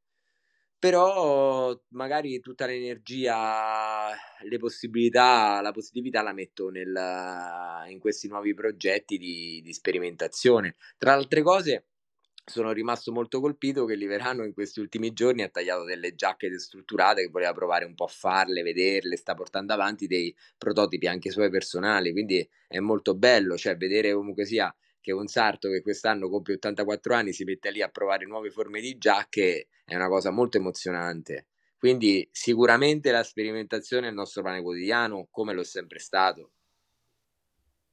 però 0.78 1.78
magari 1.90 2.40
tutta 2.40 2.64
l'energia, 2.64 4.08
le 4.40 4.56
possibilità, 4.56 5.60
la 5.60 5.72
positività 5.72 6.22
la 6.22 6.32
metto 6.32 6.70
nel, 6.70 6.90
in 7.90 7.98
questi 7.98 8.28
nuovi 8.28 8.54
progetti 8.54 9.18
di, 9.18 9.60
di 9.62 9.74
sperimentazione. 9.74 10.76
Tra 10.96 11.12
altre 11.12 11.42
cose, 11.42 11.88
sono 12.46 12.72
rimasto 12.72 13.12
molto 13.12 13.40
colpito 13.40 13.84
che 13.84 13.94
Liverano 13.94 14.44
in 14.44 14.54
questi 14.54 14.80
ultimi 14.80 15.12
giorni 15.12 15.42
ha 15.42 15.50
tagliato 15.50 15.84
delle 15.84 16.14
giacche 16.14 16.48
destrutturate 16.48 17.24
che 17.24 17.30
voleva 17.30 17.52
provare 17.52 17.84
un 17.84 17.94
po' 17.94 18.04
a 18.04 18.08
farle, 18.08 18.62
vederle, 18.62 19.18
sta 19.18 19.34
portando 19.34 19.74
avanti 19.74 20.06
dei 20.06 20.34
prototipi 20.56 21.08
anche 21.08 21.30
suoi 21.30 21.50
personali, 21.50 22.10
quindi 22.10 22.48
è 22.68 22.78
molto 22.78 23.14
bello, 23.14 23.58
cioè 23.58 23.76
vedere 23.76 24.14
comunque 24.14 24.46
sia 24.46 24.74
che 25.02 25.12
un 25.12 25.26
sarto 25.26 25.68
che 25.68 25.82
quest'anno 25.82 26.30
compie 26.30 26.54
84 26.54 27.14
anni 27.14 27.34
si 27.34 27.44
mette 27.44 27.70
lì 27.70 27.82
a 27.82 27.88
provare 27.88 28.24
nuove 28.24 28.50
forme 28.50 28.80
di 28.80 28.96
giacche 28.96 29.68
è 29.84 29.94
una 29.94 30.08
cosa 30.08 30.30
molto 30.30 30.56
emozionante. 30.56 31.48
Quindi 31.76 32.26
sicuramente 32.30 33.10
la 33.10 33.24
sperimentazione 33.24 34.06
è 34.06 34.10
il 34.10 34.14
nostro 34.14 34.42
pane 34.42 34.62
quotidiano, 34.62 35.26
come 35.30 35.52
è 35.52 35.64
sempre 35.64 35.98
stato. 35.98 36.52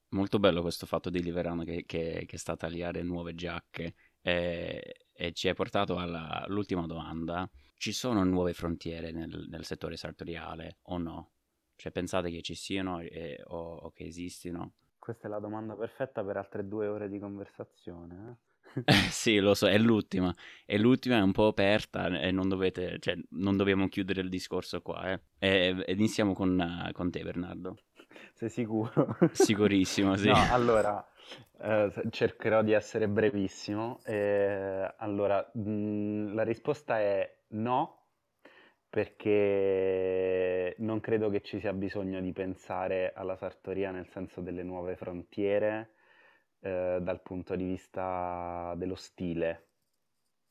Molto 0.09 0.39
bello 0.39 0.61
questo 0.61 0.85
fatto 0.85 1.09
di 1.09 1.21
Liverano 1.21 1.63
che, 1.63 1.83
che, 1.85 2.23
che 2.27 2.37
sta 2.37 2.53
a 2.53 2.57
tagliare 2.57 3.01
nuove 3.01 3.35
giacche 3.35 3.95
e, 4.21 5.07
e 5.11 5.33
ci 5.33 5.47
hai 5.47 5.55
portato 5.55 5.97
all'ultima 5.97 6.85
domanda. 6.85 7.49
Ci 7.75 7.91
sono 7.91 8.23
nuove 8.23 8.53
frontiere 8.53 9.11
nel, 9.11 9.47
nel 9.49 9.65
settore 9.65 9.97
sartoriale 9.97 10.77
o 10.83 10.97
no? 10.97 11.31
Cioè 11.75 11.91
pensate 11.91 12.29
che 12.29 12.41
ci 12.41 12.55
siano 12.55 12.99
e, 12.99 13.41
o, 13.47 13.75
o, 13.75 13.91
che 13.91 14.05
esistino? 14.05 14.73
Questa 15.09 15.25
è 15.25 15.31
la 15.31 15.39
domanda 15.39 15.73
perfetta 15.73 16.23
per 16.23 16.37
altre 16.37 16.67
due 16.67 16.85
ore 16.85 17.09
di 17.09 17.17
conversazione. 17.17 18.37
Eh? 18.85 18.91
sì, 19.09 19.39
lo 19.39 19.55
so, 19.55 19.67
è 19.67 19.79
l'ultima. 19.79 20.31
È 20.63 20.77
l'ultima, 20.77 21.17
è 21.17 21.21
un 21.21 21.31
po' 21.31 21.47
aperta 21.47 22.05
e 22.19 22.29
non 22.29 22.47
dovete, 22.47 22.99
cioè, 22.99 23.17
non 23.29 23.57
dobbiamo 23.57 23.87
chiudere 23.87 24.21
il 24.21 24.29
discorso 24.29 24.83
qua, 24.83 25.11
eh. 25.11 25.19
E, 25.39 25.83
iniziamo 25.87 26.33
con, 26.33 26.91
con, 26.91 27.09
te, 27.09 27.23
Bernardo. 27.23 27.77
Sei 28.35 28.49
sicuro? 28.49 29.17
Sicurissimo, 29.33 30.15
sì. 30.15 30.27
No, 30.27 30.45
allora, 30.51 31.03
eh, 31.59 31.91
cercherò 32.11 32.61
di 32.61 32.73
essere 32.73 33.07
brevissimo. 33.07 34.01
Eh, 34.05 34.93
allora, 34.97 35.43
mh, 35.55 36.35
la 36.35 36.43
risposta 36.43 36.99
è 36.99 37.35
no, 37.47 37.98
perché 38.89 40.75
non 40.79 40.99
credo 40.99 41.29
che 41.29 41.41
ci 41.41 41.59
sia 41.59 41.73
bisogno 41.73 42.19
di 42.21 42.31
pensare 42.33 43.13
alla 43.13 43.35
sartoria 43.35 43.91
nel 43.91 44.07
senso 44.07 44.41
delle 44.41 44.63
nuove 44.63 44.95
frontiere 44.95 45.93
eh, 46.61 46.99
dal 47.01 47.21
punto 47.21 47.55
di 47.55 47.65
vista 47.65 48.73
dello 48.75 48.95
stile, 48.95 49.67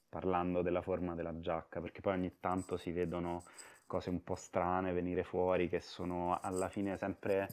parlando 0.09 0.63
della 0.63 0.83
forma 0.83 1.15
della 1.15 1.39
giacca, 1.41 1.81
perché 1.81 2.01
poi 2.01 2.15
ogni 2.15 2.39
tanto 2.41 2.77
si 2.77 2.93
vedono 2.93 3.45
cose 3.87 4.11
un 4.11 4.23
po' 4.23 4.37
strane 4.37 4.93
venire 4.93 5.25
fuori 5.25 5.69
che 5.69 5.81
sono 5.81 6.39
alla 6.41 6.69
fine 6.69 6.97
sempre 6.97 7.49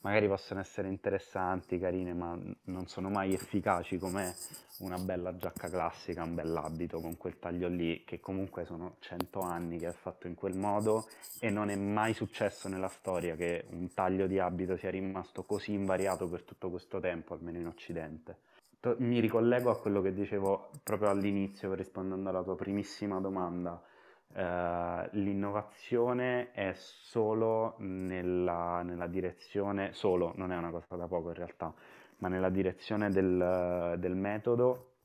magari 0.00 0.28
possono 0.28 0.60
essere 0.60 0.88
interessanti, 0.88 1.78
carine, 1.78 2.14
ma 2.14 2.38
non 2.64 2.86
sono 2.86 3.08
mai 3.08 3.32
efficaci 3.32 3.98
come 3.98 4.34
una 4.78 4.98
bella 4.98 5.36
giacca 5.36 5.68
classica, 5.68 6.22
un 6.22 6.34
bell'abito 6.34 7.00
con 7.00 7.16
quel 7.16 7.38
taglio 7.38 7.68
lì, 7.68 8.04
che 8.04 8.20
comunque 8.20 8.64
sono 8.64 8.96
cento 9.00 9.40
anni 9.40 9.78
che 9.78 9.88
è 9.88 9.92
fatto 9.92 10.26
in 10.26 10.34
quel 10.34 10.56
modo 10.56 11.06
e 11.40 11.50
non 11.50 11.70
è 11.70 11.76
mai 11.76 12.14
successo 12.14 12.68
nella 12.68 12.88
storia 12.88 13.34
che 13.36 13.66
un 13.70 13.92
taglio 13.94 14.26
di 14.26 14.38
abito 14.38 14.76
sia 14.76 14.90
rimasto 14.90 15.42
così 15.42 15.72
invariato 15.72 16.28
per 16.28 16.42
tutto 16.42 16.70
questo 16.70 17.00
tempo, 17.00 17.34
almeno 17.34 17.58
in 17.58 17.66
Occidente. 17.66 18.38
Mi 18.98 19.18
ricollego 19.18 19.70
a 19.70 19.80
quello 19.80 20.00
che 20.00 20.12
dicevo 20.12 20.70
proprio 20.84 21.08
all'inizio, 21.08 21.74
rispondendo 21.74 22.28
alla 22.28 22.44
tua 22.44 22.54
primissima 22.54 23.18
domanda 23.18 23.82
Uh, 24.36 25.08
l'innovazione 25.12 26.52
è 26.52 26.74
solo 26.74 27.74
nella, 27.78 28.82
nella, 28.82 29.06
direzione, 29.06 29.94
solo, 29.94 30.34
non 30.36 30.52
è 30.52 30.56
una 30.58 30.70
cosa 30.70 30.94
da 30.94 31.06
poco 31.06 31.28
in 31.28 31.36
realtà, 31.36 31.72
ma 32.18 32.28
nella 32.28 32.50
direzione 32.50 33.08
del, 33.08 33.96
del 33.98 34.14
metodo, 34.14 34.96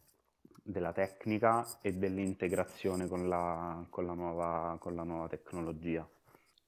della 0.61 0.91
tecnica 0.91 1.65
e 1.81 1.93
dell'integrazione 1.93 3.07
con 3.07 3.29
la, 3.29 3.85
con, 3.89 4.05
la 4.05 4.13
nuova, 4.13 4.75
con 4.77 4.95
la 4.95 5.03
nuova 5.03 5.29
tecnologia. 5.29 6.05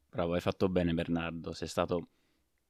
Bravo, 0.10 0.34
hai 0.34 0.40
fatto 0.40 0.70
bene 0.70 0.94
Bernardo, 0.94 1.52
sei 1.52 1.68
stato 1.68 2.08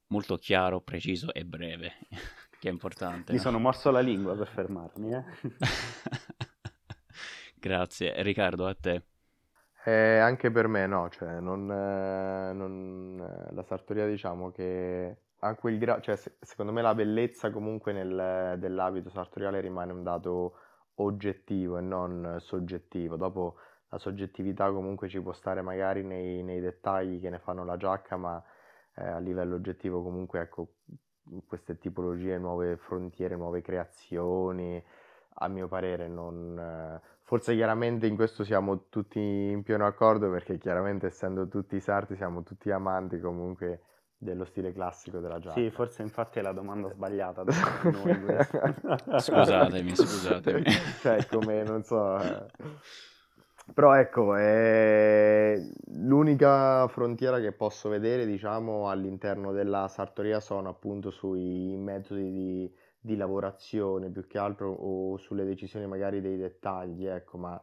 molto 0.07 0.37
chiaro, 0.37 0.81
preciso 0.81 1.31
e 1.31 1.45
breve, 1.45 1.91
che 2.59 2.67
è 2.67 2.71
importante. 2.71 3.31
Mi 3.31 3.37
no? 3.37 3.43
sono 3.43 3.59
morso 3.59 3.91
la 3.91 3.99
lingua 3.99 4.35
per 4.35 4.47
fermarmi. 4.47 5.13
Eh? 5.13 5.23
Grazie. 7.59 8.23
Riccardo, 8.23 8.65
a 8.65 8.73
te. 8.73 9.03
Eh, 9.85 10.17
anche 10.19 10.49
per 10.51 10.67
me 10.67 10.87
no, 10.87 11.09
cioè 11.09 11.39
non, 11.41 11.69
eh, 11.69 12.53
non, 12.53 13.19
eh, 13.49 13.53
la 13.53 13.63
sartoria 13.63 14.07
diciamo 14.07 14.49
che 14.51 15.17
a 15.39 15.55
quel 15.55 15.77
grado, 15.77 15.99
cioè 16.01 16.15
se- 16.15 16.37
secondo 16.39 16.71
me 16.71 16.81
la 16.81 16.95
bellezza 16.95 17.51
comunque 17.51 17.91
nel- 17.91 18.55
dell'abito 18.59 19.09
sartoriale 19.09 19.59
rimane 19.59 19.91
un 19.91 20.01
dato 20.03 20.55
oggettivo 20.95 21.77
e 21.77 21.81
non 21.81 22.37
soggettivo. 22.39 23.17
Dopo 23.17 23.57
la 23.89 23.97
soggettività 23.97 24.71
comunque 24.71 25.09
ci 25.09 25.21
può 25.21 25.33
stare 25.33 25.61
magari 25.61 26.03
nei, 26.03 26.43
nei 26.43 26.61
dettagli 26.61 27.19
che 27.19 27.29
ne 27.29 27.39
fanno 27.39 27.65
la 27.65 27.75
giacca, 27.75 28.15
ma 28.15 28.41
eh, 28.95 29.05
a 29.05 29.19
livello 29.19 29.55
oggettivo 29.55 30.01
comunque 30.01 30.39
ecco 30.41 30.75
queste 31.47 31.77
tipologie, 31.77 32.37
nuove 32.37 32.77
frontiere, 32.77 33.35
nuove 33.35 33.61
creazioni, 33.61 34.81
a 35.35 35.47
mio 35.47 35.67
parere 35.67 36.07
non... 36.07 36.57
eh, 36.57 37.11
Forse 37.25 37.55
chiaramente 37.55 38.05
in 38.05 38.15
questo 38.15 38.43
siamo 38.43 38.89
tutti 38.89 39.19
in 39.19 39.63
pieno 39.63 39.85
accordo 39.85 40.29
perché 40.29 40.57
chiaramente 40.57 41.07
essendo 41.07 41.47
tutti 41.47 41.79
sarti 41.79 42.15
siamo 42.15 42.43
tutti 42.43 42.69
amanti 42.69 43.19
comunque 43.19 43.81
dello 44.17 44.45
stile 44.45 44.71
classico 44.73 45.19
della 45.19 45.39
giacca. 45.39 45.55
Sì, 45.55 45.69
forse 45.71 46.01
infatti 46.01 46.39
è 46.39 46.41
la 46.41 46.51
domanda 46.51 46.89
sbagliata 46.89 47.43
da 47.43 47.53
noi 47.85 48.37
scusatemi, 49.19 49.95
scusatemi. 49.95 50.63
cioè, 50.99 51.25
come, 51.27 51.63
non 51.63 51.83
so... 51.83 52.19
Eh. 52.19 52.45
Però 53.73 53.93
ecco, 53.93 54.35
è 54.35 55.57
l'unica 55.93 56.85
frontiera 56.89 57.39
che 57.39 57.53
posso 57.53 57.87
vedere, 57.87 58.25
diciamo, 58.25 58.89
all'interno 58.89 59.53
della 59.53 59.87
sartoria 59.87 60.41
sono 60.41 60.67
appunto 60.67 61.11
sui 61.11 61.75
metodi 61.77 62.31
di 62.31 62.75
di 63.03 63.17
lavorazione 63.17 64.09
più 64.09 64.25
che 64.27 64.37
altro 64.37 64.71
o 64.71 65.17
sulle 65.17 65.43
decisioni 65.43 65.85
magari 65.85 66.21
dei 66.21 66.37
dettagli, 66.37 67.05
ecco, 67.05 67.37
ma 67.37 67.61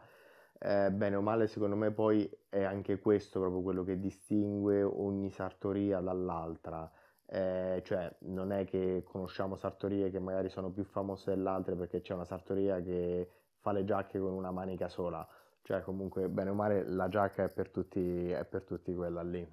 eh, 0.58 0.90
bene 0.90 1.16
o 1.16 1.22
male 1.22 1.46
secondo 1.46 1.76
me 1.76 1.90
poi 1.90 2.30
è 2.50 2.62
anche 2.62 2.98
questo 2.98 3.40
proprio 3.40 3.62
quello 3.62 3.82
che 3.82 3.98
distingue 3.98 4.82
ogni 4.82 5.30
sartoria 5.30 6.00
dall'altra. 6.00 6.90
Eh, 7.26 7.80
cioè 7.84 8.12
non 8.20 8.52
è 8.52 8.64
che 8.66 9.02
conosciamo 9.04 9.56
sartorie 9.56 10.10
che 10.10 10.18
magari 10.18 10.50
sono 10.50 10.70
più 10.70 10.84
famose 10.84 11.30
delle 11.30 11.48
altre 11.48 11.74
perché 11.76 12.00
c'è 12.02 12.12
una 12.12 12.24
sartoria 12.26 12.82
che 12.82 13.28
fa 13.60 13.72
le 13.72 13.84
giacche 13.84 14.18
con 14.18 14.32
una 14.32 14.50
manica 14.50 14.88
sola, 14.90 15.26
cioè 15.62 15.80
comunque 15.80 16.28
bene 16.28 16.50
o 16.50 16.54
male 16.54 16.84
la 16.86 17.08
giacca 17.08 17.44
è 17.44 17.48
per 17.50 17.70
tutti, 17.70 18.30
è 18.30 18.44
per 18.44 18.64
tutti 18.64 18.94
quella 18.94 19.22
lì. 19.22 19.46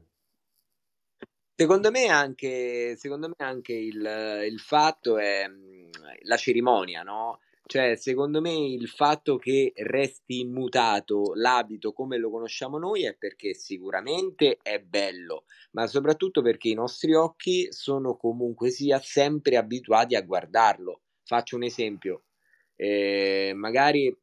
Secondo 1.60 1.90
me 1.90 2.08
anche, 2.08 2.96
secondo 2.98 3.30
me 3.30 3.36
anche 3.38 3.74
il, 3.74 3.96
il 4.48 4.60
fatto 4.60 5.18
è 5.18 5.48
la 6.24 6.38
cerimonia, 6.38 7.04
no? 7.04 7.40
Cioè, 7.68 7.96
secondo 7.96 8.40
me 8.40 8.54
il 8.54 8.88
fatto 8.88 9.36
che 9.36 9.74
resti 9.76 10.40
immutato 10.40 11.34
l'abito 11.36 11.92
come 11.92 12.18
lo 12.18 12.30
conosciamo 12.30 12.78
noi 12.78 13.06
è 13.06 13.14
perché 13.18 13.54
sicuramente 13.54 14.58
è 14.62 14.80
bello, 14.80 15.44
ma 15.72 15.86
soprattutto 15.86 16.42
perché 16.42 16.70
i 16.70 16.74
nostri 16.74 17.14
occhi 17.14 17.68
sono 17.72 18.16
comunque 18.16 18.70
sia 18.70 19.00
sempre 19.00 19.58
abituati 19.58 20.16
a 20.16 20.22
guardarlo. 20.22 21.02
Faccio 21.26 21.58
un 21.58 21.64
esempio, 21.64 22.24
eh, 22.78 23.52
magari 23.54 24.16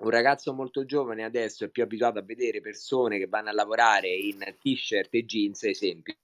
un 0.00 0.10
ragazzo 0.10 0.54
molto 0.54 0.86
giovane 0.86 1.24
adesso 1.24 1.64
è 1.64 1.68
più 1.68 1.82
abituato 1.82 2.18
a 2.18 2.22
vedere 2.22 2.62
persone 2.62 3.18
che 3.18 3.26
vanno 3.26 3.50
a 3.50 3.52
lavorare 3.52 4.08
in 4.08 4.38
t-shirt 4.58 5.12
e 5.12 5.24
jeans, 5.26 5.64
esempio 5.64 6.16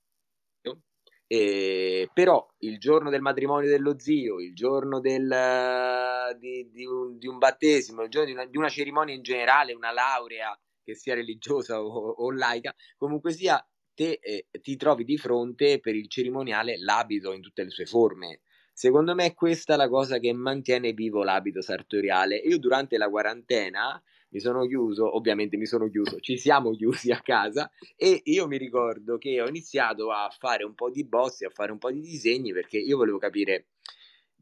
eh, 1.27 2.09
però 2.13 2.47
il 2.59 2.79
giorno 2.79 3.11
del 3.11 3.21
matrimonio 3.21 3.69
dello 3.69 3.99
zio, 3.99 4.41
il 4.41 4.55
giorno 4.55 5.01
del, 5.01 6.37
di, 6.39 6.69
di, 6.71 6.85
un, 6.85 7.19
di, 7.19 7.27
un, 7.27 7.39
battesimo, 7.39 8.03
il 8.03 8.11
giorno 8.11 8.27
di 8.27 8.33
una, 8.33 8.45
di 8.47 8.57
una, 8.57 8.69
cerimonia 8.69 9.15
in 9.15 9.23
generale, 9.23 9.73
una 9.73 9.93
laurea 9.93 10.59
che 10.83 10.95
sia 10.95 11.15
religiosa 11.15 11.83
o, 11.83 12.11
o 12.11 12.31
laica, 12.31 12.75
comunque 12.97 13.33
sia, 13.33 13.65
te 13.95 14.19
eh, 14.21 14.49
ti 14.61 14.77
trovi 14.77 15.05
di 15.05 15.17
fronte 15.17 15.81
per 15.81 15.95
il 15.95 16.09
cerimoniale 16.09 16.79
l'abito 16.79 17.33
in 17.33 17.41
tutte 17.41 17.65
le 17.65 17.71
sue 17.71 17.87
forme. 17.87 18.41
Secondo 18.73 19.15
me 19.15 19.27
è 19.27 19.35
questa 19.35 19.77
la 19.77 19.89
cosa 19.89 20.19
che 20.19 20.33
mantiene 20.33 20.93
vivo 20.93 21.23
l'abito 21.23 21.63
sartoriale. 21.63 22.37
Io 22.37 22.59
durante 22.59 22.99
la 22.99 23.09
quarantena 23.09 24.03
mi 24.35 24.41
sono 24.41 24.67
chiuso, 24.67 25.17
ovviamente 25.17 25.57
mi 25.57 25.65
sono 25.65 25.89
chiuso, 25.89 26.19
ci 26.19 26.37
siamo 26.37 26.73
chiusi 26.75 27.13
a 27.13 27.21
casa 27.21 27.71
e 27.97 28.21
io 28.25 28.49
mi 28.49 28.59
ricordo 28.59 29.17
che 29.17 29.41
ho 29.41 29.47
iniziato 29.47 30.11
a 30.11 30.29
fare 30.37 30.65
un 30.65 30.75
po' 30.75 30.91
di 30.91 31.05
bozze, 31.05 31.47
a 31.47 31.51
fare 31.51 31.71
un 31.71 31.79
po' 31.79 31.93
di 31.93 32.01
disegni 32.01 32.53
perché 32.53 32.77
io 32.77 32.97
volevo 32.97 33.19
capire 33.19 33.69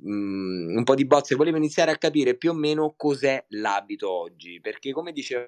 um, 0.01 0.77
un 0.77 0.83
po' 0.83 0.95
di 0.95 1.05
bozze, 1.05 1.35
volevo 1.35 1.59
iniziare 1.59 1.91
a 1.91 1.99
capire 1.99 2.37
più 2.37 2.53
o 2.53 2.55
meno 2.55 2.95
cos'è 2.97 3.45
l'abito 3.49 4.11
oggi, 4.11 4.61
perché 4.63 4.93
come 4.93 5.13
diceva 5.13 5.47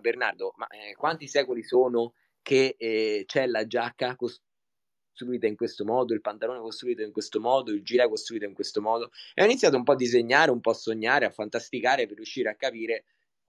Bernardo, 0.00 0.54
ma 0.58 0.68
eh, 0.68 0.94
quanti 0.94 1.26
secoli 1.26 1.64
sono 1.64 2.14
che 2.42 2.76
eh, 2.78 3.24
c'è 3.26 3.46
la 3.48 3.66
giacca 3.66 4.14
costruita 4.14 5.48
in 5.48 5.56
questo 5.56 5.84
modo, 5.84 6.14
il 6.14 6.20
pantalone 6.20 6.60
costruito 6.60 7.02
in 7.02 7.10
questo 7.10 7.40
modo, 7.40 7.72
il 7.72 7.82
gilet 7.82 8.08
costruito 8.08 8.44
in 8.44 8.54
questo 8.54 8.80
modo? 8.80 9.10
E 9.34 9.42
ho 9.42 9.44
iniziato 9.44 9.76
un 9.76 9.82
po' 9.82 9.92
a 9.92 9.96
disegnare, 9.96 10.52
un 10.52 10.60
po' 10.60 10.70
a 10.70 10.74
sognare, 10.74 11.24
a 11.24 11.30
fantasticare 11.30 12.06
per 12.06 12.14
riuscire 12.14 12.48
a 12.48 12.54
capire 12.54 13.06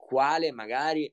quale 0.08 0.52
magari 0.52 1.12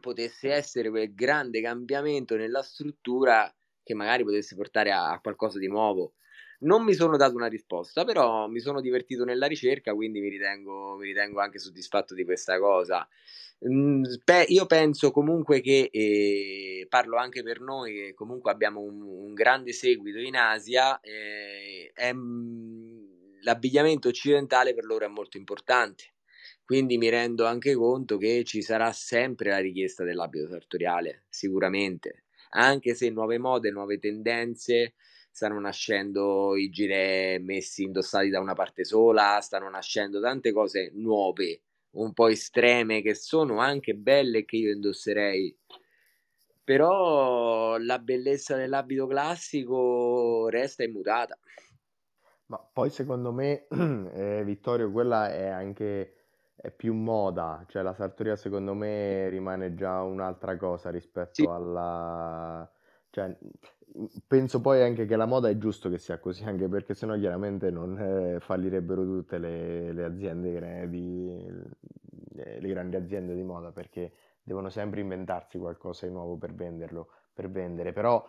potesse 0.00 0.52
essere 0.52 0.88
quel 0.88 1.12
grande 1.12 1.60
cambiamento 1.60 2.36
nella 2.36 2.62
struttura 2.62 3.52
che 3.82 3.92
magari 3.92 4.22
potesse 4.22 4.54
portare 4.54 4.92
a, 4.92 5.10
a 5.10 5.18
qualcosa 5.18 5.58
di 5.58 5.66
nuovo. 5.66 6.14
Non 6.60 6.84
mi 6.84 6.94
sono 6.94 7.16
dato 7.16 7.34
una 7.34 7.48
risposta, 7.48 8.04
però 8.04 8.46
mi 8.46 8.60
sono 8.60 8.80
divertito 8.80 9.24
nella 9.24 9.48
ricerca, 9.48 9.94
quindi 9.94 10.20
mi 10.20 10.28
ritengo, 10.28 10.94
mi 10.96 11.06
ritengo 11.06 11.40
anche 11.40 11.58
soddisfatto 11.58 12.14
di 12.14 12.24
questa 12.24 12.60
cosa. 12.60 13.08
Mm, 13.68 14.04
beh, 14.24 14.44
io 14.48 14.66
penso 14.66 15.10
comunque 15.10 15.60
che, 15.60 15.88
eh, 15.90 16.86
parlo 16.88 17.16
anche 17.16 17.42
per 17.42 17.60
noi, 17.60 17.94
che 17.94 18.14
comunque 18.14 18.52
abbiamo 18.52 18.80
un, 18.80 19.02
un 19.02 19.34
grande 19.34 19.72
seguito 19.72 20.18
in 20.20 20.36
Asia, 20.36 21.00
eh, 21.00 21.90
è, 21.92 22.12
l'abbigliamento 23.42 24.06
occidentale 24.06 24.72
per 24.72 24.84
loro 24.84 25.04
è 25.04 25.08
molto 25.08 25.36
importante 25.36 26.12
quindi 26.70 26.98
mi 26.98 27.08
rendo 27.08 27.46
anche 27.46 27.74
conto 27.74 28.16
che 28.16 28.44
ci 28.44 28.62
sarà 28.62 28.92
sempre 28.92 29.50
la 29.50 29.58
richiesta 29.58 30.04
dell'abito 30.04 30.46
sartoriale, 30.46 31.24
sicuramente, 31.28 32.26
anche 32.50 32.94
se 32.94 33.10
nuove 33.10 33.38
mode, 33.38 33.72
nuove 33.72 33.98
tendenze 33.98 34.94
stanno 35.32 35.58
nascendo 35.58 36.54
i 36.54 36.70
gilet 36.70 37.42
messi 37.42 37.82
indossati 37.82 38.28
da 38.28 38.38
una 38.38 38.52
parte 38.52 38.84
sola, 38.84 39.40
stanno 39.40 39.68
nascendo 39.68 40.20
tante 40.20 40.52
cose 40.52 40.92
nuove, 40.94 41.62
un 41.96 42.12
po' 42.12 42.28
estreme, 42.28 43.02
che 43.02 43.16
sono 43.16 43.58
anche 43.58 43.94
belle 43.94 44.44
che 44.44 44.54
io 44.54 44.72
indosserei. 44.72 45.58
Però 46.62 47.78
la 47.78 47.98
bellezza 47.98 48.54
dell'abito 48.54 49.08
classico 49.08 50.46
resta 50.48 50.84
immutata. 50.84 51.36
Ma 52.46 52.58
poi 52.58 52.90
secondo 52.90 53.32
me, 53.32 53.66
eh, 54.14 54.44
Vittorio, 54.44 54.92
quella 54.92 55.34
è 55.34 55.48
anche 55.48 56.14
è 56.60 56.70
più 56.70 56.94
moda, 56.94 57.64
cioè 57.68 57.82
la 57.82 57.94
sartoria 57.94 58.36
secondo 58.36 58.74
me 58.74 59.28
rimane 59.30 59.74
già 59.74 60.02
un'altra 60.02 60.56
cosa 60.56 60.90
rispetto 60.90 61.32
Sì. 61.32 61.50
alla... 61.50 62.70
Cioè, 63.10 63.36
penso 64.26 64.60
poi 64.60 64.82
anche 64.82 65.04
che 65.06 65.16
la 65.16 65.26
moda 65.26 65.48
è 65.48 65.58
giusto 65.58 65.88
che 65.88 65.98
sia 65.98 66.18
così, 66.18 66.44
anche 66.44 66.68
perché 66.68 66.94
sennò 66.94 67.16
chiaramente 67.16 67.70
non 67.70 67.98
eh, 67.98 68.40
fallirebbero 68.40 69.02
tutte 69.02 69.38
le, 69.38 69.92
le 69.92 70.04
aziende, 70.04 70.52
gra- 70.52 70.86
di, 70.86 71.44
le 72.34 72.68
grandi 72.68 72.96
aziende 72.96 73.34
di 73.34 73.42
moda, 73.42 73.72
perché 73.72 74.12
devono 74.42 74.68
sempre 74.68 75.00
inventarsi 75.00 75.58
qualcosa 75.58 76.06
di 76.06 76.12
nuovo 76.12 76.36
per 76.36 76.54
venderlo, 76.54 77.08
per 77.32 77.50
vendere. 77.50 77.92
Però 77.92 78.24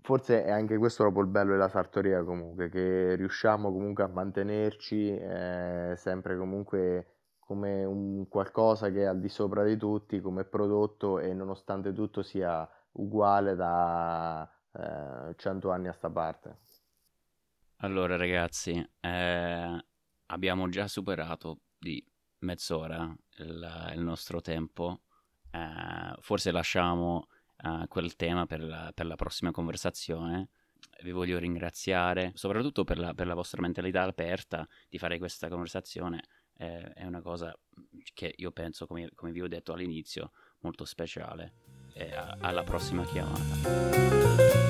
forse 0.00 0.44
è 0.44 0.50
anche 0.50 0.76
questo 0.78 1.02
proprio 1.04 1.22
il 1.24 1.30
bello 1.30 1.52
della 1.52 1.68
sartoria 1.68 2.22
comunque, 2.24 2.68
che 2.68 3.14
riusciamo 3.14 3.70
comunque 3.72 4.04
a 4.04 4.08
mantenerci 4.08 5.16
eh, 5.16 5.94
sempre 5.96 6.36
comunque 6.36 7.13
come 7.46 7.84
un 7.84 8.26
qualcosa 8.28 8.90
che 8.90 9.02
è 9.02 9.04
al 9.04 9.20
di 9.20 9.28
sopra 9.28 9.64
di 9.64 9.76
tutti 9.76 10.20
come 10.20 10.44
prodotto 10.44 11.18
e 11.18 11.32
nonostante 11.34 11.92
tutto 11.92 12.22
sia 12.22 12.68
uguale 12.92 13.54
da 13.54 14.50
eh, 14.72 15.34
100 15.36 15.70
anni 15.70 15.88
a 15.88 15.92
sta 15.92 16.10
parte. 16.10 16.58
Allora 17.78 18.16
ragazzi, 18.16 18.84
eh, 19.00 19.84
abbiamo 20.26 20.68
già 20.68 20.88
superato 20.88 21.60
di 21.78 22.04
mezz'ora 22.38 23.14
il, 23.38 23.92
il 23.94 24.00
nostro 24.00 24.40
tempo, 24.40 25.02
eh, 25.50 26.14
forse 26.20 26.50
lasciamo 26.50 27.26
eh, 27.56 27.86
quel 27.88 28.16
tema 28.16 28.46
per 28.46 28.62
la, 28.62 28.90
per 28.94 29.06
la 29.06 29.16
prossima 29.16 29.50
conversazione. 29.50 30.48
Vi 31.02 31.10
voglio 31.10 31.38
ringraziare 31.38 32.32
soprattutto 32.34 32.84
per 32.84 32.98
la, 32.98 33.14
per 33.14 33.26
la 33.26 33.34
vostra 33.34 33.60
mentalità 33.60 34.02
aperta 34.02 34.66
di 34.88 34.98
fare 34.98 35.18
questa 35.18 35.48
conversazione 35.48 36.22
eh, 36.56 36.92
è 36.92 37.04
una 37.04 37.20
cosa 37.20 37.56
che 38.12 38.32
io 38.36 38.50
penso, 38.50 38.86
come, 38.86 39.10
come, 39.14 39.32
vi 39.32 39.42
ho 39.42 39.48
detto 39.48 39.72
all'inizio, 39.72 40.32
molto 40.60 40.84
speciale. 40.84 41.54
E 41.94 42.12
a, 42.12 42.36
alla 42.40 42.62
prossima 42.62 43.04
chiamata. 43.04 44.62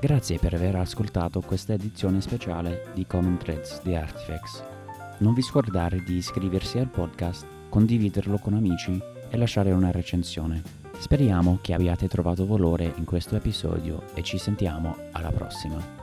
Grazie 0.00 0.38
per 0.38 0.54
aver 0.54 0.76
ascoltato 0.76 1.40
questa 1.40 1.72
edizione 1.72 2.20
speciale 2.20 2.90
di 2.94 3.04
Common 3.04 3.36
Threads 3.36 3.82
di 3.82 3.96
Artifacts. 3.96 4.64
Non 5.18 5.34
vi 5.34 5.42
scordare 5.42 6.02
di 6.04 6.14
iscriversi 6.14 6.78
al 6.78 6.88
podcast, 6.88 7.44
condividerlo 7.68 8.38
con 8.38 8.54
amici 8.54 9.00
e 9.28 9.36
lasciare 9.36 9.72
una 9.72 9.90
recensione. 9.90 10.62
Speriamo 10.98 11.58
che 11.60 11.74
abbiate 11.74 12.06
trovato 12.06 12.46
valore 12.46 12.94
in 12.96 13.04
questo 13.04 13.34
episodio 13.34 14.04
e 14.14 14.22
ci 14.22 14.38
sentiamo 14.38 14.96
alla 15.12 15.30
prossima. 15.32 15.97